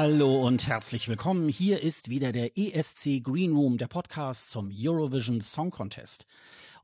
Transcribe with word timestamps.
Hallo 0.00 0.46
und 0.46 0.68
herzlich 0.68 1.08
willkommen. 1.08 1.48
Hier 1.48 1.82
ist 1.82 2.08
wieder 2.08 2.30
der 2.30 2.56
ESC 2.56 3.20
Green 3.20 3.50
Room, 3.50 3.78
der 3.78 3.88
Podcast 3.88 4.48
zum 4.48 4.70
Eurovision 4.72 5.40
Song 5.40 5.72
Contest. 5.72 6.24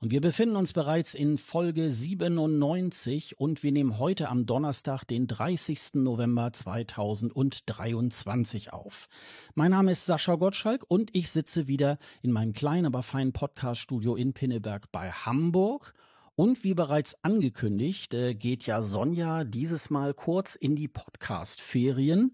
Und 0.01 0.11
wir 0.11 0.21
befinden 0.21 0.57
uns 0.57 0.73
bereits 0.73 1.15
in 1.15 1.39
Folge 1.39 1.93
97 1.93 3.39
und 3.39 3.63
wir 3.63 3.71
nehmen 3.71 4.01
heute 4.01 4.31
am 4.31 4.47
Donnerstag, 4.47 5.05
den 5.05 5.29
30. 5.29 5.95
November 5.95 6.53
2023 6.53 8.73
auf. 8.73 9.09
Mein 9.55 9.71
Name 9.71 9.93
ist 9.93 10.07
Sascha 10.07 10.35
Gottschalk 10.35 10.85
und 10.89 11.15
ich 11.15 11.31
sitze 11.31 11.69
wieder 11.69 11.99
in 12.21 12.33
meinem 12.33 12.53
kleinen, 12.53 12.87
aber 12.87 13.05
feinen 13.05 13.33
Podcaststudio 13.33 14.17
in 14.17 14.33
Pinneberg 14.33 14.91
bei 14.91 15.13
Hamburg. 15.13 15.95
Und 16.35 16.65
wie 16.65 16.75
bereits 16.75 17.15
angekündigt, 17.23 18.13
äh, 18.13 18.35
geht 18.35 18.67
ja 18.67 18.83
Sonja 18.83 19.45
dieses 19.45 19.89
Mal 19.89 20.15
kurz 20.15 20.57
in 20.57 20.75
die 20.75 20.89
Podcast-Ferien 20.89 22.33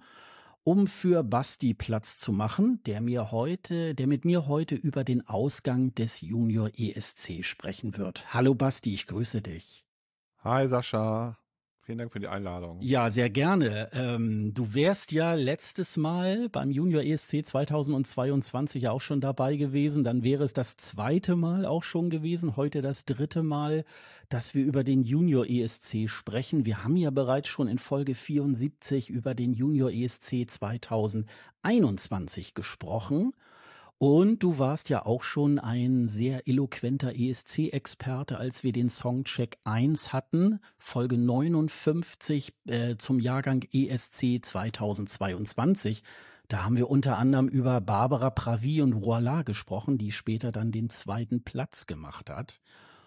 um 0.63 0.87
für 0.87 1.23
Basti 1.23 1.75
Platz 1.75 2.19
zu 2.19 2.33
machen, 2.33 2.83
der 2.85 3.01
mir 3.01 3.33
heute, 3.33 3.95
der 3.95 4.07
mit 4.07 4.25
mir 4.25 4.47
heute 4.47 4.75
über 4.75 5.05
den 5.05 5.27
Ausgang 5.27 5.95
des 5.95 6.21
Junior 6.21 6.71
ESC 6.77 7.45
sprechen 7.45 7.97
wird. 7.97 8.33
Hallo 8.35 8.55
Basti, 8.55 8.95
ich 8.95 9.07
grüße 9.07 9.43
dich. 9.43 9.85
Hi 10.45 10.69
Sascha. 10.69 11.40
Vielen 11.91 11.99
Dank 11.99 12.13
für 12.13 12.21
die 12.21 12.29
Einladung. 12.29 12.79
Ja, 12.81 13.11
sehr 13.11 13.31
gerne. 13.31 13.89
Ähm, 13.93 14.55
du 14.55 14.75
wärst 14.75 15.11
ja 15.11 15.35
letztes 15.35 15.97
Mal 15.97 16.49
beim 16.49 16.71
Junior 16.71 17.03
ESC 17.03 17.45
2022 17.45 18.87
auch 18.87 19.01
schon 19.01 19.21
dabei 19.21 19.57
gewesen. 19.57 20.05
Dann 20.05 20.23
wäre 20.23 20.45
es 20.45 20.53
das 20.53 20.77
zweite 20.77 21.35
Mal 21.35 21.67
auch 21.67 21.83
schon 21.83 22.09
gewesen. 22.09 22.55
Heute 22.55 22.81
das 22.81 23.07
dritte 23.07 23.43
Mal, 23.43 23.85
dass 24.29 24.55
wir 24.55 24.65
über 24.65 24.85
den 24.85 25.03
Junior 25.03 25.51
ESC 25.51 26.09
sprechen. 26.09 26.65
Wir 26.65 26.85
haben 26.85 26.95
ja 26.95 27.11
bereits 27.11 27.49
schon 27.49 27.67
in 27.67 27.79
Folge 27.79 28.15
74 28.15 29.11
über 29.11 29.35
den 29.35 29.53
Junior 29.53 29.91
ESC 29.91 30.49
2021 30.49 32.55
gesprochen. 32.55 33.33
Und 34.03 34.43
du 34.43 34.59
warst 34.59 34.89
ja 34.89 35.05
auch 35.05 35.23
schon 35.23 35.59
ein 35.59 36.09
sehr 36.09 36.49
eloquenter 36.49 37.15
ESC-Experte, 37.15 38.39
als 38.39 38.65
wir 38.65 38.73
den 38.73 38.89
Songcheck 38.89 39.59
1 39.65 40.15
hatten, 40.15 40.59
Folge 40.79 41.19
59 41.19 42.55
äh, 42.65 42.97
zum 42.97 43.21
Jahrgang 43.21 43.63
ESC 43.71 44.43
2022. 44.43 46.03
Da 46.49 46.65
haben 46.65 46.79
wir 46.79 46.89
unter 46.89 47.19
anderem 47.19 47.47
über 47.47 47.83
Barbara 47.83 48.31
Pravi 48.31 48.81
und 48.81 49.05
Voila 49.05 49.43
gesprochen, 49.43 49.99
die 49.99 50.13
später 50.13 50.51
dann 50.51 50.73
den 50.73 50.89
zweiten 50.89 51.45
Platz 51.45 51.87
gemacht 51.87 52.31
hat. 52.31 52.63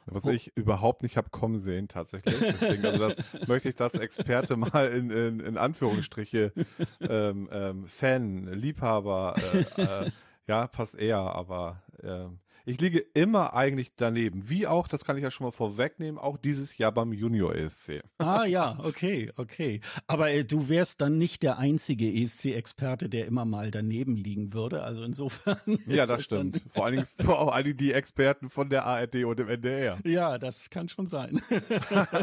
Was 0.06 0.28
ich 0.28 0.56
überhaupt 0.56 1.02
nicht 1.02 1.18
habe 1.18 1.32
kommen 1.32 1.58
sehen, 1.58 1.88
tatsächlich. 1.88 2.36
Deswegen 2.38 2.86
also 2.86 3.08
das, 3.08 3.18
möchte 3.48 3.70
ich 3.70 3.76
das 3.76 3.96
Experte 3.96 4.58
mal 4.58 4.90
in, 4.90 5.10
in, 5.10 5.40
in 5.40 5.58
Anführungsstriche 5.58 6.54
ähm, 7.02 7.50
ähm, 7.52 7.88
Fan, 7.88 8.46
Liebhaber, 8.46 9.34
äh, 9.78 9.82
äh, 9.82 10.12
ja, 10.48 10.68
passt 10.68 10.96
eher, 10.96 11.20
aber 11.20 11.84
äh, 12.02 12.28
ich 12.66 12.80
liege 12.80 13.00
immer 13.00 13.54
eigentlich 13.54 13.94
daneben. 13.96 14.50
Wie 14.50 14.68
auch, 14.68 14.88
das 14.88 15.04
kann 15.04 15.18
ich 15.18 15.24
ja 15.24 15.32
schon 15.32 15.46
mal 15.46 15.52
vorwegnehmen, 15.52 16.18
auch 16.18 16.38
dieses 16.38 16.78
Jahr 16.78 16.94
beim 16.94 17.12
Junior 17.12 17.54
ESC. 17.54 18.02
Ah 18.20 18.46
ja, 18.46 18.80
okay, 18.82 19.32
okay. 19.36 19.82
Aber 20.08 20.32
äh, 20.32 20.46
du 20.46 20.70
wärst 20.70 21.02
dann 21.02 21.18
nicht 21.18 21.44
der 21.44 21.58
einzige 21.58 22.10
ESC-Experte, 22.10 23.10
der 23.10 23.26
immer 23.26 23.44
mal 23.44 23.70
daneben 23.70 24.16
liegen 24.16 24.54
würde. 24.54 24.84
Also 24.84 25.04
insofern. 25.04 25.58
Ja, 25.88 26.06
das 26.06 26.24
stimmt. 26.24 26.62
Vor 26.70 26.86
allen 26.86 26.96
Dingen, 26.96 27.08
vor 27.20 27.54
allen 27.54 27.66
Dingen 27.66 27.78
die 27.78 27.92
Experten 27.92 28.50
von 28.50 28.70
der 28.70 28.86
ARD 28.86 29.26
und 29.26 29.38
dem 29.38 29.50
NDR. 29.50 30.00
Ja, 30.06 30.38
das 30.38 30.70
kann 30.70 30.88
schon 30.88 31.08
sein. 31.08 31.42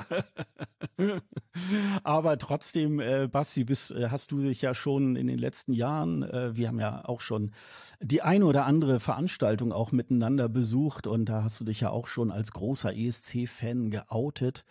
Aber 2.03 2.39
trotzdem, 2.39 3.01
äh, 3.01 3.29
Basti, 3.29 3.65
bist, 3.65 3.91
äh, 3.91 4.09
hast 4.11 4.33
du 4.33 4.43
dich 4.43 4.63
ja 4.63 4.75
schon 4.75 5.17
in 5.17 5.27
den 5.27 5.39
letzten 5.39 5.73
Jahren, 5.73 6.23
äh, 6.23 6.57
wir 6.57 6.69
haben 6.69 6.81
ja 6.81 7.05
auch 7.05 7.21
schon 7.21 7.53
die 8.01 8.23
eine 8.23 8.47
oder 8.47 8.65
andere 8.65 8.99
Veranstaltung 8.99 9.73
auch 9.73 9.93
miteinander 9.93 10.30
besucht 10.37 11.07
und 11.07 11.27
da 11.27 11.43
hast 11.45 11.61
du 11.61 11.65
dich 11.65 11.81
ja 11.81 11.91
auch 11.91 12.07
schon 12.07 12.31
als 12.31 12.53
großer 12.53 12.95
ESC-Fan 12.95 13.91
geoutet. 13.91 14.65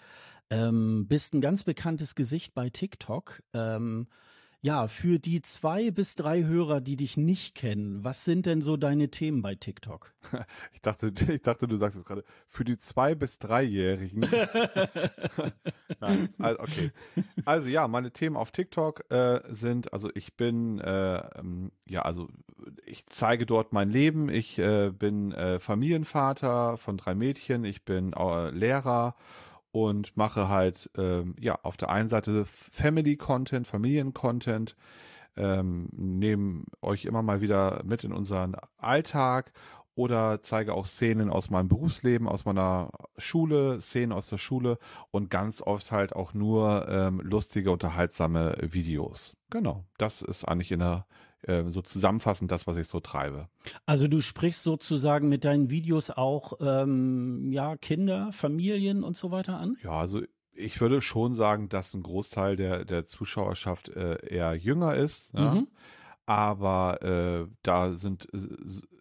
Ähm, 0.49 1.07
bist 1.07 1.33
ein 1.33 1.41
ganz 1.41 1.63
bekanntes 1.63 2.15
Gesicht 2.15 2.53
bei 2.53 2.69
TikTok. 2.69 3.43
Ähm, 3.53 4.07
ja, 4.61 4.87
für 4.87 5.19
die 5.19 5.41
zwei 5.41 5.89
bis 5.89 6.15
drei 6.15 6.43
Hörer, 6.43 6.81
die 6.81 6.97
dich 6.97 7.15
nicht 7.15 7.55
kennen, 7.55 8.03
was 8.03 8.25
sind 8.25 8.45
denn 8.45 8.59
so 8.59 8.75
deine 8.75 9.09
Themen 9.09 9.41
bei 9.41 9.55
TikTok? 9.55 10.13
Ich 10.73 10.81
dachte, 10.81 11.11
ich 11.33 11.41
dachte, 11.41 11.67
du 11.67 11.75
sagst 11.75 11.97
es 11.97 12.05
gerade. 12.05 12.23
Für 12.47 12.63
die 12.63 12.77
zwei 12.77 13.15
bis 13.15 13.39
dreijährigen. 13.39 14.21
Nein, 15.99 16.29
also, 16.37 16.59
okay. 16.59 16.91
Also 17.45 17.67
ja, 17.67 17.87
meine 17.87 18.11
Themen 18.11 18.37
auf 18.37 18.51
TikTok 18.51 19.11
äh, 19.11 19.41
sind, 19.49 19.91
also 19.91 20.09
ich 20.13 20.35
bin, 20.35 20.79
äh, 20.79 21.17
ähm, 21.37 21.71
ja, 21.85 22.03
also 22.03 22.29
ich 22.85 23.05
zeige 23.07 23.45
dort 23.45 23.73
mein 23.73 23.89
Leben. 23.89 24.29
Ich 24.29 24.57
äh, 24.57 24.91
bin 24.91 25.31
äh, 25.31 25.59
Familienvater 25.59 26.77
von 26.77 26.97
drei 26.97 27.15
Mädchen. 27.15 27.65
Ich 27.65 27.83
bin 27.83 28.13
äh, 28.13 28.49
Lehrer 28.51 29.15
und 29.71 30.15
mache 30.17 30.49
halt 30.49 30.89
ähm, 30.97 31.35
ja 31.39 31.59
auf 31.63 31.77
der 31.77 31.89
einen 31.89 32.07
Seite 32.07 32.45
Family 32.45 33.17
Content, 33.17 33.67
Familien 33.67 34.13
Content, 34.13 34.75
ähm, 35.35 35.89
nehme 35.91 36.63
euch 36.81 37.05
immer 37.05 37.21
mal 37.21 37.41
wieder 37.41 37.81
mit 37.85 38.03
in 38.03 38.11
unseren 38.11 38.55
Alltag 38.77 39.53
oder 39.95 40.41
zeige 40.41 40.73
auch 40.73 40.85
Szenen 40.85 41.29
aus 41.29 41.49
meinem 41.49 41.67
Berufsleben, 41.67 42.27
aus 42.27 42.45
meiner 42.45 42.91
Schule, 43.17 43.81
Szenen 43.81 44.13
aus 44.13 44.27
der 44.27 44.37
Schule 44.37 44.77
und 45.11 45.29
ganz 45.29 45.61
oft 45.61 45.91
halt 45.91 46.13
auch 46.13 46.33
nur 46.33 46.87
ähm, 46.87 47.19
lustige, 47.19 47.71
unterhaltsame 47.71 48.55
Videos. 48.61 49.35
Genau, 49.49 49.83
das 49.97 50.21
ist 50.21 50.45
eigentlich 50.45 50.71
in 50.71 50.79
der 50.79 51.05
äh, 51.43 51.63
so 51.69 51.81
zusammenfassend 51.81 52.51
das, 52.51 52.67
was 52.67 52.77
ich 52.77 52.87
so 52.87 52.99
treibe. 52.99 53.47
Also 53.85 54.07
du 54.07 54.21
sprichst 54.21 54.63
sozusagen 54.63 55.29
mit 55.29 55.45
deinen 55.45 55.69
Videos 55.69 56.09
auch 56.11 56.53
ähm, 56.61 57.51
ja 57.51 57.77
Kinder, 57.77 58.31
Familien 58.31 59.03
und 59.03 59.17
so 59.17 59.31
weiter 59.31 59.59
an? 59.59 59.77
Ja, 59.83 59.91
also 59.91 60.21
ich 60.53 60.81
würde 60.81 61.01
schon 61.01 61.35
sagen, 61.35 61.69
dass 61.69 61.93
ein 61.93 62.03
Großteil 62.03 62.55
der 62.55 62.85
der 62.85 63.05
Zuschauerschaft 63.05 63.89
äh, 63.89 64.17
eher 64.25 64.55
jünger 64.55 64.95
ist. 64.95 65.31
Ja? 65.33 65.55
Mhm 65.55 65.67
aber 66.29 67.01
äh, 67.01 67.47
da 67.63 67.91
sind 67.93 68.27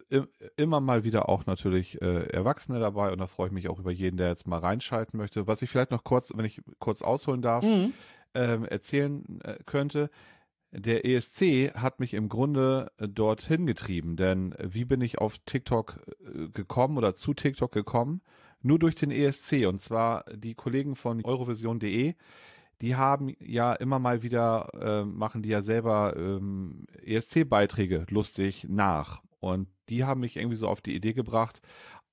äh, 0.09 0.21
immer 0.57 0.79
mal 0.79 1.03
wieder 1.03 1.29
auch 1.29 1.45
natürlich 1.45 2.01
äh, 2.01 2.23
Erwachsene 2.23 2.79
dabei 2.79 3.11
und 3.11 3.19
da 3.19 3.27
freue 3.27 3.49
ich 3.49 3.53
mich 3.53 3.69
auch 3.69 3.77
über 3.77 3.91
jeden, 3.91 4.17
der 4.17 4.29
jetzt 4.29 4.47
mal 4.47 4.57
reinschalten 4.57 5.15
möchte. 5.19 5.45
Was 5.45 5.61
ich 5.61 5.69
vielleicht 5.69 5.91
noch 5.91 6.03
kurz, 6.03 6.33
wenn 6.35 6.45
ich 6.45 6.59
kurz 6.79 7.03
ausholen 7.03 7.43
darf, 7.43 7.63
mhm. 7.63 7.93
ähm, 8.33 8.65
erzählen 8.65 9.39
äh, 9.43 9.57
könnte. 9.63 10.09
Der 10.71 11.03
ESC 11.05 11.73
hat 11.73 11.99
mich 11.99 12.13
im 12.13 12.29
Grunde 12.29 12.91
äh, 12.97 13.07
dorthin 13.07 13.65
getrieben, 13.65 14.15
denn 14.15 14.55
wie 14.59 14.85
bin 14.85 15.01
ich 15.01 15.17
auf 15.17 15.39
TikTok 15.39 15.99
äh, 16.21 16.49
gekommen 16.49 16.97
oder 16.97 17.15
zu 17.15 17.33
TikTok 17.33 17.71
gekommen? 17.71 18.21
Nur 18.61 18.77
durch 18.77 18.95
den 18.95 19.09
ESC 19.09 19.65
und 19.67 19.79
zwar 19.79 20.25
die 20.35 20.53
Kollegen 20.53 20.95
von 20.95 21.23
Eurovision.de 21.23 22.15
die 22.81 22.95
haben 22.95 23.35
ja 23.39 23.73
immer 23.73 23.99
mal 23.99 24.23
wieder, 24.23 24.69
äh, 24.79 25.03
machen 25.03 25.41
die 25.41 25.49
ja 25.49 25.61
selber 25.61 26.15
ähm, 26.15 26.85
ESC-Beiträge 27.03 28.05
lustig 28.09 28.67
nach. 28.69 29.21
Und 29.39 29.67
die 29.89 30.05
haben 30.05 30.21
mich 30.21 30.37
irgendwie 30.37 30.55
so 30.55 30.67
auf 30.67 30.81
die 30.81 30.95
Idee 30.95 31.13
gebracht, 31.13 31.61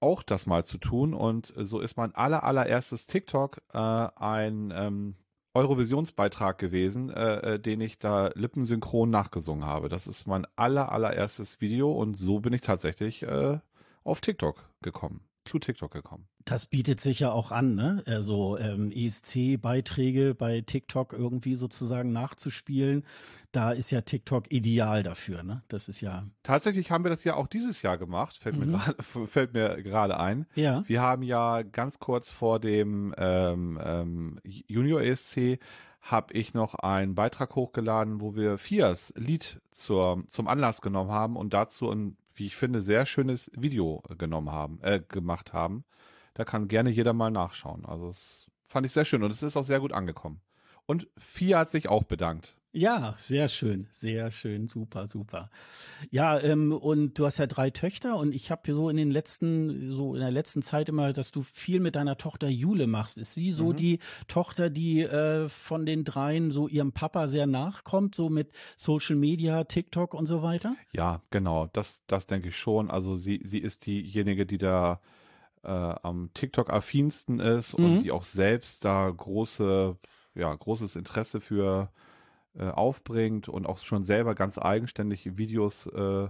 auch 0.00 0.22
das 0.22 0.46
mal 0.46 0.64
zu 0.64 0.78
tun. 0.78 1.14
Und 1.14 1.52
so 1.56 1.80
ist 1.80 1.96
mein 1.96 2.14
aller, 2.14 2.42
allererstes 2.42 3.06
TikTok 3.06 3.62
äh, 3.72 3.78
ein 3.78 4.72
ähm, 4.74 5.14
Eurovisionsbeitrag 5.56 6.58
gewesen, 6.58 7.10
äh, 7.10 7.54
äh, 7.54 7.58
den 7.58 7.80
ich 7.80 7.98
da 7.98 8.30
lippensynchron 8.34 9.10
nachgesungen 9.10 9.64
habe. 9.64 9.88
Das 9.88 10.06
ist 10.06 10.26
mein 10.26 10.46
aller, 10.54 10.92
allererstes 10.92 11.60
Video 11.60 11.90
und 11.92 12.16
so 12.16 12.40
bin 12.40 12.52
ich 12.52 12.60
tatsächlich 12.60 13.22
äh, 13.22 13.58
auf 14.04 14.20
TikTok 14.20 14.68
gekommen 14.82 15.20
zu 15.46 15.58
TikTok 15.58 15.92
gekommen. 15.92 16.26
Das 16.44 16.66
bietet 16.66 17.00
sich 17.00 17.20
ja 17.20 17.32
auch 17.32 17.50
an, 17.50 17.74
ne? 17.74 18.02
Also 18.06 18.58
ähm, 18.58 18.92
ESC-Beiträge 18.92 20.34
bei 20.34 20.60
TikTok 20.60 21.12
irgendwie 21.12 21.54
sozusagen 21.54 22.12
nachzuspielen. 22.12 23.04
Da 23.52 23.72
ist 23.72 23.90
ja 23.90 24.02
TikTok 24.02 24.52
ideal 24.52 25.02
dafür, 25.02 25.42
ne? 25.42 25.62
Das 25.68 25.88
ist 25.88 26.00
ja. 26.00 26.26
Tatsächlich 26.42 26.90
haben 26.90 27.04
wir 27.04 27.10
das 27.10 27.24
ja 27.24 27.34
auch 27.34 27.46
dieses 27.46 27.82
Jahr 27.82 27.98
gemacht, 27.98 28.36
fällt 28.38 28.56
mhm. 28.56 28.72
mir 28.72 28.78
gerade 28.78 29.02
fällt 29.26 29.54
mir 29.54 29.82
gerade 29.82 30.18
ein. 30.18 30.46
Ja. 30.54 30.84
Wir 30.86 31.00
haben 31.02 31.22
ja 31.22 31.62
ganz 31.62 31.98
kurz 31.98 32.30
vor 32.30 32.60
dem 32.60 33.14
ähm, 33.16 33.80
ähm, 33.82 34.40
Junior 34.44 35.02
ESC 35.02 35.58
habe 36.00 36.32
ich 36.34 36.54
noch 36.54 36.74
einen 36.76 37.14
Beitrag 37.14 37.56
hochgeladen, 37.56 38.20
wo 38.20 38.36
wir 38.36 38.58
Fias 38.58 39.12
Lied 39.16 39.60
zur, 39.72 40.22
zum 40.28 40.46
Anlass 40.46 40.80
genommen 40.80 41.10
haben 41.10 41.36
und 41.36 41.52
dazu 41.52 41.90
ein 41.90 42.16
wie 42.36 42.46
ich 42.46 42.56
finde, 42.56 42.82
sehr 42.82 43.06
schönes 43.06 43.50
Video 43.54 44.02
genommen 44.18 44.50
haben, 44.50 44.78
äh, 44.82 45.00
gemacht 45.06 45.52
haben. 45.52 45.84
Da 46.34 46.44
kann 46.44 46.68
gerne 46.68 46.90
jeder 46.90 47.12
mal 47.12 47.30
nachschauen. 47.30 47.84
Also 47.86 48.08
das 48.08 48.46
fand 48.64 48.86
ich 48.86 48.92
sehr 48.92 49.04
schön 49.04 49.22
und 49.22 49.30
es 49.30 49.42
ist 49.42 49.56
auch 49.56 49.64
sehr 49.64 49.80
gut 49.80 49.92
angekommen. 49.92 50.40
Und 50.84 51.08
Fia 51.18 51.60
hat 51.60 51.70
sich 51.70 51.88
auch 51.88 52.04
bedankt. 52.04 52.56
Ja, 52.76 53.14
sehr 53.16 53.48
schön, 53.48 53.86
sehr 53.90 54.30
schön, 54.30 54.68
super, 54.68 55.06
super. 55.06 55.48
Ja, 56.10 56.38
ähm, 56.38 56.72
und 56.72 57.18
du 57.18 57.24
hast 57.24 57.38
ja 57.38 57.46
drei 57.46 57.70
Töchter 57.70 58.18
und 58.18 58.34
ich 58.34 58.50
habe 58.50 58.70
so 58.70 58.90
in 58.90 58.98
den 58.98 59.10
letzten, 59.10 59.90
so 59.90 60.14
in 60.14 60.20
der 60.20 60.30
letzten 60.30 60.60
Zeit 60.60 60.90
immer, 60.90 61.14
dass 61.14 61.32
du 61.32 61.40
viel 61.40 61.80
mit 61.80 61.96
deiner 61.96 62.18
Tochter 62.18 62.50
Jule 62.50 62.86
machst. 62.86 63.16
Ist 63.16 63.32
sie 63.32 63.52
so 63.52 63.68
mhm. 63.68 63.76
die 63.76 63.98
Tochter, 64.28 64.68
die 64.68 65.00
äh, 65.00 65.48
von 65.48 65.86
den 65.86 66.04
dreien 66.04 66.50
so 66.50 66.68
ihrem 66.68 66.92
Papa 66.92 67.28
sehr 67.28 67.46
nachkommt, 67.46 68.14
so 68.14 68.28
mit 68.28 68.52
Social 68.76 69.16
Media, 69.16 69.64
TikTok 69.64 70.12
und 70.12 70.26
so 70.26 70.42
weiter? 70.42 70.76
Ja, 70.92 71.22
genau, 71.30 71.70
das, 71.72 72.02
das 72.06 72.26
denke 72.26 72.48
ich 72.48 72.58
schon. 72.58 72.90
Also 72.90 73.16
sie, 73.16 73.40
sie 73.42 73.58
ist 73.58 73.86
diejenige, 73.86 74.44
die 74.44 74.58
da 74.58 75.00
äh, 75.62 75.70
am 75.70 76.28
TikTok-affinsten 76.34 77.40
ist 77.40 77.78
mhm. 77.78 77.84
und 77.86 78.02
die 78.02 78.10
auch 78.10 78.24
selbst 78.24 78.84
da 78.84 79.08
große, 79.08 79.96
ja, 80.34 80.54
großes 80.54 80.94
Interesse 80.94 81.40
für 81.40 81.90
äh, 82.58 82.68
aufbringt 82.68 83.48
und 83.48 83.66
auch 83.66 83.78
schon 83.78 84.04
selber 84.04 84.34
ganz 84.34 84.58
eigenständig 84.58 85.36
Videos 85.36 85.86
äh, 85.86 86.28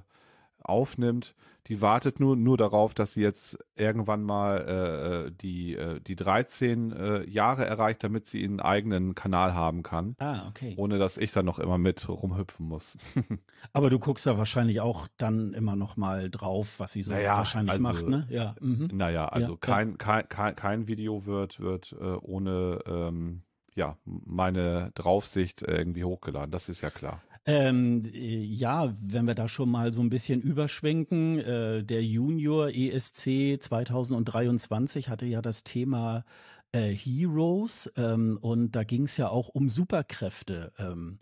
aufnimmt, 0.63 1.35
die 1.69 1.81
wartet 1.81 2.21
nur, 2.21 2.37
nur 2.37 2.57
darauf, 2.57 2.95
dass 2.95 3.13
sie 3.13 3.23
jetzt 3.23 3.59
irgendwann 3.75 4.23
mal 4.23 5.27
äh, 5.27 5.33
die, 5.33 5.75
äh, 5.75 6.01
die 6.01 6.15
13 6.15 6.93
äh, 6.93 7.29
Jahre 7.29 7.67
erreicht, 7.67 8.05
damit 8.05 8.27
sie 8.27 8.45
einen 8.45 8.61
eigenen 8.61 9.15
Kanal 9.15 9.55
haben 9.55 9.83
kann. 9.83 10.15
Ah, 10.19 10.47
okay. 10.49 10.75
Ohne 10.77 10.99
dass 10.99 11.19
ich 11.19 11.33
dann 11.33 11.45
noch 11.45 11.59
immer 11.59 11.79
mit 11.79 12.09
rumhüpfen 12.09 12.67
muss. 12.67 12.97
Aber 13.73 13.91
du 13.91 13.99
guckst 13.99 14.27
da 14.27 14.39
wahrscheinlich 14.39 14.81
auch 14.81 15.09
dann 15.17 15.55
immer 15.55 15.75
noch 15.75 15.97
mal 15.97 16.31
drauf, 16.31 16.79
was 16.79 16.93
sie 16.93 17.03
so 17.03 17.13
naja, 17.13 17.37
wahrscheinlich 17.39 17.73
also, 17.73 17.83
macht, 17.83 18.07
ne? 18.07 18.27
Ja. 18.31 18.55
Mhm. 18.61 18.91
Naja, 18.93 19.27
also 19.27 19.53
ja, 19.53 19.59
kein. 19.61 19.99
Kein, 19.99 20.29
kein, 20.29 20.57
kein 20.57 20.87
Video 20.87 21.27
wird, 21.27 21.59
wird 21.59 21.97
äh, 22.01 22.05
ohne 22.05 22.79
ähm, 22.87 23.43
ja, 23.77 23.97
meine 24.05 24.91
Draufsicht 24.95 25.63
irgendwie 25.63 26.05
hochgeladen. 26.05 26.51
Das 26.51 26.69
ist 26.69 26.81
ja 26.81 26.91
klar. 26.91 27.23
Ähm, 27.45 28.05
äh, 28.13 28.43
ja, 28.43 28.97
wenn 29.01 29.27
wir 29.27 29.35
da 29.35 29.49
schon 29.49 29.71
mal 29.71 29.93
so 29.93 30.03
ein 30.03 30.11
bisschen 30.11 30.41
überschwenken, 30.41 31.39
äh, 31.39 31.85
der 31.85 32.03
Junior 32.03 32.71
ESC 32.71 33.61
2023 33.61 35.09
hatte 35.09 35.27
ja 35.27 35.43
das 35.43 35.63
Thema 35.63 36.25
äh, 36.73 36.93
Heroes 36.93 37.93
ähm, 37.97 38.39
und 38.41 38.73
da 38.73 38.83
ging 38.83 39.05
es 39.05 39.17
ja 39.17 39.29
auch 39.29 39.49
um 39.49 39.69
Superkräfte. 39.69 40.73
Ähm, 40.79 41.21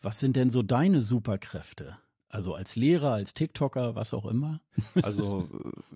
was 0.00 0.18
sind 0.18 0.36
denn 0.36 0.48
so 0.48 0.62
deine 0.62 1.02
Superkräfte? 1.02 1.98
Also 2.32 2.54
als 2.54 2.76
Lehrer, 2.76 3.12
als 3.12 3.34
TikToker, 3.34 3.96
was 3.96 4.14
auch 4.14 4.24
immer. 4.24 4.60
Also 5.02 5.48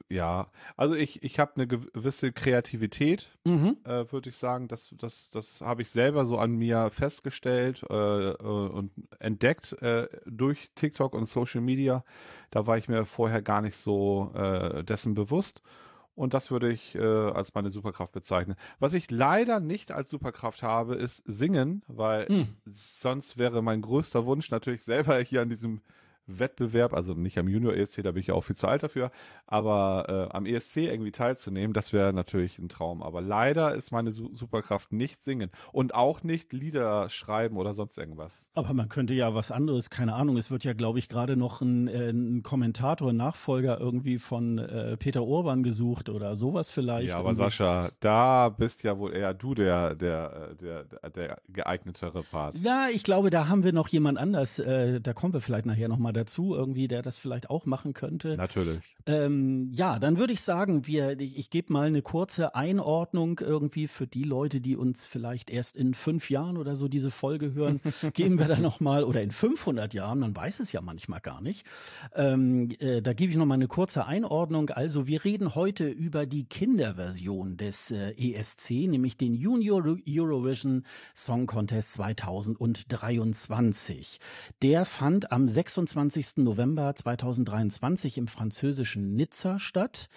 äh, 0.09 0.15
ja, 0.15 0.49
also 0.77 0.95
ich, 0.95 1.23
ich 1.23 1.39
habe 1.39 1.53
eine 1.55 1.67
gewisse 1.67 2.33
Kreativität, 2.33 3.31
mhm. 3.45 3.79
äh, 3.85 4.11
würde 4.13 4.29
ich 4.29 4.37
sagen. 4.37 4.69
Das, 4.69 4.93
das, 4.99 5.31
das 5.31 5.61
habe 5.61 5.83
ich 5.83 5.91
selber 5.91 6.27
so 6.27 6.37
an 6.39 6.53
mir 6.53 6.91
festgestellt 6.91 7.85
äh, 7.89 8.31
äh 8.31 8.37
und 8.37 8.91
entdeckt 9.21 9.73
äh, 9.81 10.09
durch 10.27 10.71
TikTok 10.75 11.15
und 11.15 11.27
Social 11.27 11.61
Media. 11.61 12.05
Da 12.51 12.67
war 12.67 12.77
ich 12.77 12.89
mir 12.89 13.05
vorher 13.05 13.41
gar 13.41 13.63
nicht 13.63 13.77
so 13.77 14.33
äh, 14.35 14.83
dessen 14.83 15.15
bewusst. 15.15 15.63
Und 16.17 16.35
das 16.35 16.51
würde 16.51 16.71
ich 16.71 16.95
äh, 16.95 17.01
als 17.01 17.55
meine 17.55 17.71
Superkraft 17.71 18.13
bezeichnen. 18.13 18.57
Was 18.79 18.93
ich 18.95 19.11
leider 19.11 19.61
nicht 19.61 19.93
als 19.93 20.11
Superkraft 20.11 20.63
habe, 20.63 20.95
ist 20.95 21.23
Singen, 21.27 21.83
weil 21.89 22.27
hm. 22.27 22.47
sonst 22.67 23.39
wäre 23.39 23.63
mein 23.63 23.83
größter 23.83 24.27
Wunsch 24.27 24.51
natürlich 24.51 24.83
selber 24.83 25.19
hier 25.19 25.43
an 25.43 25.49
diesem 25.49 25.81
Wettbewerb, 26.27 26.95
also 26.95 27.15
nicht 27.15 27.39
am 27.39 27.49
Junior 27.49 27.75
ESC, 27.75 28.03
da 28.03 28.13
bin 28.13 28.21
ich 28.21 28.29
ja 28.29 28.35
auch 28.35 28.43
viel 28.43 28.57
zu 28.57 28.67
alt 28.67 28.83
dafür, 28.83 29.11
aber 29.47 30.29
äh, 30.31 30.35
am 30.35 30.47
ESC 30.47 30.79
irgendwie 30.79 31.11
teilzunehmen, 31.11 31.73
das 31.75 31.93
wäre 31.93 32.13
natürlich 32.13 32.59
ein 32.59 32.69
Traum. 32.69 33.03
Aber 33.03 33.21
leider 33.21 33.75
ist 33.75 33.93
meine 33.93 34.11
Su 34.11 34.35
Superkraft 34.35 34.93
nicht 34.93 35.23
singen 35.23 35.51
und 35.73 35.95
auch 35.95 36.23
nicht 36.23 36.53
Lieder 36.53 37.09
schreiben 37.09 37.57
oder 37.57 37.75
sonst 37.75 37.99
irgendwas. 37.99 38.49
Aber 38.55 38.73
man 38.75 38.89
könnte 38.89 39.15
ja 39.15 39.35
was 39.35 39.53
anderes, 39.53 39.91
keine 39.91 40.15
Ahnung, 40.15 40.37
es 40.37 40.51
wird 40.51 40.65
ja, 40.65 40.73
glaube 40.73 40.99
ich, 40.99 41.09
gerade 41.09 41.37
noch 41.37 41.61
ein, 41.61 41.89
äh, 41.89 42.11
ein 42.11 42.43
Kommentator, 42.43 43.11
ein 43.11 43.17
Nachfolger 43.17 43.79
irgendwie 43.79 44.19
von 44.19 44.59
äh, 44.59 44.97
Peter 44.97 45.25
Urban 45.25 45.63
gesucht 45.63 46.09
oder 46.09 46.37
sowas 46.37 46.71
vielleicht. 46.71 47.11
Ja, 47.11 47.17
aber 47.17 47.31
irgendwie. 47.31 47.45
Sascha, 47.45 47.91
da 48.01 48.49
bist 48.49 48.83
ja 48.83 48.99
wohl 48.99 49.13
eher 49.15 49.35
du 49.35 49.55
der, 49.55 49.95
der, 49.95 50.55
der, 50.55 50.85
der, 50.85 51.11
der 51.11 51.39
geeignetere 51.49 52.23
Part. 52.23 52.59
Ja, 52.59 52.87
ich 52.93 53.05
glaube, 53.05 53.31
da 53.31 53.49
haben 53.49 53.63
wir 53.63 53.73
noch 53.73 53.89
jemand 53.89 54.19
anders, 54.19 54.59
äh, 54.59 55.01
da 55.01 55.13
kommen 55.13 55.33
wir 55.35 55.41
vielleicht 55.41 55.67
nachher 55.67 55.89
nochmal 55.89 56.14
dazu, 56.15 56.55
irgendwie, 56.55 56.89
der 56.89 57.03
das 57.03 57.19
vielleicht 57.19 57.51
auch 57.51 57.67
machen 57.67 57.93
könnte. 57.93 58.37
Natürlich. 58.37 58.97
Ähm, 59.07 59.71
ja, 59.73 59.99
dann 59.99 60.19
würde 60.19 60.33
ich 60.33 60.41
sagen, 60.41 60.87
wir, 60.87 61.19
ich, 61.21 61.39
ich 61.39 61.51
gebe 61.51 61.73
mal 61.73 61.87
eine 61.87 62.03
kurze 62.03 62.55
Einordnung 62.55 63.41
irgendwie 63.41 63.89
für 63.89 64.07
die 64.07 64.25
Leute, 64.25 64.61
die 64.61 64.77
uns 64.77 65.07
vielleicht 65.07 65.51
erst 65.51 65.77
in 65.77 65.95
fünf 65.95 66.31
Jahren 66.31 66.57
oder 66.57 66.77
so 66.77 66.89
diese 66.89 67.11
Folge 67.11 67.55
hören, 67.55 67.81
geben 68.15 68.39
wir 68.39 68.47
da 68.47 68.59
nochmal, 68.59 69.05
oder 69.05 69.23
in 69.23 69.31
500 69.31 69.93
Jahren, 69.93 70.21
man 70.21 70.35
weiß 70.35 70.61
es 70.61 70.73
ja 70.73 70.81
manchmal 70.81 71.21
gar 71.21 71.41
nicht. 71.41 71.67
Ähm, 72.15 72.71
äh, 72.79 73.03
da 73.03 73.13
gebe 73.13 73.31
ich 73.31 73.37
nochmal 73.37 73.57
eine 73.57 73.69
kurze 73.69 74.07
Einordnung. 74.07 74.71
Also, 74.71 75.07
wir 75.07 75.25
reden 75.25 75.55
heute 75.55 75.89
über 75.89 76.27
die 76.27 76.45
Kinderversion 76.45 77.57
des 77.57 77.91
äh, 77.91 78.13
ESC, 78.13 78.89
nämlich 78.89 79.17
den 79.17 79.35
Junior 79.35 79.85
Eurovision 80.09 80.85
Song 81.15 81.47
Contest 81.47 81.95
2023. 81.95 84.21
Der 84.63 84.85
fand 84.85 85.33
am 85.33 85.49
26. 85.49 86.04
21. 86.05 86.45
November 86.45 86.95
2023 86.95 88.19
im 88.19 88.29
französischen 88.29 89.15
Nizza 89.15 89.59
statt. 89.59 90.11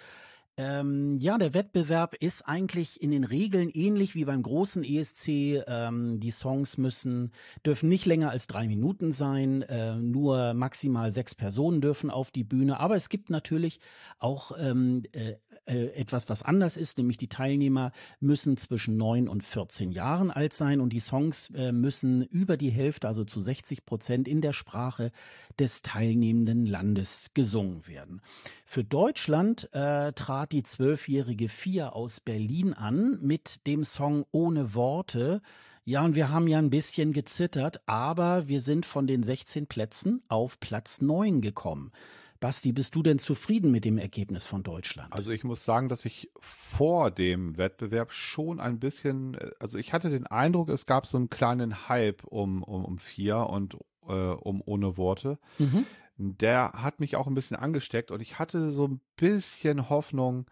Ähm, 0.58 1.18
ja, 1.18 1.38
der 1.38 1.54
Wettbewerb 1.54 2.14
ist 2.14 2.42
eigentlich 2.42 3.00
in 3.00 3.10
den 3.10 3.24
Regeln 3.24 3.70
ähnlich 3.70 4.14
wie 4.14 4.26
beim 4.26 4.42
großen 4.42 4.84
ESC. 4.84 5.64
Ähm, 5.66 6.20
die 6.20 6.30
Songs 6.30 6.76
müssen, 6.76 7.32
dürfen 7.64 7.88
nicht 7.88 8.04
länger 8.04 8.30
als 8.30 8.48
drei 8.48 8.66
Minuten 8.66 9.12
sein, 9.12 9.62
äh, 9.62 9.96
nur 9.96 10.52
maximal 10.52 11.10
sechs 11.10 11.34
Personen 11.34 11.80
dürfen 11.80 12.10
auf 12.10 12.32
die 12.32 12.44
Bühne. 12.44 12.80
Aber 12.80 12.96
es 12.96 13.08
gibt 13.08 13.30
natürlich 13.30 13.80
auch 14.18 14.52
ähm, 14.58 15.04
äh, 15.12 15.36
äh, 15.66 15.86
etwas, 15.94 16.28
was 16.28 16.42
anders 16.42 16.76
ist, 16.76 16.98
nämlich 16.98 17.16
die 17.16 17.28
Teilnehmer 17.28 17.92
müssen 18.20 18.56
zwischen 18.56 18.96
neun 18.96 19.28
und 19.28 19.44
14 19.44 19.92
Jahren 19.92 20.30
alt 20.30 20.52
sein 20.52 20.80
und 20.80 20.92
die 20.92 21.00
Songs 21.00 21.50
äh, 21.54 21.72
müssen 21.72 22.22
über 22.22 22.56
die 22.56 22.70
Hälfte, 22.70 23.08
also 23.08 23.24
zu 23.24 23.40
60 23.40 23.84
Prozent 23.84 24.28
in 24.28 24.40
der 24.40 24.52
Sprache 24.52 25.10
des 25.58 25.82
teilnehmenden 25.82 26.66
Landes 26.66 27.30
gesungen 27.34 27.86
werden. 27.86 28.22
Für 28.64 28.84
Deutschland 28.84 29.72
äh, 29.72 30.12
trat 30.12 30.52
die 30.52 30.62
zwölfjährige 30.62 31.48
Fia 31.48 31.90
aus 31.90 32.20
Berlin 32.20 32.74
an 32.74 33.18
mit 33.20 33.66
dem 33.66 33.84
Song 33.84 34.24
Ohne 34.30 34.74
Worte. 34.74 35.42
Ja, 35.84 36.04
und 36.04 36.14
wir 36.14 36.30
haben 36.30 36.48
ja 36.48 36.58
ein 36.58 36.68
bisschen 36.68 37.14
gezittert, 37.14 37.80
aber 37.86 38.46
wir 38.46 38.60
sind 38.60 38.84
von 38.84 39.06
den 39.06 39.22
16 39.22 39.66
Plätzen 39.66 40.22
auf 40.28 40.60
Platz 40.60 41.00
9 41.00 41.40
gekommen. 41.40 41.92
Basti, 42.40 42.72
bist 42.72 42.94
du 42.94 43.02
denn 43.02 43.18
zufrieden 43.18 43.70
mit 43.72 43.84
dem 43.84 43.98
Ergebnis 43.98 44.46
von 44.46 44.62
Deutschland? 44.62 45.12
Also 45.12 45.32
ich 45.32 45.42
muss 45.42 45.64
sagen, 45.64 45.88
dass 45.88 46.04
ich 46.04 46.30
vor 46.38 47.10
dem 47.10 47.56
Wettbewerb 47.56 48.12
schon 48.12 48.60
ein 48.60 48.78
bisschen, 48.78 49.34
äh, 49.34 49.50
also 49.58 49.78
ich 49.78 49.92
hatte 49.92 50.10
den 50.10 50.26
Eindruck, 50.26 50.68
es 50.68 50.86
gab 50.86 51.06
so 51.06 51.16
einen 51.16 51.30
kleinen 51.30 51.88
Hype 51.88 52.24
um, 52.24 52.62
um, 52.62 52.84
um 52.84 52.98
vier 52.98 53.38
und 53.38 53.76
äh, 54.06 54.12
um 54.12 54.62
ohne 54.64 54.96
Worte. 54.96 55.38
Mhm. 55.58 55.84
Der 56.16 56.72
hat 56.74 57.00
mich 57.00 57.16
auch 57.16 57.26
ein 57.26 57.34
bisschen 57.34 57.56
angesteckt 57.56 58.10
und 58.10 58.20
ich 58.20 58.38
hatte 58.38 58.70
so 58.70 58.86
ein 58.86 59.00
bisschen 59.16 59.88
Hoffnung, 59.88 60.46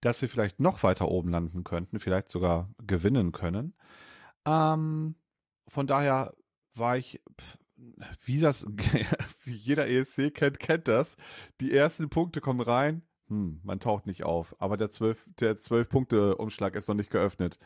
dass 0.00 0.20
wir 0.22 0.28
vielleicht 0.28 0.60
noch 0.60 0.82
weiter 0.82 1.08
oben 1.08 1.30
landen 1.30 1.64
könnten, 1.64 2.00
vielleicht 2.00 2.30
sogar 2.30 2.68
gewinnen 2.84 3.32
können. 3.32 3.74
Ähm, 4.44 5.14
von 5.68 5.86
daher 5.86 6.34
war 6.74 6.96
ich 6.96 7.20
wie 8.24 8.40
das, 8.40 8.66
wie 9.44 9.54
jeder 9.54 9.88
ESC 9.88 10.32
kennt, 10.34 10.58
kennt 10.58 10.88
das. 10.88 11.16
Die 11.60 11.74
ersten 11.74 12.08
Punkte 12.08 12.40
kommen 12.40 12.60
rein, 12.60 13.02
hm, 13.28 13.60
man 13.62 13.80
taucht 13.80 14.06
nicht 14.06 14.24
auf. 14.24 14.54
Aber 14.58 14.76
der 14.76 14.90
zwölf, 14.90 15.26
der 15.40 15.56
zwölf 15.56 15.88
Punkte 15.88 16.36
Umschlag 16.36 16.74
ist 16.74 16.88
noch 16.88 16.94
nicht 16.94 17.10
geöffnet. 17.10 17.58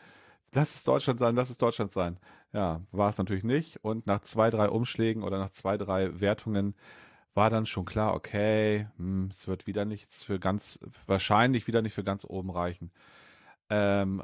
Lass 0.53 0.75
es 0.75 0.83
Deutschland 0.83 1.19
sein, 1.19 1.35
lass 1.35 1.49
es 1.49 1.57
Deutschland 1.57 1.91
sein. 1.91 2.19
Ja, 2.53 2.81
war 2.91 3.09
es 3.09 3.17
natürlich 3.17 3.43
nicht. 3.43 3.83
Und 3.83 4.07
nach 4.07 4.21
zwei, 4.21 4.49
drei 4.49 4.69
Umschlägen 4.69 5.23
oder 5.23 5.37
nach 5.39 5.49
zwei, 5.49 5.77
drei 5.77 6.21
Wertungen 6.21 6.75
war 7.33 7.49
dann 7.49 7.65
schon 7.65 7.85
klar, 7.85 8.13
okay, 8.15 8.87
hm, 8.97 9.29
es 9.31 9.47
wird 9.47 9.67
wieder 9.67 9.85
nichts 9.85 10.23
für 10.23 10.39
ganz, 10.39 10.79
wahrscheinlich 11.05 11.67
wieder 11.67 11.81
nicht 11.81 11.93
für 11.93 12.03
ganz 12.03 12.25
oben 12.25 12.49
reichen. 12.49 12.91
Ähm, 13.69 14.23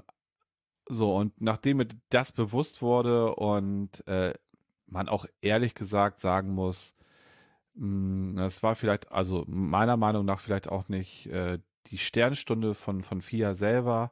so, 0.87 1.15
und 1.15 1.39
nachdem 1.41 1.77
mir 1.77 1.87
das 2.09 2.31
bewusst 2.31 2.81
wurde 2.81 3.35
und 3.35 4.05
äh, 4.07 4.33
man 4.93 5.09
auch 5.09 5.25
ehrlich 5.41 5.75
gesagt 5.75 6.19
sagen 6.19 6.53
muss, 6.53 6.95
mm, 7.75 8.37
das 8.37 8.63
war 8.63 8.75
vielleicht, 8.75 9.11
also 9.11 9.43
meiner 9.47 9.97
Meinung 9.97 10.23
nach 10.25 10.39
vielleicht 10.39 10.69
auch 10.69 10.87
nicht 10.87 11.27
äh, 11.27 11.59
die 11.87 11.97
Sternstunde 11.97 12.75
von, 12.75 13.03
von 13.03 13.21
FIA 13.21 13.53
selber. 13.55 14.11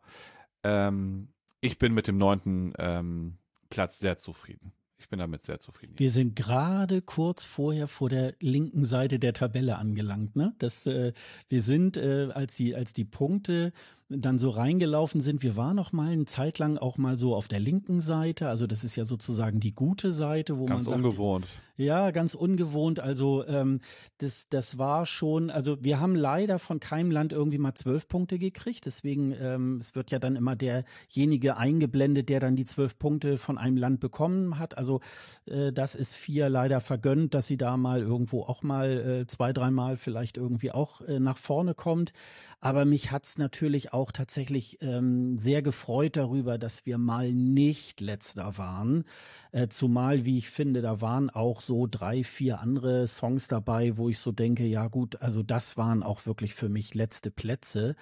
Ähm, 0.63 1.29
ich 1.61 1.77
bin 1.77 1.93
mit 1.93 2.07
dem 2.07 2.17
neunten 2.17 2.73
ähm, 2.77 3.37
Platz 3.69 3.99
sehr 3.99 4.17
zufrieden. 4.17 4.73
Ich 4.97 5.09
bin 5.09 5.17
damit 5.17 5.41
sehr 5.43 5.59
zufrieden. 5.59 5.93
Wir 5.97 6.11
sind 6.11 6.35
gerade 6.35 7.01
kurz 7.01 7.43
vorher 7.43 7.87
vor 7.87 8.09
der 8.09 8.35
linken 8.39 8.83
Seite 8.85 9.17
der 9.17 9.33
Tabelle 9.33 9.77
angelangt. 9.77 10.35
Ne? 10.35 10.53
Das, 10.59 10.85
äh, 10.85 11.13
wir 11.49 11.61
sind, 11.63 11.97
äh, 11.97 12.29
als, 12.33 12.55
die, 12.55 12.75
als 12.75 12.93
die 12.93 13.05
Punkte 13.05 13.73
dann 14.17 14.37
so 14.37 14.49
reingelaufen 14.49 15.21
sind. 15.21 15.43
Wir 15.43 15.55
waren 15.55 15.75
noch 15.75 15.91
mal 15.91 16.11
eine 16.11 16.25
Zeit 16.25 16.59
lang 16.59 16.77
auch 16.77 16.97
mal 16.97 17.17
so 17.17 17.35
auf 17.35 17.47
der 17.47 17.59
linken 17.59 18.01
Seite. 18.01 18.49
Also 18.49 18.67
das 18.67 18.83
ist 18.83 18.95
ja 18.95 19.05
sozusagen 19.05 19.59
die 19.59 19.73
gute 19.73 20.11
Seite, 20.11 20.57
wo 20.57 20.65
Ganz 20.65 20.85
man 20.85 20.93
sagt, 20.93 21.05
ungewohnt. 21.05 21.47
Ja, 21.81 22.11
ganz 22.11 22.35
ungewohnt. 22.35 22.99
Also 22.99 23.43
ähm, 23.47 23.79
das, 24.19 24.47
das 24.49 24.77
war 24.77 25.07
schon, 25.07 25.49
also 25.49 25.83
wir 25.83 25.99
haben 25.99 26.13
leider 26.13 26.59
von 26.59 26.79
keinem 26.79 27.09
Land 27.09 27.33
irgendwie 27.33 27.57
mal 27.57 27.73
zwölf 27.73 28.07
Punkte 28.07 28.37
gekriegt. 28.37 28.85
Deswegen, 28.85 29.31
ähm, 29.31 29.77
es 29.77 29.95
wird 29.95 30.11
ja 30.11 30.19
dann 30.19 30.35
immer 30.35 30.55
derjenige 30.55 31.57
eingeblendet, 31.57 32.29
der 32.29 32.39
dann 32.39 32.55
die 32.55 32.65
zwölf 32.65 32.99
Punkte 32.99 33.39
von 33.39 33.57
einem 33.57 33.77
Land 33.77 33.99
bekommen 33.99 34.59
hat. 34.59 34.77
Also 34.77 35.01
äh, 35.47 35.71
das 35.71 35.95
ist 35.95 36.13
vier 36.13 36.49
leider 36.49 36.81
vergönnt, 36.81 37.33
dass 37.33 37.47
sie 37.47 37.57
da 37.57 37.77
mal 37.77 38.01
irgendwo 38.01 38.43
auch 38.43 38.61
mal 38.61 39.21
äh, 39.23 39.27
zwei, 39.27 39.51
dreimal 39.51 39.97
vielleicht 39.97 40.37
irgendwie 40.37 40.71
auch 40.71 41.01
äh, 41.01 41.19
nach 41.19 41.37
vorne 41.37 41.73
kommt. 41.73 42.13
Aber 42.59 42.85
mich 42.85 43.11
hat's 43.11 43.39
natürlich 43.39 43.91
auch 43.91 44.11
tatsächlich 44.11 44.77
ähm, 44.81 45.39
sehr 45.39 45.63
gefreut 45.63 46.15
darüber, 46.15 46.59
dass 46.59 46.85
wir 46.85 46.99
mal 46.99 47.31
nicht 47.31 48.01
letzter 48.01 48.59
waren. 48.59 49.03
Äh, 49.51 49.67
zumal, 49.67 50.23
wie 50.25 50.37
ich 50.37 50.49
finde, 50.49 50.81
da 50.81 51.01
waren 51.01 51.29
auch 51.29 51.59
so 51.59 51.85
drei, 51.85 52.23
vier 52.23 52.61
andere 52.61 53.05
Songs 53.07 53.47
dabei, 53.49 53.97
wo 53.97 54.07
ich 54.07 54.19
so 54.19 54.31
denke, 54.31 54.65
ja 54.65 54.87
gut, 54.87 55.21
also 55.21 55.43
das 55.43 55.75
waren 55.75 56.03
auch 56.03 56.25
wirklich 56.25 56.55
für 56.55 56.69
mich 56.69 56.95
letzte 56.95 57.31
Plätze. 57.31 57.95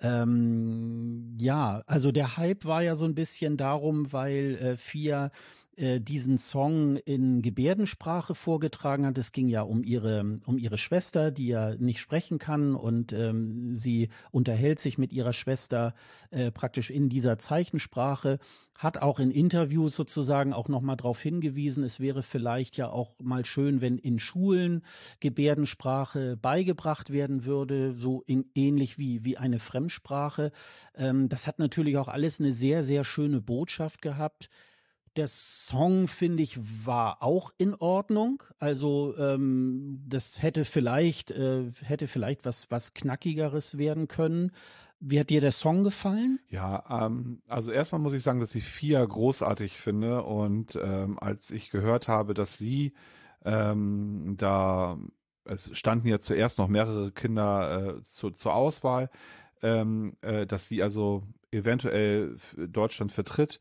Ähm, 0.00 1.36
ja, 1.40 1.82
also 1.86 2.12
der 2.12 2.36
Hype 2.36 2.64
war 2.66 2.82
ja 2.82 2.94
so 2.94 3.06
ein 3.06 3.14
bisschen 3.14 3.56
darum, 3.56 4.12
weil 4.12 4.56
äh, 4.60 4.76
vier 4.76 5.30
äh, 5.76 6.00
diesen 6.00 6.36
Song 6.36 6.96
in 6.96 7.40
Gebärdensprache 7.40 8.34
vorgetragen 8.34 9.06
hat. 9.06 9.16
Es 9.16 9.32
ging 9.32 9.48
ja 9.48 9.62
um 9.62 9.82
ihre, 9.82 10.40
um 10.44 10.58
ihre 10.58 10.76
Schwester, 10.76 11.30
die 11.30 11.46
ja 11.46 11.74
nicht 11.76 11.98
sprechen 11.98 12.38
kann 12.38 12.74
und 12.74 13.14
ähm, 13.14 13.74
sie 13.74 14.10
unterhält 14.30 14.80
sich 14.80 14.98
mit 14.98 15.14
ihrer 15.14 15.32
Schwester 15.32 15.94
äh, 16.30 16.50
praktisch 16.50 16.90
in 16.90 17.08
dieser 17.08 17.38
Zeichensprache, 17.38 18.38
hat 18.74 18.98
auch 18.98 19.18
in 19.18 19.30
Interviews 19.30 19.96
sozusagen 19.96 20.52
auch 20.52 20.68
nochmal 20.68 20.96
darauf 20.96 21.20
hingewiesen, 21.20 21.84
es 21.84 22.00
wäre 22.00 22.22
vielleicht 22.22 22.76
ja 22.76 22.90
auch 22.90 23.18
mal 23.20 23.44
schön, 23.44 23.80
wenn 23.80 23.96
in 23.96 24.18
Schulen 24.18 24.82
Gebärdensprache 25.20 26.36
beigebracht 26.36 27.12
werden 27.12 27.44
würde, 27.44 27.94
so 27.94 28.22
in, 28.26 28.44
ähnlich 28.54 28.98
wie, 28.98 29.24
wie 29.24 29.38
eine 29.38 29.58
Fremdsprache. 29.58 30.52
Ähm, 30.94 31.30
das 31.30 31.46
hat 31.46 31.58
natürlich 31.58 31.96
auch 31.96 32.08
alles 32.08 32.40
eine 32.40 32.52
sehr, 32.52 32.84
sehr 32.84 33.04
schöne 33.04 33.40
Botschaft 33.40 34.02
gehabt. 34.02 34.50
Der 35.16 35.26
Song, 35.26 36.08
finde 36.08 36.42
ich, 36.42 36.58
war 36.86 37.22
auch 37.22 37.52
in 37.58 37.74
Ordnung. 37.74 38.42
Also 38.58 39.14
ähm, 39.18 40.02
das 40.08 40.42
hätte 40.42 40.64
vielleicht, 40.64 41.30
äh, 41.30 41.70
hätte 41.82 42.08
vielleicht 42.08 42.46
was, 42.46 42.70
was 42.70 42.94
Knackigeres 42.94 43.76
werden 43.76 44.08
können. 44.08 44.52
Wie 45.00 45.18
hat 45.20 45.30
dir 45.30 45.40
der 45.40 45.52
Song 45.52 45.84
gefallen? 45.84 46.38
Ja, 46.48 46.84
ähm, 47.06 47.42
also 47.48 47.72
erstmal 47.72 48.00
muss 48.00 48.14
ich 48.14 48.22
sagen, 48.22 48.40
dass 48.40 48.54
ich 48.54 48.64
Fia 48.64 49.04
großartig 49.04 49.72
finde. 49.72 50.22
Und 50.22 50.78
ähm, 50.82 51.18
als 51.18 51.50
ich 51.50 51.70
gehört 51.70 52.08
habe, 52.08 52.32
dass 52.34 52.56
sie 52.56 52.94
ähm, 53.44 54.36
da, 54.38 54.98
es 55.44 55.76
standen 55.76 56.08
ja 56.08 56.20
zuerst 56.20 56.58
noch 56.58 56.68
mehrere 56.68 57.10
Kinder 57.12 57.96
äh, 57.98 58.02
zu, 58.02 58.30
zur 58.30 58.54
Auswahl, 58.54 59.10
ähm, 59.62 60.16
äh, 60.22 60.46
dass 60.46 60.68
sie 60.68 60.82
also 60.82 61.24
eventuell 61.50 62.36
Deutschland 62.56 63.12
vertritt, 63.12 63.60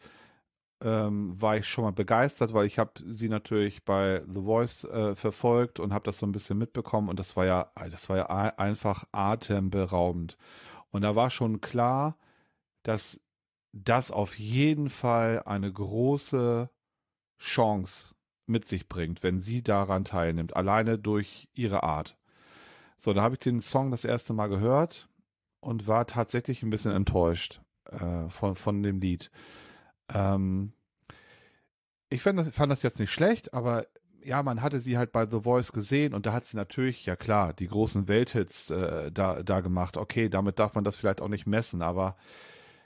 ähm, 0.81 1.39
war 1.41 1.57
ich 1.57 1.67
schon 1.67 1.83
mal 1.83 1.91
begeistert, 1.91 2.53
weil 2.53 2.65
ich 2.65 2.79
habe 2.79 2.91
sie 3.07 3.29
natürlich 3.29 3.83
bei 3.83 4.23
The 4.27 4.41
Voice 4.41 4.83
äh, 4.85 5.15
verfolgt 5.15 5.79
und 5.79 5.93
habe 5.93 6.05
das 6.05 6.17
so 6.17 6.25
ein 6.25 6.31
bisschen 6.31 6.57
mitbekommen 6.57 7.09
und 7.09 7.19
das 7.19 7.35
war 7.35 7.45
ja, 7.45 7.71
das 7.89 8.09
war 8.09 8.17
ja 8.17 8.25
einfach 8.27 9.05
atemberaubend. 9.11 10.37
Und 10.91 11.03
da 11.03 11.15
war 11.15 11.29
schon 11.29 11.61
klar, 11.61 12.17
dass 12.83 13.21
das 13.73 14.11
auf 14.11 14.37
jeden 14.37 14.89
Fall 14.89 15.43
eine 15.45 15.71
große 15.71 16.69
Chance 17.39 18.13
mit 18.45 18.67
sich 18.67 18.89
bringt, 18.89 19.23
wenn 19.23 19.39
sie 19.39 19.63
daran 19.63 20.03
teilnimmt, 20.03 20.55
alleine 20.55 20.97
durch 20.97 21.47
ihre 21.53 21.83
Art. 21.83 22.17
So, 22.97 23.13
da 23.13 23.21
habe 23.21 23.35
ich 23.35 23.39
den 23.39 23.61
Song 23.61 23.91
das 23.91 24.03
erste 24.03 24.33
Mal 24.33 24.47
gehört 24.47 25.09
und 25.61 25.87
war 25.87 26.05
tatsächlich 26.05 26.61
ein 26.63 26.69
bisschen 26.69 26.91
enttäuscht 26.91 27.61
äh, 27.85 28.29
von, 28.29 28.55
von 28.55 28.83
dem 28.83 28.99
Lied. 28.99 29.31
Ähm, 30.13 30.73
ich 32.09 32.21
fand 32.21 32.39
das, 32.39 32.49
fand 32.49 32.71
das 32.71 32.83
jetzt 32.83 32.99
nicht 32.99 33.11
schlecht, 33.11 33.53
aber 33.53 33.85
ja, 34.23 34.43
man 34.43 34.61
hatte 34.61 34.79
sie 34.79 34.97
halt 34.97 35.11
bei 35.11 35.25
The 35.25 35.41
Voice 35.41 35.71
gesehen 35.71 36.13
und 36.13 36.25
da 36.25 36.33
hat 36.33 36.45
sie 36.45 36.57
natürlich, 36.57 37.05
ja 37.05 37.15
klar, 37.15 37.53
die 37.53 37.67
großen 37.67 38.07
Welthits 38.07 38.69
äh, 38.69 39.11
da, 39.11 39.41
da 39.43 39.61
gemacht. 39.61 39.97
Okay, 39.97 40.29
damit 40.29 40.59
darf 40.59 40.75
man 40.75 40.83
das 40.83 40.95
vielleicht 40.95 41.21
auch 41.21 41.27
nicht 41.27 41.47
messen, 41.47 41.81
aber 41.81 42.17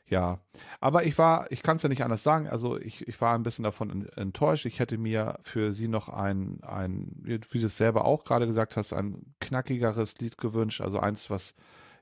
ja. 0.08 0.39
Aber 0.79 1.03
ich 1.05 1.17
war, 1.17 1.51
ich 1.51 1.63
kann 1.63 1.77
es 1.77 1.84
ja 1.84 1.89
nicht 1.89 2.03
anders 2.03 2.24
sagen, 2.24 2.48
also 2.48 2.77
ich, 2.79 3.08
ich 3.08 3.20
war 3.22 3.36
ein 3.36 3.44
bisschen 3.44 3.63
davon 3.63 4.08
enttäuscht. 4.15 4.65
Ich 4.65 4.79
hätte 4.79 4.98
mir 4.98 5.39
für 5.41 5.74
sie 5.74 5.88
noch 5.88 6.10
ein, 6.10 6.60
ein, 6.63 7.12
wie 7.24 7.60
du 7.60 7.65
es 7.65 7.77
selber 7.77 8.05
auch 8.05 8.24
gerade 8.24 8.46
gesagt 8.46 8.77
hast, 8.77 8.94
ein 8.94 9.34
knackigeres 9.39 10.20
Lied 10.20 10.38
gewünscht, 10.38 10.82
also 10.82 11.00
eins, 11.00 11.29
was 11.29 11.55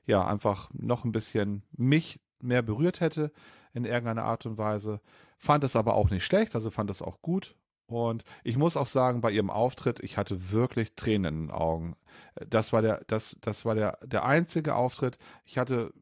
ja 0.06 0.24
einfach 0.26 0.68
noch 0.74 1.04
ein 1.04 1.12
bisschen 1.12 1.62
mich 1.76 2.20
mehr 2.44 2.62
berührt 2.62 3.00
hätte 3.00 3.32
in 3.72 3.84
irgendeiner 3.84 4.24
Art 4.24 4.46
und 4.46 4.58
Weise. 4.58 5.00
Fand 5.38 5.64
es 5.64 5.76
aber 5.76 5.94
auch 5.94 6.10
nicht 6.10 6.24
schlecht, 6.24 6.54
also 6.54 6.70
fand 6.70 6.90
es 6.90 7.02
auch 7.02 7.20
gut. 7.20 7.56
Und 7.86 8.24
ich 8.44 8.56
muss 8.56 8.76
auch 8.76 8.86
sagen, 8.86 9.20
bei 9.20 9.30
ihrem 9.30 9.50
Auftritt, 9.50 10.00
ich 10.00 10.16
hatte 10.16 10.52
wirklich 10.52 10.94
Tränen 10.94 11.34
in 11.34 11.40
den 11.46 11.50
Augen. 11.50 11.96
Das 12.48 12.72
war 12.72 12.80
der, 12.80 13.02
das, 13.08 13.36
das 13.40 13.64
war 13.64 13.74
der, 13.74 13.98
der 14.02 14.24
einzige 14.24 14.74
Auftritt. 14.74 15.18
Ich 15.44 15.58
hatte 15.58 15.92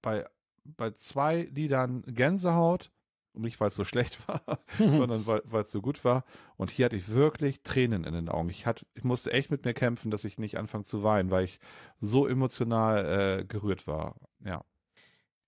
bei, 0.00 0.26
bei 0.64 0.92
zwei 0.92 1.48
Liedern 1.52 2.02
Gänsehaut. 2.06 2.90
Nicht, 3.36 3.58
weil 3.58 3.66
es 3.66 3.74
so 3.74 3.82
schlecht 3.82 4.28
war, 4.28 4.42
sondern 4.78 5.26
weil, 5.26 5.42
weil 5.44 5.62
es 5.62 5.70
so 5.72 5.82
gut 5.82 6.04
war. 6.04 6.24
Und 6.56 6.70
hier 6.70 6.84
hatte 6.84 6.96
ich 6.96 7.08
wirklich 7.08 7.62
Tränen 7.62 8.04
in 8.04 8.14
den 8.14 8.28
Augen. 8.28 8.48
Ich, 8.48 8.64
hatte, 8.64 8.86
ich 8.94 9.02
musste 9.02 9.32
echt 9.32 9.50
mit 9.50 9.64
mir 9.64 9.74
kämpfen, 9.74 10.12
dass 10.12 10.24
ich 10.24 10.38
nicht 10.38 10.56
anfange 10.56 10.84
zu 10.84 11.02
weinen, 11.02 11.32
weil 11.32 11.42
ich 11.42 11.58
so 11.98 12.28
emotional 12.28 13.40
äh, 13.40 13.44
gerührt 13.44 13.88
war. 13.88 14.14
Ja. 14.44 14.64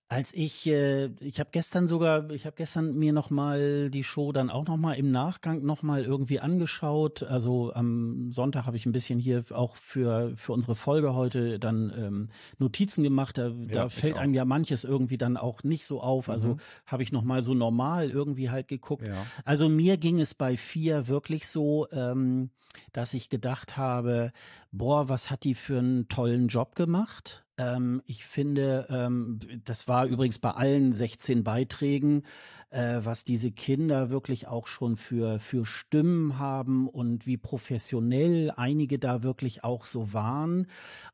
Als 0.08 0.32
ich, 0.34 0.64
äh, 0.68 1.06
ich 1.18 1.40
habe 1.40 1.50
gestern 1.50 1.88
sogar, 1.88 2.30
ich 2.30 2.46
habe 2.46 2.54
gestern 2.54 2.96
mir 2.96 3.12
noch 3.12 3.30
mal 3.30 3.90
die 3.90 4.04
Show 4.04 4.30
dann 4.30 4.50
auch 4.50 4.64
noch 4.64 4.76
mal 4.76 4.92
im 4.92 5.10
Nachgang 5.10 5.64
noch 5.64 5.82
mal 5.82 6.04
irgendwie 6.04 6.38
angeschaut. 6.38 7.24
Also 7.24 7.72
am 7.74 8.30
Sonntag 8.30 8.66
habe 8.66 8.76
ich 8.76 8.86
ein 8.86 8.92
bisschen 8.92 9.18
hier 9.18 9.42
auch 9.50 9.74
für 9.74 10.32
für 10.36 10.52
unsere 10.52 10.76
Folge 10.76 11.16
heute 11.16 11.58
dann 11.58 11.92
ähm, 11.98 12.28
Notizen 12.58 13.02
gemacht. 13.02 13.36
Da, 13.36 13.48
ja, 13.48 13.66
da 13.66 13.88
fällt 13.88 14.16
einem 14.16 14.32
ja 14.32 14.44
manches 14.44 14.84
irgendwie 14.84 15.18
dann 15.18 15.36
auch 15.36 15.64
nicht 15.64 15.84
so 15.84 16.00
auf. 16.00 16.28
Also 16.28 16.50
mhm. 16.50 16.60
habe 16.86 17.02
ich 17.02 17.10
noch 17.10 17.24
mal 17.24 17.42
so 17.42 17.54
normal 17.54 18.08
irgendwie 18.08 18.48
halt 18.48 18.68
geguckt. 18.68 19.04
Ja. 19.04 19.26
Also 19.44 19.68
mir 19.68 19.96
ging 19.96 20.20
es 20.20 20.34
bei 20.34 20.56
vier 20.56 21.08
wirklich 21.08 21.48
so, 21.48 21.88
ähm, 21.90 22.50
dass 22.92 23.12
ich 23.12 23.28
gedacht 23.28 23.76
habe, 23.76 24.30
boah, 24.70 25.08
was 25.08 25.30
hat 25.30 25.42
die 25.42 25.54
für 25.54 25.80
einen 25.80 26.06
tollen 26.06 26.46
Job 26.46 26.76
gemacht? 26.76 27.45
Ähm, 27.58 28.02
ich 28.06 28.24
finde, 28.24 28.86
ähm, 28.90 29.38
das 29.64 29.88
war 29.88 30.06
übrigens 30.06 30.38
bei 30.38 30.50
allen 30.50 30.92
16 30.92 31.44
Beiträgen, 31.44 32.24
äh, 32.70 33.00
was 33.02 33.24
diese 33.24 33.52
Kinder 33.52 34.10
wirklich 34.10 34.48
auch 34.48 34.66
schon 34.66 34.96
für, 34.96 35.38
für 35.38 35.64
Stimmen 35.64 36.38
haben 36.38 36.88
und 36.88 37.26
wie 37.26 37.36
professionell 37.36 38.52
einige 38.56 38.98
da 38.98 39.22
wirklich 39.22 39.64
auch 39.64 39.84
so 39.84 40.12
waren. 40.12 40.66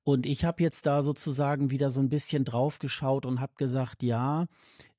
Und 0.03 0.27
ich 0.27 0.45
habe 0.45 0.63
jetzt 0.63 0.87
da 0.87 1.03
sozusagen 1.03 1.71
wieder 1.71 1.91
so 1.91 2.01
ein 2.01 2.09
bisschen 2.09 2.45
drauf 2.45 2.79
geschaut 2.79 3.27
und 3.27 3.41
habe 3.41 3.53
gesagt, 3.57 4.03
ja, 4.03 4.47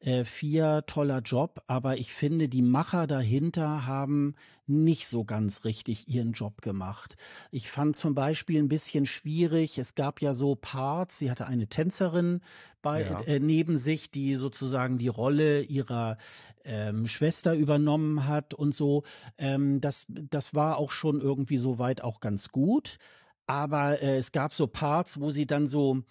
äh, 0.04 0.26
vier 0.26 0.84
toller 0.86 1.20
Job, 1.20 1.62
aber 1.68 1.98
ich 1.98 2.14
finde, 2.14 2.50
die 2.50 2.62
Macher 2.62 3.08
dahinter 3.08 3.86
haben 3.86 4.36
nicht 4.68 5.08
so 5.08 5.24
ganz 5.24 5.64
richtig 5.66 6.08
ihren 6.08 6.34
Job 6.34 6.62
gemacht. 6.62 7.16
Ich 7.52 7.70
fand 7.70 7.96
zum 7.96 8.14
Beispiel 8.14 8.60
ein 8.60 8.70
bisschen 8.70 9.06
schwierig, 9.06 9.78
es 9.78 9.96
gab 9.96 10.22
ja 10.22 10.34
so 10.34 10.56
Parts, 10.56 11.20
sie 11.20 11.32
hatte 11.32 11.48
eine 11.48 11.68
Tänzerin 11.68 12.42
bei, 12.84 13.02
ja. 13.02 13.22
äh, 13.22 13.40
neben 13.40 13.80
sich, 13.80 14.12
die 14.12 14.36
sozusagen 14.36 15.00
die 15.00 15.08
Rolle 15.08 15.64
ihrer 15.64 16.18
ähm, 16.64 17.08
Schwester 17.08 17.56
übernommen 17.56 18.28
hat 18.28 18.54
und 18.54 18.76
so. 18.76 19.02
Ähm, 19.40 19.82
das, 19.82 20.06
das 20.08 20.54
war 20.54 20.78
auch 20.78 20.92
schon 20.92 21.20
irgendwie 21.20 21.58
soweit 21.58 22.02
auch 22.02 22.20
ganz 22.20 22.50
gut. 22.50 22.98
Aber 23.48 24.02
äh, 24.04 24.18
es 24.18 24.32
gab 24.32 24.54
so 24.54 24.68
Parts, 24.68 25.20
wo 25.20 25.32
sie 25.32 25.48
dann 25.48 25.66
so 25.66 26.04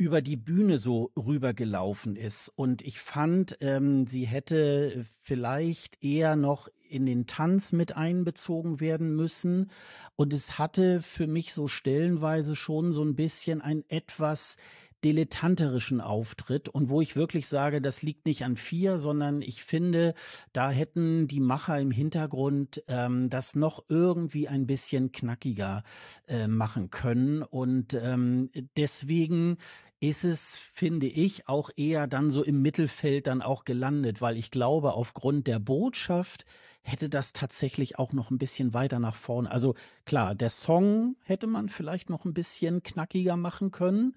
über 0.00 0.22
die 0.22 0.36
Bühne 0.36 0.78
so 0.78 1.12
rübergelaufen 1.14 2.16
ist. 2.16 2.50
Und 2.56 2.80
ich 2.80 2.98
fand, 2.98 3.58
ähm, 3.60 4.06
sie 4.06 4.26
hätte 4.26 5.04
vielleicht 5.20 6.02
eher 6.02 6.36
noch 6.36 6.68
in 6.88 7.04
den 7.04 7.26
Tanz 7.26 7.72
mit 7.72 7.96
einbezogen 7.96 8.80
werden 8.80 9.14
müssen. 9.14 9.70
Und 10.16 10.32
es 10.32 10.58
hatte 10.58 11.02
für 11.02 11.26
mich 11.26 11.52
so 11.52 11.68
stellenweise 11.68 12.56
schon 12.56 12.92
so 12.92 13.04
ein 13.04 13.14
bisschen 13.14 13.60
ein 13.60 13.84
etwas 13.88 14.56
dilettanterischen 15.04 16.00
Auftritt 16.00 16.68
und 16.68 16.90
wo 16.90 17.00
ich 17.00 17.16
wirklich 17.16 17.48
sage, 17.48 17.80
das 17.80 18.02
liegt 18.02 18.26
nicht 18.26 18.44
an 18.44 18.56
vier, 18.56 18.98
sondern 18.98 19.42
ich 19.42 19.64
finde, 19.64 20.14
da 20.52 20.70
hätten 20.70 21.26
die 21.26 21.40
Macher 21.40 21.80
im 21.80 21.90
Hintergrund 21.90 22.82
ähm, 22.88 23.30
das 23.30 23.54
noch 23.54 23.84
irgendwie 23.88 24.48
ein 24.48 24.66
bisschen 24.66 25.12
knackiger 25.12 25.82
äh, 26.28 26.46
machen 26.46 26.90
können. 26.90 27.42
Und 27.42 27.94
ähm, 27.94 28.50
deswegen 28.76 29.58
ist 30.00 30.24
es, 30.24 30.56
finde 30.56 31.06
ich, 31.06 31.48
auch 31.48 31.70
eher 31.76 32.06
dann 32.06 32.30
so 32.30 32.42
im 32.42 32.62
Mittelfeld 32.62 33.26
dann 33.26 33.42
auch 33.42 33.64
gelandet, 33.64 34.20
weil 34.20 34.36
ich 34.36 34.50
glaube, 34.50 34.94
aufgrund 34.94 35.46
der 35.46 35.58
Botschaft, 35.58 36.46
hätte 36.82 37.08
das 37.08 37.32
tatsächlich 37.32 37.98
auch 37.98 38.12
noch 38.12 38.30
ein 38.30 38.38
bisschen 38.38 38.74
weiter 38.74 38.98
nach 38.98 39.14
vorne. 39.14 39.50
Also 39.50 39.74
klar, 40.10 40.34
der 40.34 40.50
Song 40.50 41.14
hätte 41.22 41.46
man 41.46 41.68
vielleicht 41.68 42.10
noch 42.10 42.24
ein 42.24 42.34
bisschen 42.34 42.82
knackiger 42.82 43.36
machen 43.36 43.70
können, 43.70 44.16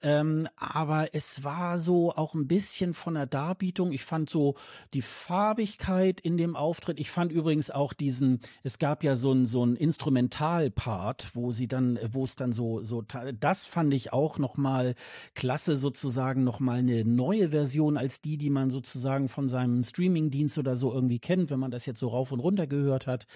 ähm, 0.00 0.46
aber 0.54 1.16
es 1.16 1.42
war 1.42 1.80
so 1.80 2.12
auch 2.12 2.34
ein 2.34 2.46
bisschen 2.46 2.94
von 2.94 3.14
der 3.14 3.26
Darbietung. 3.26 3.90
Ich 3.90 4.04
fand 4.04 4.30
so 4.30 4.54
die 4.94 5.02
Farbigkeit 5.02 6.20
in 6.20 6.36
dem 6.36 6.54
Auftritt. 6.54 7.00
Ich 7.00 7.10
fand 7.10 7.32
übrigens 7.32 7.72
auch 7.72 7.92
diesen, 7.92 8.38
es 8.62 8.78
gab 8.78 9.02
ja 9.02 9.16
so 9.16 9.32
ein 9.32 9.44
so 9.44 9.66
ein 9.66 9.74
Instrumentalpart, 9.74 11.30
wo 11.34 11.50
sie 11.50 11.66
dann, 11.66 11.98
wo 12.12 12.22
es 12.22 12.36
dann 12.36 12.52
so 12.52 12.84
so, 12.84 13.02
das 13.40 13.66
fand 13.66 13.92
ich 13.94 14.12
auch 14.12 14.38
noch 14.38 14.56
mal 14.56 14.94
klasse 15.34 15.76
sozusagen 15.76 16.44
noch 16.44 16.60
mal 16.60 16.78
eine 16.78 17.04
neue 17.04 17.48
Version 17.48 17.96
als 17.96 18.20
die, 18.20 18.36
die 18.36 18.50
man 18.50 18.70
sozusagen 18.70 19.28
von 19.28 19.48
seinem 19.48 19.82
Streamingdienst 19.82 20.56
oder 20.58 20.76
so 20.76 20.92
irgendwie 20.92 21.18
kennt, 21.18 21.50
wenn 21.50 21.58
man 21.58 21.72
das 21.72 21.84
jetzt 21.84 21.98
so 21.98 22.10
rauf 22.10 22.30
und 22.30 22.38
runter 22.38 22.68
gehört 22.68 23.08
hat. 23.08 23.26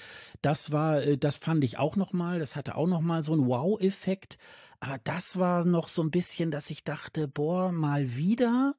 Das 0.40 0.70
war, 0.70 1.02
äh, 1.02 1.18
das 1.18 1.38
fand 1.38 1.64
ich 1.64 1.80
auch 1.80 1.95
noch 1.96 2.12
mal, 2.12 2.38
das 2.38 2.56
hatte 2.56 2.76
auch 2.76 2.86
noch 2.86 3.00
mal 3.00 3.22
so 3.22 3.32
einen 3.32 3.46
Wow-Effekt. 3.46 4.38
Aber 4.80 4.98
das 5.04 5.38
war 5.38 5.64
noch 5.64 5.88
so 5.88 6.02
ein 6.02 6.10
bisschen, 6.10 6.50
dass 6.50 6.70
ich 6.70 6.84
dachte, 6.84 7.28
boah, 7.28 7.72
mal 7.72 8.16
wieder 8.16 8.74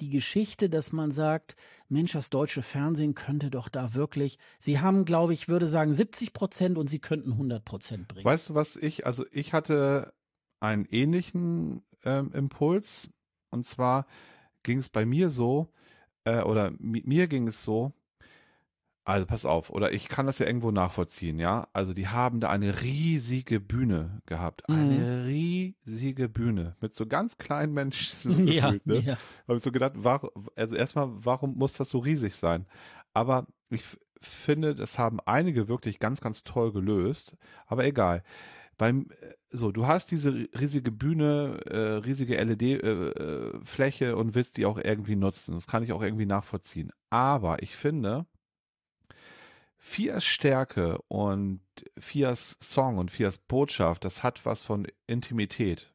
die 0.00 0.10
Geschichte, 0.10 0.68
dass 0.68 0.92
man 0.92 1.10
sagt, 1.10 1.56
Mensch, 1.88 2.12
das 2.12 2.30
deutsche 2.30 2.62
Fernsehen 2.62 3.14
könnte 3.14 3.50
doch 3.50 3.68
da 3.68 3.94
wirklich, 3.94 4.38
sie 4.58 4.80
haben, 4.80 5.04
glaube 5.04 5.32
ich, 5.32 5.48
würde 5.48 5.68
sagen 5.68 5.92
70 5.92 6.32
Prozent 6.32 6.78
und 6.78 6.88
sie 6.90 6.98
könnten 6.98 7.32
100 7.32 7.64
Prozent 7.64 8.08
bringen. 8.08 8.24
Weißt 8.24 8.48
du, 8.48 8.54
was 8.54 8.76
ich, 8.76 9.06
also 9.06 9.24
ich 9.30 9.52
hatte 9.52 10.12
einen 10.60 10.84
ähnlichen 10.86 11.82
ähm, 12.04 12.32
Impuls 12.32 13.10
und 13.50 13.64
zwar 13.64 14.06
ging 14.62 14.78
es 14.78 14.88
bei 14.88 15.04
mir 15.04 15.30
so, 15.30 15.68
äh, 16.24 16.42
oder 16.42 16.72
mir 16.78 17.28
ging 17.28 17.46
es 17.46 17.62
so, 17.62 17.92
also 19.04 19.26
pass 19.26 19.44
auf, 19.44 19.68
oder 19.68 19.92
ich 19.92 20.08
kann 20.08 20.24
das 20.24 20.38
ja 20.38 20.46
irgendwo 20.46 20.70
nachvollziehen, 20.70 21.38
ja. 21.38 21.68
Also 21.74 21.92
die 21.92 22.08
haben 22.08 22.40
da 22.40 22.48
eine 22.48 22.80
riesige 22.80 23.60
Bühne 23.60 24.22
gehabt. 24.24 24.66
Mhm. 24.66 24.74
Eine 24.74 25.26
riesige 25.26 26.30
Bühne 26.30 26.76
mit 26.80 26.94
so 26.94 27.06
ganz 27.06 27.36
kleinen 27.36 27.74
Menschen. 27.74 28.46
ja, 28.48 28.70
gefühlt, 28.70 28.86
ne? 28.86 28.98
ja. 29.00 29.18
Habe 29.46 29.58
ich 29.58 29.62
so 29.62 29.72
gedacht, 29.72 29.92
warum, 29.96 30.30
also 30.56 30.74
erstmal, 30.74 31.10
warum 31.10 31.54
muss 31.56 31.74
das 31.74 31.90
so 31.90 31.98
riesig 31.98 32.34
sein? 32.36 32.66
Aber 33.12 33.46
ich 33.68 33.82
finde, 34.22 34.74
das 34.74 34.98
haben 34.98 35.20
einige 35.26 35.68
wirklich 35.68 35.98
ganz, 35.98 36.22
ganz 36.22 36.42
toll 36.42 36.72
gelöst. 36.72 37.36
Aber 37.66 37.84
egal. 37.84 38.22
Beim, 38.78 39.10
äh, 39.20 39.34
so, 39.50 39.70
du 39.70 39.86
hast 39.86 40.10
diese 40.12 40.48
riesige 40.58 40.90
Bühne, 40.90 41.60
äh, 41.66 41.76
riesige 41.98 42.42
LED-Fläche 42.42 44.04
äh, 44.06 44.10
äh 44.10 44.14
und 44.14 44.34
willst 44.34 44.56
die 44.56 44.64
auch 44.64 44.78
irgendwie 44.78 45.14
nutzen. 45.16 45.54
Das 45.54 45.66
kann 45.66 45.82
ich 45.82 45.92
auch 45.92 46.02
irgendwie 46.02 46.26
nachvollziehen. 46.26 46.90
Aber 47.10 47.62
ich 47.62 47.76
finde, 47.76 48.26
Fias 49.86 50.24
Stärke 50.24 50.98
und 51.08 51.60
Fias 51.98 52.56
Song 52.58 52.96
und 52.96 53.10
Fias 53.10 53.36
Botschaft, 53.36 54.06
das 54.06 54.22
hat 54.22 54.46
was 54.46 54.62
von 54.62 54.86
Intimität. 55.06 55.92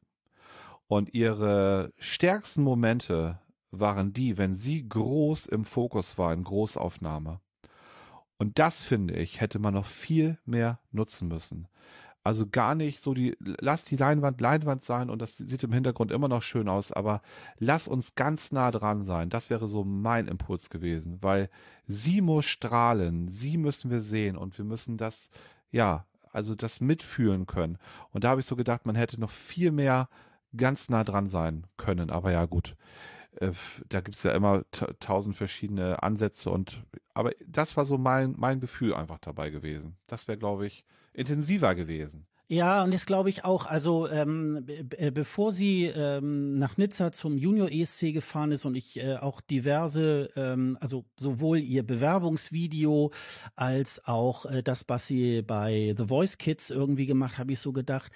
Und 0.86 1.12
ihre 1.12 1.92
stärksten 1.98 2.62
Momente 2.62 3.40
waren 3.72 4.12
die, 4.12 4.38
wenn 4.38 4.54
sie 4.54 4.88
groß 4.88 5.46
im 5.46 5.64
Fokus 5.64 6.18
war, 6.18 6.32
in 6.32 6.44
Großaufnahme. 6.44 7.40
Und 8.38 8.60
das, 8.60 8.80
finde 8.80 9.14
ich, 9.14 9.40
hätte 9.40 9.58
man 9.58 9.74
noch 9.74 9.86
viel 9.86 10.38
mehr 10.44 10.78
nutzen 10.92 11.26
müssen. 11.26 11.66
Also 12.22 12.46
gar 12.46 12.74
nicht 12.74 13.00
so 13.00 13.14
die, 13.14 13.36
lass 13.40 13.86
die 13.86 13.96
Leinwand 13.96 14.40
Leinwand 14.40 14.82
sein 14.82 15.08
und 15.08 15.22
das 15.22 15.38
sieht 15.38 15.64
im 15.64 15.72
Hintergrund 15.72 16.10
immer 16.10 16.28
noch 16.28 16.42
schön 16.42 16.68
aus, 16.68 16.92
aber 16.92 17.22
lass 17.58 17.88
uns 17.88 18.14
ganz 18.14 18.52
nah 18.52 18.70
dran 18.70 19.04
sein. 19.04 19.30
Das 19.30 19.48
wäre 19.48 19.68
so 19.68 19.84
mein 19.84 20.28
Impuls 20.28 20.68
gewesen, 20.68 21.18
weil 21.22 21.48
sie 21.86 22.20
muss 22.20 22.44
strahlen, 22.44 23.28
sie 23.28 23.56
müssen 23.56 23.90
wir 23.90 24.00
sehen 24.00 24.36
und 24.36 24.58
wir 24.58 24.66
müssen 24.66 24.98
das, 24.98 25.30
ja, 25.70 26.04
also 26.30 26.54
das 26.54 26.80
mitfühlen 26.80 27.46
können. 27.46 27.78
Und 28.12 28.24
da 28.24 28.30
habe 28.30 28.40
ich 28.40 28.46
so 28.46 28.54
gedacht, 28.54 28.84
man 28.84 28.96
hätte 28.96 29.18
noch 29.18 29.30
viel 29.30 29.72
mehr 29.72 30.08
ganz 30.56 30.90
nah 30.90 31.04
dran 31.04 31.28
sein 31.28 31.64
können, 31.78 32.10
aber 32.10 32.32
ja, 32.32 32.44
gut. 32.44 32.76
Äh, 33.40 33.52
da 33.88 34.00
gibt 34.00 34.16
es 34.16 34.22
ja 34.22 34.32
immer 34.32 34.64
tausend 35.00 35.36
verschiedene 35.36 36.02
Ansätze 36.02 36.50
und 36.50 36.84
aber 37.14 37.32
das 37.46 37.76
war 37.76 37.84
so 37.84 37.98
mein, 37.98 38.34
mein 38.38 38.60
Gefühl 38.60 38.94
einfach 38.94 39.18
dabei 39.18 39.50
gewesen. 39.50 39.96
Das 40.06 40.28
wäre, 40.28 40.38
glaube 40.38 40.66
ich, 40.66 40.84
intensiver 41.12 41.74
gewesen. 41.74 42.26
Ja, 42.52 42.82
und 42.82 42.92
das 42.92 43.06
glaube 43.06 43.28
ich 43.28 43.44
auch. 43.44 43.66
Also 43.66 44.08
ähm, 44.08 44.66
äh, 44.96 45.12
bevor 45.12 45.52
sie 45.52 45.84
ähm, 45.84 46.58
nach 46.58 46.76
Nizza 46.78 47.12
zum 47.12 47.38
Junior 47.38 47.70
ESC 47.70 48.12
gefahren 48.12 48.50
ist 48.50 48.64
und 48.64 48.74
ich 48.74 48.98
äh, 48.98 49.18
auch 49.18 49.40
diverse, 49.40 50.30
ähm, 50.34 50.76
also 50.80 51.04
sowohl 51.16 51.60
ihr 51.60 51.86
Bewerbungsvideo 51.86 53.12
als 53.54 54.04
auch 54.04 54.46
äh, 54.46 54.64
das, 54.64 54.84
was 54.88 55.06
sie 55.06 55.42
bei 55.42 55.94
The 55.96 56.08
Voice 56.08 56.38
Kids 56.38 56.70
irgendwie 56.70 57.06
gemacht, 57.06 57.38
habe 57.38 57.52
ich 57.52 57.60
so 57.60 57.72
gedacht, 57.72 58.10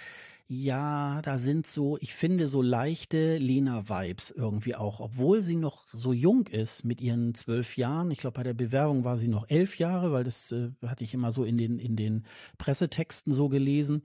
ja, 0.47 1.23
da 1.23 1.39
sind 1.39 1.67
so, 1.67 1.97
ich 2.01 2.15
finde 2.15 2.47
so 2.47 2.61
leichte 2.61 3.39
Lena-Vibes 3.39 4.31
irgendwie 4.31 4.75
auch, 4.75 5.01
obwohl 5.01 5.43
sie 5.43 5.57
noch 5.57 5.87
so 5.87 6.13
jung 6.13 6.47
ist 6.49 6.85
mit 6.85 7.01
ihren 7.01 7.35
zwölf 7.35 7.79
Jahren. 7.79 8.11
Ich 8.11 8.19
glaube, 8.19 8.37
bei 8.37 8.43
der 8.43 8.53
Bewerbung 8.53 9.05
war 9.05 9.17
sie 9.17 9.29
noch 9.29 9.49
elf 9.49 9.79
Jahre, 9.79 10.13
weil 10.13 10.25
das 10.25 10.53
äh, 10.53 10.71
hatte 10.87 11.03
ich 11.03 11.15
immer 11.15 11.33
so 11.33 11.45
in 11.45 11.57
den, 11.57 11.79
in 11.79 11.97
den 11.97 12.27
Pressetexten 12.59 13.33
so 13.33 13.49
gelesen. 13.49 14.03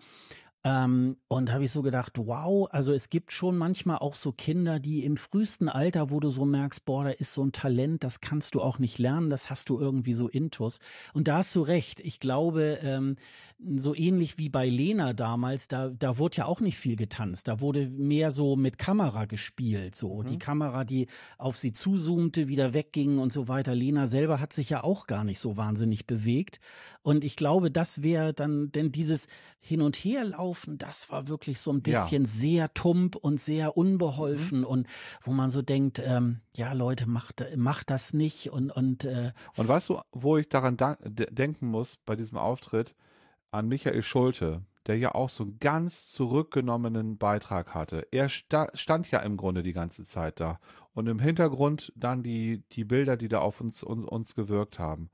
Ähm, 0.65 1.15
und 1.29 1.53
habe 1.53 1.63
ich 1.63 1.71
so 1.71 1.81
gedacht, 1.81 2.13
wow, 2.17 2.67
also 2.71 2.91
es 2.91 3.09
gibt 3.09 3.31
schon 3.31 3.57
manchmal 3.57 3.97
auch 3.97 4.13
so 4.13 4.33
Kinder, 4.33 4.79
die 4.79 5.05
im 5.05 5.15
frühesten 5.15 5.69
Alter, 5.69 6.09
wo 6.09 6.19
du 6.19 6.29
so 6.29 6.43
merkst, 6.43 6.83
boah, 6.83 7.05
da 7.05 7.09
ist 7.11 7.33
so 7.33 7.45
ein 7.45 7.53
Talent, 7.53 8.03
das 8.03 8.19
kannst 8.19 8.55
du 8.55 8.61
auch 8.61 8.77
nicht 8.77 8.97
lernen, 8.97 9.29
das 9.29 9.49
hast 9.49 9.69
du 9.69 9.79
irgendwie 9.79 10.13
so 10.13 10.27
intus. 10.27 10.79
Und 11.13 11.29
da 11.29 11.37
hast 11.37 11.55
du 11.55 11.61
recht. 11.61 12.01
Ich 12.01 12.19
glaube, 12.19 12.79
ähm, 12.81 13.15
so 13.77 13.93
ähnlich 13.93 14.37
wie 14.37 14.47
bei 14.47 14.69
Lena 14.69 15.11
damals, 15.11 15.67
da, 15.67 15.89
da 15.89 16.17
wurde 16.17 16.37
ja 16.37 16.45
auch 16.45 16.61
nicht 16.61 16.77
viel 16.77 16.95
getanzt. 16.95 17.49
Da 17.49 17.59
wurde 17.59 17.89
mehr 17.89 18.31
so 18.31 18.55
mit 18.55 18.77
Kamera 18.77 19.25
gespielt. 19.25 19.95
So 19.95 20.21
mhm. 20.21 20.27
die 20.27 20.39
Kamera, 20.39 20.85
die 20.85 21.07
auf 21.37 21.57
sie 21.57 21.73
zuzoomte, 21.73 22.47
wieder 22.47 22.73
wegging 22.73 23.17
und 23.19 23.33
so 23.33 23.49
weiter. 23.49 23.75
Lena 23.75 24.07
selber 24.07 24.39
hat 24.39 24.53
sich 24.53 24.69
ja 24.69 24.83
auch 24.83 25.07
gar 25.07 25.25
nicht 25.25 25.39
so 25.39 25.57
wahnsinnig 25.57 26.07
bewegt. 26.07 26.61
Und 27.01 27.25
ich 27.25 27.35
glaube, 27.35 27.69
das 27.69 28.01
wäre 28.01 28.33
dann, 28.33 28.71
denn 28.71 28.93
dieses 28.93 29.27
Hin- 29.59 29.81
und 29.81 29.97
Herlaufen, 29.97 30.77
das 30.77 31.11
war 31.11 31.27
wirklich 31.27 31.59
so 31.59 31.71
ein 31.71 31.81
bisschen 31.81 32.23
ja. 32.23 32.29
sehr 32.29 32.73
tump 32.73 33.17
und 33.17 33.41
sehr 33.41 33.75
unbeholfen 33.75 34.59
mhm. 34.59 34.65
und 34.65 34.87
wo 35.23 35.31
man 35.31 35.51
so 35.51 35.61
denkt, 35.61 36.01
ähm, 36.03 36.39
ja 36.55 36.71
Leute, 36.71 37.07
macht, 37.07 37.45
macht 37.57 37.89
das 37.89 38.13
nicht 38.13 38.51
und 38.51 38.71
und 38.71 39.03
äh, 39.03 39.33
und 39.57 39.67
weißt 39.67 39.89
du, 39.89 39.99
wo 40.11 40.37
ich 40.37 40.47
daran 40.47 40.77
denken 41.01 41.67
muss 41.67 41.97
bei 42.05 42.15
diesem 42.15 42.37
Auftritt? 42.37 42.95
An 43.51 43.67
Michael 43.67 44.01
Schulte, 44.01 44.63
der 44.85 44.97
ja 44.97 45.13
auch 45.15 45.29
so 45.29 45.43
einen 45.43 45.59
ganz 45.59 46.07
zurückgenommenen 46.07 47.17
Beitrag 47.17 47.73
hatte. 47.73 48.07
Er 48.11 48.29
sta 48.29 48.69
stand 48.73 49.09
ja 49.11 49.19
im 49.19 49.37
Grunde 49.37 49.63
die 49.63 49.73
ganze 49.73 50.03
Zeit 50.03 50.39
da. 50.39 50.59
Und 50.93 51.07
im 51.07 51.19
Hintergrund 51.19 51.93
dann 51.95 52.23
die, 52.23 52.63
die 52.71 52.83
Bilder, 52.83 53.15
die 53.15 53.27
da 53.27 53.39
auf 53.39 53.61
uns, 53.61 53.83
uns, 53.83 54.07
uns 54.07 54.35
gewirkt 54.35 54.79
haben. 54.79 55.09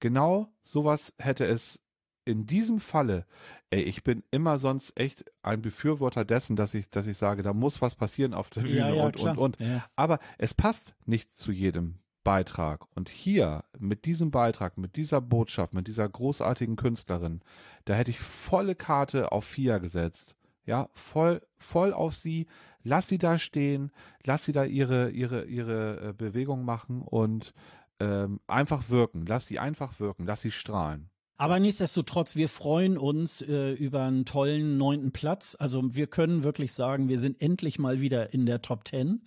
Genau 0.00 0.52
sowas 0.62 1.14
hätte 1.18 1.44
es 1.46 1.80
in 2.24 2.46
diesem 2.46 2.80
Falle, 2.80 3.26
ey, 3.70 3.82
ich 3.82 4.04
bin 4.04 4.22
immer 4.30 4.58
sonst 4.58 4.98
echt 4.98 5.24
ein 5.42 5.62
Befürworter 5.62 6.24
dessen, 6.24 6.56
dass 6.56 6.74
ich, 6.74 6.90
dass 6.90 7.06
ich 7.06 7.16
sage, 7.16 7.42
da 7.42 7.52
muss 7.52 7.80
was 7.80 7.94
passieren 7.94 8.34
auf 8.34 8.50
der 8.50 8.62
Bühne 8.62 8.76
ja, 8.76 8.94
ja, 8.94 9.04
und, 9.06 9.20
und, 9.20 9.38
und. 9.38 9.60
Ja. 9.60 9.84
Aber 9.96 10.18
es 10.38 10.54
passt 10.54 10.94
nicht 11.06 11.30
zu 11.30 11.50
jedem 11.50 11.98
Beitrag. 12.24 12.86
Und 12.94 13.08
hier 13.08 13.64
mit 13.78 14.04
diesem 14.04 14.30
Beitrag, 14.30 14.78
mit 14.78 14.96
dieser 14.96 15.20
Botschaft, 15.20 15.72
mit 15.72 15.88
dieser 15.88 16.08
großartigen 16.08 16.76
Künstlerin, 16.76 17.40
da 17.84 17.94
hätte 17.94 18.10
ich 18.10 18.20
volle 18.20 18.74
Karte 18.74 19.32
auf 19.32 19.44
Fia 19.44 19.78
gesetzt. 19.78 20.36
Ja, 20.66 20.88
voll, 20.92 21.42
voll 21.58 21.92
auf 21.92 22.14
sie. 22.14 22.46
Lass 22.82 23.08
sie 23.08 23.18
da 23.18 23.38
stehen, 23.38 23.90
lass 24.24 24.44
sie 24.44 24.52
da 24.52 24.64
ihre, 24.64 25.10
ihre, 25.10 25.44
ihre 25.44 26.10
äh, 26.10 26.12
Bewegung 26.12 26.64
machen 26.64 27.02
und 27.02 27.52
ähm, 27.98 28.40
einfach 28.46 28.88
wirken. 28.90 29.26
Lass 29.26 29.46
sie 29.46 29.58
einfach 29.58 30.00
wirken, 30.00 30.26
lass 30.26 30.40
sie 30.40 30.50
strahlen. 30.50 31.10
Aber 31.36 31.58
nichtsdestotrotz, 31.58 32.36
wir 32.36 32.50
freuen 32.50 32.98
uns 32.98 33.40
äh, 33.40 33.72
über 33.72 34.04
einen 34.04 34.26
tollen 34.26 34.76
neunten 34.76 35.10
Platz. 35.10 35.56
Also 35.58 35.94
wir 35.94 36.06
können 36.06 36.42
wirklich 36.42 36.74
sagen, 36.74 37.08
wir 37.08 37.18
sind 37.18 37.40
endlich 37.40 37.78
mal 37.78 38.02
wieder 38.02 38.34
in 38.34 38.44
der 38.44 38.60
Top 38.60 38.84
Ten. 38.84 39.22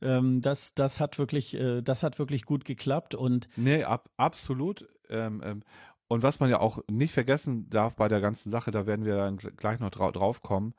Ähm, 0.00 0.40
das, 0.40 0.74
das 0.74 1.00
hat 1.00 1.18
wirklich, 1.18 1.54
äh, 1.54 1.82
das 1.82 2.02
hat 2.02 2.18
wirklich 2.18 2.44
gut 2.44 2.64
geklappt 2.64 3.14
und. 3.14 3.48
Nee, 3.56 3.84
ab, 3.84 4.08
absolut. 4.16 4.88
Ähm, 5.08 5.42
ähm, 5.44 5.62
und 6.08 6.22
was 6.22 6.40
man 6.40 6.50
ja 6.50 6.60
auch 6.60 6.78
nicht 6.90 7.12
vergessen 7.12 7.68
darf 7.70 7.96
bei 7.96 8.08
der 8.08 8.20
ganzen 8.20 8.50
Sache, 8.50 8.70
da 8.70 8.86
werden 8.86 9.04
wir 9.04 9.16
dann 9.16 9.36
gleich 9.36 9.80
noch 9.80 9.90
dra 9.90 10.10
drauf 10.12 10.42
kommen. 10.42 10.74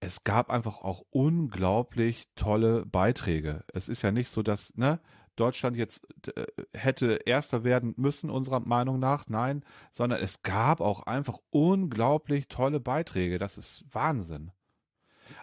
es 0.00 0.24
gab 0.24 0.50
einfach 0.50 0.82
auch 0.82 1.04
unglaublich 1.10 2.26
tolle 2.34 2.84
Beiträge. 2.86 3.64
Es 3.72 3.88
ist 3.88 4.02
ja 4.02 4.10
nicht 4.12 4.28
so, 4.30 4.42
dass 4.42 4.76
ne, 4.76 5.00
Deutschland 5.36 5.76
jetzt 5.76 6.06
äh, 6.36 6.46
hätte 6.74 7.20
Erster 7.24 7.64
werden 7.64 7.94
müssen, 7.96 8.30
unserer 8.30 8.60
Meinung 8.60 8.98
nach. 8.98 9.26
Nein, 9.28 9.64
sondern 9.90 10.20
es 10.20 10.42
gab 10.42 10.80
auch 10.80 11.06
einfach 11.06 11.38
unglaublich 11.50 12.48
tolle 12.48 12.80
Beiträge. 12.80 13.38
Das 13.38 13.58
ist 13.58 13.84
Wahnsinn. 13.92 14.50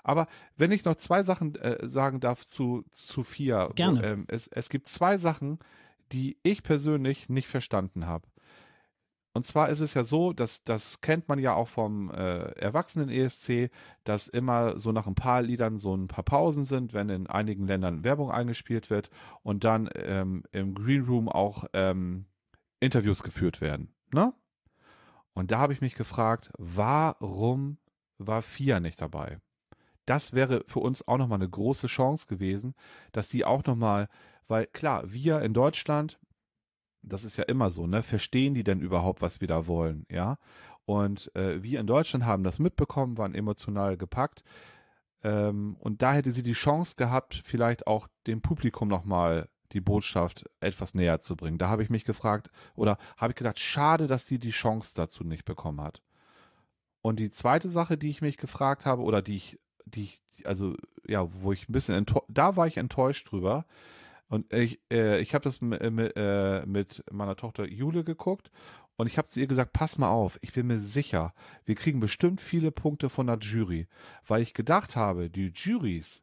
Aber 0.03 0.27
wenn 0.57 0.71
ich 0.71 0.85
noch 0.85 0.95
zwei 0.95 1.23
Sachen 1.23 1.55
äh, 1.55 1.87
sagen 1.87 2.19
darf 2.19 2.45
zu, 2.45 2.83
zu 2.91 3.23
vier. 3.23 3.71
Gerne. 3.75 3.99
Wo, 3.99 4.03
ähm, 4.03 4.25
es, 4.27 4.47
es 4.47 4.69
gibt 4.69 4.87
zwei 4.87 5.17
Sachen, 5.17 5.59
die 6.11 6.37
ich 6.43 6.63
persönlich 6.63 7.29
nicht 7.29 7.47
verstanden 7.47 8.05
habe. 8.07 8.27
Und 9.33 9.45
zwar 9.45 9.69
ist 9.69 9.79
es 9.79 9.93
ja 9.93 10.03
so, 10.03 10.33
dass 10.33 10.63
das 10.63 11.01
kennt 11.01 11.29
man 11.29 11.37
ja 11.39 11.53
auch 11.53 11.67
vom 11.67 12.09
äh, 12.11 12.51
Erwachsenen-ESC, 12.59 13.69
dass 14.03 14.27
immer 14.27 14.79
so 14.79 14.91
nach 14.91 15.05
ein 15.05 15.15
paar 15.15 15.41
Liedern 15.41 15.77
so 15.77 15.95
ein 15.95 16.07
paar 16.07 16.23
Pausen 16.23 16.63
sind, 16.63 16.93
wenn 16.93 17.09
in 17.09 17.27
einigen 17.27 17.67
Ländern 17.67 18.03
Werbung 18.03 18.31
eingespielt 18.31 18.89
wird 18.89 19.09
und 19.43 19.63
dann 19.63 19.89
ähm, 19.95 20.43
im 20.51 20.73
Green 20.73 21.05
Room 21.05 21.29
auch 21.29 21.65
ähm, 21.73 22.25
Interviews 22.79 23.21
geführt 23.21 23.61
werden. 23.61 23.93
Ne? 24.11 24.33
Und 25.33 25.51
da 25.51 25.59
habe 25.59 25.73
ich 25.73 25.81
mich 25.81 25.95
gefragt, 25.95 26.51
warum 26.57 27.77
war 28.17 28.41
Fia 28.41 28.79
nicht 28.79 28.99
dabei? 28.99 29.39
Das 30.09 30.33
wäre 30.33 30.63
für 30.67 30.79
uns 30.79 31.07
auch 31.07 31.17
nochmal 31.17 31.39
eine 31.39 31.49
große 31.49 31.87
Chance 31.87 32.27
gewesen, 32.27 32.73
dass 33.11 33.29
sie 33.29 33.45
auch 33.45 33.63
nochmal, 33.65 34.07
weil 34.47 34.65
klar, 34.67 35.11
wir 35.11 35.41
in 35.41 35.53
Deutschland 35.53 36.19
das 37.01 37.23
ist 37.23 37.37
ja 37.37 37.45
immer 37.45 37.71
so, 37.71 37.87
ne? 37.87 38.03
Verstehen 38.03 38.53
die 38.53 38.63
denn 38.63 38.81
überhaupt, 38.81 39.21
was 39.21 39.41
wir 39.41 39.47
da 39.47 39.67
wollen, 39.67 40.05
ja? 40.09 40.37
Und 40.85 41.33
äh, 41.35 41.61
wir 41.61 41.79
in 41.79 41.87
Deutschland 41.87 42.25
haben 42.25 42.43
das 42.43 42.59
mitbekommen, 42.59 43.17
waren 43.17 43.35
emotional 43.35 43.95
gepackt. 43.95 44.43
Ähm, 45.23 45.75
und 45.79 46.01
da 46.01 46.13
hätte 46.13 46.31
sie 46.31 46.43
die 46.43 46.53
Chance 46.53 46.95
gehabt, 46.97 47.41
vielleicht 47.45 47.87
auch 47.87 48.07
dem 48.25 48.41
Publikum 48.41 48.87
nochmal 48.87 49.49
die 49.71 49.81
Botschaft 49.81 50.49
etwas 50.61 50.95
näher 50.95 51.19
zu 51.19 51.35
bringen. 51.35 51.59
Da 51.59 51.69
habe 51.69 51.83
ich 51.83 51.91
mich 51.91 52.05
gefragt, 52.05 52.49
oder 52.75 52.97
habe 53.17 53.33
ich 53.33 53.37
gedacht, 53.37 53.59
schade, 53.59 54.07
dass 54.07 54.25
sie 54.25 54.39
die 54.39 54.49
Chance 54.49 54.93
dazu 54.95 55.23
nicht 55.23 55.45
bekommen 55.45 55.81
hat. 55.81 56.01
Und 57.01 57.19
die 57.19 57.29
zweite 57.29 57.69
Sache, 57.69 57.97
die 57.97 58.09
ich 58.09 58.21
mich 58.21 58.37
gefragt 58.37 58.85
habe, 58.85 59.03
oder 59.03 59.21
die 59.21 59.35
ich, 59.35 59.59
die 59.95 60.03
ich, 60.03 60.21
also 60.45 60.75
ja, 61.07 61.27
wo 61.41 61.51
ich 61.51 61.69
ein 61.69 61.73
bisschen 61.73 62.05
da 62.27 62.55
war 62.55 62.67
ich 62.67 62.77
enttäuscht 62.77 63.31
drüber, 63.31 63.65
und 64.29 64.53
ich, 64.53 64.79
äh, 64.91 65.19
ich 65.19 65.33
habe 65.33 65.43
das 65.43 65.59
mit, 65.59 65.81
äh, 65.81 66.63
mit 66.65 67.03
meiner 67.11 67.35
Tochter 67.35 67.67
Jule 67.67 68.03
geguckt 68.03 68.51
und 68.95 69.07
ich 69.07 69.17
habe 69.17 69.27
zu 69.27 69.39
ihr 69.39 69.47
gesagt, 69.47 69.73
pass 69.73 69.97
mal 69.97 70.09
auf, 70.09 70.37
ich 70.41 70.53
bin 70.53 70.67
mir 70.67 70.77
sicher, 70.77 71.33
wir 71.65 71.73
kriegen 71.75 71.99
bestimmt 71.99 72.39
viele 72.39 72.69
Punkte 72.71 73.09
von 73.09 73.25
der 73.27 73.39
Jury, 73.39 73.87
weil 74.27 74.43
ich 74.43 74.53
gedacht 74.53 74.95
habe, 74.95 75.31
die 75.31 75.51
Juries, 75.55 76.21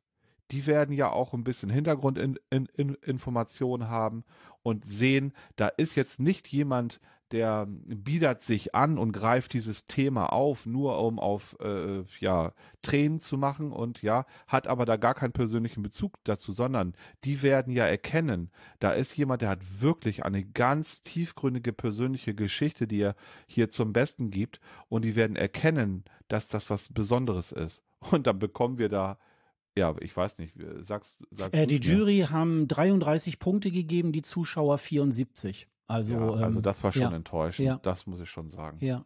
die 0.52 0.66
werden 0.66 0.94
ja 0.94 1.10
auch 1.10 1.32
ein 1.32 1.42
bisschen 1.42 1.68
Hintergrundinformationen 1.68 3.88
haben 3.88 4.22
und 4.62 4.84
sehen, 4.84 5.32
da 5.56 5.66
ist 5.66 5.96
jetzt 5.96 6.20
nicht 6.20 6.46
jemand, 6.48 7.00
der 7.32 7.66
biedert 7.68 8.40
sich 8.40 8.74
an 8.74 8.98
und 8.98 9.12
greift 9.12 9.52
dieses 9.52 9.86
Thema 9.86 10.32
auf, 10.32 10.64
nur 10.64 10.98
um 11.00 11.18
auf 11.18 11.56
äh, 11.60 12.04
ja 12.20 12.52
Tränen 12.82 13.18
zu 13.18 13.36
machen 13.36 13.72
und 13.72 14.02
ja, 14.02 14.26
hat 14.46 14.68
aber 14.68 14.84
da 14.84 14.96
gar 14.96 15.14
keinen 15.14 15.32
persönlichen 15.32 15.82
Bezug 15.82 16.18
dazu, 16.24 16.52
sondern 16.52 16.94
die 17.24 17.42
werden 17.42 17.72
ja 17.72 17.84
erkennen, 17.84 18.50
da 18.78 18.92
ist 18.92 19.16
jemand, 19.16 19.42
der 19.42 19.48
hat 19.48 19.80
wirklich 19.80 20.24
eine 20.24 20.44
ganz 20.44 21.02
tiefgründige 21.02 21.72
persönliche 21.72 22.34
Geschichte, 22.34 22.86
die 22.86 23.00
er 23.00 23.16
hier 23.46 23.70
zum 23.70 23.92
Besten 23.92 24.30
gibt 24.30 24.60
und 24.88 25.04
die 25.04 25.16
werden 25.16 25.36
erkennen, 25.36 26.04
dass 26.28 26.48
das 26.48 26.70
was 26.70 26.92
Besonderes 26.92 27.52
ist. 27.52 27.82
Und 28.10 28.26
dann 28.26 28.38
bekommen 28.38 28.78
wir 28.78 28.88
da 28.88 29.18
ja, 29.76 29.94
ich 30.00 30.16
weiß 30.16 30.38
nicht, 30.38 30.54
sagst, 30.80 31.18
sagst 31.30 31.54
äh, 31.54 31.66
Die 31.66 31.76
Jury 31.76 32.26
haben 32.30 32.66
33 32.66 33.38
Punkte 33.38 33.70
gegeben, 33.70 34.10
die 34.10 34.22
Zuschauer 34.22 34.78
74. 34.78 35.68
Also, 35.86 36.14
ja, 36.14 36.20
also 36.20 36.44
ähm, 36.44 36.62
das 36.62 36.82
war 36.82 36.92
schon 36.92 37.02
ja, 37.02 37.12
enttäuschend, 37.12 37.66
ja. 37.66 37.80
das 37.82 38.06
muss 38.06 38.20
ich 38.20 38.30
schon 38.30 38.50
sagen. 38.50 38.78
Ja. 38.80 39.04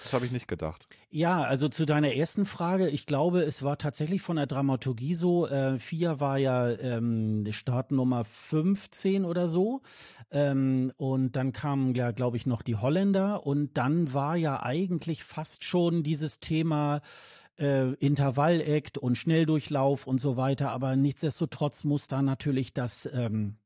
Das 0.00 0.14
habe 0.14 0.24
ich 0.24 0.32
nicht 0.32 0.48
gedacht. 0.48 0.86
Ja, 1.10 1.42
also 1.42 1.68
zu 1.68 1.84
deiner 1.84 2.14
ersten 2.14 2.46
Frage, 2.46 2.88
ich 2.88 3.06
glaube, 3.06 3.42
es 3.42 3.62
war 3.62 3.76
tatsächlich 3.76 4.22
von 4.22 4.36
der 4.36 4.46
Dramaturgie 4.46 5.14
so, 5.14 5.46
äh, 5.46 5.78
vier 5.78 6.18
war 6.18 6.38
ja 6.38 6.70
ähm, 6.70 7.44
Startnummer 7.50 8.24
15 8.24 9.24
oder 9.24 9.48
so. 9.48 9.82
Ähm, 10.30 10.92
und 10.96 11.36
dann 11.36 11.52
kamen 11.52 11.94
ja, 11.94 12.10
glaube 12.10 12.36
ich, 12.36 12.46
noch 12.46 12.62
die 12.62 12.76
Holländer 12.76 13.46
und 13.46 13.76
dann 13.76 14.14
war 14.14 14.36
ja 14.36 14.62
eigentlich 14.62 15.24
fast 15.24 15.64
schon 15.64 16.02
dieses 16.02 16.40
Thema 16.40 17.02
äh, 17.58 17.92
Intervallakt 17.94 18.96
und 18.98 19.16
Schnelldurchlauf 19.16 20.06
und 20.06 20.18
so 20.18 20.36
weiter, 20.36 20.70
aber 20.70 20.96
nichtsdestotrotz 20.96 21.84
muss 21.84 22.08
da 22.08 22.22
natürlich 22.22 22.72
das 22.72 23.08
ähm, 23.12 23.56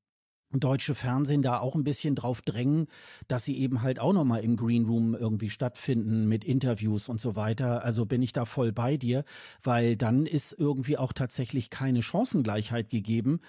deutsche 0.61 0.95
Fernsehen 0.95 1.43
da 1.43 1.59
auch 1.59 1.75
ein 1.75 1.85
bisschen 1.85 2.15
drauf 2.15 2.43
drängen, 2.43 2.87
dass 3.29 3.45
sie 3.45 3.57
eben 3.59 3.83
halt 3.83 3.99
auch 3.99 4.13
nochmal 4.13 4.41
im 4.41 4.57
Green 4.57 4.87
Room 4.87 5.15
irgendwie 5.15 5.51
stattfinden 5.51 6.27
mit 6.27 6.45
Interviews 6.45 7.09
und 7.09 7.21
so 7.21 7.37
weiter. 7.37 7.85
Also 7.85 8.07
bin 8.07 8.23
ich 8.23 8.33
da 8.33 8.45
voll 8.45 8.73
bei 8.73 8.97
dir, 8.97 9.25
weil 9.63 9.97
dann 9.97 10.27
ist 10.27 10.53
irgendwie 10.59 10.99
auch 10.99 11.13
tatsächlich 11.13 11.71
keine 11.71 12.03
Chancengleichheit 12.03 12.91
gegeben, 12.91 13.41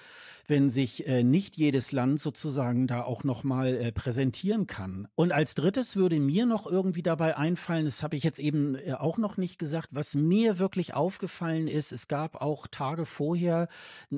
wenn 0.47 0.69
sich 0.69 1.07
äh, 1.07 1.23
nicht 1.23 1.57
jedes 1.57 1.91
Land 1.91 2.19
sozusagen 2.19 2.87
da 2.87 3.03
auch 3.03 3.23
nochmal 3.23 3.75
äh, 3.75 3.91
präsentieren 3.91 4.65
kann. 4.65 5.07
Und 5.15 5.31
als 5.31 5.55
drittes 5.55 5.95
würde 5.95 6.19
mir 6.19 6.45
noch 6.45 6.65
irgendwie 6.65 7.03
dabei 7.03 7.37
einfallen, 7.37 7.85
das 7.85 8.01
habe 8.01 8.15
ich 8.15 8.23
jetzt 8.23 8.39
eben 8.39 8.75
äh, 8.75 8.93
auch 8.93 9.17
noch 9.17 9.37
nicht 9.37 9.59
gesagt, 9.59 9.89
was 9.91 10.15
mir 10.15 10.57
wirklich 10.57 10.93
aufgefallen 10.93 11.67
ist, 11.67 11.91
es 11.91 12.07
gab 12.07 12.41
auch 12.41 12.67
Tage 12.67 13.05
vorher 13.05 13.67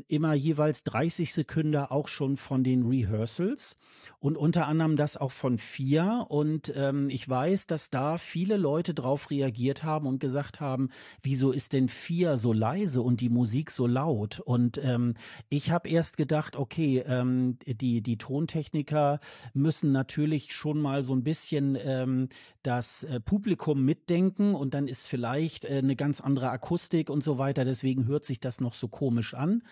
immer 0.07 0.33
jeweils 0.33 0.83
30 0.83 1.33
Sekunden 1.33 1.75
auch 1.75 2.07
schon 2.07 2.37
von 2.37 2.63
den 2.63 2.85
Rehearsals 2.85 3.75
und 4.19 4.37
unter 4.37 4.67
anderem 4.67 4.95
das 4.95 5.17
auch 5.17 5.31
von 5.31 5.57
FIA. 5.57 6.21
Und 6.21 6.73
ähm, 6.75 7.09
ich 7.09 7.27
weiß, 7.27 7.67
dass 7.67 7.89
da 7.89 8.17
viele 8.17 8.57
Leute 8.57 8.93
drauf 8.93 9.31
reagiert 9.31 9.83
haben 9.83 10.07
und 10.07 10.19
gesagt 10.19 10.59
haben, 10.59 10.89
wieso 11.21 11.51
ist 11.51 11.73
denn 11.73 11.89
FIA 11.89 12.37
so 12.37 12.53
leise 12.53 13.01
und 13.01 13.21
die 13.21 13.29
Musik 13.29 13.71
so 13.71 13.87
laut? 13.87 14.39
Und 14.39 14.79
ähm, 14.83 15.15
ich 15.49 15.71
habe 15.71 15.89
erst 15.89 16.17
gedacht, 16.19 16.57
okay, 16.57 16.99
ähm, 17.07 17.57
die, 17.65 18.01
die 18.01 18.17
Tontechniker 18.17 19.21
müssen 19.53 19.93
natürlich 19.93 20.53
schon 20.53 20.81
mal 20.81 21.01
so 21.01 21.15
ein 21.15 21.23
bisschen 21.23 21.77
ähm, 21.81 22.27
das 22.63 23.03
äh, 23.03 23.19
Publikum 23.19 23.85
mitdenken 23.85 24.53
und 24.53 24.73
dann 24.73 24.87
ist 24.87 25.07
vielleicht 25.07 25.65
äh, 25.65 25.77
eine 25.77 25.95
ganz 25.95 26.19
andere 26.19 26.49
Akustik 26.49 27.09
und 27.09 27.23
so 27.23 27.37
weiter. 27.37 27.63
Deswegen 27.63 28.05
hört 28.05 28.25
sich 28.25 28.39
das 28.39 28.59
noch 28.59 28.73
so 28.73 28.87
komisch 28.89 29.33
an. 29.33 29.63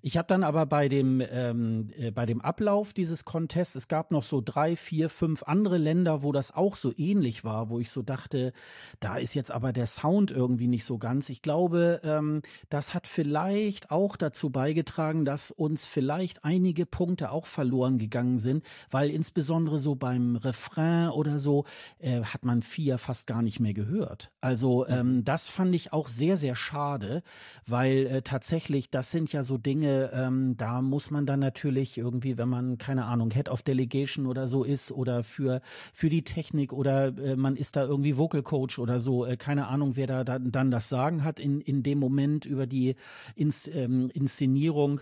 Ich 0.00 0.16
habe 0.16 0.28
dann 0.28 0.44
aber 0.44 0.66
bei 0.66 0.88
dem, 0.88 1.20
ähm, 1.28 1.90
äh, 1.96 2.12
bei 2.12 2.24
dem 2.24 2.40
Ablauf 2.40 2.92
dieses 2.92 3.24
Contests, 3.24 3.74
es 3.74 3.88
gab 3.88 4.12
noch 4.12 4.22
so 4.22 4.40
drei, 4.44 4.76
vier, 4.76 5.08
fünf 5.08 5.42
andere 5.42 5.78
Länder, 5.78 6.22
wo 6.22 6.30
das 6.30 6.54
auch 6.54 6.76
so 6.76 6.92
ähnlich 6.96 7.44
war, 7.44 7.68
wo 7.68 7.80
ich 7.80 7.90
so 7.90 8.02
dachte, 8.02 8.52
da 9.00 9.16
ist 9.16 9.34
jetzt 9.34 9.50
aber 9.50 9.72
der 9.72 9.86
Sound 9.86 10.30
irgendwie 10.30 10.68
nicht 10.68 10.84
so 10.84 10.98
ganz. 10.98 11.28
Ich 11.30 11.42
glaube, 11.42 12.00
ähm, 12.04 12.42
das 12.68 12.94
hat 12.94 13.08
vielleicht 13.08 13.90
auch 13.90 14.16
dazu 14.16 14.50
beigetragen, 14.50 15.24
dass 15.24 15.50
uns 15.50 15.84
vielleicht 15.84 16.44
einige 16.44 16.86
Punkte 16.86 17.32
auch 17.32 17.46
verloren 17.46 17.98
gegangen 17.98 18.38
sind, 18.38 18.64
weil 18.90 19.10
insbesondere 19.10 19.80
so 19.80 19.96
beim 19.96 20.36
Refrain 20.36 21.10
oder 21.10 21.40
so 21.40 21.64
äh, 21.98 22.22
hat 22.22 22.44
man 22.46 22.62
vier 22.62 22.98
fast 22.98 23.26
gar 23.26 23.42
nicht 23.42 23.60
mehr 23.60 23.74
gehört. 23.74 24.30
Also 24.40 24.86
ähm, 24.86 25.16
mhm. 25.16 25.24
das 25.24 25.48
fand 25.48 25.74
ich 25.74 25.92
auch 25.92 26.08
sehr, 26.08 26.36
sehr 26.36 26.56
schade, 26.56 27.22
weil 27.66 28.06
äh, 28.06 28.22
tatsächlich, 28.22 28.90
das 28.90 29.10
sind 29.10 29.32
ja 29.32 29.42
so 29.42 29.58
Dinge, 29.58 30.10
ähm, 30.12 30.56
da 30.56 30.80
muss 30.80 31.10
man 31.10 31.26
dann 31.26 31.40
natürlich 31.40 31.98
irgendwie, 31.98 32.38
wenn 32.38 32.48
man, 32.48 32.78
keine 32.78 33.04
Ahnung, 33.04 33.30
Head 33.30 33.48
of 33.48 33.62
Delegation 33.62 34.26
oder 34.26 34.48
so 34.48 34.64
ist 34.64 34.92
oder 34.92 35.24
für, 35.24 35.60
für 35.92 36.08
die 36.08 36.22
Technik 36.22 36.72
oder 36.72 37.08
äh, 37.18 37.36
man 37.36 37.56
ist 37.56 37.76
da 37.76 37.84
irgendwie 37.84 38.16
Vocal 38.16 38.42
Coach 38.42 38.78
oder 38.78 39.00
so, 39.00 39.26
äh, 39.26 39.36
keine 39.36 39.66
Ahnung, 39.68 39.96
wer 39.96 40.06
da 40.06 40.24
dann, 40.24 40.50
dann 40.52 40.70
das 40.70 40.88
Sagen 40.88 41.24
hat 41.24 41.40
in, 41.40 41.60
in 41.60 41.82
dem 41.82 41.98
Moment 41.98 42.46
über 42.46 42.66
die 42.66 42.96
Ins, 43.34 43.68
ähm, 43.68 44.10
Inszenierung 44.14 45.00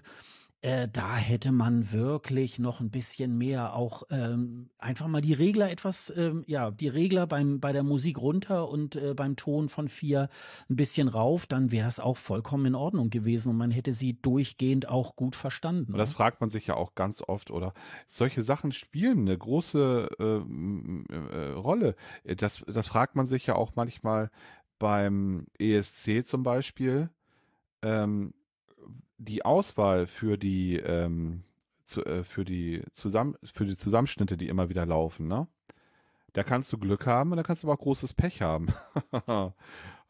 äh, 0.64 0.88
da 0.90 1.16
hätte 1.16 1.53
man 1.53 1.92
wirklich 1.92 2.59
noch 2.59 2.81
ein 2.81 2.88
bisschen 2.90 3.37
mehr 3.37 3.74
auch 3.74 4.05
ähm, 4.09 4.70
einfach 4.79 5.09
mal 5.09 5.20
die 5.20 5.35
Regler 5.35 5.70
etwas, 5.70 6.11
ähm, 6.16 6.42
ja, 6.46 6.70
die 6.70 6.88
Regler 6.88 7.27
beim, 7.27 7.61
bei 7.61 7.74
der 7.74 7.83
Musik 7.83 8.16
runter 8.18 8.70
und 8.70 8.96
äh, 8.96 9.12
beim 9.12 9.37
Ton 9.37 9.68
von 9.68 9.88
vier 9.88 10.31
ein 10.70 10.77
bisschen 10.77 11.09
rauf, 11.09 11.44
dann 11.44 11.70
wäre 11.70 11.87
es 11.87 12.00
auch 12.00 12.16
vollkommen 12.16 12.64
in 12.64 12.74
Ordnung 12.74 13.11
gewesen 13.11 13.50
und 13.50 13.59
man 13.59 13.70
hätte 13.70 13.92
sie 13.92 14.14
durchgehend 14.14 14.88
auch 14.88 15.16
gut 15.16 15.37
verstanden. 15.37 15.92
Und 15.92 15.98
das 15.98 16.11
ne? 16.11 16.14
fragt 16.14 16.40
man 16.40 16.48
sich 16.48 16.66
ja 16.66 16.77
auch 16.77 16.94
ganz 16.94 17.20
oft, 17.20 17.50
oder? 17.50 17.74
Solche 18.09 18.42
Sachen 18.42 18.72
spielen 18.72 19.18
eine 19.18 19.37
große 19.37 20.09
äh, 20.18 21.14
äh, 21.14 21.53
Rolle. 21.53 21.94
Das, 22.38 22.64
das 22.66 22.87
fragt 22.87 23.16
man 23.16 23.27
sich 23.27 23.44
ja 23.44 23.55
auch 23.55 23.72
manchmal 23.74 24.31
beim 24.79 25.44
ESC 25.59 26.24
zum 26.24 26.42
Beispiel. 26.42 27.11
Ähm, 27.83 28.33
die 29.18 29.44
Auswahl 29.44 30.07
für 30.07 30.37
die, 30.37 30.77
ähm, 30.77 31.44
zu, 31.85 32.05
äh, 32.05 32.24
für, 32.24 32.44
die 32.44 32.83
Zusamm 32.92 33.37
für 33.44 33.64
die 33.64 33.77
Zusammenschnitte, 33.77 34.37
die 34.37 34.48
immer 34.48 34.68
wieder 34.68 34.87
laufen, 34.87 35.29
ne? 35.29 35.46
Da 36.33 36.42
kannst 36.42 36.72
du 36.72 36.79
Glück 36.79 37.07
haben 37.07 37.31
und 37.31 37.37
da 37.37 37.44
kannst 37.44 37.62
du 37.62 37.68
aber 37.68 37.74
auch 37.74 37.83
großes 37.83 38.14
Pech 38.14 38.42
haben. 38.42 38.68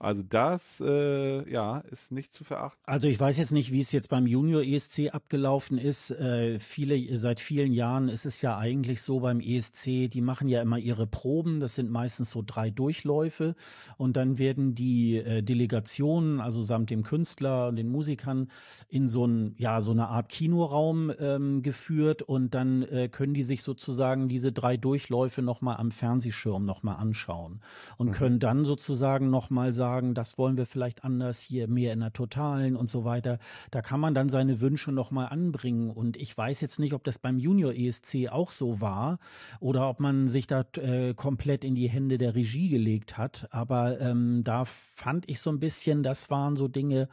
Also 0.04 0.22
das, 0.22 0.80
äh, 0.80 1.50
ja, 1.50 1.78
ist 1.78 2.12
nicht 2.12 2.32
zu 2.32 2.44
verachten. 2.44 2.78
Also 2.84 3.08
ich 3.08 3.18
weiß 3.18 3.38
jetzt 3.38 3.52
nicht, 3.52 3.72
wie 3.72 3.80
es 3.80 3.90
jetzt 3.90 4.10
beim 4.10 4.26
Junior 4.26 4.62
ESC 4.62 5.10
abgelaufen 5.12 5.78
ist. 5.78 6.10
Äh, 6.10 6.58
viele, 6.58 7.18
seit 7.18 7.40
vielen 7.40 7.72
Jahren 7.72 8.08
ist 8.08 8.26
es 8.26 8.42
ja 8.42 8.58
eigentlich 8.58 9.00
so 9.00 9.20
beim 9.20 9.40
ESC, 9.40 10.10
die 10.10 10.20
machen 10.20 10.48
ja 10.48 10.60
immer 10.60 10.78
ihre 10.78 11.06
Proben. 11.06 11.60
Das 11.60 11.74
sind 11.74 11.90
meistens 11.90 12.30
so 12.30 12.42
drei 12.46 12.70
Durchläufe 12.70 13.54
und 13.96 14.16
dann 14.16 14.36
werden 14.36 14.74
die 14.74 15.16
äh, 15.16 15.42
Delegationen, 15.42 16.40
also 16.40 16.62
samt 16.62 16.90
dem 16.90 17.02
Künstler 17.02 17.68
und 17.68 17.76
den 17.76 17.88
Musikern, 17.88 18.48
in 18.88 19.08
so 19.08 19.26
ein, 19.26 19.54
ja, 19.56 19.80
so 19.80 19.92
eine 19.92 20.08
Art 20.08 20.28
Kinoraum 20.28 21.12
ähm, 21.18 21.62
geführt 21.62 22.20
und 22.20 22.54
dann 22.54 22.82
äh, 22.82 23.08
können 23.08 23.32
die 23.32 23.42
sich 23.42 23.62
sozusagen 23.62 24.28
diese 24.28 24.52
drei 24.52 24.76
Durchläufe 24.76 25.40
nochmal 25.40 25.78
am 25.78 25.90
Fernsehschirm 25.90 26.66
nochmal 26.66 26.96
anschauen 26.96 27.60
und 27.96 28.08
mhm. 28.08 28.12
können 28.12 28.38
dann 28.38 28.66
sozusagen 28.66 29.30
nochmal 29.30 29.72
sagen, 29.72 29.93
sagen, 29.94 30.14
das 30.14 30.38
wollen 30.38 30.56
wir 30.56 30.66
vielleicht 30.66 31.04
anders 31.04 31.40
hier 31.40 31.68
mehr 31.68 31.92
in 31.92 32.00
der 32.00 32.12
Totalen 32.12 32.74
und 32.74 32.88
so 32.88 33.04
weiter. 33.04 33.38
Da 33.70 33.80
kann 33.80 34.00
man 34.00 34.12
dann 34.12 34.28
seine 34.28 34.60
Wünsche 34.60 34.90
nochmal 34.90 35.28
anbringen. 35.28 35.90
Und 35.90 36.16
ich 36.16 36.36
weiß 36.36 36.60
jetzt 36.62 36.80
nicht, 36.80 36.94
ob 36.94 37.04
das 37.04 37.20
beim 37.20 37.38
Junior 37.38 37.72
ESC 37.72 38.28
auch 38.28 38.50
so 38.50 38.80
war 38.80 39.18
oder 39.60 39.88
ob 39.88 40.00
man 40.00 40.26
sich 40.26 40.48
da 40.48 40.64
äh, 40.78 41.14
komplett 41.14 41.62
in 41.62 41.76
die 41.76 41.88
Hände 41.88 42.18
der 42.18 42.34
Regie 42.34 42.68
gelegt 42.68 43.16
hat. 43.16 43.46
Aber 43.52 44.00
ähm, 44.00 44.42
da 44.42 44.64
fand 44.64 45.28
ich 45.28 45.38
so 45.38 45.50
ein 45.50 45.60
bisschen, 45.60 46.02
das 46.02 46.28
waren 46.28 46.56
so 46.56 46.66
Dinge, 46.66 47.08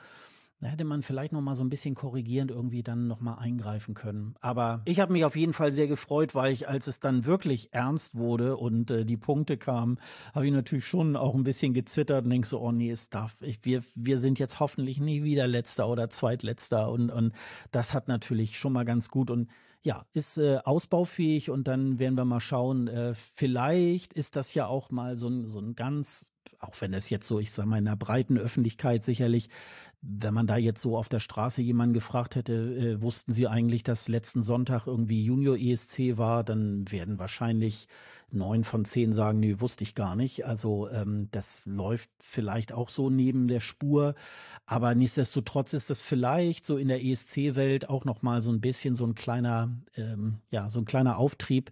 da 0.62 0.68
hätte 0.68 0.84
man 0.84 1.02
vielleicht 1.02 1.34
noch 1.34 1.42
mal 1.42 1.56
so 1.56 1.64
ein 1.64 1.70
bisschen 1.70 1.96
korrigierend 1.96 2.52
irgendwie 2.52 2.84
dann 2.84 3.08
noch 3.08 3.20
mal 3.20 3.36
eingreifen 3.36 3.96
können. 3.96 4.36
Aber 4.42 4.82
ich 4.86 5.00
habe 5.00 5.12
mich 5.12 5.26
auf 5.26 5.36
jeden 5.36 5.54
Fall 5.54 5.72
sehr 5.72 5.88
gefreut, 5.88 6.36
weil 6.36 6.54
ich, 6.54 6.70
als 6.70 6.86
es 6.86 7.00
dann 7.00 7.26
wirklich 7.26 7.74
ernst 7.74 8.16
wurde 8.16 8.58
und 8.58 8.92
äh, 8.92 9.04
die 9.04 9.18
Punkte 9.18 9.58
kamen, 9.58 9.98
habe 10.36 10.46
ich 10.46 10.54
natürlich 10.54 10.86
schon 10.86 11.16
auch 11.16 11.34
ein 11.34 11.44
bisschen 11.44 11.74
gezittert 11.74 12.26
und 12.26 12.30
denke 12.30 12.48
so, 12.48 12.60
oh 12.62 12.72
nee, 12.72 12.92
es 12.92 13.10
darf, 13.10 13.36
ich, 13.42 13.66
wir, 13.66 13.84
wir 13.96 14.20
sind 14.20 14.38
jetzt 14.38 14.60
hoffentlich 14.60 15.00
nie 15.00 15.24
wieder 15.24 15.48
Letzter 15.48 15.90
oder 15.90 16.10
Zweitletzter 16.12 16.92
und, 16.92 17.10
und 17.10 17.34
das 17.72 17.96
hat 17.96 18.08
natürlich 18.08 18.60
schon 18.60 18.74
mal 18.74 18.86
ganz 18.86 19.10
gut 19.10 19.32
und 19.32 19.50
ja, 19.84 20.06
ist 20.14 20.38
äh, 20.38 20.60
ausbaufähig 20.64 21.50
und 21.50 21.68
dann 21.68 21.98
werden 21.98 22.16
wir 22.16 22.26
mal 22.26 22.40
schauen, 22.40 22.88
äh, 22.88 23.16
vielleicht 23.16 24.14
ist 24.14 24.36
das 24.36 24.54
ja 24.54 24.68
auch 24.68 24.92
mal 24.92 25.18
so 25.18 25.28
ein, 25.28 25.48
so 25.48 25.60
ein 25.60 25.74
ganz 25.74 26.32
auch 26.60 26.80
wenn 26.80 26.94
es 26.94 27.10
jetzt 27.10 27.28
so, 27.28 27.40
ich 27.40 27.52
sage 27.52 27.68
mal, 27.68 27.80
in 27.80 27.86
der 27.86 27.96
breiten 27.96 28.38
Öffentlichkeit 28.38 29.04
sicherlich 29.04 29.50
wenn 30.02 30.34
man 30.34 30.48
da 30.48 30.58
jetzt 30.58 30.82
so 30.82 30.98
auf 30.98 31.10
der 31.10 31.20
Straße 31.20 31.62
jemanden 31.62 31.94
gefragt 31.94 32.36
hätte, 32.36 32.54
äh, 32.54 33.02
wussten 33.02 33.34
Sie 33.34 33.48
eigentlich, 33.48 33.84
dass 33.84 34.08
letzten 34.08 34.42
Sonntag 34.42 34.88
irgendwie 34.88 35.24
Junior 35.24 35.56
ESC 35.56 36.18
war, 36.18 36.44
dann 36.44 36.92
werden 36.92 37.20
wahrscheinlich 37.20 37.88
neun 38.32 38.64
von 38.64 38.86
zehn 38.86 39.14
sagen, 39.14 39.40
nee, 39.40 39.60
wusste 39.60 39.84
ich 39.84 39.94
gar 39.94 40.16
nicht. 40.16 40.46
Also 40.46 40.90
ähm, 40.90 41.28
das 41.32 41.64
läuft 41.66 42.10
vielleicht 42.20 42.72
auch 42.72 42.90
so 42.90 43.10
neben 43.10 43.48
der 43.48 43.60
Spur, 43.60 44.16
aber 44.66 44.96
nichtsdestotrotz 44.96 45.74
ist 45.74 45.90
das 45.90 46.00
vielleicht 46.00 46.66
so 46.66 46.78
in 46.78 46.88
der 46.88 47.04
ESC-Welt 47.04 47.90
auch 47.90 48.06
noch 48.06 48.22
mal 48.22 48.42
so 48.42 48.52
ein 48.52 48.62
bisschen 48.62 48.96
so 48.96 49.06
ein 49.06 49.16
kleiner, 49.16 49.78
ähm, 49.96 50.40
ja, 50.50 50.70
so 50.70 50.80
ein 50.80 50.86
kleiner 50.86 51.18
Auftrieb, 51.18 51.72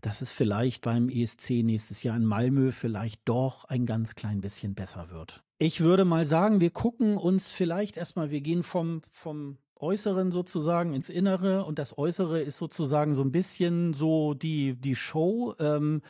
dass 0.00 0.20
es 0.20 0.32
vielleicht 0.32 0.82
beim 0.82 1.08
ESC 1.08 1.62
nächstes 1.62 2.02
Jahr 2.02 2.16
in 2.16 2.24
Malmö 2.24 2.72
vielleicht 2.72 3.22
doch 3.24 3.64
ein 3.64 3.86
ganz 3.86 4.14
klein 4.14 4.40
bisschen 4.40 4.74
besser 4.74 5.10
wird. 5.10 5.42
Ich 5.62 5.82
würde 5.82 6.06
mal 6.06 6.24
sagen, 6.24 6.62
wir 6.62 6.70
gucken 6.70 7.18
uns 7.18 7.50
vielleicht 7.50 7.98
erstmal, 7.98 8.30
wir 8.30 8.40
gehen 8.40 8.62
vom, 8.62 9.02
vom 9.10 9.58
Äußeren 9.76 10.30
sozusagen 10.30 10.94
ins 10.94 11.10
Innere 11.10 11.66
und 11.66 11.78
das 11.78 11.98
Äußere 11.98 12.40
ist 12.40 12.56
sozusagen 12.56 13.14
so 13.14 13.20
ein 13.22 13.30
bisschen 13.30 13.92
so 13.92 14.32
die, 14.32 14.72
die 14.80 14.94
Show. 14.94 15.54
Ähm, 15.58 16.00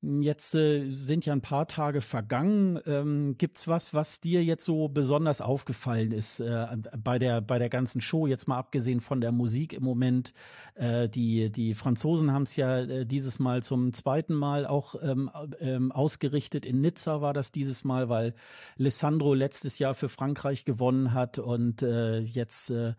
Jetzt 0.00 0.54
äh, 0.54 0.88
sind 0.90 1.26
ja 1.26 1.32
ein 1.32 1.40
paar 1.40 1.66
Tage 1.66 2.00
vergangen. 2.00 2.78
Ähm, 2.86 3.34
gibt's 3.36 3.66
was, 3.66 3.94
was 3.94 4.20
dir 4.20 4.44
jetzt 4.44 4.64
so 4.64 4.86
besonders 4.86 5.40
aufgefallen 5.40 6.12
ist 6.12 6.38
äh, 6.38 6.68
bei 6.96 7.18
der 7.18 7.40
bei 7.40 7.58
der 7.58 7.68
ganzen 7.68 8.00
Show? 8.00 8.28
Jetzt 8.28 8.46
mal 8.46 8.58
abgesehen 8.58 9.00
von 9.00 9.20
der 9.20 9.32
Musik 9.32 9.72
im 9.72 9.82
Moment. 9.82 10.34
Äh, 10.76 11.08
die 11.08 11.50
die 11.50 11.74
Franzosen 11.74 12.32
haben 12.32 12.44
es 12.44 12.54
ja 12.54 12.78
äh, 12.78 13.06
dieses 13.06 13.40
Mal 13.40 13.64
zum 13.64 13.92
zweiten 13.92 14.34
Mal 14.34 14.68
auch 14.68 14.94
ähm, 15.02 15.30
ähm, 15.58 15.90
ausgerichtet. 15.90 16.64
In 16.64 16.80
Nizza 16.80 17.20
war 17.20 17.32
das 17.32 17.50
dieses 17.50 17.82
Mal, 17.82 18.08
weil 18.08 18.34
Alessandro 18.78 19.34
letztes 19.34 19.80
Jahr 19.80 19.94
für 19.94 20.08
Frankreich 20.08 20.64
gewonnen 20.64 21.12
hat 21.12 21.40
und 21.40 21.82
äh, 21.82 22.20
jetzt 22.20 22.70
äh, 22.70 22.94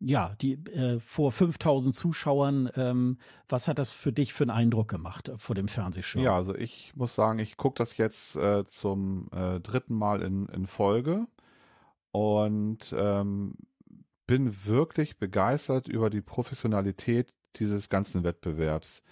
ja, 0.00 0.34
die 0.40 0.54
äh, 0.54 0.98
vor 0.98 1.30
5000 1.30 1.94
Zuschauern, 1.94 2.70
ähm, 2.74 3.18
was 3.48 3.68
hat 3.68 3.78
das 3.78 3.90
für 3.90 4.12
dich 4.12 4.32
für 4.32 4.44
einen 4.44 4.50
Eindruck 4.50 4.88
gemacht 4.88 5.28
äh, 5.28 5.38
vor 5.38 5.54
dem 5.54 5.68
Fernsehshow? 5.68 6.20
Ja, 6.20 6.34
also 6.34 6.54
ich 6.54 6.92
muss 6.96 7.14
sagen, 7.14 7.38
ich 7.38 7.56
gucke 7.58 7.76
das 7.76 7.98
jetzt 7.98 8.34
äh, 8.36 8.64
zum 8.66 9.28
äh, 9.32 9.60
dritten 9.60 9.94
Mal 9.94 10.22
in, 10.22 10.46
in 10.46 10.66
Folge 10.66 11.26
und 12.12 12.94
ähm, 12.96 13.54
bin 14.26 14.64
wirklich 14.64 15.18
begeistert 15.18 15.86
über 15.86 16.08
die 16.08 16.22
Professionalität 16.22 17.34
dieses 17.56 17.88
ganzen 17.90 18.24
Wettbewerbs. 18.24 19.02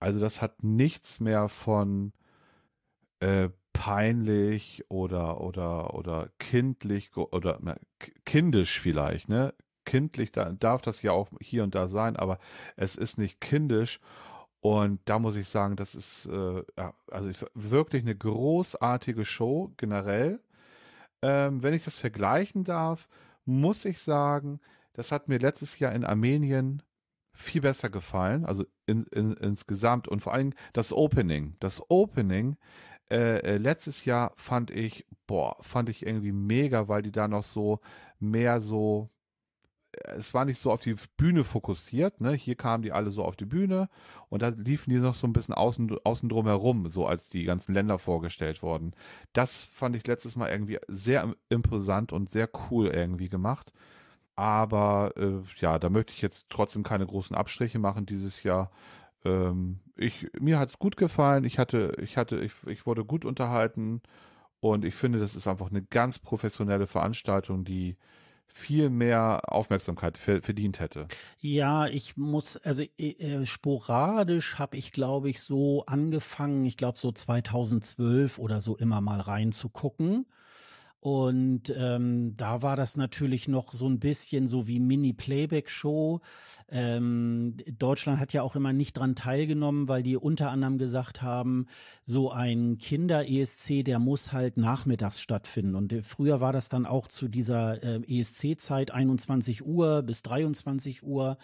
Also 0.00 0.18
das 0.18 0.42
hat 0.42 0.64
nichts 0.64 1.20
mehr 1.20 1.48
von 1.48 2.12
äh, 3.20 3.50
peinlich 3.72 4.84
oder 4.88 5.40
oder 5.40 5.94
oder 5.94 6.30
kindlich 6.38 7.16
oder 7.16 7.58
na, 7.62 7.76
kindisch 8.24 8.80
vielleicht, 8.80 9.28
ne? 9.28 9.54
Kindlich, 9.84 10.32
da 10.32 10.52
darf 10.52 10.82
das 10.82 11.02
ja 11.02 11.12
auch 11.12 11.28
hier 11.40 11.64
und 11.64 11.74
da 11.74 11.88
sein, 11.88 12.16
aber 12.16 12.38
es 12.76 12.96
ist 12.96 13.18
nicht 13.18 13.40
kindisch. 13.40 14.00
Und 14.60 15.00
da 15.06 15.18
muss 15.18 15.36
ich 15.36 15.48
sagen, 15.48 15.74
das 15.74 15.94
ist 15.96 16.26
äh, 16.26 16.62
ja, 16.78 16.94
also 17.10 17.46
wirklich 17.54 18.02
eine 18.02 18.14
großartige 18.14 19.24
Show 19.24 19.72
generell. 19.76 20.40
Ähm, 21.20 21.62
wenn 21.62 21.74
ich 21.74 21.84
das 21.84 21.96
vergleichen 21.96 22.62
darf, 22.62 23.08
muss 23.44 23.84
ich 23.84 23.98
sagen, 24.00 24.60
das 24.92 25.10
hat 25.10 25.28
mir 25.28 25.38
letztes 25.38 25.78
Jahr 25.78 25.92
in 25.92 26.04
Armenien 26.04 26.82
viel 27.34 27.62
besser 27.62 27.90
gefallen, 27.90 28.44
also 28.44 28.64
in, 28.86 29.04
in, 29.06 29.32
insgesamt 29.34 30.06
und 30.06 30.20
vor 30.20 30.34
allem 30.34 30.52
das 30.72 30.92
Opening. 30.92 31.56
Das 31.60 31.82
Opening 31.90 32.56
äh, 33.10 33.40
äh, 33.40 33.56
letztes 33.58 34.04
Jahr 34.04 34.32
fand 34.36 34.70
ich, 34.70 35.06
boah, 35.26 35.56
fand 35.60 35.88
ich 35.88 36.06
irgendwie 36.06 36.32
mega, 36.32 36.88
weil 36.88 37.02
die 37.02 37.12
da 37.12 37.28
noch 37.28 37.42
so 37.42 37.80
mehr 38.18 38.60
so 38.60 39.10
es 40.04 40.34
war 40.34 40.44
nicht 40.44 40.58
so 40.58 40.72
auf 40.72 40.80
die 40.80 40.94
Bühne 41.16 41.44
fokussiert, 41.44 42.20
ne? 42.20 42.32
Hier 42.32 42.54
kamen 42.54 42.82
die 42.82 42.92
alle 42.92 43.10
so 43.10 43.24
auf 43.24 43.36
die 43.36 43.44
Bühne 43.44 43.88
und 44.28 44.42
da 44.42 44.48
liefen 44.48 44.90
die 44.90 44.98
noch 44.98 45.14
so 45.14 45.26
ein 45.26 45.32
bisschen 45.32 45.54
außen, 45.54 45.96
außen 46.04 46.28
drum 46.28 46.46
herum, 46.46 46.88
so 46.88 47.06
als 47.06 47.28
die 47.28 47.44
ganzen 47.44 47.72
Länder 47.74 47.98
vorgestellt 47.98 48.62
wurden. 48.62 48.92
Das 49.32 49.62
fand 49.62 49.96
ich 49.96 50.06
letztes 50.06 50.36
Mal 50.36 50.50
irgendwie 50.50 50.78
sehr 50.88 51.34
imposant 51.48 52.12
und 52.12 52.30
sehr 52.30 52.48
cool 52.70 52.88
irgendwie 52.88 53.28
gemacht. 53.28 53.72
Aber 54.34 55.12
äh, 55.16 55.40
ja, 55.60 55.78
da 55.78 55.90
möchte 55.90 56.12
ich 56.12 56.22
jetzt 56.22 56.48
trotzdem 56.50 56.82
keine 56.82 57.06
großen 57.06 57.36
Abstriche 57.36 57.78
machen 57.78 58.06
dieses 58.06 58.42
Jahr. 58.42 58.70
Ähm, 59.24 59.80
ich, 59.96 60.30
mir 60.40 60.58
hat 60.58 60.68
es 60.68 60.78
gut 60.78 60.96
gefallen. 60.96 61.44
Ich 61.44 61.58
hatte, 61.58 61.96
ich 62.02 62.16
hatte, 62.16 62.40
ich, 62.40 62.52
ich 62.66 62.86
wurde 62.86 63.04
gut 63.04 63.24
unterhalten 63.24 64.02
und 64.60 64.84
ich 64.84 64.94
finde, 64.94 65.18
das 65.18 65.36
ist 65.36 65.48
einfach 65.48 65.70
eine 65.70 65.82
ganz 65.82 66.18
professionelle 66.18 66.86
Veranstaltung, 66.86 67.64
die 67.64 67.96
viel 68.52 68.90
mehr 68.90 69.40
Aufmerksamkeit 69.48 70.18
verdient 70.18 70.80
hätte. 70.80 71.06
Ja, 71.38 71.86
ich 71.86 72.16
muss, 72.16 72.56
also 72.58 72.84
äh, 72.98 73.46
sporadisch 73.46 74.58
habe 74.58 74.76
ich, 74.76 74.92
glaube 74.92 75.30
ich, 75.30 75.40
so 75.40 75.84
angefangen, 75.86 76.64
ich 76.64 76.76
glaube 76.76 76.98
so 76.98 77.12
2012 77.12 78.38
oder 78.38 78.60
so 78.60 78.76
immer 78.76 79.00
mal 79.00 79.20
reinzugucken. 79.20 80.26
Und 81.02 81.74
ähm, 81.76 82.32
da 82.36 82.62
war 82.62 82.76
das 82.76 82.96
natürlich 82.96 83.48
noch 83.48 83.72
so 83.72 83.88
ein 83.88 83.98
bisschen 83.98 84.46
so 84.46 84.68
wie 84.68 84.78
Mini-Playback-Show. 84.78 86.20
Ähm, 86.70 87.56
Deutschland 87.76 88.20
hat 88.20 88.32
ja 88.32 88.42
auch 88.42 88.54
immer 88.54 88.72
nicht 88.72 88.92
dran 88.92 89.16
teilgenommen, 89.16 89.88
weil 89.88 90.04
die 90.04 90.16
unter 90.16 90.52
anderem 90.52 90.78
gesagt 90.78 91.20
haben, 91.20 91.66
so 92.06 92.30
ein 92.30 92.78
Kinder-ESC, 92.78 93.84
der 93.84 93.98
muss 93.98 94.30
halt 94.30 94.56
nachmittags 94.56 95.20
stattfinden. 95.20 95.74
Und 95.74 95.92
äh, 95.92 96.02
früher 96.02 96.40
war 96.40 96.52
das 96.52 96.68
dann 96.68 96.86
auch 96.86 97.08
zu 97.08 97.26
dieser 97.26 97.82
äh, 97.82 98.00
ESC-Zeit 98.06 98.92
21 98.92 99.66
Uhr 99.66 100.02
bis 100.02 100.22
23 100.22 101.02
Uhr, 101.02 101.36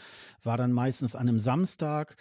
war 0.44 0.56
dann 0.56 0.70
meistens 0.70 1.16
an 1.16 1.28
einem 1.28 1.40
Samstag. 1.40 2.16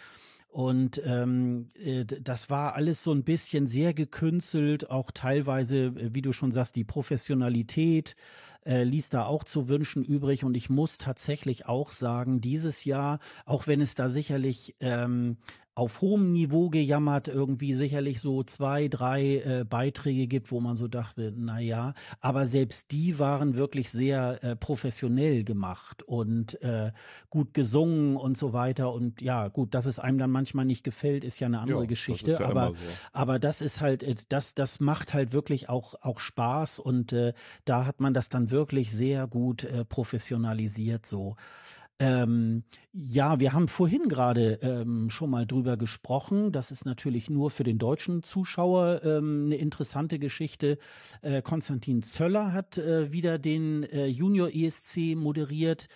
Und 0.58 1.00
ähm, 1.04 1.68
äh, 1.80 2.04
das 2.04 2.50
war 2.50 2.74
alles 2.74 3.04
so 3.04 3.12
ein 3.12 3.22
bisschen 3.22 3.68
sehr 3.68 3.94
gekünstelt, 3.94 4.90
auch 4.90 5.12
teilweise, 5.12 5.76
äh, 5.84 6.14
wie 6.14 6.20
du 6.20 6.32
schon 6.32 6.50
sagst, 6.50 6.74
die 6.74 6.82
Professionalität 6.82 8.16
äh, 8.66 8.82
ließ 8.82 9.08
da 9.08 9.24
auch 9.24 9.44
zu 9.44 9.68
wünschen 9.68 10.02
übrig. 10.02 10.42
Und 10.42 10.56
ich 10.56 10.68
muss 10.68 10.98
tatsächlich 10.98 11.66
auch 11.66 11.92
sagen, 11.92 12.40
dieses 12.40 12.84
Jahr, 12.84 13.20
auch 13.44 13.68
wenn 13.68 13.80
es 13.80 13.94
da 13.94 14.08
sicherlich 14.08 14.74
ähm, 14.80 15.36
auf 15.78 16.00
hohem 16.00 16.32
Niveau 16.32 16.70
gejammert, 16.70 17.28
irgendwie 17.28 17.72
sicherlich 17.72 18.20
so 18.20 18.42
zwei, 18.42 18.88
drei 18.88 19.36
äh, 19.36 19.64
Beiträge 19.64 20.26
gibt, 20.26 20.50
wo 20.50 20.58
man 20.58 20.74
so 20.74 20.88
dachte, 20.88 21.32
na 21.36 21.60
ja, 21.60 21.94
aber 22.20 22.48
selbst 22.48 22.90
die 22.90 23.20
waren 23.20 23.54
wirklich 23.54 23.88
sehr 23.88 24.42
äh, 24.42 24.56
professionell 24.56 25.44
gemacht 25.44 26.02
und 26.02 26.60
äh, 26.62 26.90
gut 27.30 27.54
gesungen 27.54 28.16
und 28.16 28.36
so 28.36 28.52
weiter. 28.52 28.92
Und 28.92 29.22
ja, 29.22 29.46
gut, 29.46 29.72
dass 29.72 29.86
es 29.86 30.00
einem 30.00 30.18
dann 30.18 30.32
manchmal 30.32 30.64
nicht 30.64 30.82
gefällt, 30.82 31.22
ist 31.22 31.38
ja 31.38 31.46
eine 31.46 31.60
andere 31.60 31.82
ja, 31.82 31.86
Geschichte. 31.86 32.32
Ja 32.32 32.40
aber, 32.40 32.70
so. 32.70 32.74
aber 33.12 33.38
das 33.38 33.60
ist 33.60 33.80
halt, 33.80 34.02
äh, 34.02 34.16
das, 34.28 34.54
das 34.54 34.80
macht 34.80 35.14
halt 35.14 35.32
wirklich 35.32 35.68
auch, 35.68 35.94
auch 36.02 36.18
Spaß 36.18 36.80
und 36.80 37.12
äh, 37.12 37.34
da 37.64 37.86
hat 37.86 38.00
man 38.00 38.14
das 38.14 38.28
dann 38.28 38.50
wirklich 38.50 38.90
sehr 38.90 39.28
gut 39.28 39.62
äh, 39.62 39.84
professionalisiert 39.84 41.06
so. 41.06 41.36
Ähm, 42.00 42.62
ja, 42.92 43.40
wir 43.40 43.52
haben 43.52 43.66
vorhin 43.66 44.08
gerade 44.08 44.58
ähm, 44.62 45.10
schon 45.10 45.30
mal 45.30 45.46
drüber 45.46 45.76
gesprochen. 45.76 46.52
Das 46.52 46.70
ist 46.70 46.84
natürlich 46.84 47.28
nur 47.28 47.50
für 47.50 47.64
den 47.64 47.78
deutschen 47.78 48.22
Zuschauer 48.22 49.02
ähm, 49.04 49.46
eine 49.46 49.56
interessante 49.56 50.18
Geschichte. 50.18 50.78
Äh, 51.22 51.42
Konstantin 51.42 52.02
Zöller 52.02 52.52
hat 52.52 52.78
äh, 52.78 53.12
wieder 53.12 53.38
den 53.38 53.82
äh, 53.82 54.06
Junior 54.06 54.48
ESC 54.52 55.16
moderiert. 55.16 55.88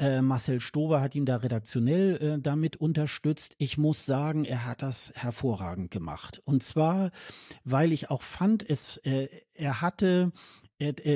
Äh, 0.00 0.22
Marcel 0.22 0.60
Stober 0.60 1.00
hat 1.00 1.14
ihn 1.16 1.26
da 1.26 1.36
redaktionell 1.36 2.16
äh, 2.16 2.38
damit 2.40 2.76
unterstützt. 2.76 3.56
Ich 3.58 3.78
muss 3.78 4.06
sagen, 4.06 4.44
er 4.44 4.64
hat 4.64 4.82
das 4.82 5.12
hervorragend 5.16 5.90
gemacht. 5.90 6.40
Und 6.44 6.62
zwar, 6.62 7.10
weil 7.64 7.92
ich 7.92 8.10
auch 8.10 8.22
fand, 8.22 8.68
es, 8.68 8.98
äh, 8.98 9.28
er 9.54 9.80
hatte 9.80 10.30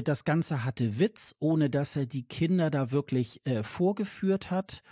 das 0.04 0.24
Ganze 0.24 0.64
hatte 0.64 0.98
Witz, 0.98 1.36
ohne 1.38 1.70
dass 1.70 1.96
er 1.96 2.06
die 2.06 2.24
Kinder 2.24 2.70
da 2.70 2.90
wirklich 2.90 3.46
äh, 3.46 3.62
vorgeführt 3.62 4.50
hat. 4.50 4.82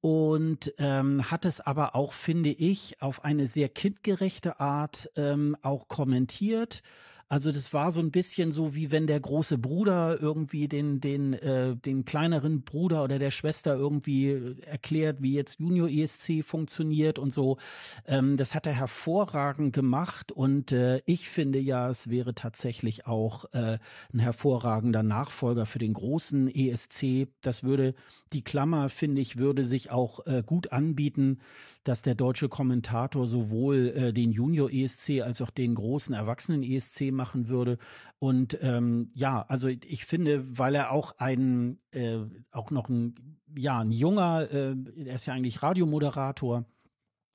Und 0.00 0.72
ähm, 0.78 1.28
hat 1.30 1.44
es 1.44 1.60
aber 1.60 1.96
auch, 1.96 2.12
finde 2.12 2.50
ich, 2.50 3.02
auf 3.02 3.24
eine 3.24 3.46
sehr 3.46 3.68
kindgerechte 3.68 4.60
Art 4.60 5.10
ähm, 5.16 5.56
auch 5.62 5.88
kommentiert 5.88 6.82
also 7.30 7.52
das 7.52 7.74
war 7.74 7.90
so 7.90 8.00
ein 8.00 8.10
bisschen 8.10 8.52
so, 8.52 8.74
wie 8.74 8.90
wenn 8.90 9.06
der 9.06 9.20
große 9.20 9.58
Bruder 9.58 10.18
irgendwie 10.18 10.66
den, 10.66 11.00
den, 11.00 11.34
äh, 11.34 11.76
den 11.76 12.06
kleineren 12.06 12.62
Bruder 12.62 13.04
oder 13.04 13.18
der 13.18 13.30
Schwester 13.30 13.76
irgendwie 13.76 14.28
äh, 14.28 14.60
erklärt, 14.62 15.20
wie 15.20 15.34
jetzt 15.34 15.60
Junior 15.60 15.90
ESC 15.90 16.42
funktioniert 16.42 17.18
und 17.18 17.30
so. 17.32 17.58
Ähm, 18.06 18.38
das 18.38 18.54
hat 18.54 18.66
er 18.66 18.72
hervorragend 18.72 19.74
gemacht 19.74 20.32
und 20.32 20.72
äh, 20.72 21.02
ich 21.04 21.28
finde 21.28 21.58
ja, 21.58 21.90
es 21.90 22.08
wäre 22.08 22.34
tatsächlich 22.34 23.06
auch 23.06 23.44
äh, 23.52 23.78
ein 24.12 24.18
hervorragender 24.20 25.02
Nachfolger 25.02 25.66
für 25.66 25.78
den 25.78 25.92
großen 25.92 26.48
ESC. 26.48 27.28
Das 27.42 27.62
würde, 27.62 27.94
die 28.32 28.42
Klammer, 28.42 28.88
finde 28.88 29.20
ich, 29.20 29.36
würde 29.36 29.64
sich 29.64 29.90
auch 29.90 30.26
äh, 30.26 30.42
gut 30.46 30.72
anbieten, 30.72 31.40
dass 31.84 32.00
der 32.00 32.14
deutsche 32.14 32.48
Kommentator 32.48 33.26
sowohl 33.26 33.88
äh, 33.88 34.12
den 34.14 34.32
Junior 34.32 34.70
ESC 34.72 35.20
als 35.22 35.42
auch 35.42 35.50
den 35.50 35.74
großen 35.74 36.14
Erwachsenen 36.14 36.62
ESC 36.62 37.17
machen 37.18 37.50
würde. 37.50 37.76
Und 38.18 38.58
ähm, 38.62 39.10
ja, 39.14 39.44
also 39.48 39.68
ich 39.68 40.06
finde, 40.06 40.58
weil 40.58 40.74
er 40.74 40.90
auch 40.90 41.18
ein, 41.18 41.78
äh, 41.90 42.20
auch 42.50 42.70
noch 42.70 42.88
ein, 42.88 43.38
ja, 43.54 43.80
ein 43.80 43.90
junger, 43.90 44.50
äh, 44.50 44.74
er 45.04 45.14
ist 45.16 45.26
ja 45.26 45.34
eigentlich 45.34 45.62
Radiomoderator, 45.62 46.64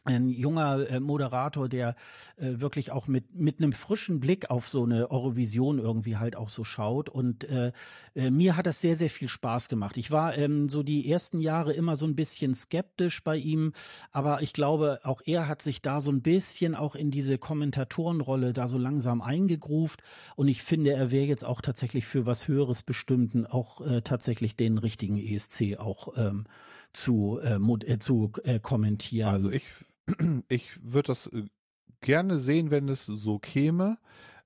ein 0.05 0.29
junger 0.29 0.89
äh, 0.89 0.99
Moderator, 0.99 1.69
der 1.69 1.95
äh, 2.37 2.61
wirklich 2.61 2.91
auch 2.91 3.07
mit 3.07 3.35
mit 3.35 3.59
einem 3.59 3.73
frischen 3.73 4.19
Blick 4.19 4.49
auf 4.49 4.67
so 4.67 4.83
eine 4.83 5.11
Eurovision 5.11 5.79
irgendwie 5.79 6.17
halt 6.17 6.35
auch 6.35 6.49
so 6.49 6.63
schaut 6.63 7.09
und 7.09 7.43
äh, 7.45 7.71
äh, 8.15 8.29
mir 8.29 8.57
hat 8.57 8.65
das 8.65 8.81
sehr 8.81 8.95
sehr 8.95 9.09
viel 9.09 9.27
Spaß 9.27 9.69
gemacht. 9.69 9.97
Ich 9.97 10.11
war 10.11 10.37
ähm, 10.37 10.69
so 10.69 10.83
die 10.83 11.09
ersten 11.09 11.39
Jahre 11.39 11.73
immer 11.73 11.95
so 11.95 12.05
ein 12.05 12.15
bisschen 12.15 12.53
skeptisch 12.53 13.23
bei 13.23 13.37
ihm, 13.37 13.73
aber 14.11 14.41
ich 14.41 14.53
glaube 14.53 14.99
auch 15.03 15.21
er 15.25 15.47
hat 15.47 15.61
sich 15.61 15.81
da 15.81 16.01
so 16.01 16.11
ein 16.11 16.21
bisschen 16.21 16.75
auch 16.75 16.95
in 16.95 17.11
diese 17.11 17.37
Kommentatorenrolle 17.37 18.53
da 18.53 18.67
so 18.67 18.77
langsam 18.77 19.21
eingegruft 19.21 20.03
und 20.35 20.47
ich 20.47 20.63
finde 20.63 20.91
er 20.91 21.11
wäre 21.11 21.25
jetzt 21.25 21.45
auch 21.45 21.61
tatsächlich 21.61 22.05
für 22.05 22.25
was 22.25 22.47
Höheres 22.47 22.83
bestimmten 22.83 23.45
auch 23.45 23.81
äh, 23.81 24.01
tatsächlich 24.01 24.55
den 24.55 24.77
richtigen 24.77 25.17
ESC 25.17 25.77
auch 25.77 26.17
ähm, 26.17 26.45
zu, 26.93 27.39
äh, 27.41 27.97
zu 27.97 28.31
äh, 28.43 28.59
kommentieren. 28.59 29.29
Also 29.29 29.51
ich 29.51 29.63
ich 30.49 30.79
würde 30.81 31.07
das 31.07 31.27
äh, 31.27 31.45
gerne 32.01 32.39
sehen, 32.39 32.71
wenn 32.71 32.89
es 32.89 33.05
so 33.05 33.39
käme. 33.39 33.97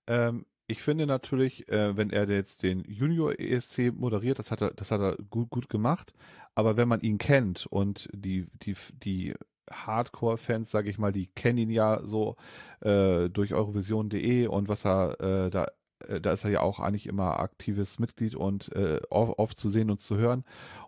Ähm, 0.07 0.45
ich 0.67 0.81
finde 0.81 1.07
natürlich, 1.07 1.69
äh, 1.69 1.95
wenn 1.95 2.09
er 2.09 2.29
jetzt 2.29 2.63
den 2.63 2.83
Junior 2.83 3.39
ESC 3.39 3.93
moderiert, 3.93 4.37
das 4.37 4.51
hat 4.51 4.61
er, 4.61 4.71
das 4.71 4.91
hat 4.91 4.99
er 4.99 5.15
gut, 5.29 5.49
gut 5.49 5.69
gemacht. 5.69 6.13
Aber 6.55 6.75
wenn 6.75 6.87
man 6.87 7.01
ihn 7.01 7.17
kennt 7.17 7.65
und 7.67 8.09
die, 8.13 8.47
die, 8.61 8.75
die 9.03 9.33
Hardcore-Fans, 9.71 10.69
sage 10.69 10.89
ich 10.89 10.97
mal, 10.97 11.11
die 11.11 11.27
kennen 11.27 11.59
ihn 11.59 11.69
ja 11.69 12.01
so 12.03 12.35
äh, 12.81 13.29
durch 13.29 13.53
Eurovision.de 13.53 14.47
und 14.47 14.67
was 14.67 14.85
er 14.85 15.19
äh, 15.21 15.49
da, 15.49 15.67
äh, 16.05 16.19
da 16.19 16.31
ist 16.31 16.43
er 16.43 16.51
ja 16.51 16.61
auch 16.61 16.79
eigentlich 16.79 17.07
immer 17.07 17.39
aktives 17.39 17.99
Mitglied 17.99 18.35
und 18.35 18.71
äh, 18.73 18.99
oft, 19.09 19.39
oft 19.39 19.57
zu 19.57 19.69
sehen 19.69 19.89
und 19.89 19.99
zu 19.99 20.17
hören. 20.17 20.43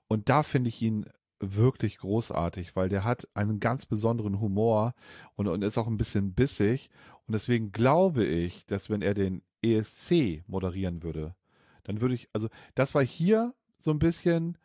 Und 0.08 0.30
da 0.30 0.44
finde 0.44 0.70
ich 0.70 0.82
ihn 0.82 1.06
wirklich 1.40 1.98
großartig, 2.00 2.76
weil 2.76 2.90
der 2.90 3.04
hat 3.04 3.28
einen 3.34 3.60
ganz 3.60 3.86
besonderen 3.86 4.40
Humor 4.40 4.94
und, 5.36 5.48
und 5.48 5.64
ist 5.64 5.78
auch 5.78 5.88
ein 5.88 5.98
bisschen 5.98 6.34
bissig. 6.34 6.90
Und 7.28 7.34
deswegen 7.34 7.72
glaube 7.72 8.26
ich, 8.26 8.66
dass 8.66 8.90
wenn 8.90 9.02
er 9.02 9.14
den 9.14 9.42
ESC 9.62 10.44
moderieren 10.48 11.04
würde, 11.04 11.36
dann 11.84 12.02
würde 12.02 12.16
ich, 12.16 12.30
also 12.34 12.50
das 12.76 12.94
war 12.94 13.04
hier 13.04 13.54
so 13.80 13.92
ein 13.92 14.00
bisschen 14.00 14.58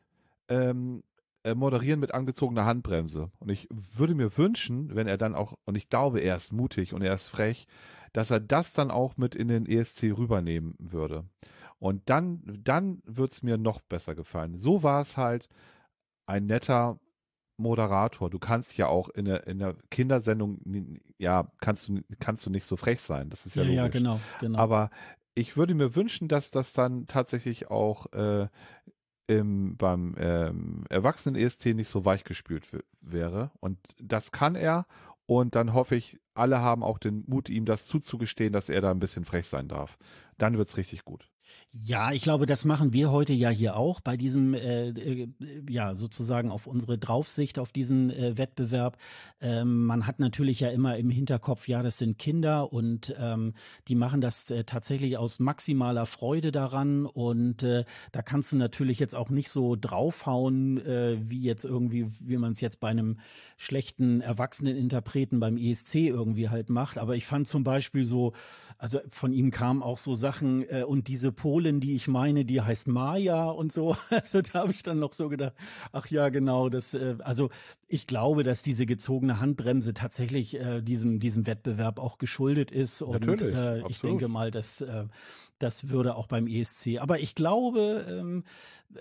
ähm, 0.49 1.03
äh, 1.45 1.55
moderieren 1.55 2.01
mit 2.01 2.15
angezogener 2.15 2.65
Handbremse. 2.65 3.31
Und 3.39 3.51
ich 3.51 3.69
würde 3.71 4.15
mir 4.15 4.37
wünschen, 4.37 4.95
wenn 4.95 5.07
er 5.07 5.19
dann 5.19 5.35
auch, 5.35 5.55
und 5.65 5.77
ich 5.77 5.89
glaube, 5.89 6.21
er 6.21 6.37
ist 6.37 6.53
mutig 6.53 6.93
und 6.95 7.03
er 7.03 7.15
ist 7.15 7.29
frech, 7.29 7.67
dass 8.13 8.31
er 8.31 8.41
das 8.41 8.73
dann 8.73 8.91
auch 8.91 9.17
mit 9.17 9.35
in 9.35 9.49
den 9.49 9.67
ESC 9.67 10.05
rübernehmen 10.17 10.75
würde. 10.79 11.25
Und 11.79 12.09
dann, 12.09 12.43
dann 12.63 13.03
es 13.07 13.43
mir 13.43 13.59
noch 13.59 13.83
besser 13.83 14.15
gefallen. 14.15 14.57
So 14.57 14.83
war 14.83 15.03
es 15.03 15.17
halt 15.17 15.49
ein 16.27 16.47
netter 16.47 16.99
Moderator. 17.57 18.31
Du 18.31 18.39
kannst 18.39 18.77
ja 18.77 18.89
auch 18.89 19.09
in 19.09 19.27
der, 19.27 19.47
in 19.47 19.59
der 19.59 19.77
Kindersendung, 19.91 20.59
ja, 21.19 21.51
kannst 21.61 21.89
du, 21.89 22.01
kannst 22.19 22.45
du 22.47 22.51
nicht 22.51 22.65
so 22.65 22.77
frech 22.77 23.01
sein. 23.01 23.31
Das 23.31 23.47
ist 23.47 23.57
ja, 23.57 23.63
ja 23.63 23.83
logisch. 23.83 23.83
Ja, 23.83 23.89
genau, 23.89 24.21
genau. 24.41 24.59
Aber 24.59 24.91
ich 25.35 25.57
würde 25.57 25.75
mir 25.75 25.95
wünschen, 25.95 26.29
dass 26.29 26.51
das 26.51 26.73
dann 26.73 27.07
tatsächlich 27.07 27.71
auch 27.71 28.13
äh, 28.13 28.49
im, 29.27 29.77
beim 29.77 30.15
ähm, 30.19 30.85
Erwachsenen-ESC 30.91 31.75
nicht 31.75 31.89
so 31.89 32.05
weichgespült 32.05 32.67
wäre. 33.01 33.51
Und 33.61 33.79
das 34.01 34.33
kann 34.33 34.55
er. 34.55 34.87
Und 35.27 35.55
dann 35.55 35.73
hoffe 35.73 35.97
ich, 35.97 36.21
alle 36.35 36.61
haben 36.61 36.83
auch 36.83 36.99
den 36.99 37.25
Mut, 37.27 37.49
ihm 37.49 37.65
das 37.65 37.87
zuzugestehen, 37.87 38.53
dass 38.53 38.69
er 38.69 38.81
da 38.81 38.91
ein 38.91 38.99
bisschen 38.99 39.25
frech 39.25 39.49
sein 39.49 39.69
darf. 39.69 39.97
Dann 40.37 40.59
wird 40.59 40.69
es 40.69 40.77
richtig 40.77 41.05
gut. 41.05 41.31
Ja, 41.83 42.13
ich 42.13 42.23
glaube, 42.23 42.47
das 42.47 42.65
machen 42.65 42.93
wir 42.93 43.11
heute 43.11 43.33
ja 43.33 43.49
hier 43.49 43.77
auch 43.77 44.01
bei 44.01 44.17
diesem, 44.17 44.55
äh, 44.55 44.91
äh, 44.91 45.29
ja, 45.69 45.97
sozusagen 45.97 46.53
auf 46.53 46.69
unsere 46.69 46.99
Draufsicht 46.99 47.59
auf 47.59 47.73
diesen 47.73 48.11
äh, 48.11 48.39
Wettbewerb. 48.39 48.97
Ähm, 49.41 49.85
man 49.85 50.07
hat 50.07 50.21
natürlich 50.21 50.61
ja 50.61 50.69
immer 50.69 50.97
im 50.99 51.11
Hinterkopf, 51.11 51.67
ja, 51.67 51.83
das 51.83 51.99
sind 51.99 52.17
Kinder 52.17 52.73
und 52.73 53.13
ähm, 53.19 53.55
die 53.89 53.97
machen 53.97 54.21
das 54.21 54.53
äh, 54.53 54.63
tatsächlich 54.63 55.19
aus 55.19 55.41
maximaler 55.41 56.07
Freude 56.07 56.53
daran 56.53 57.07
und 57.07 57.65
äh, 57.65 57.85
da 58.13 58.23
kannst 58.23 58.53
du 58.53 58.57
natürlich 58.57 59.01
jetzt 59.01 59.17
auch 59.17 59.31
nicht 59.31 59.51
so 59.51 59.75
draufhauen, 59.75 60.79
äh, 60.79 61.17
wie 61.29 61.43
jetzt 61.43 61.65
irgendwie, 61.65 62.07
wie 62.21 62.37
man 62.37 62.53
es 62.53 62.61
jetzt 62.61 62.79
bei 62.79 62.91
einem 62.91 63.19
schlechten 63.57 64.21
Erwachseneninterpreten 64.21 65.41
beim 65.41 65.57
ESC 65.57 65.97
irgendwie 65.97 66.51
halt 66.51 66.71
macht. 66.71 66.99
Aber 66.99 67.17
ich 67.17 67.27
fand 67.27 67.49
zum 67.49 67.65
Beispiel 67.65 68.05
so, 68.05 68.33
also 68.79 69.01
von 69.11 69.33
ihm 69.33 69.51
kamen 69.51 69.83
auch 69.83 69.99
so 69.99 70.15
Sachen 70.15 70.63
äh, 70.69 70.85
und 70.85 71.09
diese 71.09 71.33
Polin, 71.65 71.81
die 71.81 71.95
ich 71.95 72.09
meine, 72.09 72.45
die 72.45 72.61
heißt 72.61 72.89
Maja 72.89 73.47
und 73.47 73.73
so. 73.73 73.97
Also 74.11 74.43
da 74.43 74.61
habe 74.61 74.71
ich 74.71 74.83
dann 74.83 74.99
noch 74.99 75.13
so 75.13 75.29
gedacht, 75.29 75.55
ach 75.93 76.07
ja, 76.09 76.29
genau, 76.29 76.69
das, 76.69 76.95
äh, 76.95 77.17
also 77.21 77.51
ich 77.89 78.07
glaube, 78.07 78.43
dass 78.43 78.63
diese 78.63 78.87
gezogene 78.87 79.41
Handbremse 79.41 79.95
tatsächlich 79.95 80.59
äh, 80.61 80.83
diesem, 80.83 81.21
diesem 81.21 81.47
Wettbewerb 81.47 81.99
auch 81.99 82.19
geschuldet 82.19 82.71
ist. 82.71 83.03
Und 83.03 83.27
Natürlich, 83.27 83.57
äh, 83.57 83.83
ich 83.89 84.01
denke 84.01 84.29
mal, 84.29 84.51
dass 84.51 84.83
äh, 84.83 85.05
das 85.59 85.89
würde 85.89 86.17
auch 86.17 86.27
beim 86.27 86.47
ESC. 86.47 86.99
Aber 86.99 87.21
ich 87.21 87.35
glaube, 87.35 88.07
ähm, 88.09 88.45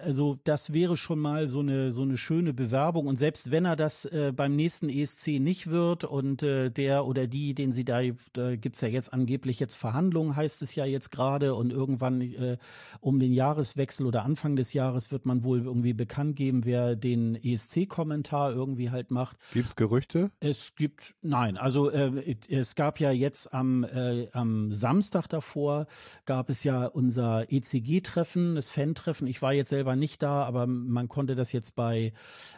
also 0.01 0.37
das 0.43 0.73
wäre 0.73 0.97
schon 0.97 1.19
mal 1.19 1.47
so 1.47 1.59
eine 1.59 1.91
so 1.91 2.03
eine 2.03 2.17
schöne 2.17 2.53
Bewerbung. 2.53 3.07
Und 3.07 3.17
selbst 3.17 3.51
wenn 3.51 3.65
er 3.65 3.75
das 3.75 4.05
äh, 4.05 4.31
beim 4.35 4.55
nächsten 4.55 4.89
ESC 4.89 5.39
nicht 5.39 5.69
wird 5.69 6.03
und 6.03 6.43
äh, 6.43 6.69
der 6.69 7.05
oder 7.05 7.27
die, 7.27 7.53
den 7.53 7.71
sie 7.71 7.85
da, 7.85 8.01
da 8.33 8.55
gibt's 8.55 8.81
ja 8.81 8.87
jetzt 8.87 9.13
angeblich 9.13 9.59
jetzt 9.59 9.75
Verhandlungen, 9.75 10.35
heißt 10.35 10.61
es 10.61 10.75
ja 10.75 10.85
jetzt 10.85 11.11
gerade, 11.11 11.55
und 11.55 11.71
irgendwann 11.71 12.21
äh, 12.21 12.57
um 12.99 13.19
den 13.19 13.33
Jahreswechsel 13.33 14.05
oder 14.05 14.23
Anfang 14.23 14.55
des 14.55 14.73
Jahres 14.73 15.11
wird 15.11 15.25
man 15.25 15.43
wohl 15.43 15.63
irgendwie 15.63 15.93
bekannt 15.93 16.35
geben, 16.35 16.65
wer 16.65 16.95
den 16.95 17.35
ESC-Kommentar 17.35 18.53
irgendwie 18.53 18.89
halt 18.89 19.11
macht. 19.11 19.37
Gibt 19.53 19.67
es 19.67 19.75
Gerüchte? 19.75 20.31
Es 20.39 20.75
gibt, 20.75 21.15
nein, 21.21 21.57
also 21.57 21.89
äh, 21.89 22.35
es 22.49 22.75
gab 22.75 22.99
ja 22.99 23.11
jetzt 23.11 23.53
am, 23.53 23.83
äh, 23.83 24.27
am 24.31 24.71
Samstag 24.71 25.27
davor, 25.27 25.87
gab 26.25 26.42
es 26.49 26.63
ja 26.63 26.85
unser 26.85 27.51
ECG-Treffen, 27.51 28.55
das 28.55 28.67
Fan-Treffen. 28.67 29.27
Ich 29.27 29.41
war 29.41 29.53
jetzt 29.53 29.69
selber 29.69 29.95
nicht 29.95 30.23
da, 30.23 30.43
aber 30.43 30.67
man 30.67 31.07
konnte 31.07 31.35
das 31.35 31.51
jetzt 31.51 31.75
bei 31.75 32.13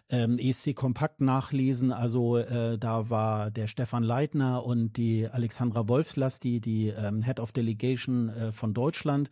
ähm, 0.10 0.38
ESC 0.38 0.76
Kompakt 0.76 1.21
nachlesen. 1.21 1.92
Also 1.92 2.38
äh, 2.38 2.77
da 2.77 3.10
war 3.10 3.52
der 3.52 3.67
Stefan 3.67 4.04
Leitner 4.04 4.65
und 4.65 4.98
die 4.98 5.27
Alexandra 5.27 5.88
Wolfslass, 5.88 6.40
die, 6.40 6.60
die 6.60 6.90
ähm, 6.90 7.21
Head 7.23 7.40
of 7.40 7.52
Delegation 7.52 8.29
äh, 8.29 8.52
von 8.52 8.73
Deutschland. 8.73 9.29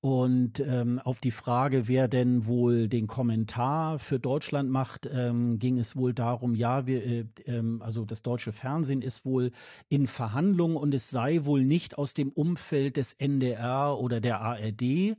Und 0.00 0.60
ähm, 0.60 1.00
auf 1.00 1.18
die 1.18 1.32
Frage, 1.32 1.88
wer 1.88 2.06
denn 2.06 2.46
wohl 2.46 2.86
den 2.86 3.08
Kommentar 3.08 3.98
für 3.98 4.20
Deutschland 4.20 4.70
macht, 4.70 5.08
ähm, 5.12 5.58
ging 5.58 5.76
es 5.76 5.96
wohl 5.96 6.14
darum, 6.14 6.54
ja, 6.54 6.86
wir, 6.86 7.04
äh, 7.04 7.24
ähm, 7.46 7.82
also 7.82 8.04
das 8.04 8.22
deutsche 8.22 8.52
Fernsehen 8.52 9.02
ist 9.02 9.24
wohl 9.24 9.50
in 9.88 10.06
Verhandlungen 10.06 10.76
und 10.76 10.94
es 10.94 11.10
sei 11.10 11.44
wohl 11.46 11.64
nicht 11.64 11.98
aus 11.98 12.14
dem 12.14 12.30
Umfeld 12.30 12.96
des 12.96 13.12
NDR 13.14 13.98
oder 13.98 14.20
der 14.20 14.40
ARD. 14.40 15.16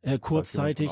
Äh, 0.00 0.18
kurzzeitig 0.18 0.90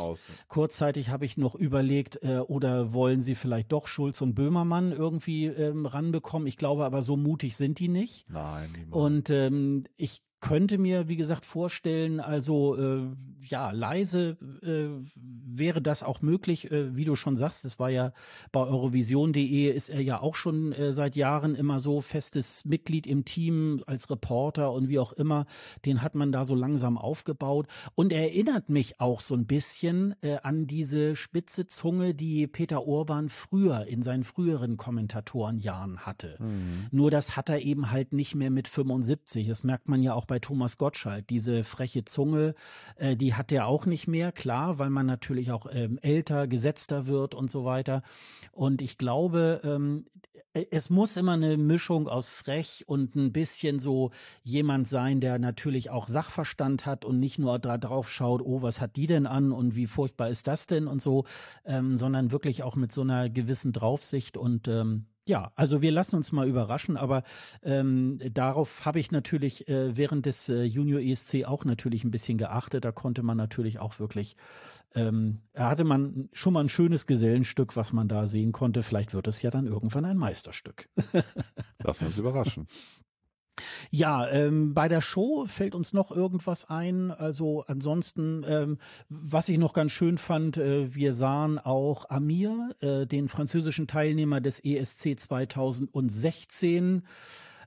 kurzzeitig 0.48 1.08
habe 1.10 1.24
ich 1.24 1.36
noch 1.36 1.54
überlegt, 1.54 2.22
äh, 2.22 2.38
oder 2.38 2.92
wollen 2.92 3.22
sie 3.22 3.34
vielleicht 3.34 3.72
doch 3.72 3.86
Schulz 3.86 4.20
und 4.20 4.34
Böhmermann 4.34 4.92
irgendwie 4.92 5.46
ähm, 5.46 5.86
ranbekommen? 5.86 6.48
Ich 6.48 6.58
glaube 6.58 6.84
aber, 6.84 7.00
so 7.00 7.16
mutig 7.16 7.56
sind 7.56 7.78
die 7.78 7.88
nicht. 7.88 8.28
Nein, 8.30 8.70
niemand. 8.72 8.94
Und 8.94 9.30
ähm, 9.30 9.84
ich 9.96 10.22
könnte 10.42 10.76
mir, 10.76 11.08
wie 11.08 11.16
gesagt, 11.16 11.46
vorstellen, 11.46 12.20
also 12.20 12.76
äh, 12.76 13.06
ja, 13.44 13.70
leise 13.70 14.36
äh, 14.62 14.88
wäre 15.16 15.80
das 15.80 16.02
auch 16.02 16.20
möglich, 16.20 16.70
äh, 16.70 16.94
wie 16.96 17.04
du 17.04 17.14
schon 17.14 17.36
sagst, 17.36 17.64
es 17.64 17.78
war 17.78 17.90
ja 17.90 18.12
bei 18.50 18.60
Eurovision.de 18.60 19.70
ist 19.70 19.88
er 19.88 20.00
ja 20.00 20.20
auch 20.20 20.34
schon 20.34 20.72
äh, 20.72 20.92
seit 20.92 21.14
Jahren 21.14 21.54
immer 21.54 21.78
so 21.78 22.00
festes 22.00 22.64
Mitglied 22.64 23.06
im 23.06 23.24
Team 23.24 23.82
als 23.86 24.10
Reporter 24.10 24.72
und 24.72 24.88
wie 24.88 24.98
auch 24.98 25.12
immer, 25.12 25.46
den 25.84 26.02
hat 26.02 26.16
man 26.16 26.32
da 26.32 26.44
so 26.44 26.56
langsam 26.56 26.98
aufgebaut 26.98 27.68
und 27.94 28.12
er 28.12 28.22
erinnert 28.22 28.68
mich 28.68 29.00
auch 29.00 29.20
so 29.20 29.34
ein 29.34 29.46
bisschen 29.46 30.16
äh, 30.22 30.38
an 30.42 30.66
diese 30.66 31.14
spitze 31.14 31.66
Zunge, 31.66 32.14
die 32.14 32.48
Peter 32.48 32.84
Orban 32.84 33.28
früher 33.28 33.86
in 33.86 34.02
seinen 34.02 34.24
früheren 34.24 34.76
Kommentatorenjahren 34.76 36.00
hatte. 36.00 36.36
Mhm. 36.40 36.86
Nur 36.90 37.12
das 37.12 37.36
hat 37.36 37.48
er 37.48 37.60
eben 37.60 37.92
halt 37.92 38.12
nicht 38.12 38.34
mehr 38.34 38.50
mit 38.50 38.66
75, 38.66 39.46
das 39.46 39.62
merkt 39.62 39.88
man 39.88 40.02
ja 40.02 40.14
auch 40.14 40.24
bei 40.32 40.38
Thomas 40.38 40.78
Gottschalk. 40.78 41.26
Diese 41.26 41.62
freche 41.62 42.06
Zunge, 42.06 42.54
äh, 42.96 43.16
die 43.16 43.34
hat 43.34 43.52
er 43.52 43.66
auch 43.66 43.84
nicht 43.84 44.08
mehr, 44.08 44.32
klar, 44.32 44.78
weil 44.78 44.88
man 44.88 45.04
natürlich 45.04 45.52
auch 45.52 45.66
ähm, 45.70 45.98
älter, 46.00 46.46
gesetzter 46.46 47.06
wird 47.06 47.34
und 47.34 47.50
so 47.50 47.66
weiter. 47.66 48.00
Und 48.50 48.80
ich 48.80 48.96
glaube, 48.96 49.60
ähm, 49.62 50.06
äh, 50.54 50.64
es 50.70 50.88
muss 50.88 51.18
immer 51.18 51.32
eine 51.32 51.58
Mischung 51.58 52.08
aus 52.08 52.30
frech 52.30 52.84
und 52.86 53.14
ein 53.14 53.34
bisschen 53.34 53.78
so 53.78 54.10
jemand 54.42 54.88
sein, 54.88 55.20
der 55.20 55.38
natürlich 55.38 55.90
auch 55.90 56.08
Sachverstand 56.08 56.86
hat 56.86 57.04
und 57.04 57.20
nicht 57.20 57.38
nur 57.38 57.58
da 57.58 57.76
drauf 57.76 58.10
schaut, 58.10 58.40
oh, 58.40 58.62
was 58.62 58.80
hat 58.80 58.96
die 58.96 59.06
denn 59.06 59.26
an 59.26 59.52
und 59.52 59.76
wie 59.76 59.86
furchtbar 59.86 60.30
ist 60.30 60.46
das 60.46 60.66
denn 60.66 60.86
und 60.86 61.02
so, 61.02 61.26
ähm, 61.66 61.98
sondern 61.98 62.30
wirklich 62.30 62.62
auch 62.62 62.74
mit 62.74 62.90
so 62.90 63.02
einer 63.02 63.28
gewissen 63.28 63.74
Draufsicht 63.74 64.38
und 64.38 64.66
ähm, 64.66 65.04
ja, 65.24 65.52
also 65.54 65.82
wir 65.82 65.92
lassen 65.92 66.16
uns 66.16 66.32
mal 66.32 66.48
überraschen, 66.48 66.96
aber 66.96 67.22
ähm, 67.62 68.18
darauf 68.32 68.84
habe 68.84 68.98
ich 68.98 69.12
natürlich 69.12 69.68
äh, 69.68 69.96
während 69.96 70.26
des 70.26 70.48
äh, 70.48 70.64
Junior 70.64 71.00
ESC 71.00 71.44
auch 71.44 71.64
natürlich 71.64 72.04
ein 72.04 72.10
bisschen 72.10 72.38
geachtet. 72.38 72.84
Da 72.84 72.92
konnte 72.92 73.22
man 73.22 73.36
natürlich 73.36 73.78
auch 73.78 74.00
wirklich, 74.00 74.36
ähm, 74.94 75.38
hatte 75.54 75.84
man 75.84 76.28
schon 76.32 76.54
mal 76.54 76.64
ein 76.64 76.68
schönes 76.68 77.06
Gesellenstück, 77.06 77.76
was 77.76 77.92
man 77.92 78.08
da 78.08 78.26
sehen 78.26 78.52
konnte. 78.52 78.82
Vielleicht 78.82 79.14
wird 79.14 79.28
es 79.28 79.42
ja 79.42 79.50
dann 79.50 79.66
irgendwann 79.66 80.04
ein 80.04 80.16
Meisterstück. 80.16 80.88
Lassen 81.78 82.00
wir 82.00 82.06
uns 82.08 82.18
überraschen. 82.18 82.66
Ja, 83.90 84.28
ähm, 84.28 84.74
bei 84.74 84.88
der 84.88 85.00
Show 85.00 85.46
fällt 85.46 85.74
uns 85.74 85.92
noch 85.92 86.10
irgendwas 86.10 86.68
ein. 86.68 87.10
Also 87.10 87.64
ansonsten, 87.66 88.44
ähm, 88.48 88.78
was 89.08 89.48
ich 89.48 89.58
noch 89.58 89.72
ganz 89.72 89.92
schön 89.92 90.18
fand, 90.18 90.56
äh, 90.56 90.94
wir 90.94 91.14
sahen 91.14 91.58
auch 91.58 92.10
Amir, 92.10 92.74
äh, 92.80 93.06
den 93.06 93.28
französischen 93.28 93.86
Teilnehmer 93.86 94.40
des 94.40 94.60
ESC 94.64 95.18
2016 95.18 97.02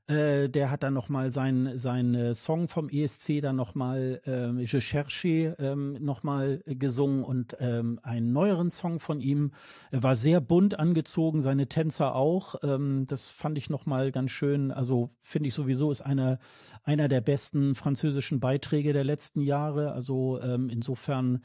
äh, 0.08 0.50
der 0.50 0.70
hat 0.70 0.84
dann 0.84 0.94
nochmal 0.94 1.32
seinen 1.32 1.80
sein, 1.80 2.14
äh, 2.14 2.34
Song 2.36 2.68
vom 2.68 2.90
ESC 2.90 3.42
dann 3.42 3.56
nochmal 3.56 4.22
äh, 4.28 4.52
Je 4.64 4.80
cherche 4.80 5.56
ähm, 5.58 5.98
nochmal 6.00 6.62
gesungen 6.66 7.24
und 7.24 7.58
ähm, 7.60 8.00
einen 8.04 8.32
neueren 8.32 8.70
Song 8.70 9.00
von 9.00 9.20
ihm. 9.20 9.52
Er 9.90 10.04
war 10.04 10.16
sehr 10.16 10.42
bunt 10.42 10.78
angezogen, 10.78 11.42
seine 11.42 11.68
Tänzer 11.68 12.14
auch. 12.14 12.56
Ähm, 12.62 13.06
das 13.08 13.30
fand 13.30 13.58
ich 13.58 13.72
nochmal 13.72 14.12
ganz 14.12 14.30
schön. 14.30 14.72
Also 14.72 15.10
finde 15.22 15.48
ich 15.48 15.56
sowieso 15.56 15.90
ist 15.90 16.02
einer, 16.02 16.38
einer 16.84 17.08
der 17.08 17.22
besten 17.22 17.74
französischen 17.74 18.40
Beiträge 18.40 18.94
der 18.94 19.04
letzten 19.04 19.42
Jahre. 19.42 19.94
Also 19.94 20.40
ähm, 20.40 20.70
insofern 20.70 21.42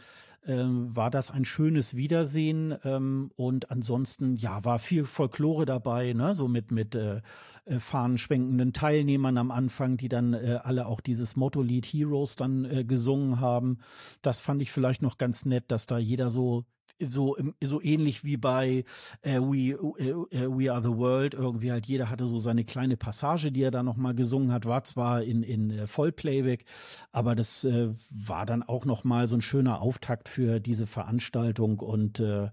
ähm, 0.46 0.94
war 0.94 1.10
das 1.10 1.30
ein 1.30 1.44
schönes 1.44 1.94
Wiedersehen 1.96 2.74
ähm, 2.84 3.30
und 3.36 3.70
ansonsten 3.70 4.36
ja 4.36 4.64
war 4.64 4.78
viel 4.78 5.04
Folklore 5.04 5.66
dabei, 5.66 6.12
ne? 6.12 6.34
so 6.34 6.48
mit 6.48 6.70
mit 6.70 6.94
äh, 6.94 7.20
äh, 7.66 7.78
fahnenschwenkenden 7.78 8.72
Teilnehmern 8.72 9.36
am 9.36 9.50
Anfang, 9.50 9.96
die 9.96 10.08
dann 10.08 10.34
äh, 10.34 10.58
alle 10.62 10.86
auch 10.86 11.00
dieses 11.00 11.36
Motto-Lied 11.36 11.86
Heroes 11.86 12.36
dann 12.36 12.64
äh, 12.64 12.84
gesungen 12.84 13.40
haben. 13.40 13.78
Das 14.22 14.40
fand 14.40 14.62
ich 14.62 14.72
vielleicht 14.72 15.02
noch 15.02 15.18
ganz 15.18 15.44
nett, 15.44 15.64
dass 15.68 15.86
da 15.86 15.98
jeder 15.98 16.30
so 16.30 16.64
so 17.08 17.36
so 17.62 17.80
ähnlich 17.82 18.24
wie 18.24 18.36
bei 18.36 18.84
äh, 19.22 19.40
We 19.40 19.78
äh, 19.98 20.10
äh, 20.10 20.48
We 20.48 20.72
Are 20.72 20.82
the 20.82 20.96
World. 20.96 21.34
Irgendwie 21.34 21.72
halt 21.72 21.86
jeder 21.86 22.10
hatte 22.10 22.26
so 22.26 22.38
seine 22.38 22.64
kleine 22.64 22.96
Passage, 22.96 23.52
die 23.52 23.62
er 23.62 23.70
da 23.70 23.82
noch 23.82 23.96
mal 23.96 24.14
gesungen 24.14 24.52
hat, 24.52 24.66
war 24.66 24.84
zwar 24.84 25.22
in 25.22 25.42
in 25.42 25.70
äh, 25.70 25.86
Vollplayback, 25.86 26.64
aber 27.12 27.34
das 27.34 27.64
äh, 27.64 27.90
war 28.10 28.46
dann 28.46 28.62
auch 28.62 28.84
noch 28.84 29.04
mal 29.04 29.28
so 29.28 29.36
ein 29.36 29.42
schöner 29.42 29.80
Auftakt 29.80 30.28
für 30.28 30.60
diese 30.60 30.86
Veranstaltung. 30.86 31.78
Und 31.80 32.20
äh, 32.20 32.50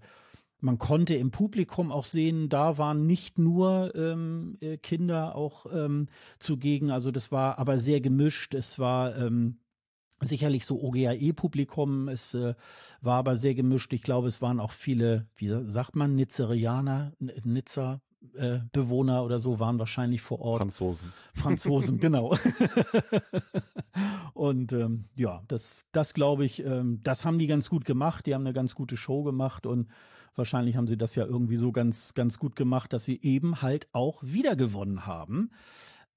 man 0.60 0.78
konnte 0.78 1.14
im 1.14 1.30
Publikum 1.30 1.92
auch 1.92 2.04
sehen, 2.04 2.48
da 2.48 2.78
waren 2.78 3.06
nicht 3.06 3.38
nur 3.38 3.94
ähm, 3.94 4.56
äh, 4.60 4.76
Kinder 4.76 5.36
auch 5.36 5.66
ähm, 5.72 6.08
zugegen, 6.38 6.90
also 6.90 7.10
das 7.10 7.30
war 7.30 7.58
aber 7.58 7.78
sehr 7.78 8.00
gemischt. 8.00 8.54
Es 8.54 8.78
war 8.78 9.16
ähm, 9.16 9.58
sicherlich 10.20 10.66
so 10.66 10.80
OGAE-Publikum, 10.82 12.08
es 12.08 12.34
äh, 12.34 12.54
war 13.00 13.18
aber 13.18 13.36
sehr 13.36 13.54
gemischt. 13.54 13.92
Ich 13.92 14.02
glaube, 14.02 14.28
es 14.28 14.42
waren 14.42 14.60
auch 14.60 14.72
viele, 14.72 15.26
wie 15.36 15.52
sagt 15.70 15.96
man, 15.96 16.14
Nizzerianer, 16.14 17.12
Nizza, 17.18 18.00
äh, 18.34 18.60
Bewohner 18.72 19.24
oder 19.24 19.38
so 19.38 19.60
waren 19.60 19.78
wahrscheinlich 19.78 20.22
vor 20.22 20.40
Ort. 20.40 20.58
Franzosen. 20.58 21.12
Franzosen, 21.34 21.98
genau. 22.00 22.36
und 24.34 24.72
ähm, 24.72 25.04
ja, 25.14 25.42
das, 25.48 25.86
das 25.92 26.14
glaube 26.14 26.44
ich, 26.44 26.64
ähm, 26.64 27.00
das 27.02 27.24
haben 27.24 27.38
die 27.38 27.46
ganz 27.46 27.68
gut 27.68 27.84
gemacht. 27.84 28.26
Die 28.26 28.34
haben 28.34 28.42
eine 28.42 28.52
ganz 28.52 28.74
gute 28.74 28.96
Show 28.96 29.22
gemacht 29.22 29.66
und 29.66 29.88
Wahrscheinlich 30.38 30.76
haben 30.76 30.86
sie 30.86 30.96
das 30.96 31.16
ja 31.16 31.24
irgendwie 31.24 31.56
so 31.56 31.72
ganz, 31.72 32.14
ganz 32.14 32.38
gut 32.38 32.54
gemacht, 32.54 32.92
dass 32.92 33.04
sie 33.04 33.20
eben 33.22 33.60
halt 33.60 33.88
auch 33.90 34.22
wieder 34.22 34.54
gewonnen 34.54 35.04
haben. 35.04 35.50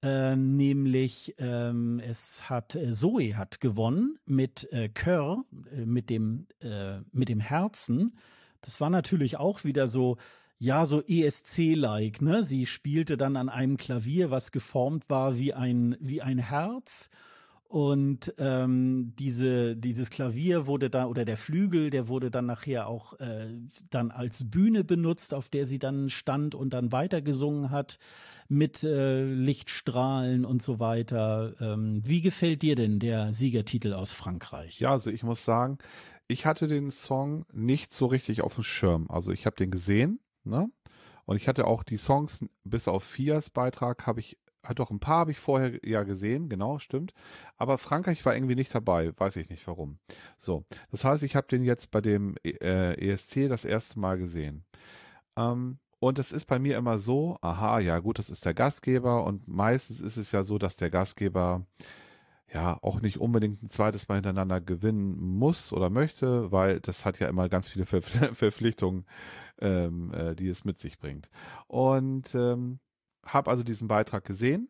Ähm, 0.04 0.56
nämlich 0.56 1.36
ähm, 1.38 2.00
es 2.04 2.50
hat 2.50 2.74
äh, 2.74 2.90
Zoe 2.90 3.36
hat 3.36 3.60
gewonnen 3.60 4.18
mit 4.26 4.70
äh, 4.72 4.88
Kör, 4.88 5.44
äh, 5.70 5.84
mit 5.86 6.10
dem 6.10 6.48
äh, 6.60 6.98
mit 7.12 7.28
dem 7.28 7.38
Herzen. 7.38 8.18
Das 8.62 8.80
war 8.80 8.90
natürlich 8.90 9.36
auch 9.36 9.62
wieder 9.62 9.86
so 9.86 10.16
ja 10.58 10.86
so 10.86 11.02
ESC-like. 11.02 12.20
Ne, 12.20 12.42
sie 12.42 12.66
spielte 12.66 13.16
dann 13.16 13.36
an 13.36 13.48
einem 13.48 13.76
Klavier, 13.76 14.32
was 14.32 14.50
geformt 14.50 15.04
war 15.08 15.38
wie 15.38 15.54
ein 15.54 15.96
wie 16.00 16.20
ein 16.20 16.38
Herz 16.38 17.08
und 17.72 18.34
ähm, 18.36 19.14
diese, 19.18 19.74
dieses 19.76 20.10
Klavier 20.10 20.66
wurde 20.66 20.90
da, 20.90 21.06
oder 21.06 21.24
der 21.24 21.38
Flügel, 21.38 21.88
der 21.88 22.06
wurde 22.06 22.30
dann 22.30 22.44
nachher 22.44 22.86
auch 22.86 23.18
äh, 23.18 23.48
dann 23.88 24.10
als 24.10 24.50
Bühne 24.50 24.84
benutzt, 24.84 25.32
auf 25.32 25.48
der 25.48 25.64
sie 25.64 25.78
dann 25.78 26.10
stand 26.10 26.54
und 26.54 26.74
dann 26.74 26.92
weitergesungen 26.92 27.70
hat 27.70 27.98
mit 28.46 28.84
äh, 28.84 29.24
Lichtstrahlen 29.24 30.44
und 30.44 30.60
so 30.60 30.80
weiter. 30.80 31.54
Ähm, 31.60 32.02
wie 32.04 32.20
gefällt 32.20 32.60
dir 32.60 32.76
denn 32.76 32.98
der 32.98 33.32
Siegertitel 33.32 33.94
aus 33.94 34.12
Frankreich? 34.12 34.78
Ja, 34.78 34.90
also 34.90 35.08
ich 35.08 35.22
muss 35.22 35.42
sagen, 35.42 35.78
ich 36.28 36.44
hatte 36.44 36.68
den 36.68 36.90
Song 36.90 37.46
nicht 37.54 37.94
so 37.94 38.04
richtig 38.04 38.42
auf 38.42 38.56
dem 38.56 38.64
Schirm. 38.64 39.06
Also 39.08 39.32
ich 39.32 39.46
habe 39.46 39.56
den 39.56 39.70
gesehen, 39.70 40.20
ne? 40.44 40.70
Und 41.24 41.36
ich 41.36 41.48
hatte 41.48 41.66
auch 41.66 41.84
die 41.84 41.96
Songs, 41.96 42.44
bis 42.64 42.86
auf 42.86 43.02
Fias 43.02 43.48
Beitrag, 43.48 44.06
habe 44.06 44.20
ich 44.20 44.36
hat 44.62 44.78
doch 44.78 44.90
ein 44.90 45.00
paar 45.00 45.20
habe 45.20 45.30
ich 45.32 45.38
vorher 45.38 45.78
ja 45.84 46.04
gesehen, 46.04 46.48
genau, 46.48 46.78
stimmt. 46.78 47.14
Aber 47.56 47.78
Frankreich 47.78 48.24
war 48.24 48.34
irgendwie 48.34 48.54
nicht 48.54 48.74
dabei, 48.74 49.12
weiß 49.16 49.36
ich 49.36 49.48
nicht 49.48 49.66
warum. 49.66 49.98
So, 50.36 50.64
das 50.90 51.04
heißt, 51.04 51.22
ich 51.22 51.36
habe 51.36 51.48
den 51.48 51.62
jetzt 51.62 51.90
bei 51.90 52.00
dem 52.00 52.36
äh, 52.44 52.94
ESC 52.94 53.48
das 53.48 53.64
erste 53.64 53.98
Mal 53.98 54.18
gesehen. 54.18 54.64
Ähm, 55.36 55.78
und 55.98 56.18
es 56.18 56.32
ist 56.32 56.46
bei 56.46 56.58
mir 56.58 56.76
immer 56.76 56.98
so, 56.98 57.38
aha, 57.42 57.78
ja 57.78 58.00
gut, 58.00 58.18
das 58.18 58.28
ist 58.28 58.44
der 58.44 58.54
Gastgeber 58.54 59.24
und 59.24 59.46
meistens 59.46 60.00
ist 60.00 60.16
es 60.16 60.32
ja 60.32 60.42
so, 60.42 60.58
dass 60.58 60.76
der 60.76 60.90
Gastgeber 60.90 61.64
ja 62.52 62.78
auch 62.82 63.00
nicht 63.00 63.18
unbedingt 63.18 63.62
ein 63.62 63.68
zweites 63.68 64.08
Mal 64.08 64.16
hintereinander 64.16 64.60
gewinnen 64.60 65.16
muss 65.18 65.72
oder 65.72 65.90
möchte, 65.90 66.50
weil 66.52 66.80
das 66.80 67.04
hat 67.04 67.18
ja 67.18 67.28
immer 67.28 67.48
ganz 67.48 67.68
viele 67.68 67.86
Ver 67.86 68.02
Verpflichtungen, 68.34 69.06
ähm, 69.60 70.12
äh, 70.12 70.34
die 70.34 70.48
es 70.48 70.64
mit 70.64 70.78
sich 70.78 70.98
bringt. 70.98 71.30
Und 71.68 72.34
ähm, 72.34 72.80
habe 73.26 73.50
also 73.50 73.62
diesen 73.62 73.88
Beitrag 73.88 74.24
gesehen 74.24 74.68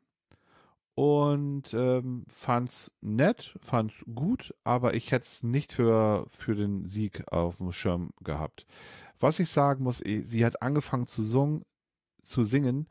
und 0.95 1.73
ähm, 1.73 2.25
fand's 2.29 2.93
nett, 3.01 3.57
fand's 3.61 4.05
gut, 4.15 4.55
aber 4.65 4.95
ich 4.95 5.11
hätte 5.11 5.25
es 5.25 5.43
nicht 5.43 5.73
für, 5.73 6.27
für 6.29 6.55
den 6.55 6.87
Sieg 6.87 7.25
auf 7.33 7.57
dem 7.57 7.73
Schirm 7.73 8.11
gehabt. 8.21 8.67
Was 9.19 9.39
ich 9.39 9.49
sagen 9.49 9.85
muss, 9.85 9.99
sie 9.99 10.45
hat 10.45 10.63
angefangen 10.63 11.07
zu, 11.07 11.23
sung, 11.23 11.65
zu 12.23 12.45
singen, 12.45 12.89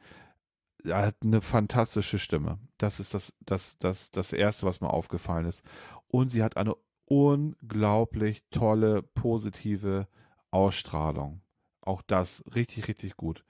er 0.84 1.07
hat 1.07 1.18
eine 1.22 1.41
fantastische 1.41 2.18
Stimme. 2.18 2.57
Das 2.78 2.99
ist 2.99 3.14
das, 3.14 3.34
das, 3.41 3.78
das, 3.78 4.12
das 4.12 4.34
Erste, 4.34 4.66
was 4.66 4.82
mir 4.82 4.89
aufgefallen 4.89 5.45
ist. 5.45 5.64
Und 6.07 6.30
sie 6.30 6.41
hat 6.41 6.57
eine 6.57 6.76
unglaublich 7.05 8.43
tolle, 8.49 9.03
positive 9.03 10.07
Ausstrahlung. 10.49 11.41
Auch 11.82 12.01
das 12.01 12.43
richtig, 12.55 12.88
richtig 12.88 13.18
gut. 13.18 13.43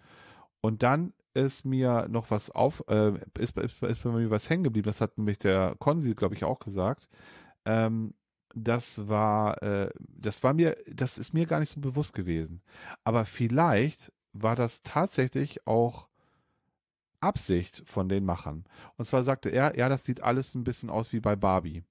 Und 0.62 0.84
dann 0.84 1.14
ist 1.34 1.65
mir 1.65 2.07
noch 2.09 2.32
was 2.32 2.49
auf, 2.49 2.84
äh, 2.88 3.13
ist, 3.38 3.57
ist, 3.57 3.82
ist 3.82 4.03
bei 4.03 4.11
mir 4.11 4.29
was 4.29 4.49
hängen 4.49 4.63
geblieben. 4.63 4.86
Das 4.86 5.01
hat 5.01 5.17
nämlich 5.17 5.39
der 5.39 5.75
Konzi, 5.79 6.13
glaube 6.15 6.36
ich, 6.36 6.43
auch 6.43 6.59
gesagt. 6.59 7.07
Ähm, 7.65 8.13
das 8.53 9.07
war, 9.07 9.61
äh, 9.63 9.89
das 9.99 10.43
war 10.43 10.53
mir, 10.53 10.77
das 10.88 11.17
ist 11.17 11.34
mir 11.34 11.45
gar 11.45 11.59
nicht 11.59 11.69
so 11.69 11.79
bewusst 11.79 12.13
gewesen. 12.13 12.61
Aber 13.03 13.25
vielleicht 13.25 14.11
war 14.34 14.55
das 14.55 14.82
tatsächlich 14.82 15.65
auch 15.67 16.07
Absicht 17.21 17.84
von 17.86 18.09
den 18.09 18.25
Machern. 18.25 18.65
Und 18.97 19.05
zwar 19.05 19.23
sagte 19.23 19.49
er, 19.49 19.77
ja, 19.77 19.89
das 19.89 20.03
sieht 20.03 20.21
alles 20.21 20.55
ein 20.55 20.63
bisschen 20.63 20.89
aus 20.89 21.13
wie 21.13 21.19
bei 21.19 21.36
Barbie. 21.36 21.84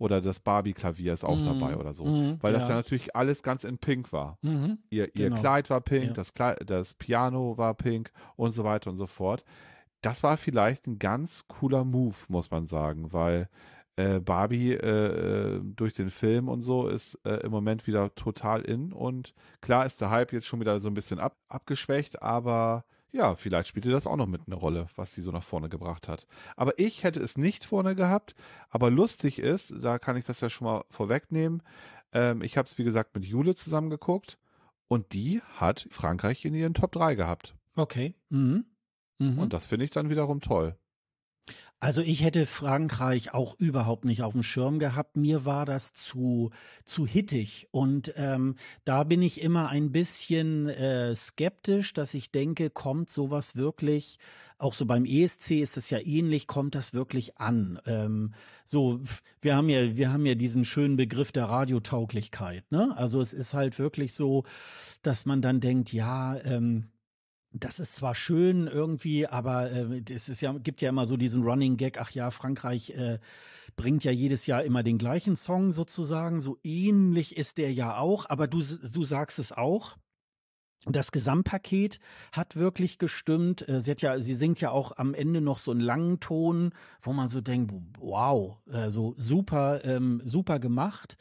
Oder 0.00 0.22
das 0.22 0.40
Barbie-Klavier 0.40 1.12
ist 1.12 1.24
auch 1.24 1.36
mm, 1.36 1.44
dabei 1.44 1.76
oder 1.76 1.92
so. 1.92 2.06
Mm, 2.06 2.38
Weil 2.40 2.54
das 2.54 2.62
ja. 2.62 2.70
ja. 2.70 2.74
natürlich 2.76 3.14
alles 3.14 3.42
ganz 3.42 3.64
in 3.64 3.76
Pink 3.76 4.12
war. 4.12 4.38
Mm 4.40 4.72
ihr, 4.88 5.14
ihr 5.14 5.28
genau. 5.28 5.38
Kleid 5.38 5.68
war 5.68 5.82
pink, 5.82 6.06
ja. 6.06 6.12
das, 6.14 6.32
Kleid, 6.32 6.58
das 6.64 6.94
Piano 6.94 7.58
war 7.58 7.74
pink 7.74 8.10
und 8.36 8.52
so 8.52 8.64
weiter 8.64 8.90
und 8.90 8.96
so 8.96 9.06
fort. 9.06 9.44
Das 10.00 10.22
war 10.22 10.38
vielleicht 10.38 10.86
ein 10.86 10.98
ganz 10.98 11.46
cooler 11.48 11.84
Move, 11.84 12.16
muss 12.28 12.50
man 12.50 12.64
sagen, 12.66 13.12
weil 13.12 13.50
äh, 13.96 14.20
Barbie 14.20 14.72
äh, 14.72 15.56
äh, 15.56 15.60
durch 15.62 15.92
den 15.92 16.08
Film 16.08 16.48
und 16.48 16.62
so 16.62 16.88
ist 16.88 17.18
äh, 17.26 17.40
im 17.44 17.50
Moment 17.50 17.86
wieder 17.86 18.14
total 18.14 18.62
in 18.62 18.94
und 18.94 19.34
klar 19.60 19.84
ist 19.84 20.00
der 20.00 20.08
Hype 20.08 20.32
jetzt 20.32 20.46
schon 20.46 20.60
wieder 20.60 20.80
so 20.80 20.88
ein 20.88 20.94
bisschen 20.94 21.20
ab, 21.20 21.36
abgeschwächt, 21.48 22.22
aber 22.22 22.86
ja, 23.12 23.34
vielleicht 23.34 23.68
spielte 23.68 23.90
das 23.90 24.06
auch 24.06 24.16
noch 24.16 24.26
mit 24.26 24.42
eine 24.46 24.56
Rolle, 24.56 24.86
was 24.96 25.14
sie 25.14 25.22
so 25.22 25.30
nach 25.30 25.42
vorne 25.42 25.68
gebracht 25.68 26.08
hat. 26.08 26.26
Aber 26.56 26.78
ich 26.78 27.02
hätte 27.02 27.20
es 27.20 27.36
nicht 27.36 27.64
vorne 27.64 27.94
gehabt. 27.94 28.34
Aber 28.68 28.90
lustig 28.90 29.38
ist, 29.38 29.74
da 29.80 29.98
kann 29.98 30.16
ich 30.16 30.24
das 30.24 30.40
ja 30.40 30.48
schon 30.48 30.66
mal 30.66 30.84
vorwegnehmen. 30.90 31.62
Ähm, 32.12 32.42
ich 32.42 32.56
habe 32.56 32.66
es, 32.66 32.78
wie 32.78 32.84
gesagt, 32.84 33.14
mit 33.14 33.24
Jule 33.24 33.54
zusammen 33.54 33.90
geguckt 33.90 34.38
und 34.88 35.12
die 35.12 35.40
hat 35.56 35.86
Frankreich 35.90 36.44
in 36.44 36.54
ihren 36.54 36.74
Top 36.74 36.92
3 36.92 37.14
gehabt. 37.14 37.54
Okay. 37.76 38.14
Mhm. 38.28 38.64
Mhm. 39.18 39.38
Und 39.38 39.52
das 39.52 39.66
finde 39.66 39.84
ich 39.84 39.90
dann 39.90 40.10
wiederum 40.10 40.40
toll. 40.40 40.76
Also 41.82 42.02
ich 42.02 42.22
hätte 42.22 42.44
Frankreich 42.44 43.32
auch 43.32 43.58
überhaupt 43.58 44.04
nicht 44.04 44.22
auf 44.22 44.34
dem 44.34 44.42
Schirm 44.42 44.78
gehabt. 44.78 45.16
Mir 45.16 45.46
war 45.46 45.64
das 45.64 45.94
zu 45.94 46.50
zu 46.84 47.06
hittig 47.06 47.68
und 47.70 48.12
ähm, 48.16 48.56
da 48.84 49.02
bin 49.04 49.22
ich 49.22 49.40
immer 49.40 49.70
ein 49.70 49.90
bisschen 49.90 50.68
äh, 50.68 51.14
skeptisch, 51.14 51.94
dass 51.94 52.12
ich 52.12 52.30
denke, 52.30 52.68
kommt 52.68 53.08
sowas 53.08 53.56
wirklich? 53.56 54.18
Auch 54.58 54.74
so 54.74 54.84
beim 54.84 55.06
ESC 55.06 55.52
ist 55.52 55.78
es 55.78 55.88
ja 55.88 55.98
ähnlich. 56.00 56.46
Kommt 56.46 56.74
das 56.74 56.92
wirklich 56.92 57.38
an? 57.38 57.80
Ähm, 57.86 58.34
so, 58.62 59.00
wir 59.40 59.56
haben 59.56 59.70
ja 59.70 59.96
wir 59.96 60.12
haben 60.12 60.26
ja 60.26 60.34
diesen 60.34 60.66
schönen 60.66 60.96
Begriff 60.96 61.32
der 61.32 61.46
Radiotauglichkeit. 61.46 62.70
Ne? 62.70 62.94
Also 62.94 63.22
es 63.22 63.32
ist 63.32 63.54
halt 63.54 63.78
wirklich 63.78 64.12
so, 64.12 64.44
dass 65.00 65.24
man 65.24 65.40
dann 65.40 65.60
denkt, 65.60 65.94
ja. 65.94 66.36
Ähm, 66.44 66.90
das 67.52 67.80
ist 67.80 67.96
zwar 67.96 68.14
schön 68.14 68.66
irgendwie, 68.68 69.26
aber 69.26 69.70
äh, 69.70 70.02
es 70.12 70.28
ist 70.28 70.40
ja, 70.40 70.52
gibt 70.52 70.80
ja 70.82 70.88
immer 70.88 71.06
so 71.06 71.16
diesen 71.16 71.42
Running 71.42 71.76
Gag, 71.76 72.00
ach 72.00 72.10
ja, 72.10 72.30
Frankreich 72.30 72.90
äh, 72.90 73.18
bringt 73.76 74.04
ja 74.04 74.12
jedes 74.12 74.46
Jahr 74.46 74.62
immer 74.62 74.82
den 74.82 74.98
gleichen 74.98 75.36
Song 75.36 75.72
sozusagen. 75.72 76.40
So 76.40 76.58
ähnlich 76.62 77.36
ist 77.36 77.58
der 77.58 77.72
ja 77.72 77.96
auch, 77.98 78.28
aber 78.28 78.46
du, 78.46 78.62
du 78.62 79.04
sagst 79.04 79.38
es 79.38 79.52
auch. 79.52 79.96
Das 80.86 81.12
Gesamtpaket 81.12 82.00
hat 82.32 82.56
wirklich 82.56 82.98
gestimmt. 82.98 83.68
Äh, 83.68 83.80
sie 83.80 83.90
hat 83.90 84.00
ja, 84.00 84.20
sie 84.20 84.34
singt 84.34 84.60
ja 84.60 84.70
auch 84.70 84.96
am 84.96 85.12
Ende 85.12 85.40
noch 85.40 85.58
so 85.58 85.72
einen 85.72 85.80
langen 85.80 86.20
Ton, 86.20 86.72
wo 87.02 87.12
man 87.12 87.28
so 87.28 87.40
denkt, 87.40 87.74
wow, 87.98 88.58
äh, 88.70 88.90
so 88.90 89.14
super, 89.18 89.84
ähm, 89.84 90.22
super 90.24 90.58
gemacht. 90.58 91.16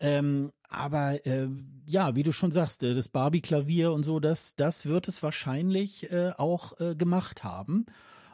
Ähm, 0.00 0.52
aber 0.68 1.24
äh, 1.26 1.48
ja, 1.86 2.16
wie 2.16 2.22
du 2.22 2.32
schon 2.32 2.50
sagst, 2.50 2.82
äh, 2.82 2.94
das 2.94 3.08
Barbie-Klavier 3.08 3.92
und 3.92 4.02
so, 4.02 4.20
das, 4.20 4.54
das 4.56 4.86
wird 4.86 5.08
es 5.08 5.22
wahrscheinlich 5.22 6.10
äh, 6.10 6.32
auch 6.36 6.78
äh, 6.80 6.94
gemacht 6.94 7.44
haben. 7.44 7.86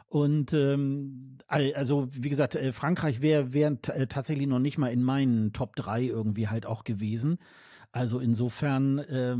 Und 0.07 0.53
ähm, 0.53 1.37
also, 1.47 2.09
wie 2.11 2.29
gesagt, 2.29 2.55
äh, 2.55 2.73
Frankreich 2.73 3.21
wäre 3.21 3.53
wär, 3.53 3.77
äh, 3.87 4.07
tatsächlich 4.07 4.47
noch 4.47 4.59
nicht 4.59 4.77
mal 4.77 4.91
in 4.91 5.03
meinen 5.03 5.53
Top 5.53 5.75
3 5.77 6.03
irgendwie 6.03 6.49
halt 6.49 6.65
auch 6.65 6.83
gewesen. 6.83 7.37
Also 7.91 8.19
insofern, 8.19 8.99
äh, 8.99 9.35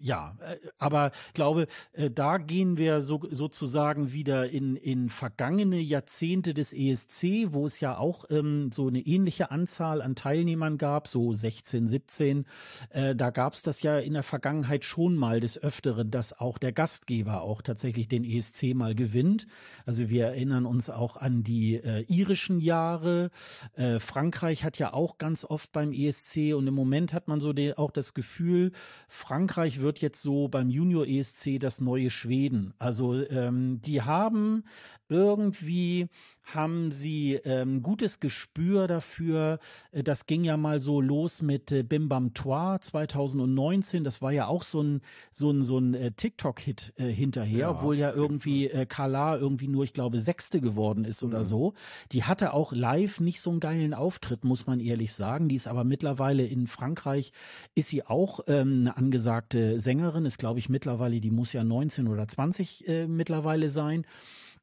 ja, 0.00 0.36
aber 0.78 1.10
glaube, 1.34 1.66
äh, 1.92 2.10
da 2.10 2.38
gehen 2.38 2.78
wir 2.78 3.02
so, 3.02 3.20
sozusagen 3.30 4.12
wieder 4.12 4.48
in, 4.48 4.76
in 4.76 5.08
vergangene 5.08 5.80
Jahrzehnte 5.80 6.54
des 6.54 6.72
ESC, 6.72 7.52
wo 7.52 7.66
es 7.66 7.80
ja 7.80 7.98
auch 7.98 8.24
ähm, 8.30 8.70
so 8.70 8.86
eine 8.86 9.00
ähnliche 9.00 9.50
Anzahl 9.50 10.00
an 10.00 10.14
Teilnehmern 10.14 10.78
gab, 10.78 11.08
so 11.08 11.32
16, 11.32 11.88
17. 11.88 12.46
Äh, 12.90 13.16
da 13.16 13.30
gab 13.30 13.54
es 13.54 13.62
das 13.62 13.82
ja 13.82 13.98
in 13.98 14.14
der 14.14 14.22
Vergangenheit 14.22 14.84
schon 14.84 15.16
mal 15.16 15.40
des 15.40 15.60
Öfteren, 15.60 16.12
dass 16.12 16.38
auch 16.38 16.58
der 16.58 16.72
Gastgeber 16.72 17.42
auch 17.42 17.62
tatsächlich 17.62 18.06
den 18.06 18.22
ESC 18.22 18.74
mal 18.74 18.94
gewinnt. 18.94 19.48
Also 19.86 20.08
wir 20.08 20.26
erinnern 20.26 20.66
uns 20.66 20.88
auch 20.88 21.16
an 21.16 21.42
die 21.42 21.74
äh, 21.74 22.04
irischen 22.06 22.60
Jahre. 22.60 23.30
Äh, 23.74 23.98
Frankreich 23.98 24.62
hat 24.62 24.78
ja 24.78 24.92
auch 24.92 25.18
ganz 25.18 25.44
oft 25.44 25.72
beim 25.72 25.92
ESC 25.92 26.54
und 26.54 26.68
im 26.68 26.74
Moment 26.74 27.12
hat 27.12 27.26
man 27.26 27.40
so 27.40 27.52
den, 27.52 27.72
auch 27.74 27.87
auch 27.88 27.92
das 27.92 28.14
Gefühl, 28.14 28.72
Frankreich 29.08 29.80
wird 29.80 29.98
jetzt 30.00 30.20
so 30.20 30.48
beim 30.48 30.68
Junior 30.68 31.06
ESC 31.06 31.58
das 31.58 31.80
neue 31.80 32.10
Schweden. 32.10 32.74
Also 32.78 33.14
ähm, 33.28 33.80
die 33.80 34.02
haben 34.02 34.64
irgendwie 35.08 36.08
haben 36.54 36.90
sie 36.90 37.34
ähm, 37.44 37.82
gutes 37.82 38.20
Gespür 38.20 38.86
dafür. 38.86 39.58
Äh, 39.92 40.02
das 40.02 40.26
ging 40.26 40.44
ja 40.44 40.56
mal 40.56 40.80
so 40.80 41.00
los 41.00 41.42
mit 41.42 41.70
äh, 41.72 41.82
Bim 41.82 42.08
Bam 42.08 42.34
Toi 42.34 42.78
2019. 42.78 44.04
Das 44.04 44.22
war 44.22 44.32
ja 44.32 44.46
auch 44.46 44.62
so 44.62 44.82
ein, 44.82 45.00
so 45.32 45.50
ein, 45.50 45.62
so 45.62 45.78
ein 45.78 45.94
äh, 45.94 46.12
TikTok-Hit 46.12 46.94
äh, 46.96 47.06
hinterher, 47.06 47.58
ja, 47.58 47.70
obwohl 47.70 47.96
ja 47.96 48.12
irgendwie 48.12 48.68
äh, 48.68 48.86
Kala 48.86 49.36
irgendwie 49.36 49.68
nur, 49.68 49.84
ich 49.84 49.92
glaube, 49.92 50.20
Sechste 50.20 50.60
geworden 50.60 51.04
ist 51.04 51.22
oder 51.22 51.40
mhm. 51.40 51.44
so. 51.44 51.74
Die 52.12 52.24
hatte 52.24 52.54
auch 52.54 52.72
live 52.72 53.20
nicht 53.20 53.40
so 53.40 53.50
einen 53.50 53.60
geilen 53.60 53.94
Auftritt, 53.94 54.44
muss 54.44 54.66
man 54.66 54.80
ehrlich 54.80 55.12
sagen. 55.12 55.48
Die 55.48 55.56
ist 55.56 55.68
aber 55.68 55.84
mittlerweile 55.84 56.46
in 56.46 56.66
Frankreich, 56.66 57.32
ist 57.74 57.88
sie 57.88 58.04
auch 58.04 58.40
ähm, 58.46 58.80
eine 58.80 58.96
angesagte 58.96 59.80
Sängerin, 59.80 60.24
ist, 60.24 60.38
glaube 60.38 60.58
ich, 60.58 60.68
mittlerweile, 60.68 61.20
die 61.20 61.30
muss 61.30 61.52
ja 61.52 61.64
19 61.64 62.08
oder 62.08 62.26
20 62.26 62.88
äh, 62.88 63.06
mittlerweile 63.06 63.68
sein. 63.68 64.06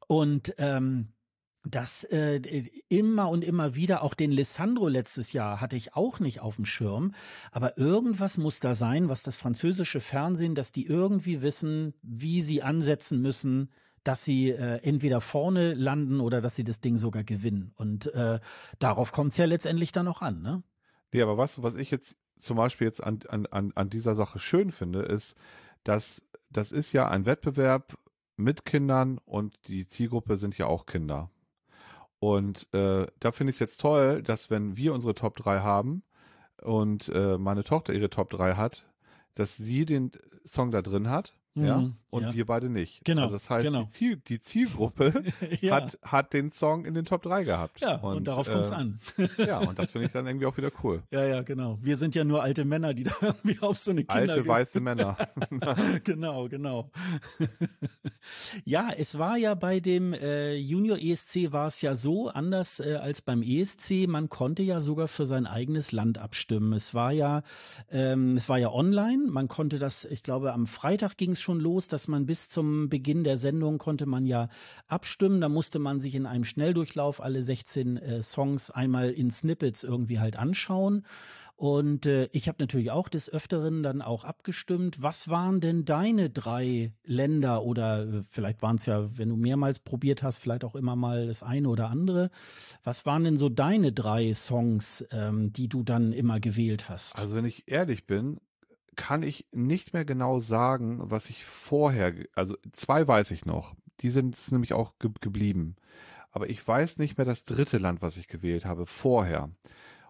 Und 0.08 0.54
ähm, 0.58 1.08
das 1.70 2.04
äh, 2.04 2.40
immer 2.88 3.28
und 3.28 3.42
immer 3.42 3.74
wieder, 3.74 4.02
auch 4.02 4.14
den 4.14 4.30
Lissandro 4.30 4.88
letztes 4.88 5.32
Jahr 5.32 5.60
hatte 5.60 5.76
ich 5.76 5.94
auch 5.94 6.20
nicht 6.20 6.40
auf 6.40 6.56
dem 6.56 6.64
Schirm, 6.64 7.14
aber 7.50 7.76
irgendwas 7.76 8.38
muss 8.38 8.60
da 8.60 8.74
sein, 8.74 9.08
was 9.08 9.22
das 9.22 9.36
französische 9.36 10.00
Fernsehen, 10.00 10.54
dass 10.54 10.72
die 10.72 10.86
irgendwie 10.86 11.42
wissen, 11.42 11.94
wie 12.02 12.40
sie 12.40 12.62
ansetzen 12.62 13.20
müssen, 13.20 13.70
dass 14.04 14.24
sie 14.24 14.50
äh, 14.50 14.78
entweder 14.82 15.20
vorne 15.20 15.74
landen 15.74 16.20
oder 16.20 16.40
dass 16.40 16.54
sie 16.54 16.64
das 16.64 16.80
Ding 16.80 16.96
sogar 16.96 17.24
gewinnen. 17.24 17.72
Und 17.74 18.06
äh, 18.14 18.38
darauf 18.78 19.12
kommt 19.12 19.32
es 19.32 19.36
ja 19.36 19.44
letztendlich 19.46 19.90
dann 19.90 20.06
auch 20.06 20.22
an, 20.22 20.42
ne? 20.42 20.62
Nee, 21.12 21.22
aber 21.22 21.38
was, 21.38 21.62
was 21.62 21.76
ich 21.76 21.90
jetzt 21.90 22.16
zum 22.38 22.56
Beispiel 22.56 22.86
jetzt 22.86 23.02
an, 23.02 23.20
an, 23.28 23.72
an 23.74 23.90
dieser 23.90 24.14
Sache 24.14 24.38
schön 24.38 24.70
finde, 24.70 25.00
ist, 25.02 25.34
dass 25.82 26.22
das 26.50 26.72
ist 26.72 26.92
ja 26.92 27.08
ein 27.08 27.26
Wettbewerb, 27.26 27.96
mit 28.36 28.64
Kindern 28.64 29.18
und 29.24 29.56
die 29.68 29.86
Zielgruppe 29.86 30.36
sind 30.36 30.56
ja 30.58 30.66
auch 30.66 30.86
Kinder. 30.86 31.30
Und 32.18 32.72
äh, 32.72 33.06
da 33.20 33.32
finde 33.32 33.50
ich 33.50 33.56
es 33.56 33.60
jetzt 33.60 33.80
toll, 33.80 34.22
dass 34.22 34.50
wenn 34.50 34.76
wir 34.76 34.94
unsere 34.94 35.14
Top 35.14 35.36
3 35.36 35.60
haben 35.60 36.02
und 36.62 37.08
äh, 37.10 37.38
meine 37.38 37.64
Tochter 37.64 37.92
ihre 37.92 38.10
Top 38.10 38.30
3 38.30 38.54
hat, 38.54 38.86
dass 39.34 39.56
sie 39.56 39.84
den 39.84 40.12
Song 40.44 40.70
da 40.70 40.82
drin 40.82 41.10
hat 41.10 41.34
ja, 41.56 41.78
mhm, 41.78 41.94
und 42.10 42.22
ja. 42.22 42.34
wir 42.34 42.44
beide 42.44 42.68
nicht. 42.68 43.02
Genau. 43.04 43.22
Also 43.22 43.36
das 43.36 43.48
heißt, 43.48 43.64
genau. 43.64 43.82
die, 43.82 43.88
Ziel, 43.88 44.16
die 44.16 44.40
Zielgruppe 44.40 45.24
ja. 45.62 45.76
hat, 45.76 45.98
hat 46.02 46.32
den 46.34 46.50
Song 46.50 46.84
in 46.84 46.92
den 46.92 47.06
Top 47.06 47.22
3 47.22 47.44
gehabt. 47.44 47.80
Ja, 47.80 47.96
und, 47.96 48.18
und 48.18 48.28
darauf 48.28 48.46
äh, 48.46 48.52
kommt 48.52 48.64
es 48.66 48.72
an. 48.72 48.98
ja, 49.38 49.58
und 49.58 49.78
das 49.78 49.90
finde 49.92 50.06
ich 50.06 50.12
dann 50.12 50.26
irgendwie 50.26 50.44
auch 50.44 50.56
wieder 50.58 50.70
cool. 50.82 51.02
Ja, 51.10 51.24
ja, 51.24 51.42
genau. 51.42 51.78
Wir 51.80 51.96
sind 51.96 52.14
ja 52.14 52.24
nur 52.24 52.42
alte 52.42 52.66
Männer, 52.66 52.92
die 52.92 53.02
da 53.04 53.12
irgendwie 53.22 53.58
auf 53.60 53.78
so 53.78 53.90
eine 53.90 54.04
Kinder 54.04 54.34
Alte 54.34 54.46
weiße 54.46 54.80
Männer. 54.80 55.16
genau, 56.04 56.46
genau. 56.48 56.90
ja, 58.64 58.90
es 58.94 59.18
war 59.18 59.38
ja 59.38 59.54
bei 59.54 59.80
dem 59.80 60.12
äh, 60.12 60.56
Junior 60.56 60.98
ESC 60.98 61.52
war 61.52 61.68
es 61.68 61.80
ja 61.80 61.94
so, 61.94 62.28
anders 62.28 62.80
äh, 62.80 62.96
als 62.96 63.22
beim 63.22 63.42
ESC, 63.42 64.06
man 64.08 64.28
konnte 64.28 64.62
ja 64.62 64.80
sogar 64.80 65.08
für 65.08 65.24
sein 65.24 65.46
eigenes 65.46 65.92
Land 65.92 66.18
abstimmen. 66.18 66.74
Es 66.74 66.94
war 66.94 67.12
ja, 67.12 67.42
ähm, 67.90 68.36
es 68.36 68.50
war 68.50 68.58
ja 68.58 68.70
online, 68.70 69.30
man 69.30 69.48
konnte 69.48 69.78
das, 69.78 70.04
ich 70.04 70.22
glaube, 70.22 70.52
am 70.52 70.66
Freitag 70.66 71.16
ging 71.16 71.30
es 71.30 71.45
schon 71.46 71.60
los, 71.60 71.88
dass 71.88 72.08
man 72.08 72.26
bis 72.26 72.48
zum 72.48 72.88
Beginn 72.88 73.24
der 73.24 73.38
Sendung 73.38 73.78
konnte 73.78 74.04
man 74.04 74.26
ja 74.26 74.48
abstimmen. 74.88 75.40
Da 75.40 75.48
musste 75.48 75.78
man 75.78 76.00
sich 76.00 76.14
in 76.14 76.26
einem 76.26 76.44
Schnelldurchlauf 76.44 77.22
alle 77.22 77.42
16 77.42 77.96
äh, 77.96 78.22
Songs 78.22 78.70
einmal 78.70 79.10
in 79.10 79.30
Snippets 79.30 79.84
irgendwie 79.84 80.18
halt 80.18 80.36
anschauen. 80.36 81.04
Und 81.56 82.04
äh, 82.04 82.28
ich 82.32 82.48
habe 82.48 82.58
natürlich 82.60 82.90
auch 82.90 83.08
des 83.08 83.32
Öfteren 83.32 83.82
dann 83.82 84.02
auch 84.02 84.24
abgestimmt. 84.24 85.02
Was 85.02 85.30
waren 85.30 85.62
denn 85.62 85.86
deine 85.86 86.28
drei 86.28 86.92
Länder 87.02 87.62
oder 87.62 88.02
äh, 88.02 88.22
vielleicht 88.28 88.60
waren 88.60 88.76
es 88.76 88.84
ja, 88.84 89.16
wenn 89.16 89.30
du 89.30 89.36
mehrmals 89.36 89.78
probiert 89.78 90.22
hast, 90.22 90.36
vielleicht 90.36 90.64
auch 90.64 90.74
immer 90.74 90.96
mal 90.96 91.26
das 91.26 91.42
eine 91.42 91.70
oder 91.70 91.88
andere. 91.88 92.30
Was 92.84 93.06
waren 93.06 93.24
denn 93.24 93.38
so 93.38 93.48
deine 93.48 93.92
drei 93.92 94.34
Songs, 94.34 95.06
ähm, 95.10 95.50
die 95.50 95.68
du 95.68 95.82
dann 95.82 96.12
immer 96.12 96.40
gewählt 96.40 96.90
hast? 96.90 97.16
Also 97.16 97.34
wenn 97.34 97.46
ich 97.46 97.64
ehrlich 97.68 98.06
bin, 98.06 98.38
kann 98.96 99.22
ich 99.22 99.46
nicht 99.52 99.92
mehr 99.92 100.04
genau 100.04 100.40
sagen, 100.40 100.98
was 101.02 101.30
ich 101.30 101.44
vorher, 101.44 102.14
also 102.34 102.56
zwei 102.72 103.06
weiß 103.06 103.30
ich 103.30 103.44
noch. 103.46 103.74
Die 104.00 104.10
sind 104.10 104.36
nämlich 104.52 104.72
auch 104.72 104.98
ge 104.98 105.10
geblieben. 105.20 105.76
Aber 106.30 106.50
ich 106.50 106.66
weiß 106.66 106.98
nicht 106.98 107.16
mehr 107.16 107.24
das 107.24 107.44
dritte 107.44 107.78
Land, 107.78 108.02
was 108.02 108.16
ich 108.16 108.28
gewählt 108.28 108.66
habe, 108.66 108.86
vorher. 108.86 109.50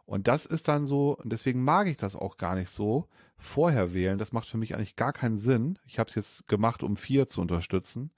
Und 0.07 0.29
das 0.29 0.47
ist 0.47 0.69
dann 0.69 0.87
so, 0.87 1.17
und 1.17 1.33
deswegen 1.33 1.63
mag 1.63 1.87
ich 1.87 1.97
das 1.97 2.17
auch 2.17 2.37
gar 2.37 2.55
nicht 2.55 2.71
so, 2.71 3.09
vorher 3.37 3.93
wählen. 3.93 4.19
Das 4.19 4.33
macht 4.33 4.49
für 4.49 4.59
mich 4.59 4.75
eigentlich 4.75 4.97
gar 4.97 5.13
keinen 5.13 5.37
Sinn. 5.37 5.79
Ich 5.85 5.99
habe 5.99 6.09
es 6.09 6.15
jetzt 6.15 6.49
gemacht, 6.49 6.83
um 6.83 6.97
vier 6.97 7.27
zu 7.27 7.41
unterstützen 7.41 8.11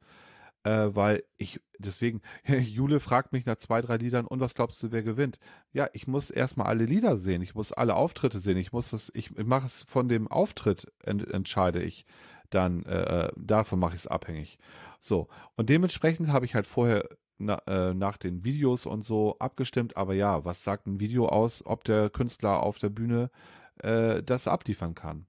äh, 0.69 0.95
weil 0.95 1.25
ich, 1.39 1.61
deswegen, 1.79 2.21
Jule 2.47 3.01
fragt 3.01 3.33
mich 3.33 3.47
nach 3.47 3.57
zwei, 3.57 3.81
drei 3.81 3.97
Liedern, 3.97 4.27
und 4.27 4.41
was 4.41 4.55
glaubst 4.55 4.83
du, 4.83 4.93
wer 4.93 5.03
gewinnt? 5.03 5.39
Ja, 5.73 5.89
ich 5.95 6.07
muss 6.07 6.31
erstmal 6.31 6.67
alle 6.67 6.85
Lieder 6.85 7.17
sehen, 7.17 7.41
ich 7.41 7.55
muss 7.55 7.73
alle 7.73 7.95
Auftritte 7.95 8.39
sehen, 8.39 8.59
ich 8.59 8.73
muss 8.73 8.91
das, 8.91 9.11
ich, 9.15 9.35
mache 9.37 9.67
es 9.67 9.83
von 9.83 10.09
dem 10.09 10.29
Auftritt, 10.29 10.93
ent, 11.03 11.27
entscheide 11.27 11.83
ich 11.83 12.05
dann, 12.51 12.85
äh, 12.85 13.27
äh 13.27 13.33
davon 13.37 13.79
mache 13.79 13.95
ich 13.95 14.03
es 14.03 14.07
abhängig. 14.07 14.59
So, 15.01 15.29
und 15.57 15.71
dementsprechend 15.71 16.29
habe 16.29 16.45
ich 16.45 16.55
halt 16.55 16.67
vorher 16.67 17.09
na, 17.39 17.63
äh, 17.67 17.95
nach 17.95 18.19
den 18.19 18.45
Videos 18.45 18.85
und 18.85 19.05
so 19.05 19.39
abgestimmt, 19.39 19.97
aber 19.97 20.13
ja, 20.15 20.45
was 20.45 20.65
sagt 20.65 20.87
ein 20.87 21.01
Video 21.01 21.29
aus, 21.29 21.65
ob 21.65 21.85
der 21.85 22.11
Künstler 22.11 22.63
auf 22.63 22.79
der 22.79 22.91
Bühne 22.91 23.31
äh, 23.79 24.23
das 24.23 24.49
abliefern 24.49 24.95
kann? 24.95 25.27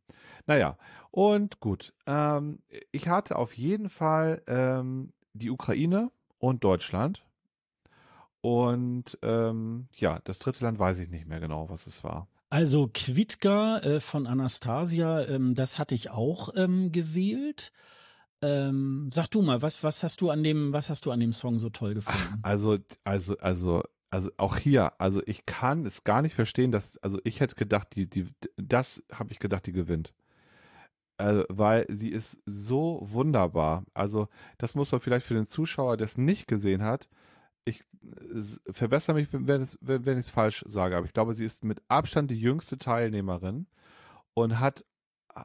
Naja, 0.48 0.78
und 1.12 1.60
gut, 1.60 1.94
ähm, 2.08 2.60
ich 2.92 3.08
hatte 3.08 3.36
auf 3.36 3.54
jeden 3.54 3.90
Fall 3.90 4.42
ähm, 4.48 5.14
die 5.40 5.50
Ukraine 5.50 6.12
und 6.38 6.64
Deutschland. 6.64 7.24
Und 8.42 9.18
ähm, 9.22 9.88
ja, 9.96 10.20
das 10.24 10.40
dritte 10.40 10.64
Land 10.64 10.80
weiß 10.80 11.00
ich 11.00 11.10
nicht 11.10 11.28
mehr 11.28 11.40
genau, 11.40 11.70
was 11.70 11.88
es 11.88 12.04
war. 12.04 12.28
Also 12.50 12.90
Quidka 12.92 13.80
äh, 13.80 14.00
von 14.00 14.26
Anastasia, 14.26 15.26
ähm, 15.26 15.56
das 15.56 15.78
hatte 15.78 15.94
ich 15.94 16.10
auch 16.10 16.50
ähm, 16.56 16.92
gewählt. 16.92 17.72
Ähm, 18.42 19.10
sag 19.14 19.28
du 19.28 19.42
mal, 19.42 19.62
was, 19.62 19.84
was 19.84 20.02
hast 20.04 20.22
du 20.22 20.30
an 20.30 20.44
dem, 20.44 20.72
was 20.72 20.90
hast 20.90 21.06
du 21.06 21.12
an 21.12 21.20
dem 21.20 21.34
Song 21.34 21.60
so 21.60 21.70
toll 21.70 21.94
gefunden? 21.94 22.40
Also, 22.42 22.78
also, 23.04 23.38
also, 23.40 23.84
also 24.10 24.32
auch 24.38 24.58
hier, 24.58 25.00
also 25.00 25.22
ich 25.26 25.46
kann 25.46 25.86
es 25.86 26.04
gar 26.06 26.22
nicht 26.22 26.34
verstehen, 26.34 26.72
dass, 26.72 26.98
also 27.00 27.20
ich 27.26 27.42
hätte 27.42 27.56
gedacht, 27.56 27.90
die, 27.96 28.10
die, 28.10 28.28
das 28.56 29.04
habe 29.12 29.32
ich 29.32 29.40
gedacht, 29.40 29.68
die 29.68 29.74
gewinnt 29.74 30.14
äh, 31.20 31.44
weil 31.50 31.86
sie 31.90 32.10
ist 32.10 32.42
so 32.46 33.00
wunderbar. 33.04 33.84
Also 33.94 34.28
das 34.58 34.76
muss 34.76 34.92
man 34.92 35.02
vielleicht 35.02 35.26
für 35.26 35.34
den 35.36 35.46
Zuschauer, 35.46 35.98
der 35.98 36.06
es 36.06 36.18
nicht 36.18 36.48
gesehen 36.48 36.84
hat, 36.84 37.10
ich 37.66 37.84
äh, 38.02 38.74
verbessere 38.74 39.16
mich, 39.16 39.32
wenn, 39.32 39.48
wenn, 39.82 40.06
wenn 40.06 40.18
ich 40.18 40.26
es 40.26 40.30
falsch 40.30 40.64
sage, 40.68 40.98
aber 40.98 41.06
ich 41.06 41.14
glaube, 41.14 41.34
sie 41.34 41.46
ist 41.46 41.64
mit 41.64 41.82
Abstand 41.88 42.32
die 42.32 42.40
jüngste 42.40 42.78
Teilnehmerin 42.78 43.68
und 44.34 44.60
hat, 44.60 44.86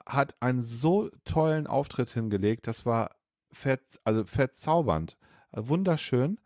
hat 0.06 0.36
einen 0.40 0.62
so 0.62 1.10
tollen 1.24 1.66
Auftritt 1.66 2.10
hingelegt, 2.10 2.66
das 2.66 2.86
war 2.86 3.16
ver, 3.52 3.78
also 4.04 4.24
verzaubernd, 4.24 5.16
wunderschön, 5.52 6.40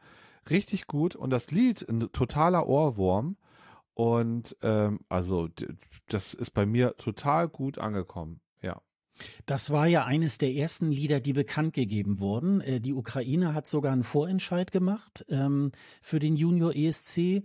richtig 0.50 0.86
gut 0.86 1.14
und 1.14 1.30
das 1.30 1.50
Lied 1.50 1.88
ein 1.88 2.12
totaler 2.12 2.66
Ohrwurm 2.66 3.36
und 3.94 4.56
ähm, 4.62 5.00
also 5.08 5.48
das 6.08 6.34
ist 6.34 6.50
bei 6.50 6.66
mir 6.66 6.96
total 6.96 7.48
gut 7.48 7.78
angekommen. 7.78 8.40
Das 9.46 9.70
war 9.70 9.86
ja 9.86 10.04
eines 10.04 10.38
der 10.38 10.52
ersten 10.52 10.90
Lieder, 10.90 11.20
die 11.20 11.32
bekannt 11.32 11.74
gegeben 11.74 12.20
wurden. 12.20 12.60
Äh, 12.60 12.80
die 12.80 12.94
Ukraine 12.94 13.54
hat 13.54 13.66
sogar 13.66 13.92
einen 13.92 14.04
Vorentscheid 14.04 14.72
gemacht 14.72 15.24
ähm, 15.28 15.72
für 16.00 16.18
den 16.18 16.36
Junior 16.36 16.74
ESC 16.74 17.42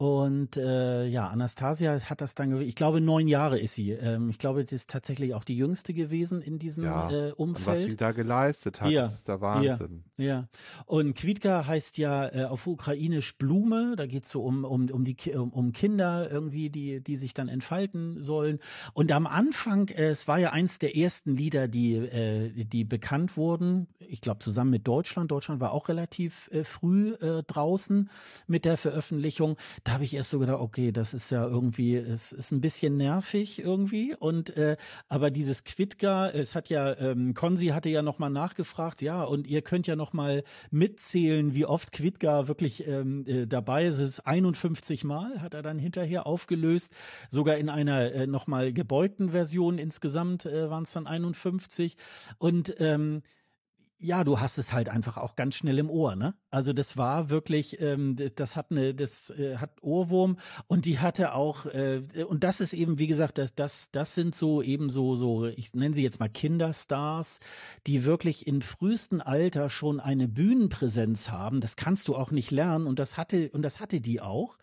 und 0.00 0.56
äh, 0.56 1.06
ja, 1.06 1.26
Anastasia 1.26 1.98
hat 1.98 2.20
das 2.20 2.36
dann, 2.36 2.60
ich 2.60 2.76
glaube, 2.76 3.00
neun 3.00 3.26
Jahre 3.26 3.58
ist 3.58 3.74
sie. 3.74 3.90
Ähm, 3.90 4.30
ich 4.30 4.38
glaube, 4.38 4.62
das 4.62 4.72
ist 4.72 4.90
tatsächlich 4.90 5.34
auch 5.34 5.42
die 5.42 5.56
jüngste 5.56 5.92
gewesen 5.92 6.40
in 6.40 6.60
diesem 6.60 6.84
ja, 6.84 7.10
äh, 7.10 7.32
Umfeld. 7.32 7.66
was 7.66 7.84
sie 7.84 7.96
da 7.96 8.12
geleistet 8.12 8.80
hat, 8.80 8.92
ja, 8.92 9.02
das 9.02 9.14
ist 9.14 9.26
der 9.26 9.40
Wahnsinn. 9.40 10.04
Ja, 10.16 10.24
ja. 10.24 10.48
und 10.86 11.16
Kwitka 11.16 11.66
heißt 11.66 11.98
ja 11.98 12.28
äh, 12.28 12.44
auf 12.44 12.68
Ukrainisch 12.68 13.36
Blume. 13.38 13.96
Da 13.96 14.06
geht 14.06 14.22
es 14.22 14.30
so 14.30 14.44
um, 14.44 14.64
um, 14.64 14.88
um, 14.88 15.04
die, 15.04 15.16
um, 15.34 15.52
um 15.52 15.72
Kinder 15.72 16.30
irgendwie, 16.30 16.70
die, 16.70 17.00
die 17.00 17.16
sich 17.16 17.34
dann 17.34 17.48
entfalten 17.48 18.22
sollen. 18.22 18.60
Und 18.92 19.10
am 19.10 19.26
Anfang, 19.26 19.88
äh, 19.88 20.10
es 20.10 20.28
war 20.28 20.38
ja 20.38 20.52
eins 20.52 20.78
der 20.78 20.96
ersten 20.96 21.34
Lieder, 21.34 21.66
die, 21.66 21.96
äh, 21.96 22.64
die 22.64 22.84
bekannt 22.84 23.36
wurden. 23.36 23.88
Ich 23.98 24.20
glaube, 24.20 24.38
zusammen 24.38 24.70
mit 24.70 24.86
Deutschland. 24.86 25.32
Deutschland 25.32 25.60
war 25.60 25.72
auch 25.72 25.88
relativ 25.88 26.48
äh, 26.52 26.62
früh 26.62 27.14
äh, 27.14 27.42
draußen 27.42 28.10
mit 28.46 28.64
der 28.64 28.76
Veröffentlichung 28.76 29.56
da 29.88 29.94
habe 29.94 30.04
ich 30.04 30.12
erst 30.12 30.28
so 30.28 30.38
gedacht, 30.38 30.60
okay, 30.60 30.92
das 30.92 31.14
ist 31.14 31.30
ja 31.30 31.46
irgendwie, 31.46 31.96
es 31.96 32.32
ist 32.32 32.52
ein 32.52 32.60
bisschen 32.60 32.98
nervig 32.98 33.58
irgendwie. 33.60 34.14
Und 34.14 34.54
äh, 34.54 34.76
aber 35.08 35.30
dieses 35.30 35.64
Quitka, 35.64 36.28
es 36.28 36.54
hat 36.54 36.68
ja, 36.68 36.94
ähm, 36.98 37.32
Konzi 37.32 37.68
hatte 37.68 37.88
ja 37.88 38.02
nochmal 38.02 38.28
nachgefragt, 38.28 39.00
ja, 39.00 39.22
und 39.22 39.46
ihr 39.46 39.62
könnt 39.62 39.86
ja 39.86 39.96
nochmal 39.96 40.44
mitzählen, 40.70 41.54
wie 41.54 41.64
oft 41.64 41.90
Quitka 41.90 42.48
wirklich 42.48 42.86
ähm, 42.86 43.24
äh, 43.26 43.46
dabei 43.46 43.86
ist. 43.86 43.98
Es 43.98 44.10
ist 44.10 44.26
51 44.26 45.04
Mal, 45.04 45.40
hat 45.40 45.54
er 45.54 45.62
dann 45.62 45.78
hinterher 45.78 46.26
aufgelöst, 46.26 46.92
sogar 47.30 47.56
in 47.56 47.70
einer 47.70 48.12
äh, 48.12 48.26
nochmal 48.26 48.74
gebeugten 48.74 49.30
Version 49.30 49.78
insgesamt 49.78 50.44
äh, 50.44 50.68
waren 50.68 50.82
es 50.82 50.92
dann 50.92 51.06
51. 51.06 51.96
Und 52.36 52.74
ähm, 52.78 53.22
ja, 54.00 54.22
du 54.22 54.38
hast 54.38 54.58
es 54.58 54.72
halt 54.72 54.88
einfach 54.88 55.16
auch 55.16 55.34
ganz 55.34 55.56
schnell 55.56 55.78
im 55.78 55.90
Ohr, 55.90 56.14
ne? 56.14 56.34
Also 56.50 56.72
das 56.72 56.96
war 56.96 57.30
wirklich, 57.30 57.80
ähm, 57.80 58.16
das 58.36 58.54
hat 58.54 58.70
eine, 58.70 58.94
das 58.94 59.30
äh, 59.30 59.56
hat 59.56 59.82
Ohrwurm 59.82 60.38
und 60.68 60.84
die 60.84 61.00
hatte 61.00 61.34
auch, 61.34 61.66
äh, 61.66 62.02
und 62.28 62.44
das 62.44 62.60
ist 62.60 62.74
eben, 62.74 62.98
wie 62.98 63.08
gesagt, 63.08 63.38
das, 63.38 63.54
das, 63.54 63.90
das 63.90 64.14
sind 64.14 64.36
so 64.36 64.62
eben 64.62 64.88
so, 64.88 65.16
so, 65.16 65.46
ich 65.46 65.74
nenne 65.74 65.94
sie 65.94 66.04
jetzt 66.04 66.20
mal 66.20 66.28
Kinderstars, 66.28 67.40
die 67.86 68.04
wirklich 68.04 68.46
in 68.46 68.62
frühestem 68.62 69.20
Alter 69.20 69.68
schon 69.68 69.98
eine 69.98 70.28
Bühnenpräsenz 70.28 71.30
haben. 71.30 71.60
Das 71.60 71.74
kannst 71.74 72.06
du 72.06 72.14
auch 72.14 72.30
nicht 72.30 72.52
lernen 72.52 72.86
und 72.86 73.00
das 73.00 73.16
hatte, 73.16 73.50
und 73.50 73.62
das 73.62 73.80
hatte 73.80 74.00
die 74.00 74.20
auch. 74.20 74.58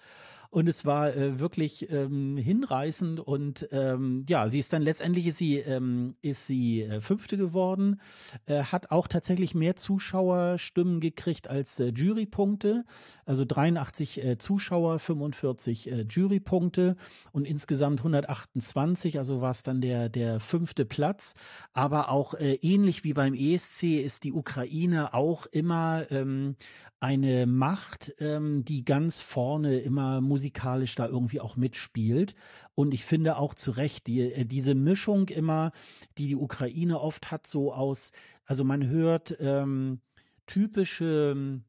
Und 0.56 0.70
es 0.70 0.86
war 0.86 1.14
äh, 1.14 1.38
wirklich 1.42 1.92
ähm, 1.92 2.38
hinreißend 2.38 3.20
und 3.20 3.68
ähm, 3.74 4.26
ja, 4.30 4.48
sie 4.48 4.60
ist 4.60 4.72
dann 4.72 4.84
letztendlich 4.84 5.28
ist 5.28 5.38
sie 5.38 5.58
ähm, 5.58 6.16
ist 6.22 6.48
sie 6.48 6.84
äh, 6.84 7.02
fünfte 7.02 7.36
geworden, 7.36 8.00
äh, 8.46 8.64
hat 8.64 8.90
auch 8.90 9.10
tatsächlich 9.10 9.54
mehr 9.54 9.76
Zuschauerstimmen 9.76 11.02
gekriegt 11.02 11.50
als 11.50 11.82
äh, 11.82 11.92
Jurypunkte, 11.94 12.86
also 13.26 13.44
83 13.44 14.24
äh, 14.24 14.38
Zuschauer, 14.38 15.00
45 15.00 15.92
äh, 15.92 16.06
Jurypunkte 16.10 16.96
und 17.34 17.46
insgesamt 17.46 18.00
128, 18.00 19.18
also 19.18 19.42
war 19.42 19.52
es 19.52 19.64
dann 19.64 19.82
der 19.82 20.08
der 20.08 20.40
fünfte 20.40 20.86
Platz. 20.86 21.34
Aber 21.74 22.08
auch 22.08 22.34
äh, 22.34 22.54
ähnlich 22.62 23.04
wie 23.04 23.12
beim 23.12 23.34
ESC 23.34 23.84
ist 23.84 24.24
die 24.24 24.32
Ukraine 24.32 25.14
auch 25.14 25.48
immer 25.48 26.10
ähm, 26.12 26.56
eine 27.06 27.46
Macht, 27.46 28.16
ähm, 28.18 28.66
die 28.66 28.84
ganz 28.84 29.20
vorne 29.20 29.78
immer 29.78 30.22
musikalisch 30.22 30.96
da 30.96 31.06
irgendwie 31.08 31.40
auch 31.40 31.56
mitspielt. 31.56 32.34
Und 32.74 32.96
ich 32.96 33.06
finde 33.06 33.38
auch 33.38 33.54
zu 33.54 33.70
Recht, 33.70 34.08
die, 34.08 34.22
äh, 34.22 34.44
diese 34.44 34.74
Mischung 34.74 35.30
immer, 35.30 35.72
die 36.18 36.28
die 36.30 36.36
Ukraine 36.36 37.00
oft 37.00 37.30
hat, 37.30 37.46
so 37.46 37.72
aus, 37.72 38.12
also 38.46 38.64
man 38.64 38.88
hört 38.88 39.38
ähm, 39.40 40.00
typische 40.48 41.62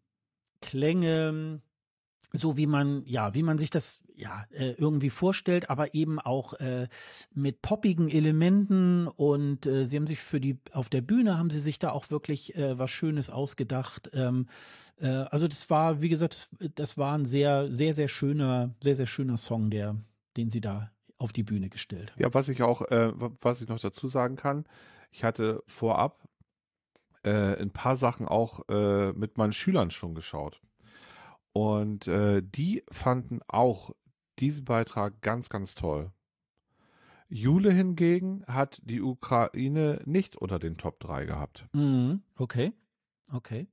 Klänge, 0.62 1.60
so 2.32 2.56
wie 2.56 2.66
man, 2.66 3.04
ja, 3.04 3.34
wie 3.34 3.42
man 3.42 3.58
sich 3.58 3.68
das 3.68 4.00
ja, 4.16 4.46
äh, 4.50 4.72
irgendwie 4.72 5.10
vorstellt, 5.10 5.70
aber 5.70 5.94
eben 5.94 6.18
auch 6.18 6.54
äh, 6.54 6.88
mit 7.34 7.62
poppigen 7.62 8.08
Elementen 8.08 9.06
und 9.06 9.66
äh, 9.66 9.84
sie 9.84 9.96
haben 9.96 10.06
sich 10.06 10.18
für 10.18 10.40
die, 10.40 10.58
auf 10.72 10.88
der 10.88 11.02
Bühne 11.02 11.38
haben 11.38 11.50
sie 11.50 11.60
sich 11.60 11.78
da 11.78 11.90
auch 11.90 12.10
wirklich 12.10 12.54
was 12.56 12.90
Schönes 12.90 13.30
ausgedacht. 13.30 14.10
Ähm, 14.14 14.46
äh, 14.98 15.06
also 15.06 15.48
das 15.48 15.68
war, 15.70 16.00
wie 16.02 16.08
gesagt, 16.08 16.34
das, 16.34 16.70
das 16.74 16.98
war 16.98 17.16
ein 17.16 17.24
sehr, 17.24 17.72
sehr, 17.72 17.94
sehr 17.94 18.08
schöner, 18.08 18.74
sehr, 18.82 18.96
sehr 18.96 19.06
schöner 19.06 19.36
Song, 19.36 19.70
der, 19.70 19.96
den 20.36 20.50
sie 20.50 20.60
da 20.60 20.90
auf 21.18 21.32
die 21.32 21.42
Bühne 21.42 21.68
gestellt 21.68 22.12
haben. 22.12 22.22
Ja, 22.22 22.32
was 22.34 22.48
ich 22.48 22.62
auch, 22.62 22.82
äh, 22.82 23.12
was 23.40 23.62
ich 23.62 23.68
noch 23.68 23.80
dazu 23.80 24.06
sagen 24.06 24.36
kann, 24.36 24.64
ich 25.10 25.24
hatte 25.24 25.62
vorab 25.66 26.28
äh, 27.22 27.60
ein 27.60 27.70
paar 27.70 27.96
Sachen 27.96 28.28
auch 28.28 28.68
äh, 28.68 29.12
mit 29.12 29.38
meinen 29.38 29.52
Schülern 29.52 29.90
schon 29.90 30.14
geschaut. 30.14 30.60
Und 31.52 32.06
äh, 32.06 32.42
die 32.44 32.84
fanden 32.90 33.40
auch 33.48 33.94
diesen 34.38 34.64
Beitrag 34.64 35.20
ganz, 35.22 35.48
ganz 35.48 35.74
toll. 35.74 36.12
Jule 37.28 37.72
hingegen 37.72 38.44
hat 38.46 38.80
die 38.84 39.02
Ukraine 39.02 40.00
nicht 40.04 40.36
unter 40.36 40.58
den 40.58 40.76
Top 40.76 41.00
3 41.00 41.24
gehabt. 41.24 41.66
Mhm, 41.72 42.22
okay, 42.36 42.72
okay. 43.32 43.66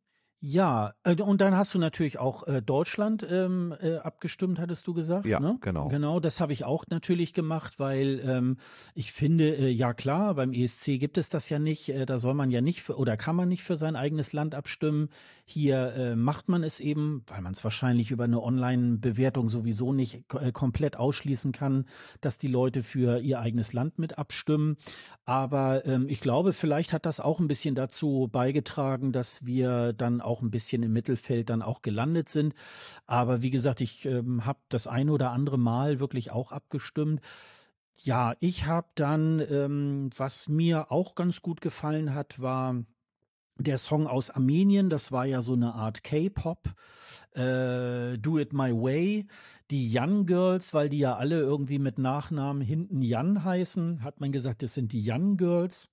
Ja, 0.45 0.93
äh, 1.05 1.15
und 1.21 1.39
dann 1.39 1.55
hast 1.55 1.73
du 1.73 1.79
natürlich 1.79 2.19
auch 2.19 2.45
äh, 2.47 2.61
Deutschland 2.61 3.25
ähm, 3.31 3.73
äh, 3.81 3.95
abgestimmt, 3.95 4.59
hattest 4.59 4.85
du 4.85 4.93
gesagt. 4.93 5.25
Ja, 5.25 5.39
ne? 5.39 5.57
genau. 5.61 5.87
Genau, 5.87 6.19
das 6.19 6.41
habe 6.41 6.51
ich 6.51 6.65
auch 6.65 6.83
natürlich 6.89 7.33
gemacht, 7.33 7.79
weil 7.79 8.21
ähm, 8.25 8.57
ich 8.93 9.13
finde, 9.13 9.55
äh, 9.55 9.69
ja 9.69 9.93
klar, 9.93 10.35
beim 10.35 10.51
ESC 10.51 10.99
gibt 10.99 11.17
es 11.17 11.29
das 11.29 11.47
ja 11.47 11.59
nicht. 11.59 11.87
Äh, 11.87 12.05
da 12.05 12.17
soll 12.17 12.33
man 12.33 12.51
ja 12.51 12.59
nicht 12.59 12.83
für, 12.83 12.97
oder 12.97 13.15
kann 13.15 13.37
man 13.37 13.47
nicht 13.47 13.63
für 13.63 13.77
sein 13.77 13.95
eigenes 13.95 14.33
Land 14.33 14.53
abstimmen. 14.53 15.07
Hier 15.45 15.93
äh, 15.93 16.15
macht 16.17 16.49
man 16.49 16.63
es 16.63 16.81
eben, 16.81 17.23
weil 17.27 17.41
man 17.41 17.53
es 17.53 17.63
wahrscheinlich 17.63 18.11
über 18.11 18.25
eine 18.25 18.43
Online-Bewertung 18.43 19.47
sowieso 19.47 19.93
nicht 19.93 20.25
äh, 20.33 20.51
komplett 20.51 20.97
ausschließen 20.97 21.53
kann, 21.53 21.85
dass 22.19 22.37
die 22.37 22.49
Leute 22.49 22.83
für 22.83 23.19
ihr 23.19 23.39
eigenes 23.39 23.71
Land 23.71 23.97
mit 23.97 24.17
abstimmen. 24.17 24.75
Aber 25.23 25.85
ähm, 25.85 26.07
ich 26.09 26.19
glaube, 26.19 26.51
vielleicht 26.51 26.91
hat 26.91 27.05
das 27.05 27.21
auch 27.21 27.39
ein 27.39 27.47
bisschen 27.47 27.75
dazu 27.75 28.27
beigetragen, 28.29 29.13
dass 29.13 29.45
wir 29.45 29.93
dann 29.93 30.19
auch 30.19 30.32
ein 30.41 30.51
bisschen 30.51 30.83
im 30.83 30.93
Mittelfeld 30.93 31.49
dann 31.49 31.61
auch 31.61 31.81
gelandet 31.81 32.29
sind. 32.29 32.53
Aber 33.05 33.41
wie 33.41 33.51
gesagt, 33.51 33.81
ich 33.81 34.05
ähm, 34.05 34.45
habe 34.45 34.59
das 34.69 34.87
eine 34.87 35.11
oder 35.11 35.31
andere 35.31 35.57
Mal 35.57 35.99
wirklich 35.99 36.31
auch 36.31 36.51
abgestimmt. 36.51 37.21
Ja, 37.95 38.35
ich 38.39 38.65
habe 38.65 38.87
dann, 38.95 39.39
ähm, 39.39 40.09
was 40.15 40.49
mir 40.49 40.91
auch 40.91 41.15
ganz 41.15 41.41
gut 41.41 41.61
gefallen 41.61 42.13
hat, 42.15 42.41
war 42.41 42.83
der 43.57 43.77
Song 43.77 44.07
aus 44.07 44.29
Armenien. 44.29 44.89
Das 44.89 45.11
war 45.11 45.25
ja 45.25 45.41
so 45.41 45.53
eine 45.53 45.73
Art 45.75 46.03
K-Pop. 46.03 46.73
Äh, 47.33 48.17
Do 48.17 48.39
It 48.39 48.53
My 48.53 48.71
Way. 48.71 49.27
Die 49.71 49.91
Young 49.95 50.25
Girls, 50.25 50.73
weil 50.73 50.89
die 50.89 50.99
ja 50.99 51.15
alle 51.15 51.39
irgendwie 51.39 51.79
mit 51.79 51.97
Nachnamen 51.97 52.61
hinten 52.61 53.01
Jan 53.01 53.43
heißen, 53.43 54.03
hat 54.03 54.19
man 54.19 54.31
gesagt, 54.31 54.63
das 54.63 54.73
sind 54.73 54.91
die 54.91 55.03
Young 55.09 55.37
Girls. 55.37 55.89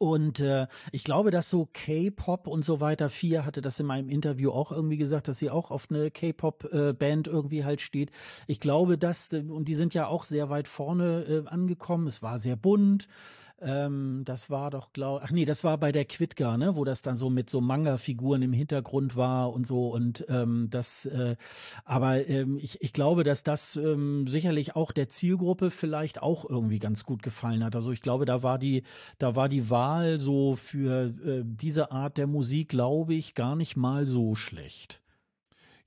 Und 0.00 0.40
äh, 0.40 0.66
ich 0.92 1.04
glaube, 1.04 1.30
dass 1.30 1.50
so 1.50 1.68
K-Pop 1.74 2.46
und 2.46 2.64
so 2.64 2.80
weiter, 2.80 3.10
Fia 3.10 3.44
hatte 3.44 3.60
das 3.60 3.78
in 3.80 3.84
meinem 3.84 4.08
Interview 4.08 4.50
auch 4.50 4.72
irgendwie 4.72 4.96
gesagt, 4.96 5.28
dass 5.28 5.38
sie 5.38 5.50
auch 5.50 5.70
auf 5.70 5.88
eine 5.90 6.10
K-Pop-Band 6.10 7.28
äh, 7.28 7.30
irgendwie 7.30 7.66
halt 7.66 7.82
steht. 7.82 8.10
Ich 8.46 8.60
glaube, 8.60 8.96
dass, 8.96 9.30
äh, 9.34 9.44
und 9.46 9.68
die 9.68 9.74
sind 9.74 9.92
ja 9.92 10.06
auch 10.06 10.24
sehr 10.24 10.48
weit 10.48 10.68
vorne 10.68 11.44
äh, 11.44 11.48
angekommen. 11.50 12.06
Es 12.06 12.22
war 12.22 12.38
sehr 12.38 12.56
bunt. 12.56 13.08
Ähm, 13.62 14.22
das 14.24 14.48
war 14.48 14.70
doch, 14.70 14.92
glaub, 14.94 15.20
ach 15.22 15.30
nee, 15.30 15.44
das 15.44 15.64
war 15.64 15.76
bei 15.76 15.92
der 15.92 16.06
Quidgar, 16.06 16.56
ne, 16.56 16.76
wo 16.76 16.84
das 16.84 17.02
dann 17.02 17.16
so 17.16 17.28
mit 17.28 17.50
so 17.50 17.60
Manga-Figuren 17.60 18.40
im 18.40 18.54
Hintergrund 18.54 19.16
war 19.16 19.52
und 19.52 19.66
so 19.66 19.88
und 19.88 20.24
ähm, 20.28 20.68
das, 20.70 21.04
äh, 21.06 21.36
aber 21.84 22.26
ähm, 22.26 22.58
ich, 22.58 22.80
ich 22.80 22.94
glaube, 22.94 23.22
dass 23.22 23.42
das 23.42 23.76
ähm, 23.76 24.26
sicherlich 24.26 24.76
auch 24.76 24.92
der 24.92 25.08
Zielgruppe 25.08 25.70
vielleicht 25.70 26.22
auch 26.22 26.48
irgendwie 26.48 26.78
ganz 26.78 27.04
gut 27.04 27.22
gefallen 27.22 27.62
hat. 27.62 27.76
Also 27.76 27.92
ich 27.92 28.00
glaube, 28.00 28.24
da 28.24 28.42
war 28.42 28.58
die, 28.58 28.82
da 29.18 29.36
war 29.36 29.50
die 29.50 29.68
Wahl 29.68 30.18
so 30.18 30.56
für 30.56 31.12
äh, 31.24 31.42
diese 31.44 31.92
Art 31.92 32.16
der 32.16 32.26
Musik, 32.26 32.70
glaube 32.70 33.12
ich, 33.14 33.34
gar 33.34 33.56
nicht 33.56 33.76
mal 33.76 34.06
so 34.06 34.34
schlecht. 34.34 35.02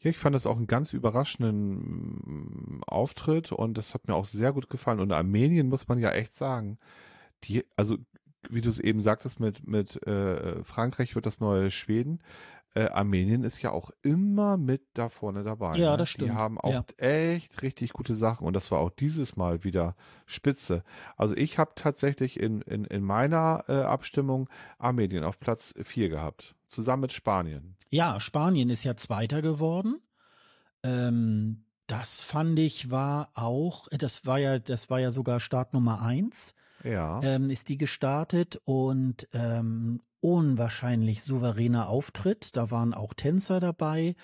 Ja, 0.03 0.09
ich 0.09 0.17
fand 0.17 0.36
das 0.36 0.45
auch 0.45 0.57
einen 0.57 0.67
ganz 0.67 0.93
überraschenden 0.93 2.80
mm, 2.80 2.84
Auftritt 2.86 3.51
und 3.51 3.78
das 3.78 3.93
hat 3.93 4.07
mir 4.07 4.15
auch 4.15 4.26
sehr 4.26 4.51
gut 4.51 4.69
gefallen. 4.69 4.99
Und 4.99 5.11
Armenien 5.11 5.69
muss 5.69 5.88
man 5.88 5.97
ja 5.97 6.11
echt 6.11 6.34
sagen, 6.34 6.78
die, 7.44 7.66
also 7.76 7.98
wie 8.50 8.62
du 8.62 8.70
es 8.70 8.80
eben 8.80 9.02
sagtest, 9.02 9.39
mit, 9.39 9.68
mit 9.68 10.06
äh, 10.06 10.64
Frankreich 10.64 11.16
wird 11.16 11.26
das 11.26 11.39
neue 11.39 11.72
Schweden. 11.72 12.20
Äh, 12.76 12.89
Armenien 12.89 13.44
ist 13.44 13.62
ja 13.62 13.72
auch 13.72 13.91
immer 14.02 14.58
mit 14.58 14.82
da 14.94 15.10
vorne 15.10 15.44
dabei. 15.44 15.78
Ja, 15.78 15.91
ne? 15.91 15.98
das 15.98 16.10
stimmt. 16.10 16.32
Die 16.32 16.36
haben 16.36 16.60
auch 16.60 16.72
ja. 16.72 16.84
echt 16.98 17.62
richtig 17.62 17.94
gute 17.94 18.16
Sachen 18.16 18.48
und 18.48 18.54
das 18.54 18.72
war 18.72 18.80
auch 18.80 18.89
dieses 18.89 19.36
Mal 19.36 19.64
wieder 19.64 19.96
spitze. 20.26 20.84
Also 21.16 21.36
ich 21.38 21.60
habe 21.60 21.74
tatsächlich 21.76 22.39
in, 22.39 22.62
in, 22.62 22.86
in 22.86 23.04
meiner 23.04 23.64
äh, 23.68 23.82
Abstimmung 23.82 24.50
Armenien 24.80 25.24
auf 25.24 25.39
Platz 25.39 25.76
4 25.84 26.10
gehabt, 26.10 26.56
zusammen 26.68 27.02
mit 27.02 27.14
Spanien. 27.14 27.76
Ja, 27.89 28.20
Spanien 28.20 28.72
ist 28.72 28.84
ja 28.84 28.96
Zweiter 28.96 29.44
geworden. 29.44 30.02
Ähm, 30.82 31.66
das 31.86 32.22
fand 32.22 32.58
ich 32.58 32.89
war 32.89 33.30
auch, 33.36 33.88
das 33.89 34.26
war 34.26 34.39
ja, 34.39 34.58
das 34.58 34.89
war 34.89 35.00
ja 35.00 35.12
sogar 35.12 35.39
Start 35.39 35.74
Nummer 35.74 36.02
1 36.02 36.56
ja. 36.84 37.22
ähm, 37.24 37.50
ist 37.50 37.70
die 37.70 37.78
gestartet 37.78 38.62
und 38.66 39.28
ähm, 39.34 40.02
unwahrscheinlich 40.22 41.24
souveräner 41.24 41.90
Auftritt. 41.90 42.56
Da 42.56 42.72
waren 42.72 42.94
auch 42.94 43.14
Tänzer 43.14 43.60
dabei. 43.60 44.16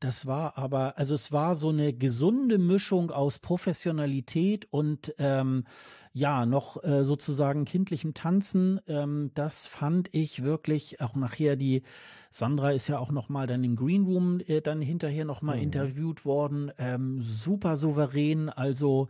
Das 0.00 0.26
war 0.26 0.58
aber, 0.58 0.98
also 0.98 1.14
es 1.14 1.32
war 1.32 1.56
so 1.56 1.70
eine 1.70 1.94
gesunde 1.94 2.58
Mischung 2.58 3.10
aus 3.10 3.38
Professionalität 3.38 4.66
und 4.70 5.14
ähm, 5.18 5.64
ja, 6.12 6.46
noch 6.46 6.82
äh, 6.84 7.04
sozusagen 7.04 7.64
kindlichem 7.64 8.14
Tanzen. 8.14 8.80
Ähm, 8.86 9.30
das 9.34 9.66
fand 9.66 10.08
ich 10.12 10.42
wirklich 10.42 11.00
auch 11.00 11.14
nachher 11.14 11.56
die 11.56 11.82
Sandra 12.30 12.72
ist 12.72 12.88
ja 12.88 12.98
auch 12.98 13.12
noch 13.12 13.30
mal 13.30 13.46
dann 13.46 13.64
im 13.64 13.76
Green 13.76 14.04
Room 14.04 14.40
äh, 14.46 14.60
dann 14.60 14.82
hinterher 14.82 15.24
noch 15.24 15.40
mal 15.40 15.56
mhm. 15.56 15.62
interviewt 15.62 16.26
worden. 16.26 16.70
Ähm, 16.76 17.22
super 17.22 17.76
souverän, 17.76 18.50
also 18.50 19.08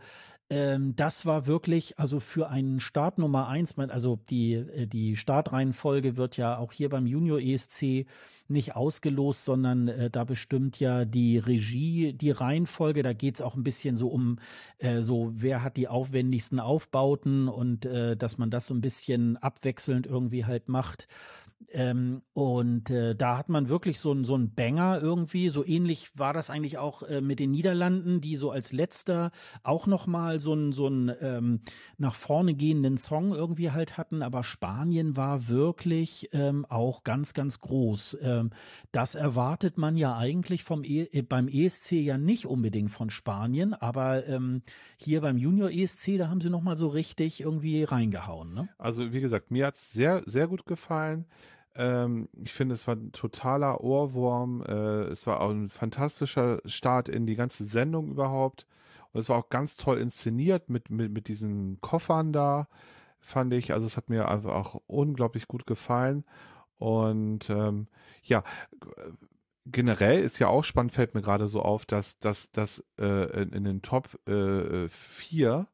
ähm, 0.49 0.95
das 0.95 1.25
war 1.25 1.45
wirklich, 1.45 1.99
also 1.99 2.21
für 2.21 2.49
einen 2.49 2.79
Start 2.79 3.17
Nummer 3.17 3.49
eins, 3.49 3.77
also 3.77 4.17
die, 4.29 4.53
äh, 4.53 4.87
die 4.87 5.17
Startreihenfolge 5.17 6.15
wird 6.15 6.37
ja 6.37 6.57
auch 6.57 6.71
hier 6.71 6.87
beim 6.89 7.05
Junior 7.05 7.39
ESC 7.39 8.05
nicht 8.47 8.75
ausgelost, 8.77 9.43
sondern 9.43 9.89
äh, 9.89 10.09
da 10.09 10.23
bestimmt 10.23 10.79
ja 10.79 11.03
die 11.03 11.37
Regie 11.37 12.13
die 12.13 12.31
Reihenfolge. 12.31 13.03
Da 13.03 13.11
geht 13.11 13.35
es 13.35 13.41
auch 13.41 13.55
ein 13.55 13.63
bisschen 13.63 13.97
so 13.97 14.07
um 14.07 14.39
äh, 14.77 15.01
so, 15.01 15.31
wer 15.35 15.63
hat 15.63 15.75
die 15.75 15.89
aufwendigsten 15.89 16.61
Aufbauten 16.61 17.49
und 17.49 17.85
äh, 17.85 18.15
dass 18.15 18.37
man 18.37 18.49
das 18.49 18.67
so 18.67 18.73
ein 18.73 18.81
bisschen 18.81 19.35
abwechselnd 19.35 20.07
irgendwie 20.07 20.45
halt 20.45 20.69
macht. 20.69 21.09
Ähm, 21.69 22.21
und 22.33 22.91
äh, 22.91 23.15
da 23.15 23.37
hat 23.37 23.49
man 23.49 23.67
wirklich 23.67 23.99
so, 23.99 24.23
so 24.23 24.35
einen 24.35 24.53
Banger 24.53 25.01
irgendwie. 25.01 25.49
So 25.49 25.65
ähnlich 25.65 26.11
war 26.17 26.31
das 26.31 26.49
eigentlich 26.49 26.77
auch 26.77 27.03
äh, 27.03 27.19
mit 27.19 27.39
den 27.39 27.51
Niederlanden, 27.51 28.21
die 28.21 28.35
so 28.35 28.51
als 28.51 28.71
letzter 28.71 29.31
auch 29.63 29.85
nochmal 29.85 30.39
so 30.39 30.53
einen 30.53 30.71
so 30.71 30.87
ähm, 30.87 31.61
nach 31.97 32.15
vorne 32.15 32.53
gehenden 32.53 32.97
Song 32.97 33.33
irgendwie 33.33 33.71
halt 33.71 33.97
hatten. 33.97 34.21
Aber 34.21 34.43
Spanien 34.43 35.17
war 35.17 35.49
wirklich 35.49 36.29
ähm, 36.31 36.65
auch 36.69 37.03
ganz, 37.03 37.33
ganz 37.33 37.59
groß. 37.59 38.17
Ähm, 38.21 38.51
das 38.91 39.15
erwartet 39.15 39.77
man 39.77 39.97
ja 39.97 40.15
eigentlich 40.15 40.63
vom 40.63 40.83
e 40.83 41.03
äh, 41.11 41.21
beim 41.21 41.47
ESC 41.47 41.93
ja 41.93 42.17
nicht 42.17 42.45
unbedingt 42.45 42.91
von 42.91 43.09
Spanien, 43.09 43.73
aber 43.73 44.25
ähm, 44.27 44.61
hier 44.97 45.21
beim 45.21 45.37
Junior 45.37 45.69
ESC, 45.69 46.17
da 46.17 46.29
haben 46.29 46.41
sie 46.41 46.49
nochmal 46.49 46.77
so 46.77 46.87
richtig 46.87 47.41
irgendwie 47.41 47.83
reingehauen. 47.83 48.53
Ne? 48.53 48.69
Also 48.77 49.11
wie 49.11 49.21
gesagt, 49.21 49.51
mir 49.51 49.67
hat 49.67 49.73
es 49.73 49.91
sehr, 49.91 50.23
sehr 50.25 50.47
gut 50.47 50.65
gefallen. 50.65 51.25
Ähm, 51.77 52.27
ich 52.43 52.53
finde, 52.53 52.75
es 52.75 52.87
war 52.87 52.95
ein 52.95 53.11
totaler 53.11 53.81
Ohrwurm. 53.81 54.63
Äh, 54.63 55.03
es 55.11 55.27
war 55.27 55.41
auch 55.41 55.51
ein 55.51 55.69
fantastischer 55.69 56.59
Start 56.65 57.07
in 57.07 57.27
die 57.27 57.35
ganze 57.35 57.63
Sendung 57.63 58.09
überhaupt. 58.09 58.65
Und 59.13 59.21
es 59.21 59.29
war 59.29 59.37
auch 59.37 59.49
ganz 59.49 59.77
toll 59.77 59.99
inszeniert 59.99 60.69
mit, 60.69 60.89
mit, 60.89 61.11
mit 61.11 61.27
diesen 61.27 61.79
Koffern 61.81 62.33
da, 62.33 62.67
fand 63.19 63.53
ich. 63.53 63.73
Also 63.73 63.85
es 63.85 63.95
hat 63.95 64.09
mir 64.09 64.27
einfach 64.27 64.53
auch 64.53 64.81
unglaublich 64.87 65.47
gut 65.47 65.67
gefallen. 65.67 66.25
Und 66.79 67.49
ähm, 67.49 67.87
ja, 68.23 68.43
generell 69.65 70.21
ist 70.21 70.39
ja 70.39 70.47
auch 70.47 70.63
spannend, 70.63 70.93
fällt 70.93 71.13
mir 71.15 71.21
gerade 71.21 71.47
so 71.47 71.61
auf, 71.61 71.85
dass, 71.85 72.19
dass, 72.19 72.51
dass 72.51 72.83
äh, 72.99 73.41
in, 73.41 73.53
in, 73.53 73.63
den 73.63 73.81
Top 73.81 74.19
äh, 74.27 74.87
4 74.89 75.67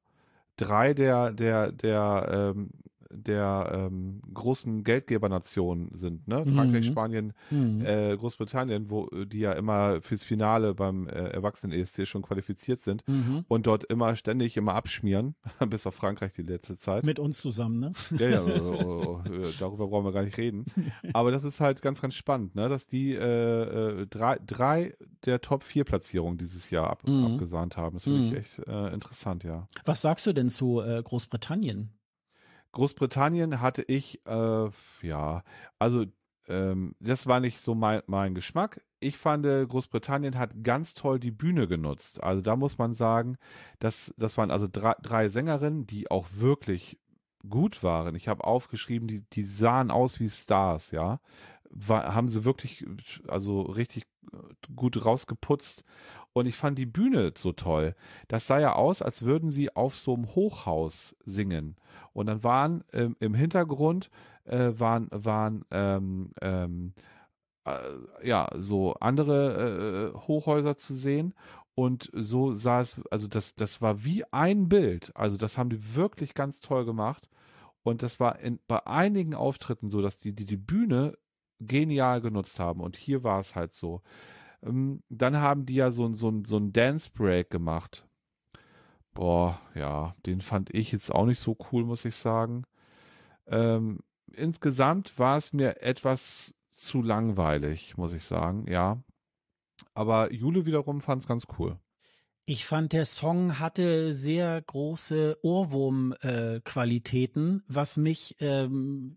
drei 0.58 0.93
der, 0.93 1.32
der, 1.32 1.72
der 1.72 2.54
ähm, 2.56 2.70
der 3.16 3.72
ähm, 3.91 4.22
großen 4.34 4.84
Geldgebernationen 4.84 5.89
sind, 5.93 6.28
ne? 6.28 6.45
Frankreich, 6.45 6.86
Mhm. 6.86 6.91
Spanien, 6.91 7.34
Mhm. 7.51 7.82
äh, 7.82 8.16
Großbritannien, 8.18 8.89
wo 8.89 9.07
die 9.26 9.39
ja 9.39 9.53
immer 9.53 10.01
fürs 10.01 10.24
Finale 10.24 10.74
beim 10.74 11.07
äh, 11.07 11.11
Erwachsenen-ESC 11.30 12.05
schon 12.07 12.22
qualifiziert 12.24 12.82
sind 12.82 13.07
Mhm. 13.07 13.45
und 13.47 13.68
dort 13.68 13.84
immer 13.86 14.16
ständig 14.16 14.57
immer 14.57 14.76
abschmieren, 14.76 15.36
bis 15.70 15.86
auf 15.88 15.95
Frankreich 15.95 16.34
die 16.34 16.43
letzte 16.43 16.76
Zeit. 16.76 17.05
Mit 17.05 17.20
uns 17.20 17.39
zusammen, 17.39 17.80
ne? 17.80 17.91
Ja, 18.20 18.30
ja, 18.30 18.45
äh, 18.47 19.30
äh, 19.30 19.53
darüber 19.59 19.88
brauchen 19.88 20.05
wir 20.05 20.11
gar 20.11 20.24
nicht 20.24 20.38
reden. 20.38 20.66
Aber 21.14 21.32
das 21.32 21.43
ist 21.43 21.59
halt 21.59 21.82
ganz, 21.82 22.01
ganz 22.01 22.16
spannend, 22.16 22.55
ne? 22.55 22.70
dass 22.70 22.88
die 22.88 23.14
äh, 23.14 24.01
äh, 24.01 24.07
drei, 24.07 24.39
drei 24.45 24.95
der 25.26 25.41
Top 25.41 25.64
4 25.64 25.84
Platzierungen 25.84 26.38
dieses 26.38 26.70
Jahr 26.70 26.89
ab, 26.89 27.03
Mhm. 27.07 27.26
abgesahnt 27.26 27.78
haben. 27.78 27.95
Das 27.95 28.03
finde 28.05 28.20
ich 28.22 28.32
Mhm. 28.32 28.38
echt 28.38 28.59
äh, 28.68 28.93
interessant, 28.93 29.43
ja. 29.43 29.68
Was 29.86 30.01
sagst 30.01 30.26
du 30.26 30.34
denn 30.34 30.49
zu 30.49 30.82
äh, 30.82 31.01
Großbritannien? 31.03 31.91
Großbritannien 32.74 33.61
hatte 33.61 33.84
ich, 33.84 34.26
äh, 34.26 34.69
ja, 35.01 35.43
also 35.80 36.05
ähm, 36.47 36.95
das 36.99 37.28
war 37.28 37.39
nicht 37.39 37.59
so 37.59 37.76
mein, 37.76 38.01
mein 38.07 38.36
Geschmack. 38.36 38.82
Ich 38.99 39.17
fand, 39.17 39.45
äh, 39.45 39.65
Großbritannien 39.65 40.38
hat 40.38 40.63
ganz 40.63 40.93
toll 40.93 41.19
die 41.19 41.32
Bühne 41.32 41.67
genutzt. 41.67 42.21
Also 42.24 42.41
da 42.41 42.55
muss 42.55 42.78
man 42.78 42.93
sagen, 42.93 43.38
das, 43.80 44.13
das 44.17 44.38
waren 44.38 44.51
also 44.51 44.67
drei, 44.71 44.95
drei 45.01 45.30
Sängerinnen, 45.30 45.88
die 45.88 46.09
auch 46.11 46.28
wirklich 46.34 46.99
gut 47.47 47.84
waren. 47.84 48.15
Ich 48.15 48.28
habe 48.28 48.43
aufgeschrieben, 48.43 49.07
die, 49.07 49.24
die 49.30 49.43
sahen 49.43 49.91
aus 49.91 50.19
wie 50.19 50.30
Stars, 50.30 50.91
ja. 50.91 51.19
War, 51.76 52.13
haben 52.13 52.30
sie 52.30 52.45
wirklich, 52.45 52.86
also 53.28 53.61
richtig 53.61 54.03
äh, 54.32 54.38
gut 54.76 55.03
rausgeputzt. 55.03 55.84
Und 56.34 56.47
ich 56.47 56.55
fand 56.55 56.80
die 56.80 56.86
Bühne 56.86 57.32
so 57.36 57.51
toll. 57.51 57.95
Das 58.28 58.47
sah 58.47 58.59
ja 58.59 58.74
aus, 58.74 59.01
als 59.01 59.24
würden 59.24 59.51
sie 59.51 59.76
auf 59.76 59.95
so 59.95 60.15
einem 60.15 60.34
Hochhaus 60.36 61.15
singen. 61.26 61.76
Und 62.13 62.28
dann 62.28 62.43
waren 62.43 62.84
ähm, 62.93 63.15
im 63.19 63.34
Hintergrund 63.36 64.09
äh, 64.45 64.71
waren, 64.78 65.07
waren 65.11 65.65
ähm, 65.71 66.32
ähm, 66.41 66.93
äh, 67.65 68.28
ja 68.28 68.49
so 68.57 68.93
andere 68.95 70.13
äh, 70.13 70.17
Hochhäuser 70.28 70.76
zu 70.76 70.93
sehen. 70.95 71.34
Und 71.76 72.11
so 72.13 72.53
sah 72.53 72.82
es, 72.82 73.01
also 73.09 73.28
das, 73.28 73.55
das 73.55 73.82
war 73.82 74.03
wie 74.03 74.24
ein 74.32 74.69
Bild. 74.69 75.11
Also 75.15 75.38
das 75.38 75.57
haben 75.57 75.69
die 75.69 75.95
wirklich 75.95 76.34
ganz 76.36 76.61
toll 76.61 76.86
gemacht. 76.86 77.30
Und 77.84 78.03
das 78.03 78.19
war 78.19 78.39
in, 78.39 78.59
bei 78.67 78.86
einigen 78.86 79.34
Auftritten 79.34 79.89
so, 79.89 80.01
dass 80.01 80.19
die, 80.19 80.34
die 80.34 80.45
die 80.45 80.57
Bühne 80.57 81.17
genial 81.68 82.22
genutzt 82.22 82.59
haben. 82.59 82.82
Und 82.82 82.97
hier 82.97 83.24
war 83.24 83.39
es 83.39 83.55
halt 83.55 83.72
so. 83.72 84.01
Ähm, 84.64 85.03
dann 85.09 85.38
haben 85.38 85.66
die 85.66 85.76
ja 85.76 85.91
so, 85.91 86.05
ein- 86.05 86.16
so, 86.16 86.34
so 86.45 86.57
ein 86.57 86.74
Dance 86.74 87.09
Break 87.14 87.49
gemacht. 87.49 88.07
Boah, 89.14 89.59
ja, 89.76 90.14
den 90.26 90.41
fand 90.41 90.74
ich 90.74 90.91
jetzt 90.91 91.14
auch 91.14 91.26
nicht 91.26 91.39
so 91.39 91.55
cool, 91.72 91.86
muss 91.86 92.05
ich 92.05 92.16
sagen. 92.16 92.64
Ähm, 93.47 93.99
insgesamt 94.34 95.20
war 95.20 95.38
es 95.38 95.53
mir 95.53 95.82
etwas 95.82 96.55
zu 96.72 97.01
langweilig, 97.01 97.97
muss 97.97 98.14
ich 98.14 98.24
sagen, 98.24 98.66
ja. 98.70 99.03
Aber 99.95 100.34
Jule 100.34 100.66
wiederum 100.66 101.01
fand 101.01 101.22
es 101.22 101.28
ganz 101.28 101.47
cool. 101.59 101.80
Ich 102.46 102.66
fand, 102.66 102.91
der 102.91 103.06
Song 103.06 103.58
hatte 103.60 104.14
sehr 104.14 104.62
große 104.62 105.38
Ohrwurm-Qualitäten, 105.44 107.64
was 107.70 107.96
mich, 107.96 108.36
ähm, 108.41 109.16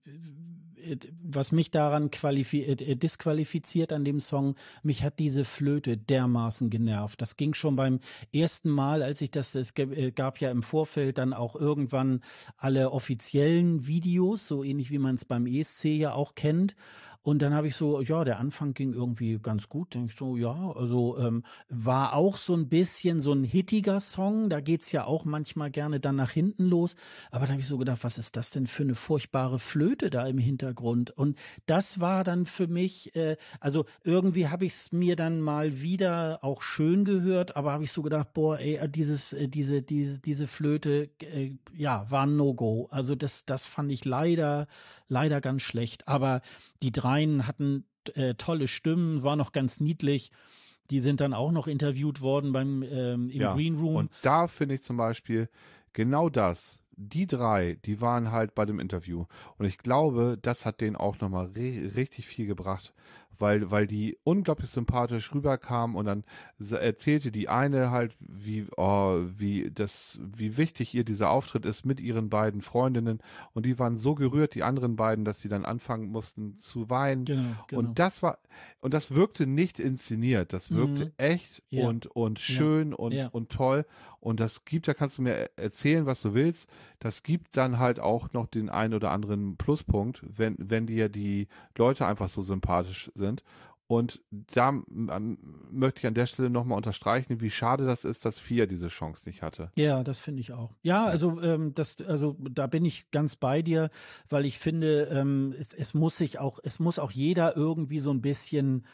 äh, 0.76 0.96
was 1.24 1.50
mich 1.50 1.72
daran 1.72 2.12
qualifi 2.12 2.62
äh, 2.62 2.94
disqualifiziert 2.94 3.92
an 3.92 4.04
dem 4.04 4.20
Song. 4.20 4.54
Mich 4.84 5.02
hat 5.02 5.18
diese 5.18 5.44
Flöte 5.44 5.96
dermaßen 5.96 6.70
genervt. 6.70 7.20
Das 7.20 7.36
ging 7.36 7.52
schon 7.54 7.74
beim 7.74 7.98
ersten 8.32 8.70
Mal, 8.70 9.02
als 9.02 9.20
ich 9.20 9.32
das, 9.32 9.56
es 9.56 9.74
gab- 9.74 9.90
äh, 9.90 10.12
gab 10.12 10.40
ja 10.40 10.52
im 10.52 10.62
Vorfeld 10.62 11.18
dann 11.18 11.32
auch 11.32 11.56
irgendwann 11.56 12.20
alle 12.56 12.92
offiziellen 12.92 13.88
Videos, 13.88 14.46
so 14.46 14.62
ähnlich 14.62 14.92
wie 14.92 14.98
man 14.98 15.16
es 15.16 15.24
beim 15.24 15.46
ESC 15.48 15.86
ja 15.96 16.12
auch 16.12 16.36
kennt. 16.36 16.76
Und 17.26 17.42
dann 17.42 17.54
habe 17.54 17.66
ich 17.66 17.74
so, 17.74 18.00
ja, 18.02 18.22
der 18.22 18.38
Anfang 18.38 18.72
ging 18.72 18.92
irgendwie 18.92 19.40
ganz 19.42 19.68
gut. 19.68 19.94
Denke 19.94 20.12
ich 20.12 20.16
so, 20.16 20.36
ja, 20.36 20.70
also 20.76 21.18
ähm, 21.18 21.42
war 21.68 22.12
auch 22.12 22.36
so 22.36 22.54
ein 22.54 22.68
bisschen 22.68 23.18
so 23.18 23.32
ein 23.32 23.42
hittiger 23.42 23.98
Song. 23.98 24.48
Da 24.48 24.60
geht's 24.60 24.92
ja 24.92 25.06
auch 25.06 25.24
manchmal 25.24 25.72
gerne 25.72 25.98
dann 25.98 26.14
nach 26.14 26.30
hinten 26.30 26.66
los. 26.66 26.94
Aber 27.32 27.46
da 27.46 27.54
habe 27.54 27.60
ich 27.60 27.66
so 27.66 27.78
gedacht, 27.78 28.04
was 28.04 28.16
ist 28.16 28.36
das 28.36 28.50
denn 28.50 28.68
für 28.68 28.84
eine 28.84 28.94
furchtbare 28.94 29.58
Flöte 29.58 30.08
da 30.08 30.24
im 30.24 30.38
Hintergrund? 30.38 31.10
Und 31.10 31.36
das 31.66 31.98
war 31.98 32.22
dann 32.22 32.46
für 32.46 32.68
mich, 32.68 33.16
äh, 33.16 33.36
also 33.58 33.86
irgendwie 34.04 34.46
habe 34.46 34.64
ich 34.64 34.74
es 34.74 34.92
mir 34.92 35.16
dann 35.16 35.40
mal 35.40 35.80
wieder 35.80 36.44
auch 36.44 36.62
schön 36.62 37.04
gehört, 37.04 37.56
aber 37.56 37.72
habe 37.72 37.82
ich 37.82 37.90
so 37.90 38.02
gedacht, 38.02 38.34
boah, 38.34 38.60
ey, 38.60 38.88
dieses, 38.88 39.32
äh, 39.32 39.48
diese, 39.48 39.82
diese, 39.82 40.20
diese 40.20 40.46
Flöte, 40.46 41.10
äh, 41.18 41.50
ja, 41.74 42.08
war 42.08 42.24
ein 42.24 42.36
No-Go. 42.36 42.86
Also 42.92 43.16
das, 43.16 43.46
das 43.46 43.66
fand 43.66 43.90
ich 43.90 44.04
leider, 44.04 44.68
leider 45.08 45.40
ganz 45.40 45.62
schlecht. 45.62 46.06
Aber 46.06 46.40
die 46.82 46.92
dreien 47.16 47.46
hatten 47.46 47.84
äh, 48.14 48.34
tolle 48.34 48.68
Stimmen, 48.68 49.22
war 49.22 49.36
noch 49.36 49.52
ganz 49.52 49.80
niedlich. 49.80 50.30
Die 50.90 51.00
sind 51.00 51.20
dann 51.20 51.32
auch 51.32 51.50
noch 51.50 51.66
interviewt 51.66 52.20
worden 52.20 52.52
beim 52.52 52.82
ähm, 52.82 53.28
im 53.30 53.40
Ja, 53.40 53.54
Green 53.54 53.76
Room. 53.76 53.96
Und 53.96 54.12
da 54.22 54.46
finde 54.46 54.76
ich 54.76 54.82
zum 54.82 54.96
Beispiel 54.96 55.48
genau 55.92 56.28
das. 56.28 56.78
Die 56.98 57.26
drei, 57.26 57.78
die 57.84 58.00
waren 58.00 58.30
halt 58.30 58.54
bei 58.54 58.64
dem 58.64 58.78
Interview. 58.78 59.26
Und 59.58 59.66
ich 59.66 59.78
glaube, 59.78 60.38
das 60.40 60.64
hat 60.64 60.80
denen 60.80 60.96
auch 60.96 61.20
nochmal 61.20 61.46
ri 61.54 61.86
richtig 61.94 62.26
viel 62.26 62.46
gebracht, 62.46 62.94
weil, 63.38 63.70
weil 63.70 63.86
die 63.86 64.18
unglaublich 64.24 64.70
sympathisch 64.70 65.34
rüberkamen 65.34 65.96
und 65.96 66.04
dann 66.06 66.24
erzählte 66.58 67.30
die 67.30 67.48
eine 67.48 67.90
halt, 67.90 68.16
wie, 68.20 68.66
oh, 68.76 69.20
wie 69.36 69.70
das, 69.70 70.18
wie 70.22 70.56
wichtig 70.56 70.94
ihr 70.94 71.04
dieser 71.04 71.30
Auftritt 71.30 71.64
ist 71.66 71.84
mit 71.84 72.00
ihren 72.00 72.28
beiden 72.30 72.60
Freundinnen. 72.60 73.20
Und 73.52 73.66
die 73.66 73.78
waren 73.78 73.96
so 73.96 74.14
gerührt, 74.14 74.54
die 74.54 74.62
anderen 74.62 74.96
beiden, 74.96 75.24
dass 75.24 75.40
sie 75.40 75.48
dann 75.48 75.64
anfangen 75.64 76.08
mussten 76.10 76.58
zu 76.58 76.90
weinen. 76.90 77.24
genau, 77.24 77.42
genau. 77.68 77.78
Und 77.80 77.98
das 77.98 78.22
war, 78.22 78.38
und 78.80 78.94
das 78.94 79.14
wirkte 79.14 79.46
nicht 79.46 79.78
inszeniert, 79.78 80.52
das 80.52 80.70
wirkte 80.70 81.06
Mhm. 81.06 81.12
echt 81.18 81.62
Ja. 81.70 81.88
und, 81.88 82.06
und 82.06 82.38
schön 82.38 82.94
und, 82.94 83.12
Ja. 83.12 83.28
und 83.28 83.50
toll. 83.50 83.84
Und 84.26 84.40
das 84.40 84.64
gibt, 84.64 84.88
da 84.88 84.92
kannst 84.92 85.18
du 85.18 85.22
mir 85.22 85.36
e- 85.38 85.48
erzählen, 85.54 86.04
was 86.04 86.20
du 86.20 86.34
willst. 86.34 86.68
Das 86.98 87.22
gibt 87.22 87.56
dann 87.56 87.78
halt 87.78 88.00
auch 88.00 88.32
noch 88.32 88.48
den 88.48 88.68
einen 88.68 88.94
oder 88.94 89.12
anderen 89.12 89.56
Pluspunkt, 89.56 90.20
wenn, 90.36 90.56
wenn 90.58 90.88
dir 90.88 91.08
die 91.08 91.46
Leute 91.78 92.06
einfach 92.08 92.28
so 92.28 92.42
sympathisch 92.42 93.08
sind. 93.14 93.44
Und 93.88 94.20
da 94.30 94.72
möchte 95.70 96.00
ich 96.00 96.06
an 96.06 96.14
der 96.14 96.26
Stelle 96.26 96.50
nochmal 96.50 96.76
unterstreichen, 96.76 97.40
wie 97.40 97.50
schade 97.50 97.86
das 97.86 98.04
ist, 98.04 98.24
dass 98.24 98.40
Fia 98.40 98.66
diese 98.66 98.88
Chance 98.88 99.28
nicht 99.28 99.42
hatte. 99.42 99.70
Ja, 99.76 100.02
das 100.02 100.18
finde 100.18 100.40
ich 100.40 100.52
auch. 100.52 100.74
Ja, 100.82 101.04
also 101.04 101.40
ähm, 101.40 101.72
das, 101.72 101.96
also 102.04 102.36
da 102.50 102.66
bin 102.66 102.84
ich 102.84 103.10
ganz 103.12 103.36
bei 103.36 103.62
dir, 103.62 103.90
weil 104.28 104.44
ich 104.44 104.58
finde, 104.58 105.04
ähm, 105.04 105.54
es, 105.58 105.72
es 105.72 105.94
muss 105.94 106.16
sich 106.16 106.40
auch, 106.40 106.58
es 106.64 106.80
muss 106.80 106.98
auch 106.98 107.12
jeder 107.12 107.56
irgendwie 107.56 108.00
so 108.00 108.10
ein 108.10 108.22
bisschen 108.22 108.84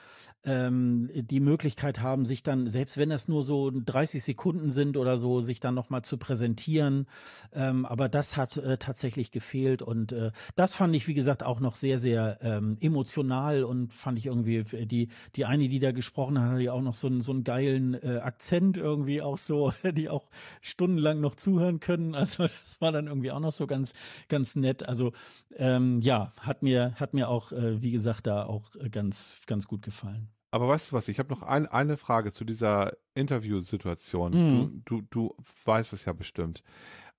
ähm, 0.45 1.11
die 1.15 1.41
Möglichkeit 1.41 2.01
haben, 2.01 2.27
sich 2.27 2.43
dann, 2.43 2.69
selbst 2.69 2.99
wenn 2.99 3.09
das 3.09 3.29
nur 3.29 3.45
so 3.45 3.71
30 3.73 4.23
Sekunden 4.23 4.71
sind 4.71 4.99
oder 4.99 5.17
so, 5.17 5.41
sich 5.41 5.61
dann 5.61 5.75
nochmal 5.75 6.03
zu 6.03 6.19
präsentieren. 6.19 7.07
Ähm, 7.55 7.87
aber 7.87 8.11
das 8.11 8.37
hat 8.37 8.59
äh, 8.59 8.77
tatsächlich 8.77 9.31
gefehlt 9.31 9.81
und 9.81 10.13
äh, 10.13 10.33
das 10.55 10.75
fand 10.75 10.95
ich, 10.95 11.09
wie 11.09 11.15
gesagt, 11.15 11.43
auch 11.43 11.61
noch 11.61 11.77
sehr, 11.77 11.99
sehr 11.99 12.39
ähm, 12.43 12.77
emotional 12.81 13.65
und 13.65 13.93
fand 13.93 14.19
ich 14.19 14.27
irgendwie 14.27 14.65
äh, 14.83 14.87
die, 14.87 15.09
die 15.37 15.45
eine, 15.45 15.69
die 15.69 15.79
da 15.79 15.93
gesprochen 15.93 16.41
hat, 16.41 16.51
hatte 16.51 16.63
ja 16.63 16.73
auch 16.73 16.83
noch 16.83 16.95
so 16.95 17.07
einen, 17.07 17.21
so 17.21 17.33
einen 17.33 17.45
geilen 17.45 17.95
äh, 17.95 18.19
Akzent 18.19 18.77
irgendwie 18.77 19.23
auch 19.23 19.39
so, 19.39 19.73
die 19.93 20.09
auch 20.09 20.29
stundenlang 20.61 21.21
noch 21.21 21.35
zuhören 21.35 21.81
können. 21.81 22.15
Also 22.23 22.45
das 22.45 22.81
war 22.81 22.93
dann 22.93 23.09
irgendwie 23.09 23.33
auch 23.33 23.41
noch 23.41 23.51
so 23.51 23.67
ganz, 23.67 23.95
ganz 24.29 24.55
nett. 24.55 24.89
Also 24.89 25.13
ähm, 25.57 26.01
ja, 26.01 26.31
hat 26.41 26.63
mir, 26.63 26.95
hat 26.95 27.15
mir 27.15 27.29
auch, 27.29 27.51
äh, 27.51 27.83
wie 27.83 27.91
gesagt, 27.91 28.29
da 28.29 28.47
auch 28.47 28.71
ganz, 28.91 29.41
ganz 29.47 29.67
gut 29.67 29.83
gefallen. 29.83 30.29
Aber 30.53 30.69
weißt 30.69 30.91
du 30.91 30.97
was, 30.97 31.09
ich 31.09 31.19
habe 31.19 31.31
noch 31.31 31.43
ein, 31.43 31.67
eine 31.67 31.97
Frage 31.97 32.31
zu 32.31 32.45
dieser 32.45 32.93
Interviewsituation. 33.15 34.33
Mhm. 34.33 34.83
Du, 34.85 35.01
du, 35.01 35.07
du 35.11 35.37
weißt 35.65 35.95
es 35.95 36.05
ja 36.05 36.13
bestimmt. 36.13 36.63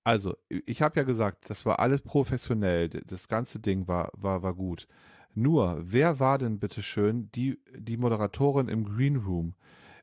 Also, 0.04 0.36
ich 0.48 0.82
habe 0.82 1.00
ja 1.00 1.04
gesagt, 1.04 1.48
das 1.48 1.64
war 1.64 1.80
alles 1.80 2.02
professionell. 2.02 2.88
Das 2.88 3.26
ganze 3.26 3.58
Ding 3.58 3.88
war, 3.88 4.10
war, 4.12 4.42
war 4.42 4.54
gut. 4.54 4.86
Nur, 5.34 5.82
wer 5.84 6.20
war 6.20 6.38
denn 6.38 6.58
bitte 6.58 6.82
schön 6.82 7.30
die, 7.32 7.58
die 7.76 7.96
Moderatorin 7.96 8.68
im 8.68 8.84
Green 8.84 9.16
Room? 9.16 9.54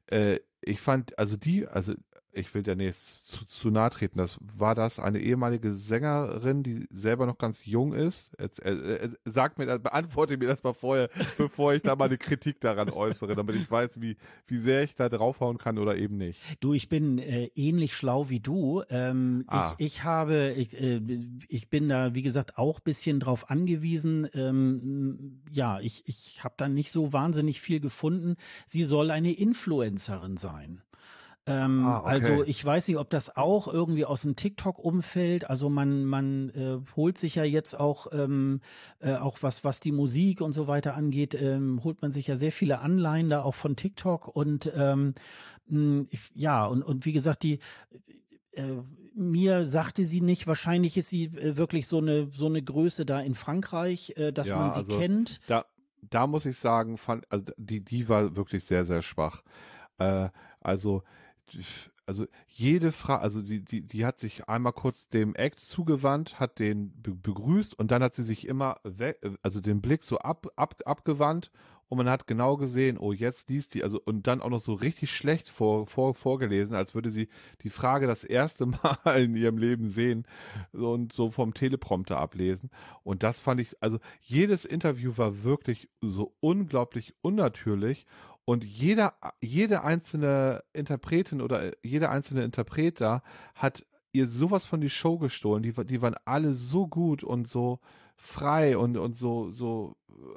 Äh, 0.08 0.40
ich 0.62 0.82
fand, 0.82 1.18
also 1.18 1.38
die, 1.38 1.68
also 1.68 1.94
ich 2.34 2.54
will 2.54 2.64
ja 2.66 2.76
nicht 2.76 2.98
zu, 2.98 3.46
zu 3.46 3.70
nahe 3.70 3.90
treten, 3.90 4.18
das 4.18 4.38
war 4.58 4.76
das 4.76 5.00
eine 5.00 5.20
ehemalige 5.20 5.74
Sängerin, 5.74 6.64
die 6.64 6.88
selber 6.92 7.26
noch 7.26 7.38
ganz 7.38 7.66
jung 7.66 7.94
ist. 7.94 8.32
Jetzt, 8.40 8.64
äh, 8.64 8.72
äh, 8.72 9.10
sag 9.26 9.58
mir 9.58 9.66
das, 9.66 9.82
beantworte 9.82 10.38
mir 10.38 10.48
das 10.48 10.64
mal 10.64 10.74
vorher, 10.74 11.10
bevor 11.38 11.74
ich 11.74 11.82
da 11.82 11.96
mal 11.96 12.06
eine 12.06 12.18
Kritik 12.18 12.60
daran 12.62 12.90
äußere, 12.90 13.36
damit 13.36 13.56
ich 13.56 13.70
weiß, 13.70 14.02
wie, 14.02 14.18
wie 14.48 14.58
sehr 14.58 14.84
ich 14.84 14.96
da 14.96 15.10
draufhauen 15.10 15.58
kann 15.58 15.78
oder 15.78 15.98
eben 15.98 16.18
nicht. 16.18 16.40
Du, 16.60 16.74
ich 16.74 16.90
bin 16.90 17.18
äh, 17.20 17.50
ähnlich 17.56 17.96
schlau 17.96 18.30
wie 18.30 18.40
du. 18.40 18.84
Ähm, 18.90 19.46
Ah. 19.48 19.76
ich, 19.78 19.86
ich 19.86 20.04
habe, 20.04 20.54
ich, 20.58 20.74
äh, 20.80 21.02
ich 21.48 21.70
bin 21.70 21.90
da, 21.90 22.14
wie 22.14 22.22
gesagt, 22.22 22.58
auch 22.58 22.80
bisschen 22.80 23.20
drauf 23.20 23.50
angewiesen. 23.50 24.28
Ähm, 24.34 25.42
ja, 25.52 25.80
ich, 25.80 26.04
ich 26.08 26.44
habe 26.44 26.56
da 26.58 26.68
nicht 26.70 26.92
so 26.92 27.14
wahnsinnig 27.14 27.62
viel 27.62 27.80
gefunden. 27.80 28.36
Sie 28.68 28.84
soll 28.84 29.12
eine 29.12 29.34
Influencerin 29.34 30.38
sein. 30.38 30.82
Ähm, 31.48 31.86
ah, 31.86 32.02
okay. 32.02 32.10
Also 32.10 32.44
ich 32.44 32.64
weiß 32.64 32.88
nicht, 32.88 32.98
ob 32.98 33.10
das 33.10 33.36
auch 33.36 33.68
irgendwie 33.68 34.06
aus 34.06 34.22
dem 34.22 34.36
TikTok-Umfeld, 34.36 35.50
also 35.50 35.70
man, 35.70 36.06
man 36.06 36.50
äh, 36.50 36.78
holt 36.96 37.18
sich 37.18 37.36
ja 37.36 37.44
jetzt 37.44 37.80
auch, 37.80 38.08
ähm, 38.12 38.62
äh, 39.00 39.16
auch 39.16 39.40
was, 39.42 39.64
was 39.64 39.80
die 39.80 39.92
Musik 39.92 40.42
und 40.42 40.54
so 40.54 40.68
weiter 40.68 40.96
angeht, 40.96 41.34
ähm, 41.34 41.84
holt 41.84 42.02
man 42.04 42.12
sich 42.12 42.28
ja 42.28 42.36
sehr 42.36 42.52
viele 42.52 42.80
Anleihen 42.80 43.30
da 43.30 43.42
auch 43.42 43.56
von 43.56 43.76
TikTok 43.76 44.28
und 44.28 44.72
ähm, 44.76 45.16
ja, 46.36 46.66
und, 46.66 46.84
und 46.84 47.06
wie 47.06 47.14
gesagt, 47.14 47.44
die 47.44 47.60
äh, 48.52 48.82
mir 49.14 49.66
sagte 49.66 50.06
sie 50.06 50.22
nicht, 50.22 50.48
wahrscheinlich 50.48 50.98
ist 50.98 51.10
sie 51.10 51.26
äh, 51.26 51.58
wirklich 51.58 51.88
so 51.88 51.98
eine, 51.98 52.28
so 52.32 52.46
eine 52.46 52.62
Größe 52.62 53.06
da 53.06 53.20
in 53.20 53.36
Frankreich, 53.36 54.14
äh, 54.18 54.32
dass 54.32 54.50
ja, 54.50 54.58
man 54.58 54.72
sie 54.72 54.80
also 54.80 54.98
kennt. 54.98 55.40
Da, 55.48 55.66
da 56.02 56.28
muss 56.28 56.46
ich 56.46 56.58
sagen, 56.58 56.98
fand, 56.98 57.26
also 57.32 57.46
die, 57.58 57.84
die 57.84 58.10
war 58.10 58.36
wirklich 58.36 58.64
sehr, 58.64 58.86
sehr 58.86 59.02
schwach. 59.02 59.44
Äh, 59.98 60.30
also, 60.60 61.04
also 62.06 62.26
jede 62.48 62.92
Frage, 62.92 63.22
also 63.22 63.42
sie, 63.42 63.64
die, 63.64 63.82
die 63.82 64.06
hat 64.06 64.18
sich 64.18 64.50
einmal 64.50 64.74
kurz 64.74 65.08
dem 65.08 65.36
Act 65.36 65.60
zugewandt, 65.60 66.40
hat 66.40 66.60
den 66.60 66.94
begrüßt 67.02 67.78
und 67.78 67.92
dann 67.92 68.04
hat 68.04 68.14
sie 68.14 68.24
sich 68.24 68.48
immer 68.48 68.82
also 69.42 69.62
den 69.62 69.82
Blick 69.82 70.04
so 70.04 70.18
ab, 70.18 70.48
ab, 70.56 70.82
abgewandt 70.86 71.52
und 71.92 71.98
man 71.98 72.10
hat 72.10 72.26
genau 72.26 72.56
gesehen, 72.56 72.98
oh, 72.98 73.12
jetzt 73.12 73.50
liest 73.50 73.74
die, 73.74 73.84
also 73.84 74.00
und 74.06 74.26
dann 74.26 74.42
auch 74.42 74.50
noch 74.50 74.62
so 74.62 74.74
richtig 74.74 75.12
schlecht 75.12 75.50
vor, 75.50 75.86
vor, 75.88 76.16
vorgelesen, 76.16 76.74
als 76.74 76.96
würde 76.96 77.12
sie 77.12 77.28
die 77.64 77.70
Frage 77.70 78.08
das 78.08 78.24
erste 78.24 78.66
Mal 79.04 79.22
in 79.22 79.36
ihrem 79.36 79.58
Leben 79.58 79.90
sehen 79.90 80.26
und 80.72 81.12
so 81.12 81.32
vom 81.32 81.54
Teleprompter 81.54 82.18
ablesen. 82.18 82.70
Und 83.04 83.24
das 83.24 83.42
fand 83.42 83.60
ich, 83.60 83.76
also 83.84 84.00
jedes 84.22 84.64
Interview 84.64 85.18
war 85.18 85.44
wirklich 85.44 85.90
so 86.00 86.34
unglaublich 86.40 87.14
unnatürlich 87.22 88.06
und 88.46 88.64
jeder, 88.64 89.14
jede 89.42 89.84
einzelne 89.84 90.64
Interpretin 90.74 91.42
oder 91.42 91.72
jeder 91.86 92.10
einzelne 92.10 92.44
Interpret 92.44 93.00
da 93.00 93.22
hat 93.56 93.86
ihr 94.14 94.28
sowas 94.28 94.66
von 94.66 94.82
die 94.82 94.90
Show 94.90 95.18
gestohlen. 95.18 95.64
Die, 95.64 95.74
die 95.86 96.02
waren 96.02 96.16
alle 96.26 96.54
so 96.56 96.88
gut 96.88 97.24
und 97.24 97.48
so 97.48 97.80
frei 98.18 98.78
und, 98.78 98.98
und 98.98 99.16
so, 99.16 99.52
so, 99.52 99.96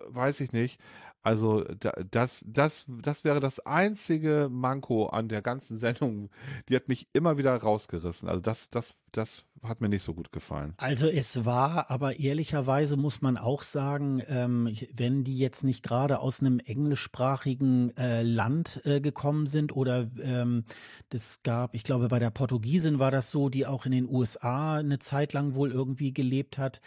weiß 0.09 0.41
ich 0.41 0.53
nicht. 0.53 0.81
Also 1.25 1.65
das, 2.11 2.45
das, 2.47 2.85
das 2.87 3.25
wäre 3.25 3.41
das 3.41 3.59
einzige 3.61 4.49
Manko 4.51 5.07
an 5.07 5.29
der 5.29 5.41
ganzen 5.41 5.79
Sendung. 5.85 6.31
Die 6.69 6.77
hat 6.77 6.87
mich 6.89 7.09
immer 7.15 7.39
wieder 7.39 7.57
rausgerissen. 7.57 8.29
Also 8.29 8.43
das, 8.43 8.69
das, 8.71 8.95
das 9.11 9.45
hat 9.63 9.81
mir 9.81 9.89
nicht 9.89 10.03
so 10.03 10.13
gut 10.13 10.33
gefallen. 10.33 10.75
Also 10.77 11.07
es 11.07 11.47
war, 11.47 11.91
aber 11.91 12.19
ehrlicherweise 12.19 12.99
muss 12.99 13.23
man 13.23 13.39
auch 13.39 13.63
sagen, 13.63 14.23
ähm, 14.29 14.77
wenn 14.95 15.25
die 15.25 15.39
jetzt 15.39 15.65
nicht 15.65 15.83
gerade 15.83 16.19
aus 16.19 16.41
einem 16.41 16.59
englischsprachigen 16.59 17.97
äh, 17.97 18.23
Land 18.23 18.83
äh, 18.85 19.01
gekommen 19.01 19.47
sind 19.47 19.75
oder 19.75 20.11
ähm, 20.23 20.65
das 21.09 21.43
gab, 21.43 21.75
ich 21.75 21.85
glaube 21.85 22.09
bei 22.09 22.19
der 22.19 22.31
Portugiesin 22.31 22.99
war 22.99 23.11
das 23.11 23.31
so, 23.31 23.49
die 23.49 23.67
auch 23.67 23.87
in 23.87 23.93
den 23.93 24.09
USA 24.09 24.77
eine 24.77 24.99
Zeit 24.99 25.33
lang 25.33 25.55
wohl 25.55 25.73
irgendwie 25.73 26.13
gelebt 26.13 26.59
hat. 26.59 26.83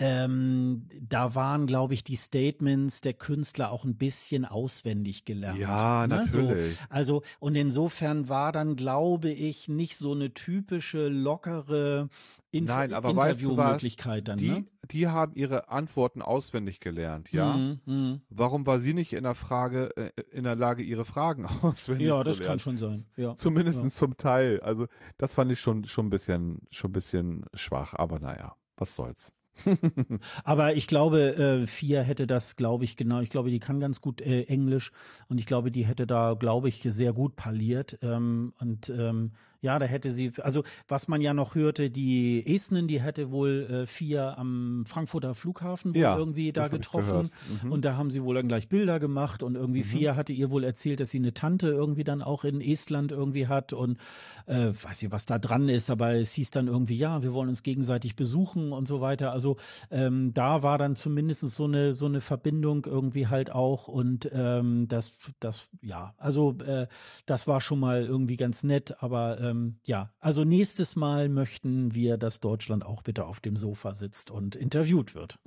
Ähm, 0.00 0.88
da 1.00 1.34
waren, 1.34 1.66
glaube 1.66 1.94
ich, 1.94 2.04
die 2.04 2.14
Statements 2.14 3.00
der 3.00 3.14
Künstler 3.14 3.72
auch 3.72 3.84
ein 3.84 3.96
bisschen 3.96 4.44
auswendig 4.44 5.24
gelernt. 5.24 5.58
Ja, 5.58 6.06
ne? 6.06 6.16
natürlich. 6.18 6.76
So, 6.76 6.84
also, 6.88 7.22
und 7.40 7.56
insofern 7.56 8.28
war 8.28 8.52
dann, 8.52 8.76
glaube 8.76 9.30
ich, 9.30 9.68
nicht 9.68 9.96
so 9.96 10.12
eine 10.12 10.32
typische, 10.34 11.08
lockere 11.08 12.08
Info 12.50 12.72
Nein, 12.72 12.94
aber 12.94 13.10
Interviewmöglichkeit 13.10 14.28
weißt 14.28 14.28
du 14.28 14.30
dann. 14.30 14.38
Die, 14.38 14.50
ne? 14.50 14.64
die 14.90 15.08
haben 15.08 15.34
ihre 15.34 15.68
Antworten 15.68 16.22
auswendig 16.22 16.78
gelernt, 16.78 17.32
ja. 17.32 17.56
Mhm, 17.56 17.80
mh. 17.84 18.20
Warum 18.30 18.66
war 18.66 18.78
sie 18.78 18.94
nicht 18.94 19.12
in 19.12 19.24
der 19.24 19.34
Frage, 19.34 19.94
äh, 19.96 20.12
in 20.30 20.44
der 20.44 20.54
Lage, 20.54 20.84
ihre 20.84 21.04
Fragen 21.04 21.44
auswendig 21.62 22.06
ja, 22.06 22.22
zu 22.22 22.22
lernen? 22.22 22.24
Ja, 22.24 22.24
das 22.24 22.40
kann 22.40 22.58
schon 22.60 22.76
sein. 22.76 23.04
Ja. 23.16 23.34
Zumindest 23.34 23.82
ja. 23.82 23.88
zum 23.90 24.16
Teil. 24.16 24.60
Also, 24.60 24.86
das 25.18 25.34
fand 25.34 25.50
ich 25.50 25.60
schon, 25.60 25.84
schon 25.86 26.06
ein 26.06 26.10
bisschen, 26.10 26.60
schon 26.70 26.90
ein 26.90 26.92
bisschen 26.92 27.44
schwach, 27.52 27.94
aber 27.94 28.20
naja, 28.20 28.54
was 28.76 28.94
soll's. 28.94 29.34
Aber 30.44 30.74
ich 30.74 30.86
glaube, 30.86 31.36
äh, 31.36 31.66
Fia 31.66 32.02
hätte 32.02 32.26
das, 32.26 32.56
glaube 32.56 32.84
ich, 32.84 32.96
genau. 32.96 33.20
Ich 33.20 33.30
glaube, 33.30 33.50
die 33.50 33.60
kann 33.60 33.80
ganz 33.80 34.00
gut 34.00 34.20
äh, 34.20 34.42
Englisch 34.44 34.92
und 35.28 35.38
ich 35.38 35.46
glaube, 35.46 35.70
die 35.70 35.86
hätte 35.86 36.06
da, 36.06 36.34
glaube 36.38 36.68
ich, 36.68 36.82
sehr 36.86 37.12
gut 37.12 37.36
parliert. 37.36 37.98
Ähm, 38.02 38.52
und 38.58 38.90
ähm, 38.90 39.32
ja, 39.60 39.78
da 39.78 39.86
hätte 39.86 40.10
sie, 40.10 40.32
also 40.40 40.62
was 40.86 41.08
man 41.08 41.20
ja 41.20 41.34
noch 41.34 41.54
hörte, 41.54 41.90
die 41.90 42.44
Estnen, 42.46 42.86
die 42.86 43.00
hätte 43.00 43.30
wohl 43.30 43.66
äh, 43.70 43.86
vier 43.86 44.38
am 44.38 44.84
Frankfurter 44.86 45.34
Flughafen 45.34 45.94
wohl 45.94 46.00
ja, 46.00 46.16
irgendwie 46.16 46.52
da 46.52 46.68
getroffen. 46.68 47.30
Mhm. 47.62 47.72
Und 47.72 47.84
da 47.84 47.96
haben 47.96 48.10
sie 48.10 48.22
wohl 48.22 48.36
dann 48.36 48.46
gleich 48.46 48.68
Bilder 48.68 49.00
gemacht 49.00 49.42
und 49.42 49.56
irgendwie 49.56 49.80
mhm. 49.80 49.84
vier 49.84 50.16
hatte 50.16 50.32
ihr 50.32 50.50
wohl 50.50 50.62
erzählt, 50.62 51.00
dass 51.00 51.10
sie 51.10 51.18
eine 51.18 51.34
Tante 51.34 51.68
irgendwie 51.68 52.04
dann 52.04 52.22
auch 52.22 52.44
in 52.44 52.60
Estland 52.60 53.10
irgendwie 53.10 53.48
hat 53.48 53.72
und 53.72 53.98
äh, 54.46 54.68
weiß 54.80 55.02
ich, 55.02 55.10
was 55.10 55.26
da 55.26 55.38
dran 55.38 55.68
ist, 55.68 55.90
aber 55.90 56.14
es 56.14 56.32
hieß 56.34 56.50
dann 56.50 56.68
irgendwie, 56.68 56.96
ja, 56.96 57.22
wir 57.22 57.32
wollen 57.32 57.48
uns 57.48 57.62
gegenseitig 57.62 58.14
besuchen 58.14 58.72
und 58.72 58.86
so 58.86 59.00
weiter. 59.00 59.32
Also 59.32 59.56
ähm, 59.90 60.32
da 60.34 60.62
war 60.62 60.78
dann 60.78 60.94
zumindest 60.94 61.40
so 61.40 61.64
eine, 61.64 61.92
so 61.94 62.06
eine 62.06 62.20
Verbindung 62.20 62.84
irgendwie 62.86 63.26
halt 63.26 63.50
auch 63.50 63.88
und 63.88 64.30
ähm, 64.32 64.86
das, 64.88 65.14
das, 65.40 65.68
ja, 65.82 66.14
also 66.18 66.56
äh, 66.64 66.86
das 67.26 67.48
war 67.48 67.60
schon 67.60 67.80
mal 67.80 68.04
irgendwie 68.04 68.36
ganz 68.36 68.62
nett, 68.62 68.96
aber 69.00 69.40
ähm, 69.50 69.80
ja, 69.84 70.12
also 70.20 70.44
nächstes 70.44 70.96
Mal 70.96 71.28
möchten 71.28 71.94
wir, 71.94 72.16
dass 72.16 72.40
Deutschland 72.40 72.84
auch 72.84 73.02
bitte 73.02 73.26
auf 73.26 73.40
dem 73.40 73.56
Sofa 73.56 73.94
sitzt 73.94 74.30
und 74.30 74.56
interviewt 74.56 75.14
wird. 75.14 75.38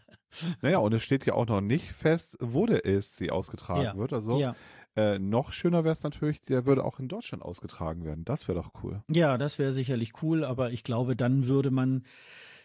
naja, 0.62 0.78
und 0.78 0.92
es 0.92 1.02
steht 1.02 1.26
ja 1.26 1.34
auch 1.34 1.46
noch 1.46 1.60
nicht 1.60 1.92
fest, 1.92 2.36
wo 2.40 2.66
der 2.66 2.86
ESC 2.86 3.30
ausgetragen 3.30 3.82
ja. 3.82 3.96
wird. 3.96 4.12
Also 4.12 4.38
ja. 4.38 4.54
Äh, 4.96 5.18
noch 5.18 5.52
schöner 5.52 5.82
wäre 5.82 5.92
es 5.92 6.04
natürlich, 6.04 6.40
der 6.42 6.66
würde 6.66 6.84
auch 6.84 7.00
in 7.00 7.08
Deutschland 7.08 7.42
ausgetragen 7.42 8.04
werden. 8.04 8.24
Das 8.24 8.46
wäre 8.46 8.60
doch 8.60 8.70
cool. 8.82 9.02
Ja, 9.10 9.38
das 9.38 9.58
wäre 9.58 9.72
sicherlich 9.72 10.22
cool, 10.22 10.44
aber 10.44 10.70
ich 10.70 10.84
glaube, 10.84 11.16
dann 11.16 11.48
würde 11.48 11.72
man 11.72 12.04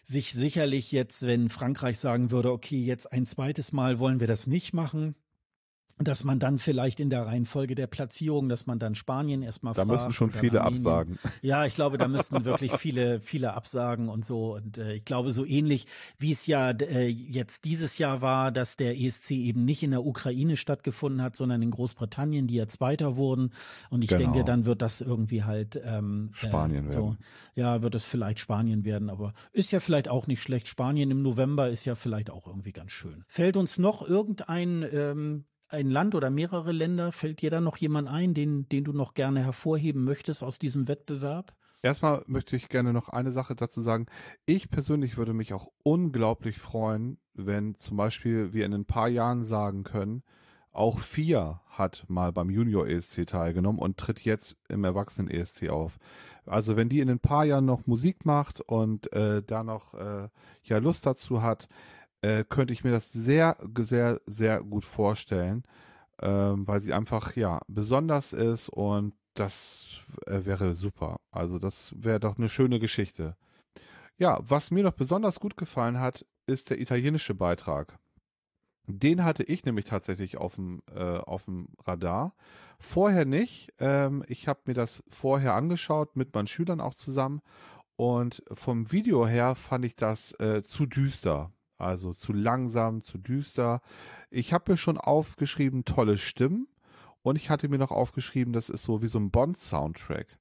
sich 0.04 0.34
sicherlich 0.34 0.92
jetzt, 0.92 1.26
wenn 1.26 1.50
Frankreich 1.50 2.00
sagen 2.00 2.30
würde, 2.32 2.52
okay, 2.52 2.80
jetzt 2.80 3.12
ein 3.12 3.26
zweites 3.26 3.72
Mal 3.72 4.00
wollen 4.00 4.20
wir 4.20 4.28
das 4.28 4.48
nicht 4.48 4.74
machen, 4.74 5.16
dass 6.02 6.24
man 6.24 6.39
dann 6.39 6.60
vielleicht 6.60 7.02
in 7.02 7.10
der 7.10 7.26
Reihenfolge 7.26 7.76
der 7.76 7.88
Platzierung, 7.88 8.47
dass 8.47 8.66
man 8.66 8.80
dann 8.80 8.95
Spanien 8.95 9.41
erstmal 9.41 9.74
Da 9.74 9.84
müssen 9.84 10.14
schon 10.14 10.32
viele 10.32 10.62
Armenien. 10.62 10.88
absagen. 10.88 11.20
Ja, 11.41 11.66
ich 11.66 11.76
glaube, 11.76 11.97
da 11.97 12.08
müssten 12.08 12.45
wirklich 12.45 12.72
viele, 12.74 13.20
viele 13.20 13.54
absagen 13.54 14.08
und 14.08 14.24
so. 14.24 14.56
Und 14.56 14.78
äh, 14.78 14.93
ich 14.93 15.06
glaube, 15.06 15.32
so 15.32 15.43
ähnlich 15.45 15.88
wie 16.18 16.32
es 16.32 16.47
ja 16.47 16.72
äh, 16.72 17.08
jetzt 17.08 17.66
dieses 17.66 17.97
Jahr 17.97 18.22
war, 18.22 18.54
dass 18.54 18.78
der 18.78 18.97
ESC 18.97 19.32
eben 19.32 19.66
nicht 19.66 19.84
in 19.84 19.91
der 19.91 20.06
Ukraine 20.06 20.56
stattgefunden 20.56 21.22
hat, 21.22 21.36
sondern 21.36 21.62
in 21.62 21.72
Großbritannien, 21.72 22.47
die 22.47 22.56
ja 22.56 22.68
Zweiter 22.68 23.18
wurden. 23.18 23.52
Und 23.89 24.02
ich 24.02 24.10
genau. 24.10 24.32
denke, 24.32 24.45
dann 24.45 24.66
wird 24.66 24.82
das 24.82 25.02
irgendwie 25.02 25.43
halt 25.43 25.80
ähm, 25.84 26.32
äh, 26.34 26.47
Spanien 26.47 26.88
äh, 26.88 26.91
so, 26.93 27.04
werden. 27.08 27.18
Ja, 27.56 27.82
wird 27.84 27.95
es 27.95 28.06
vielleicht 28.06 28.39
Spanien 28.39 28.86
werden, 28.86 29.10
aber 29.10 29.34
ist 29.52 29.72
ja 29.72 29.82
vielleicht 29.82 30.08
auch 30.08 30.28
nicht 30.28 30.41
schlecht. 30.41 30.70
Spanien 30.70 31.12
im 31.12 31.22
November 31.22 31.70
ist 31.70 31.84
ja 31.84 31.95
vielleicht 31.95 32.30
auch 32.30 32.47
irgendwie 32.47 32.72
ganz 32.72 32.93
schön. 32.93 33.26
Fällt 33.28 33.58
uns 33.58 33.78
noch 33.78 34.08
irgendein 34.08 34.86
ähm, 34.93 35.43
ein 35.70 35.90
Land 35.90 36.16
oder 36.16 36.30
mehrere 36.30 36.72
Länder? 36.72 37.12
Fällt 37.12 37.42
dir 37.42 37.50
da 37.50 37.62
noch 37.62 37.78
jemand 37.78 38.08
ein, 38.08 38.34
den, 38.34 38.68
den 38.70 38.84
du 38.84 38.94
noch 38.94 39.14
gerne 39.14 39.44
hervorheben 39.44 40.04
möchtest 40.04 40.44
aus 40.44 40.60
diesem 40.60 40.88
Wettbewerb? 40.88 41.54
Erstmal 41.82 42.24
möchte 42.28 42.58
ich 42.58 42.68
gerne 42.68 42.92
noch 42.92 43.08
eine 43.08 43.32
Sache 43.32 43.56
dazu 43.56 43.80
sagen. 43.82 44.08
Ich 44.46 44.70
persönlich 44.70 45.18
würde 45.18 45.34
mich 45.34 45.54
auch 45.54 45.70
unglaublich 45.84 46.60
freuen, 46.60 47.18
wenn 47.34 47.76
zum 47.76 47.96
Beispiel 47.96 48.52
wir 48.52 48.66
in 48.66 48.74
ein 48.74 48.86
paar 48.86 49.08
Jahren 49.08 49.46
sagen 49.46 49.84
können, 49.84 50.24
auch 50.72 51.00
FIA 51.00 51.62
hat 51.68 52.06
mal 52.08 52.32
beim 52.32 52.50
Junior 52.50 52.88
ESC 52.88 53.26
teilgenommen 53.26 53.80
und 53.80 53.98
tritt 53.98 54.20
jetzt 54.22 54.56
im 54.68 54.84
Erwachsenen 54.84 55.30
ESC 55.30 55.70
auf. 55.70 55.98
Also 56.46 56.76
wenn 56.76 56.90
die 56.90 57.00
in 57.00 57.10
ein 57.10 57.20
paar 57.20 57.46
Jahren 57.46 57.66
noch 57.66 57.88
Musik 57.88 58.26
macht 58.26 58.62
und 58.62 59.12
äh, 59.14 59.42
da 59.42 59.64
noch 59.64 59.94
äh, 59.94 60.30
ja 60.64 60.78
Lust 60.78 61.06
dazu 61.06 61.42
hat, 61.42 61.70
äh, 62.22 62.44
könnte 62.44 62.74
ich 62.74 62.84
mir 62.84 62.92
das 62.92 63.12
sehr, 63.12 63.58
sehr, 63.78 64.22
sehr 64.26 64.62
gut 64.62 64.86
vorstellen, 64.86 65.64
ähm, 66.22 66.68
weil 66.68 66.82
sie 66.82 66.94
einfach, 66.94 67.36
ja, 67.36 67.62
besonders 67.68 68.34
ist 68.34 68.70
und 68.70 69.14
das 69.36 70.02
äh, 70.26 70.46
wäre 70.46 70.76
super. 70.76 71.18
Also 71.32 71.60
das 71.60 71.94
wäre 71.98 72.20
doch 72.20 72.38
eine 72.38 72.50
schöne 72.50 72.80
Geschichte. 72.80 73.36
Ja, 74.18 74.40
was 74.42 74.72
mir 74.72 74.84
noch 74.84 74.94
besonders 74.94 75.40
gut 75.40 75.56
gefallen 75.56 76.00
hat, 76.00 76.26
ist 76.46 76.70
der 76.70 76.82
italienische 76.82 77.36
Beitrag. 77.36 77.98
Den 78.86 79.24
hatte 79.24 79.44
ich 79.44 79.64
nämlich 79.66 79.86
tatsächlich 79.86 80.38
auf 80.38 80.56
dem, 80.56 80.82
äh, 80.94 81.18
auf 81.18 81.46
dem 81.46 81.70
Radar. 81.86 82.36
Vorher 82.80 83.24
nicht. 83.24 83.72
Ähm, 83.78 84.24
ich 84.28 84.48
habe 84.48 84.62
mir 84.66 84.74
das 84.74 85.04
vorher 85.08 85.54
angeschaut, 85.54 86.16
mit 86.16 86.34
meinen 86.34 86.48
Schülern 86.48 86.82
auch 86.82 86.96
zusammen. 86.96 87.42
Und 87.96 88.44
vom 88.52 88.92
Video 88.92 89.28
her 89.28 89.56
fand 89.56 89.86
ich 89.86 89.96
das 89.96 90.32
äh, 90.40 90.64
zu 90.64 90.86
düster. 90.86 91.52
Also 91.80 92.14
zu 92.14 92.34
langsam, 92.34 93.02
zu 93.02 93.18
düster. 93.18 93.82
Ich 94.30 94.54
habe 94.54 94.72
mir 94.72 94.78
schon 94.78 94.98
aufgeschrieben, 94.98 95.86
tolle 95.86 96.18
Stimmen. 96.18 96.68
Und 97.22 97.36
ich 97.36 97.50
hatte 97.50 97.68
mir 97.70 97.78
noch 97.78 97.92
aufgeschrieben, 97.92 98.54
das 98.54 98.70
ist 98.70 98.84
so 98.84 99.02
wie 99.02 99.08
so 99.08 99.20
ein 99.20 99.32
Bond-Soundtrack. 99.32 100.38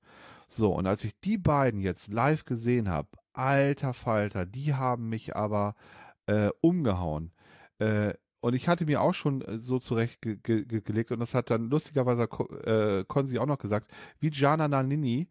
So, 0.49 0.73
und 0.73 0.87
als 0.87 1.05
ich 1.05 1.19
die 1.21 1.39
beiden 1.39 1.81
jetzt 1.81 2.09
live 2.09 2.45
gesehen 2.45 2.89
habe, 2.89 3.09
alter 3.33 3.95
Falter, 3.95 4.47
die 4.47 4.75
haben 4.75 5.09
mich 5.09 5.37
aber 5.37 5.75
äh, 6.27 6.51
umgehauen. 6.61 7.33
Äh, 7.79 8.15
und 8.41 8.55
ich 8.55 8.69
hatte 8.69 8.87
mir 8.87 9.03
auch 9.03 9.15
schon 9.15 9.43
äh, 9.43 9.59
so 9.59 9.79
zurechtgelegt 9.79 10.45
ge 10.45 10.65
ge 10.65 11.05
und 11.11 11.21
das 11.21 11.35
hat 11.35 11.51
dann 11.51 11.71
lustigerweise 11.71 12.23
äh, 12.23 13.05
Konzi 13.05 13.39
auch 13.39 13.47
noch 13.47 13.59
gesagt, 13.59 13.91
wie 14.21 14.31
Jana 14.31 14.69
Nannini, 14.69 15.29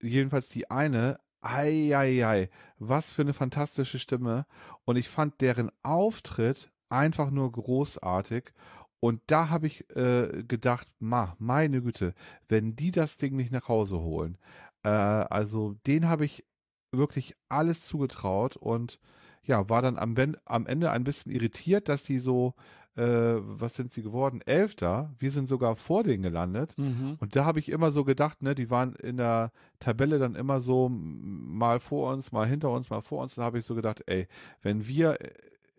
jedenfalls 0.00 0.48
die 0.48 0.70
eine, 0.70 1.18
ei, 1.44 1.96
ei, 1.96 2.26
ei, 2.26 2.50
was 2.78 3.12
für 3.12 3.22
eine 3.22 3.34
fantastische 3.34 3.98
Stimme. 3.98 4.46
Und 4.84 4.96
ich 4.96 5.08
fand 5.08 5.40
deren 5.40 5.70
Auftritt 5.82 6.72
einfach 6.88 7.30
nur 7.30 7.52
großartig. 7.52 8.52
Und 9.00 9.20
da 9.26 9.50
habe 9.50 9.66
ich 9.66 9.88
äh, 9.94 10.44
gedacht, 10.48 10.88
ma, 10.98 11.36
meine 11.38 11.82
Güte, 11.82 12.14
wenn 12.48 12.74
die 12.74 12.90
das 12.90 13.18
Ding 13.18 13.36
nicht 13.36 13.52
nach 13.52 13.68
Hause 13.68 14.00
holen. 14.00 14.38
Äh, 14.82 14.88
also 14.88 15.74
den 15.86 16.08
habe 16.08 16.24
ich 16.24 16.44
wirklich 16.90 17.36
alles 17.48 17.82
zugetraut 17.82 18.56
und 18.56 18.98
ja, 19.42 19.68
war 19.68 19.82
dann 19.82 19.98
am, 19.98 20.16
am 20.46 20.66
Ende 20.66 20.90
ein 20.90 21.04
bisschen 21.04 21.32
irritiert, 21.32 21.88
dass 21.90 22.04
sie 22.04 22.18
so, 22.18 22.54
äh, 22.96 23.02
was 23.02 23.74
sind 23.74 23.90
sie 23.90 24.02
geworden? 24.02 24.40
Elfter. 24.44 25.14
Wir 25.18 25.30
sind 25.30 25.48
sogar 25.48 25.76
vor 25.76 26.04
denen 26.04 26.22
gelandet. 26.22 26.76
Mhm. 26.78 27.16
Und 27.18 27.34
da 27.34 27.44
habe 27.44 27.58
ich 27.58 27.70
immer 27.70 27.90
so 27.90 28.04
gedacht, 28.04 28.42
ne, 28.42 28.54
die 28.54 28.70
waren 28.70 28.94
in 28.94 29.16
der 29.16 29.52
Tabelle 29.80 30.18
dann 30.18 30.34
immer 30.34 30.60
so 30.60 30.88
mal 30.88 31.80
vor 31.80 32.12
uns, 32.12 32.32
mal 32.32 32.46
hinter 32.46 32.70
uns, 32.70 32.90
mal 32.90 33.02
vor 33.02 33.22
uns. 33.22 33.34
Da 33.34 33.42
habe 33.42 33.58
ich 33.58 33.64
so 33.64 33.74
gedacht, 33.74 34.02
ey, 34.06 34.28
wenn 34.62 34.86
wir 34.86 35.18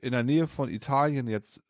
in 0.01 0.11
der 0.11 0.23
Nähe 0.23 0.47
von 0.47 0.69
Italien 0.69 1.27
jetzt 1.27 1.61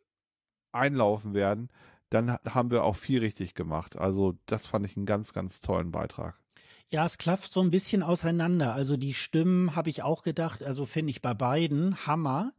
einlaufen 0.72 1.34
werden, 1.34 1.70
dann 2.10 2.38
haben 2.46 2.72
wir 2.72 2.84
auch 2.84 2.96
viel 2.96 3.20
richtig 3.20 3.56
gemacht. 3.56 3.98
Also 3.98 4.36
das 4.46 4.66
fand 4.66 4.86
ich 4.86 4.98
einen 4.98 5.06
ganz, 5.06 5.34
ganz 5.34 5.62
tollen 5.62 5.92
Beitrag. 5.92 6.40
Ja, 6.90 7.06
es 7.06 7.18
klafft 7.18 7.52
so 7.52 7.62
ein 7.62 7.72
bisschen 7.72 8.04
auseinander. 8.04 8.74
Also 8.74 8.96
die 8.96 9.14
Stimmen 9.14 9.76
habe 9.76 9.90
ich 9.90 10.04
auch 10.04 10.22
gedacht, 10.22 10.64
also 10.64 10.86
finde 10.86 11.10
ich 11.12 11.22
bei 11.22 11.34
beiden 11.34 12.06
Hammer. 12.06 12.54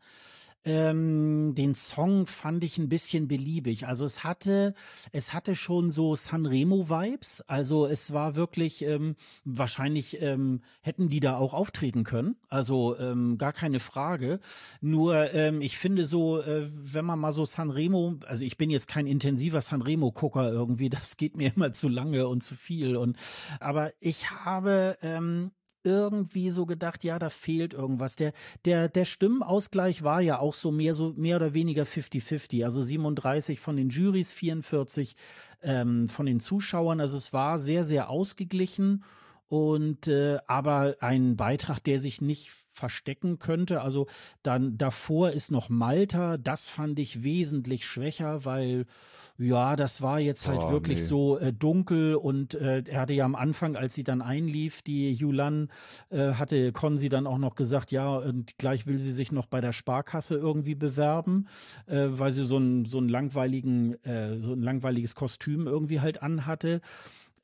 Ähm, 0.66 1.54
den 1.54 1.76
Song 1.76 2.26
fand 2.26 2.64
ich 2.64 2.76
ein 2.76 2.88
bisschen 2.88 3.28
beliebig. 3.28 3.86
Also 3.86 4.04
es 4.04 4.24
hatte, 4.24 4.74
es 5.12 5.32
hatte 5.32 5.54
schon 5.54 5.92
so 5.92 6.16
Sanremo-Vibes. 6.16 7.42
Also 7.42 7.86
es 7.86 8.12
war 8.12 8.34
wirklich, 8.34 8.82
ähm, 8.82 9.14
wahrscheinlich 9.44 10.20
ähm, 10.20 10.62
hätten 10.82 11.08
die 11.08 11.20
da 11.20 11.36
auch 11.36 11.54
auftreten 11.54 12.02
können. 12.02 12.34
Also 12.48 12.98
ähm, 12.98 13.38
gar 13.38 13.52
keine 13.52 13.78
Frage. 13.78 14.40
Nur 14.80 15.32
ähm, 15.32 15.62
ich 15.62 15.78
finde 15.78 16.04
so, 16.04 16.40
äh, 16.40 16.68
wenn 16.72 17.04
man 17.04 17.20
mal 17.20 17.32
so 17.32 17.44
Sanremo, 17.44 18.16
also 18.26 18.44
ich 18.44 18.58
bin 18.58 18.68
jetzt 18.68 18.88
kein 18.88 19.06
intensiver 19.06 19.60
Sanremo-Gucker 19.60 20.50
irgendwie, 20.50 20.88
das 20.90 21.16
geht 21.16 21.36
mir 21.36 21.52
immer 21.54 21.70
zu 21.70 21.88
lange 21.88 22.26
und 22.26 22.42
zu 22.42 22.56
viel. 22.56 22.96
Und 22.96 23.16
aber 23.60 23.92
ich 24.00 24.30
habe 24.30 24.98
ähm, 25.00 25.52
irgendwie 25.86 26.50
so 26.50 26.66
gedacht, 26.66 27.04
ja, 27.04 27.18
da 27.18 27.30
fehlt 27.30 27.72
irgendwas. 27.72 28.16
Der, 28.16 28.32
der, 28.64 28.88
der 28.88 29.04
Stimmenausgleich 29.04 30.02
war 30.02 30.20
ja 30.20 30.40
auch 30.40 30.54
so 30.54 30.72
mehr, 30.72 30.94
so 30.94 31.14
mehr 31.16 31.36
oder 31.36 31.54
weniger 31.54 31.84
50-50. 31.84 32.64
Also 32.64 32.82
37 32.82 33.60
von 33.60 33.76
den 33.76 33.88
Jurys, 33.88 34.32
44 34.32 35.14
ähm, 35.62 36.08
von 36.08 36.26
den 36.26 36.40
Zuschauern. 36.40 37.00
Also 37.00 37.16
es 37.16 37.32
war 37.32 37.58
sehr, 37.60 37.84
sehr 37.84 38.10
ausgeglichen 38.10 39.04
und 39.48 40.08
äh, 40.08 40.38
aber 40.48 40.96
ein 41.00 41.36
Beitrag, 41.36 41.82
der 41.84 42.00
sich 42.00 42.20
nicht 42.20 42.50
verstecken 42.76 43.38
könnte. 43.38 43.80
Also 43.80 44.06
dann 44.42 44.76
davor 44.78 45.30
ist 45.30 45.50
noch 45.50 45.68
Malta. 45.68 46.36
Das 46.36 46.68
fand 46.68 46.98
ich 46.98 47.24
wesentlich 47.24 47.86
schwächer, 47.86 48.44
weil 48.44 48.86
ja, 49.38 49.76
das 49.76 50.00
war 50.00 50.18
jetzt 50.18 50.46
halt 50.46 50.62
oh, 50.62 50.70
wirklich 50.70 50.98
nee. 50.98 51.04
so 51.04 51.38
äh, 51.38 51.52
dunkel 51.52 52.14
und 52.14 52.54
äh, 52.54 52.82
er 52.86 53.00
hatte 53.02 53.12
ja 53.12 53.26
am 53.26 53.34
Anfang, 53.34 53.76
als 53.76 53.94
sie 53.94 54.02
dann 54.02 54.22
einlief, 54.22 54.80
die 54.80 55.12
Yulan, 55.12 55.68
äh, 56.08 56.32
hatte 56.32 56.72
Konzi 56.72 57.10
dann 57.10 57.26
auch 57.26 57.36
noch 57.36 57.54
gesagt, 57.54 57.92
ja, 57.92 58.16
und 58.16 58.56
gleich 58.56 58.86
will 58.86 58.98
sie 58.98 59.12
sich 59.12 59.32
noch 59.32 59.46
bei 59.46 59.60
der 59.60 59.72
Sparkasse 59.72 60.36
irgendwie 60.36 60.74
bewerben, 60.74 61.48
äh, 61.86 62.06
weil 62.08 62.32
sie 62.32 62.44
so 62.44 62.56
ein 62.56 62.86
so 62.86 62.98
ein 62.98 63.08
langweiligen 63.08 64.02
äh, 64.04 64.38
so 64.38 64.52
ein 64.52 64.62
langweiliges 64.62 65.14
Kostüm 65.14 65.66
irgendwie 65.66 66.00
halt 66.00 66.22
anhatte. 66.22 66.80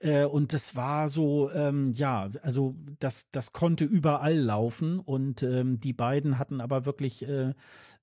Äh, 0.03 0.25
und 0.25 0.53
das 0.53 0.75
war 0.75 1.09
so, 1.09 1.51
ähm, 1.53 1.93
ja, 1.95 2.29
also 2.43 2.75
das, 2.99 3.27
das 3.31 3.53
konnte 3.53 3.85
überall 3.85 4.37
laufen 4.37 4.99
und 4.99 5.45
ähm, 5.45 5.79
die 5.79 5.93
beiden 5.93 6.39
hatten 6.41 6.61
aber 6.61 6.85
wirklich, 6.87 7.27
äh, 7.27 7.55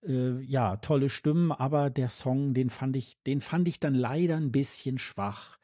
äh, 0.08 0.39
ja, 0.41 0.78
tolle 0.78 1.10
Stimmen, 1.10 1.52
aber 1.52 1.89
der 1.89 2.08
Song, 2.08 2.54
den 2.54 2.70
fand 2.70 2.95
ich, 2.95 3.22
den 3.24 3.41
fand 3.41 3.68
ich 3.68 3.82
dann 3.82 3.95
leider 3.95 4.38
ein 4.38 4.52
bisschen 4.52 4.97
schwach. 4.97 5.60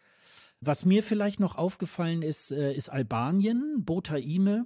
Was 0.59 0.83
mir 0.83 1.03
vielleicht 1.03 1.39
noch 1.39 1.57
aufgefallen 1.57 2.21
ist, 2.21 2.51
äh, 2.51 2.73
ist 2.73 2.89
Albanien, 2.89 3.85
Botaime. 3.85 4.65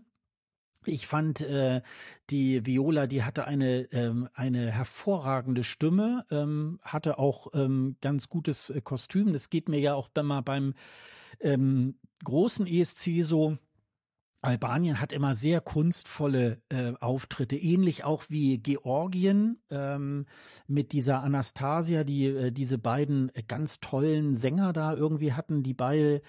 Ich 0.85 1.07
fand 1.07 1.41
äh, 1.41 1.81
die 2.29 2.65
Viola, 2.65 3.05
die 3.07 3.23
hatte 3.23 3.45
eine 3.45 3.81
ähm, 3.91 4.29
eine 4.33 4.71
hervorragende 4.71 5.63
Stimme, 5.63 6.25
ähm, 6.31 6.79
hatte 6.83 7.19
auch 7.19 7.47
ähm, 7.53 7.97
ganz 8.01 8.29
gutes 8.29 8.69
äh, 8.69 8.81
Kostüm. 8.81 9.33
Das 9.33 9.49
geht 9.49 9.67
mir 9.67 9.79
ja 9.79 9.93
auch 9.93 10.09
immer 10.15 10.41
beim 10.41 10.73
ähm, 11.41 11.95
großen 12.23 12.65
ESC 12.65 13.23
so, 13.23 13.57
Albanien 14.41 15.01
hat 15.01 15.11
immer 15.11 15.35
sehr 15.35 15.59
kunstvolle 15.59 16.61
äh, 16.69 16.93
Auftritte, 17.01 17.57
ähnlich 17.57 18.05
auch 18.05 18.23
wie 18.29 18.57
Georgien 18.57 19.61
ähm, 19.69 20.27
mit 20.65 20.93
dieser 20.93 21.23
Anastasia, 21.23 22.05
die 22.05 22.25
äh, 22.27 22.51
diese 22.51 22.77
beiden 22.77 23.35
äh, 23.35 23.43
ganz 23.43 23.81
tollen 23.81 24.35
Sänger 24.35 24.71
da 24.71 24.93
irgendwie 24.93 25.33
hatten, 25.33 25.61
die 25.61 25.73
beide 25.73 26.21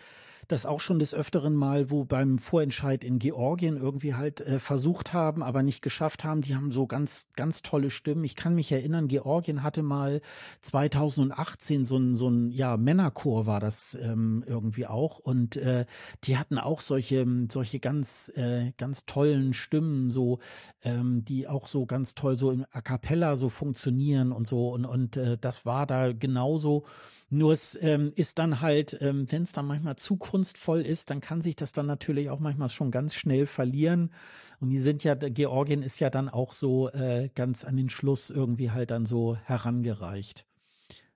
das 0.51 0.66
auch 0.66 0.80
schon 0.80 0.98
des 0.98 1.14
Öfteren 1.14 1.55
mal, 1.55 1.90
wo 1.90 2.05
beim 2.05 2.38
Vorentscheid 2.38 3.05
in 3.05 3.18
Georgien 3.18 3.76
irgendwie 3.76 4.14
halt 4.14 4.40
äh, 4.40 4.59
versucht 4.59 5.12
haben, 5.12 5.42
aber 5.42 5.62
nicht 5.62 5.80
geschafft 5.80 6.24
haben. 6.24 6.42
Die 6.42 6.57
haben 6.57 6.72
so 6.72 6.86
ganz, 6.86 7.28
ganz 7.36 7.62
tolle 7.62 7.90
Stimmen. 7.90 8.24
Ich 8.24 8.34
kann 8.34 8.55
mich 8.55 8.72
erinnern, 8.72 9.09
Georgien 9.09 9.62
hatte 9.62 9.82
mal 9.82 10.20
2018 10.62 11.84
so 11.84 11.96
ein, 11.96 12.14
so 12.14 12.28
ein, 12.28 12.51
ja, 12.51 12.76
Männerchor 12.76 13.46
war 13.46 13.61
das 13.61 13.96
ähm, 14.01 14.44
irgendwie 14.46 14.86
auch. 14.86 15.18
Und 15.18 15.57
äh, 15.57 15.86
die 16.24 16.36
hatten 16.36 16.59
auch 16.59 16.80
solche, 16.80 17.26
solche 17.51 17.78
ganz, 17.78 18.30
äh, 18.34 18.72
ganz 18.76 19.07
tollen 19.07 19.53
Stimmen, 19.53 20.11
so, 20.11 20.40
ähm, 20.82 21.24
die 21.24 21.46
auch 21.46 21.68
so 21.68 21.86
ganz 21.86 22.14
toll 22.14 22.36
so 22.36 22.51
im 22.51 22.66
A 22.72 22.80
cappella 22.80 23.36
so 23.36 23.48
funktionieren 23.48 24.32
und 24.32 24.48
so. 24.48 24.70
Und, 24.70 24.84
und 24.84 25.16
äh, 25.16 25.38
das 25.40 25.64
war 25.64 25.86
da 25.86 26.12
genauso. 26.12 26.84
Nur 27.32 27.53
es 27.53 27.78
ähm, 27.80 28.12
ist 28.16 28.40
dann 28.40 28.61
halt, 28.61 28.98
ähm, 29.01 29.30
wenn 29.30 29.42
es 29.42 29.53
dann 29.53 29.64
manchmal 29.66 29.94
zu 29.94 30.16
kunstvoll 30.41 30.80
ist, 30.80 31.11
dann 31.11 31.20
kann 31.20 31.43
sich 31.43 31.55
das 31.55 31.72
dann 31.72 31.84
natürlich 31.84 32.30
auch 32.30 32.41
manchmal 32.41 32.70
schon 32.70 32.91
ganz 32.91 33.14
schnell 33.14 33.45
verlieren. 33.45 34.11
Und 34.59 34.70
die 34.70 34.78
sind 34.78 35.05
ja, 35.05 35.14
Georgien 35.14 35.82
ist 35.82 36.01
ja 36.01 36.09
dann 36.09 36.30
auch 36.30 36.55
so 36.55 36.88
äh, 36.93 37.28
ganz 37.34 37.62
an 37.62 37.76
den 37.76 37.91
Schluss 37.91 38.30
irgendwie 38.30 38.70
halt 38.70 38.91
dann 38.91 39.05
so 39.05 39.36
herangereicht. 39.36 40.47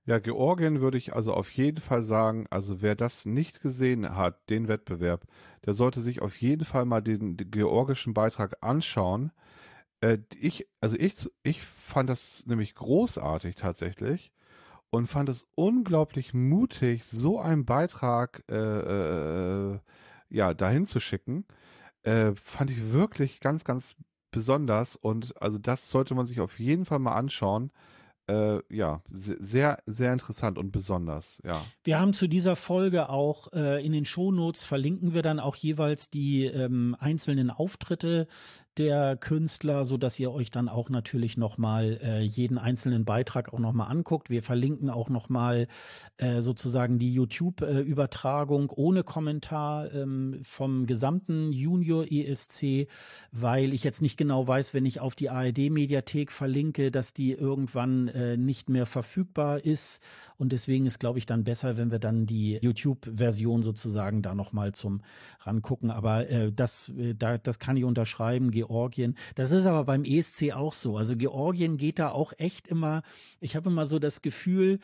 Ja, 0.04 0.18
Georgien 0.18 0.82
würde 0.82 0.98
ich 0.98 1.14
also 1.14 1.32
auf 1.32 1.48
jeden 1.52 1.80
Fall 1.80 2.02
sagen, 2.02 2.46
also 2.50 2.82
wer 2.82 2.94
das 2.94 3.24
nicht 3.24 3.62
gesehen 3.62 4.14
hat, 4.14 4.50
den 4.50 4.68
Wettbewerb, 4.68 5.24
der 5.64 5.72
sollte 5.72 6.02
sich 6.02 6.20
auf 6.20 6.36
jeden 6.36 6.66
Fall 6.66 6.84
mal 6.84 7.00
den, 7.00 7.38
den 7.38 7.50
georgischen 7.50 8.12
Beitrag 8.12 8.58
anschauen. 8.60 9.32
Äh, 10.02 10.18
ich, 10.38 10.68
also 10.82 10.96
ich, 10.98 11.14
ich 11.44 11.62
fand 11.62 12.10
das 12.10 12.44
nämlich 12.44 12.74
großartig 12.74 13.56
tatsächlich 13.56 14.33
und 14.94 15.08
fand 15.08 15.28
es 15.28 15.44
unglaublich 15.56 16.34
mutig, 16.34 17.04
so 17.04 17.40
einen 17.40 17.64
Beitrag 17.64 18.44
äh, 18.48 18.54
äh, 18.54 19.78
ja 20.30 20.54
dahin 20.54 20.86
zu 20.86 21.00
schicken. 21.00 21.46
Äh, 22.04 22.32
fand 22.36 22.70
ich 22.70 22.92
wirklich 22.92 23.40
ganz, 23.40 23.64
ganz 23.64 23.96
besonders 24.30 24.94
und 24.94 25.40
also 25.42 25.58
das 25.58 25.90
sollte 25.90 26.14
man 26.14 26.26
sich 26.26 26.40
auf 26.40 26.60
jeden 26.60 26.84
Fall 26.84 27.00
mal 27.00 27.16
anschauen. 27.16 27.72
Äh, 28.28 28.60
ja, 28.74 29.02
sehr, 29.10 29.82
sehr 29.84 30.12
interessant 30.12 30.58
und 30.58 30.70
besonders, 30.70 31.42
ja. 31.44 31.60
Wir 31.82 31.98
haben 31.98 32.14
zu 32.14 32.28
dieser 32.28 32.54
Folge 32.54 33.10
auch 33.10 33.52
äh, 33.52 33.84
in 33.84 33.92
den 33.92 34.04
Shownotes 34.04 34.64
verlinken 34.64 35.12
wir 35.12 35.22
dann 35.22 35.40
auch 35.40 35.56
jeweils 35.56 36.08
die 36.08 36.44
ähm, 36.44 36.96
einzelnen 37.00 37.50
Auftritte 37.50 38.28
der 38.78 39.16
Künstler, 39.16 39.84
so 39.84 39.96
dass 39.96 40.18
ihr 40.18 40.32
euch 40.32 40.50
dann 40.50 40.68
auch 40.68 40.90
natürlich 40.90 41.36
noch 41.36 41.58
mal 41.58 41.98
äh, 42.02 42.20
jeden 42.22 42.58
einzelnen 42.58 43.04
Beitrag 43.04 43.52
auch 43.52 43.58
noch 43.58 43.72
mal 43.72 43.86
anguckt. 43.86 44.30
Wir 44.30 44.42
verlinken 44.42 44.90
auch 44.90 45.08
noch 45.08 45.28
mal 45.28 45.66
äh, 46.16 46.40
sozusagen 46.40 46.98
die 46.98 47.12
YouTube-Übertragung 47.12 48.70
ohne 48.70 49.04
Kommentar 49.04 49.92
ähm, 49.92 50.40
vom 50.42 50.86
gesamten 50.86 51.52
Junior 51.52 52.06
ESC, 52.10 52.88
weil 53.32 53.72
ich 53.72 53.84
jetzt 53.84 54.02
nicht 54.02 54.16
genau 54.16 54.46
weiß, 54.46 54.74
wenn 54.74 54.86
ich 54.86 55.00
auf 55.00 55.14
die 55.14 55.30
ARD-Mediathek 55.30 56.32
verlinke, 56.32 56.90
dass 56.90 57.12
die 57.12 57.32
irgendwann 57.32 58.08
äh, 58.08 58.36
nicht 58.36 58.68
mehr 58.68 58.86
verfügbar 58.86 59.64
ist 59.64 60.02
und 60.36 60.52
deswegen 60.52 60.86
ist, 60.86 60.98
glaube 60.98 61.18
ich, 61.18 61.26
dann 61.26 61.44
besser, 61.44 61.76
wenn 61.76 61.90
wir 61.90 61.98
dann 61.98 62.26
die 62.26 62.58
YouTube-Version 62.60 63.62
sozusagen 63.62 64.22
da 64.22 64.34
noch 64.34 64.52
mal 64.52 64.72
zum 64.72 65.02
rangucken. 65.40 65.90
Aber 65.90 66.28
äh, 66.28 66.52
das, 66.52 66.90
äh, 66.90 67.14
da, 67.14 67.38
das 67.38 67.58
kann 67.58 67.76
ich 67.76 67.84
unterschreiben. 67.84 68.50
Georgien. 68.66 69.16
Das 69.34 69.50
ist 69.50 69.66
aber 69.66 69.84
beim 69.84 70.04
ESC 70.04 70.52
auch 70.52 70.72
so. 70.72 70.96
Also 70.96 71.16
Georgien 71.16 71.76
geht 71.76 71.98
da 71.98 72.10
auch 72.10 72.32
echt 72.38 72.68
immer, 72.68 73.02
ich 73.40 73.56
habe 73.56 73.70
immer 73.70 73.86
so 73.86 73.98
das 73.98 74.22
Gefühl, 74.22 74.78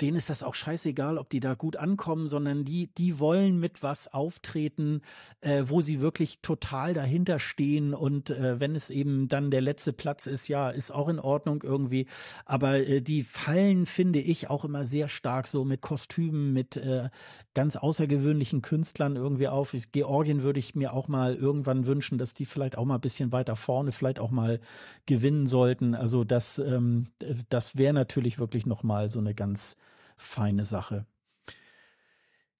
denen 0.00 0.16
ist 0.16 0.30
das 0.30 0.42
auch 0.42 0.54
scheißegal, 0.54 1.18
ob 1.18 1.30
die 1.30 1.40
da 1.40 1.54
gut 1.54 1.76
ankommen, 1.76 2.28
sondern 2.28 2.64
die, 2.64 2.88
die 2.94 3.18
wollen 3.18 3.58
mit 3.58 3.82
was 3.82 4.12
auftreten, 4.12 5.02
äh, 5.40 5.64
wo 5.66 5.80
sie 5.80 6.00
wirklich 6.00 6.40
total 6.40 6.94
dahinter 6.94 7.38
stehen. 7.38 7.94
Und 7.94 8.30
äh, 8.30 8.60
wenn 8.60 8.74
es 8.74 8.90
eben 8.90 9.28
dann 9.28 9.50
der 9.50 9.60
letzte 9.60 9.92
Platz 9.92 10.26
ist, 10.26 10.48
ja, 10.48 10.70
ist 10.70 10.90
auch 10.90 11.08
in 11.08 11.18
Ordnung 11.18 11.62
irgendwie. 11.62 12.06
Aber 12.44 12.78
äh, 12.78 13.00
die 13.00 13.22
fallen, 13.22 13.86
finde 13.86 14.20
ich, 14.20 14.48
auch 14.48 14.64
immer 14.64 14.84
sehr 14.84 15.08
stark 15.08 15.46
so 15.46 15.64
mit 15.64 15.80
Kostümen, 15.80 16.52
mit 16.52 16.76
äh, 16.76 17.10
ganz 17.54 17.76
außergewöhnlichen 17.76 18.62
Künstlern 18.62 19.16
irgendwie 19.16 19.48
auf. 19.48 19.74
Ich, 19.74 19.92
Georgien 19.92 20.42
würde 20.42 20.58
ich 20.60 20.74
mir 20.74 20.92
auch 20.92 21.08
mal 21.08 21.34
irgendwann 21.34 21.86
wünschen, 21.86 22.18
dass 22.18 22.34
die 22.34 22.46
vielleicht 22.46 22.78
auch 22.78 22.84
mal 22.84 22.96
ein 22.96 23.00
bisschen 23.00 23.32
weiter 23.32 23.56
vorne, 23.56 23.92
vielleicht 23.92 24.18
auch 24.18 24.30
mal 24.30 24.60
gewinnen 25.06 25.46
sollten. 25.46 25.94
Also 25.94 26.24
das, 26.24 26.58
ähm, 26.58 27.08
das 27.48 27.76
wäre 27.76 27.92
natürlich 27.92 28.38
wirklich 28.38 28.66
nochmal 28.66 29.10
so 29.10 29.18
eine 29.18 29.34
ganz 29.34 29.76
feine 30.20 30.64
Sache. 30.64 31.06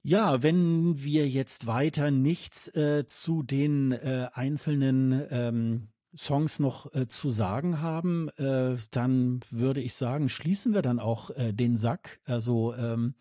Ja, 0.02 0.42
wenn 0.42 1.02
wir 1.02 1.28
jetzt 1.28 1.66
weiter 1.66 2.10
nichts 2.10 2.68
äh, 2.74 3.04
zu 3.06 3.42
den 3.42 3.92
äh, 3.92 4.28
einzelnen 4.32 5.26
ähm, 5.30 5.88
Songs 6.16 6.58
noch 6.58 6.92
äh, 6.94 7.06
zu 7.06 7.30
sagen 7.30 7.82
haben, 7.82 8.30
äh, 8.38 8.76
dann 8.90 9.40
würde 9.50 9.80
ich 9.80 9.94
sagen, 9.94 10.28
schließen 10.28 10.72
wir 10.72 10.82
dann 10.82 10.98
auch 10.98 11.30
äh, 11.30 11.52
den 11.52 11.76
Sack. 11.76 12.20
Also 12.24 12.74
ähm, 12.74 13.14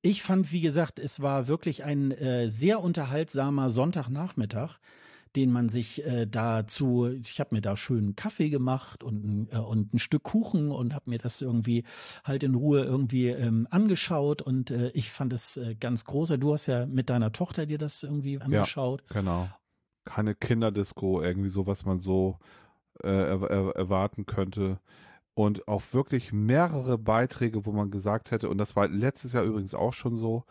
ich 0.00 0.22
fand, 0.22 0.50
wie 0.52 0.62
gesagt, 0.62 0.98
es 0.98 1.20
war 1.20 1.46
wirklich 1.46 1.84
ein 1.84 2.10
äh, 2.10 2.48
sehr 2.48 2.80
unterhaltsamer 2.80 3.70
Sonntagnachmittag 3.70 4.78
den 5.36 5.50
man 5.50 5.68
sich 5.68 6.04
äh, 6.04 6.26
dazu, 6.26 7.06
ich 7.06 7.40
habe 7.40 7.54
mir 7.54 7.60
da 7.60 7.76
schön 7.76 8.16
Kaffee 8.16 8.50
gemacht 8.50 9.02
und, 9.02 9.48
äh, 9.50 9.58
und 9.58 9.94
ein 9.94 9.98
Stück 9.98 10.24
Kuchen 10.24 10.70
und 10.70 10.94
habe 10.94 11.10
mir 11.10 11.18
das 11.18 11.40
irgendwie 11.42 11.84
halt 12.24 12.42
in 12.42 12.54
Ruhe 12.54 12.84
irgendwie 12.84 13.28
ähm, 13.28 13.66
angeschaut 13.70 14.42
und 14.42 14.70
äh, 14.70 14.90
ich 14.90 15.10
fand 15.10 15.32
es 15.32 15.56
äh, 15.56 15.74
ganz 15.74 16.04
großer. 16.04 16.38
Du 16.38 16.52
hast 16.52 16.66
ja 16.66 16.86
mit 16.86 17.10
deiner 17.10 17.32
Tochter 17.32 17.66
dir 17.66 17.78
das 17.78 18.02
irgendwie 18.02 18.40
angeschaut. 18.40 19.02
Ja, 19.08 19.20
genau. 19.20 19.48
Keine 20.04 20.34
Kinderdisco, 20.34 21.22
irgendwie 21.22 21.48
so, 21.48 21.66
was 21.66 21.84
man 21.84 22.00
so 22.00 22.38
äh, 23.02 23.08
er, 23.08 23.42
er, 23.42 23.76
erwarten 23.76 24.26
könnte 24.26 24.80
und 25.34 25.66
auch 25.68 25.82
wirklich 25.92 26.32
mehrere 26.32 26.98
Beiträge, 26.98 27.64
wo 27.64 27.72
man 27.72 27.90
gesagt 27.90 28.30
hätte, 28.30 28.48
und 28.48 28.58
das 28.58 28.76
war 28.76 28.88
letztes 28.88 29.32
Jahr 29.32 29.44
übrigens 29.44 29.74
auch 29.74 29.92
schon 29.92 30.16
so, 30.16 30.44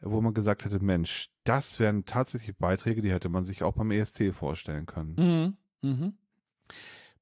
wo 0.00 0.20
man 0.20 0.34
gesagt 0.34 0.64
hätte, 0.64 0.80
Mensch, 0.80 1.30
das 1.44 1.78
wären 1.78 2.04
tatsächlich 2.04 2.56
Beiträge, 2.56 3.02
die 3.02 3.12
hätte 3.12 3.28
man 3.28 3.44
sich 3.44 3.62
auch 3.62 3.74
beim 3.74 3.90
ESC 3.90 4.32
vorstellen 4.34 4.86
können. 4.86 5.56
Mhm. 5.82 5.90
Mhm. 5.90 6.12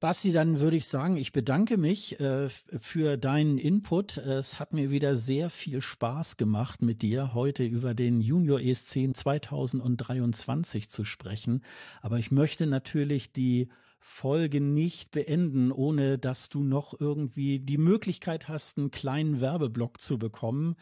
Basti, 0.01 0.33
dann 0.33 0.59
würde 0.59 0.75
ich 0.75 0.87
sagen, 0.87 1.15
ich 1.15 1.31
bedanke 1.31 1.77
mich 1.77 2.19
äh, 2.19 2.49
für 2.49 3.17
deinen 3.17 3.57
Input. 3.57 4.17
Es 4.17 4.59
hat 4.59 4.73
mir 4.73 4.91
wieder 4.91 5.15
sehr 5.15 5.49
viel 5.49 5.81
Spaß 5.81 6.35
gemacht, 6.35 6.81
mit 6.81 7.01
dir 7.01 7.33
heute 7.33 7.63
über 7.63 7.93
den 7.93 8.19
Junior 8.19 8.59
ESC 8.59 9.15
2023 9.15 10.89
zu 10.89 11.05
sprechen. 11.05 11.63
Aber 12.01 12.19
ich 12.19 12.29
möchte 12.29 12.67
natürlich 12.67 13.31
die 13.31 13.69
Folge 13.99 14.61
nicht 14.61 15.11
beenden, 15.11 15.71
ohne 15.71 16.19
dass 16.19 16.49
du 16.49 16.63
noch 16.63 16.93
irgendwie 16.99 17.59
die 17.59 17.79
Möglichkeit 17.79 18.47
hast, 18.49 18.77
einen 18.77 18.91
kleinen 18.91 19.41
Werbeblock 19.41 19.99
zu 19.99 20.19
bekommen. 20.19 20.75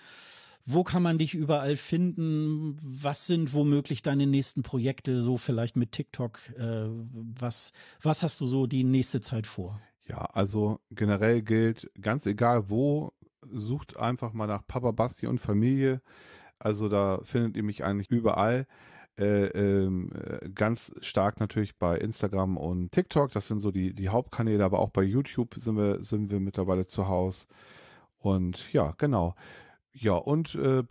Wo 0.65 0.83
kann 0.83 1.03
man 1.03 1.17
dich 1.17 1.33
überall 1.33 1.75
finden? 1.75 2.77
Was 2.81 3.27
sind 3.27 3.53
womöglich 3.53 4.01
deine 4.01 4.27
nächsten 4.27 4.63
Projekte, 4.63 5.21
so 5.21 5.37
vielleicht 5.37 5.75
mit 5.75 5.91
TikTok? 5.91 6.39
Äh, 6.57 6.87
was, 7.11 7.73
was 8.01 8.23
hast 8.23 8.39
du 8.39 8.45
so 8.45 8.65
die 8.65 8.85
nächste 8.85 9.19
Zeit 9.19 9.45
vor? 9.45 9.81
Ja, 10.07 10.25
also 10.33 10.79
generell 10.91 11.41
gilt, 11.41 11.89
ganz 11.99 12.25
egal 12.25 12.69
wo, 12.69 13.11
sucht 13.51 13.97
einfach 13.97 14.33
mal 14.33 14.47
nach 14.47 14.65
Papa 14.65 14.91
Basti 14.91 15.27
und 15.27 15.39
Familie. 15.39 16.01
Also 16.59 16.87
da 16.87 17.19
findet 17.23 17.57
ihr 17.57 17.63
mich 17.63 17.83
eigentlich 17.83 18.09
überall. 18.09 18.65
Äh, 19.17 19.45
äh, 19.45 20.49
ganz 20.55 20.91
stark 21.01 21.39
natürlich 21.39 21.77
bei 21.77 21.97
Instagram 21.97 22.57
und 22.57 22.91
TikTok. 22.91 23.31
Das 23.31 23.47
sind 23.47 23.59
so 23.59 23.71
die, 23.71 23.93
die 23.93 24.09
Hauptkanäle, 24.09 24.63
aber 24.63 24.79
auch 24.79 24.89
bei 24.89 25.03
YouTube 25.03 25.55
sind 25.55 25.75
wir, 25.75 26.03
sind 26.03 26.31
wir 26.31 26.39
mittlerweile 26.39 26.85
zu 26.85 27.07
Hause. 27.07 27.47
Und 28.17 28.71
ja, 28.73 28.93
genau. 28.97 29.35
Ja, 29.95 30.13
und 30.15 30.55
äh, 30.55 30.83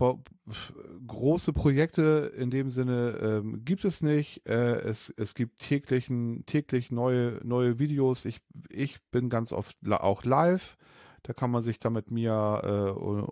große 1.09 1.53
Projekte 1.53 2.33
in 2.37 2.51
dem 2.51 2.71
Sinne 2.71 3.19
ähm, 3.21 3.65
gibt 3.65 3.85
es 3.85 4.01
nicht. 4.01 4.47
Äh, 4.47 4.81
es, 4.83 5.13
es 5.17 5.35
gibt 5.35 5.59
täglichen, 5.59 6.47
täglich 6.47 6.93
neue, 6.93 7.41
neue 7.43 7.81
Videos. 7.81 8.25
Ich, 8.25 8.41
ich 8.69 9.03
bin 9.11 9.29
ganz 9.29 9.53
oft 9.53 9.77
auch 9.91 10.23
live. 10.25 10.77
Da 11.25 11.33
kann 11.33 11.51
man 11.51 11.63
sich 11.63 11.81
da 11.81 11.91
mit 11.91 12.13
mir 12.13 12.63
äh, 12.65 12.91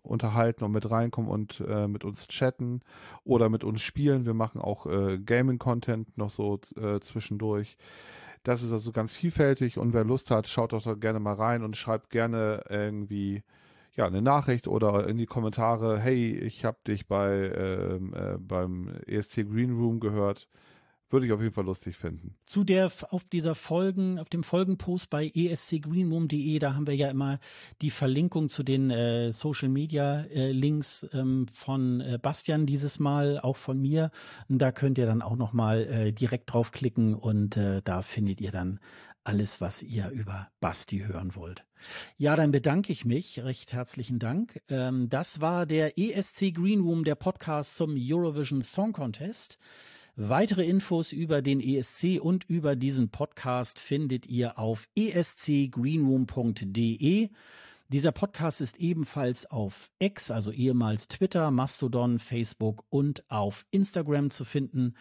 unterhalten 0.09 0.64
und 0.64 0.72
mit 0.72 0.90
reinkommen 0.90 1.30
und 1.30 1.60
äh, 1.66 1.86
mit 1.86 2.05
uns 2.05 2.26
chatten 2.26 2.80
oder 3.24 3.48
mit 3.48 3.62
uns 3.62 3.80
spielen. 3.80 4.26
Wir 4.26 4.34
machen 4.34 4.60
auch 4.60 4.86
äh, 4.86 5.18
Gaming-Content 5.18 6.16
noch 6.18 6.30
so 6.30 6.60
äh, 6.76 6.98
zwischendurch. 7.01 7.76
Das 8.42 8.62
ist 8.62 8.72
also 8.72 8.90
ganz 8.92 9.12
vielfältig 9.12 9.78
und 9.78 9.92
wer 9.92 10.05
Lust 10.05 10.30
hat, 10.30 10.48
schaut 10.48 10.72
doch 10.72 10.82
da 10.82 10.94
gerne 10.94 11.20
mal 11.20 11.34
rein 11.34 11.62
und 11.62 11.76
schreibt 11.76 12.10
gerne 12.10 12.64
irgendwie 12.68 13.42
ja, 13.95 14.07
eine 14.07 14.23
Nachricht 14.23 14.69
oder 14.69 15.07
in 15.07 15.19
die 15.19 15.27
Kommentare, 15.27 15.99
hey, 15.99 16.37
ich 16.37 16.65
habe 16.65 16.79
dich 16.87 17.07
bei 17.07 17.53
ähm, 17.55 18.15
äh, 18.15 18.39
beim 18.39 18.89
ESC 19.07 19.49
Green 19.49 19.73
Room 19.73 20.01
gehört. 20.01 20.49
Würde 21.12 21.27
ich 21.27 21.33
auf 21.33 21.43
jeden 21.43 21.53
Fall 21.53 21.65
lustig 21.65 21.97
finden. 21.97 22.37
Zu 22.45 22.62
der, 22.62 22.89
auf 23.11 23.25
dieser 23.25 23.57
Folgen, 23.57 24.21
auf 24.21 24.29
dem 24.29 24.45
Folgenpost 24.45 25.11
bei 25.11 25.27
escgreenroom.de, 25.27 26.61
da 26.61 26.75
haben 26.75 26.87
wir 26.87 26.95
ja 26.95 27.11
immer 27.11 27.41
die 27.83 27.91
Verlinkung 27.91 28.49
zu 28.49 28.62
den 28.62 28.91
äh, 28.91 29.33
Social 29.33 29.71
Media 29.71 30.21
äh, 30.27 30.53
Links 30.53 31.05
ähm, 31.12 31.49
von 31.53 32.01
äh, 32.01 32.19
Bastian 32.23 32.65
dieses 32.65 33.01
Mal, 33.01 33.41
auch 33.41 33.57
von 33.57 33.81
mir. 33.81 34.12
Und 34.49 34.59
da 34.59 34.71
könnt 34.71 34.99
ihr 34.99 35.07
dann 35.07 35.21
auch 35.21 35.35
nochmal 35.35 35.81
äh, 35.83 36.12
direkt 36.12 36.53
draufklicken 36.53 37.17
und 37.17 37.57
äh, 37.57 37.83
da 37.83 38.03
findet 38.03 38.41
ihr 38.41 38.53
dann 38.53 38.79
alles, 39.25 39.61
was 39.61 39.83
ihr 39.83 40.11
über 40.11 40.49
Basti 40.61 41.01
hören 41.01 41.35
wollt. 41.35 41.65
Ja, 42.19 42.36
dann 42.36 42.51
bedanke 42.51 42.93
ich 42.93 43.05
mich. 43.05 43.43
Recht 43.43 43.73
herzlichen 43.73 44.19
Dank. 44.19 44.61
Ähm, 44.69 45.09
das 45.09 45.40
war 45.40 45.66
der 45.66 45.98
ESC 45.98 46.52
Green 46.55 46.81
Room, 46.81 47.05
der 47.05 47.15
Podcast 47.15 47.77
zum 47.77 47.97
Eurovision 47.98 48.62
Song 48.62 48.93
Contest. 48.93 49.59
Weitere 50.16 50.66
Infos 50.66 51.12
über 51.12 51.40
den 51.40 51.61
ESC 51.61 52.20
und 52.20 52.44
über 52.44 52.77
diesen 52.77 53.09
Podcast 53.11 53.78
findet 53.78 54.27
ihr 54.27 54.59
auf 54.59 54.89
escgreenroom.de. 54.94 57.31
Dieser 57.89 58.12
Podcast 58.12 58.61
ist 58.61 58.77
ebenfalls 58.78 59.51
auf 59.51 59.89
X, 59.98 60.31
also 60.31 60.52
ehemals 60.52 61.09
Twitter, 61.09 61.51
Mastodon, 61.51 62.19
Facebook 62.19 62.85
und 62.90 63.24
auf 63.31 63.65
Instagram 63.70 64.28
zu 64.31 64.44
finden 64.44 64.94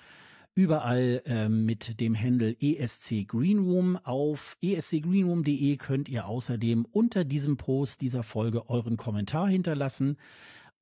überall 0.60 1.24
äh, 1.26 1.48
mit 1.48 2.02
dem 2.02 2.20
Handle 2.20 2.54
ESC 2.60 3.26
Greenroom. 3.26 3.96
Auf 3.96 4.58
escgreenroom.de 4.62 5.78
könnt 5.78 6.10
ihr 6.10 6.28
außerdem 6.28 6.84
unter 6.84 7.24
diesem 7.24 7.56
Post 7.56 8.02
dieser 8.02 8.24
Folge 8.24 8.70
euren 8.70 8.98
Kommentar 8.98 9.48
hinterlassen. 9.48 10.18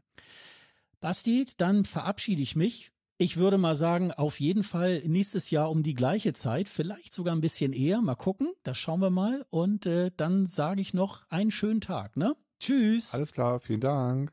Basti, 1.01 1.45
dann 1.57 1.85
verabschiede 1.85 2.43
ich 2.43 2.55
mich. 2.55 2.93
Ich 3.19 3.39
würde 3.39 3.59
mal 3.59 3.75
sagen, 3.75 4.13
auf 4.13 4.39
jeden 4.39 4.63
Fall 4.63 5.03
nächstes 5.05 5.51
Jahr 5.51 5.69
um 5.69 5.83
die 5.83 5.95
gleiche 5.95 6.33
Zeit, 6.33 6.69
vielleicht 6.69 7.13
sogar 7.13 7.35
ein 7.35 7.41
bisschen 7.41 7.73
eher. 7.73 8.01
Mal 8.03 8.15
gucken, 8.15 8.53
das 8.63 8.79
schauen 8.79 9.01
wir 9.01 9.11
mal. 9.11 9.45
Und 9.51 9.85
äh, 9.87 10.13
dann 10.17 10.47
sage 10.47 10.81
ich 10.81 10.95
noch 10.95 11.29
einen 11.29 11.51
schönen 11.51 11.81
Tag, 11.81 12.17
ne? 12.17 12.37
Tschüss. 12.65 13.13
Alles 13.13 13.33
klar, 13.33 13.61
vielen 13.61 13.81
Dank. 13.81 14.33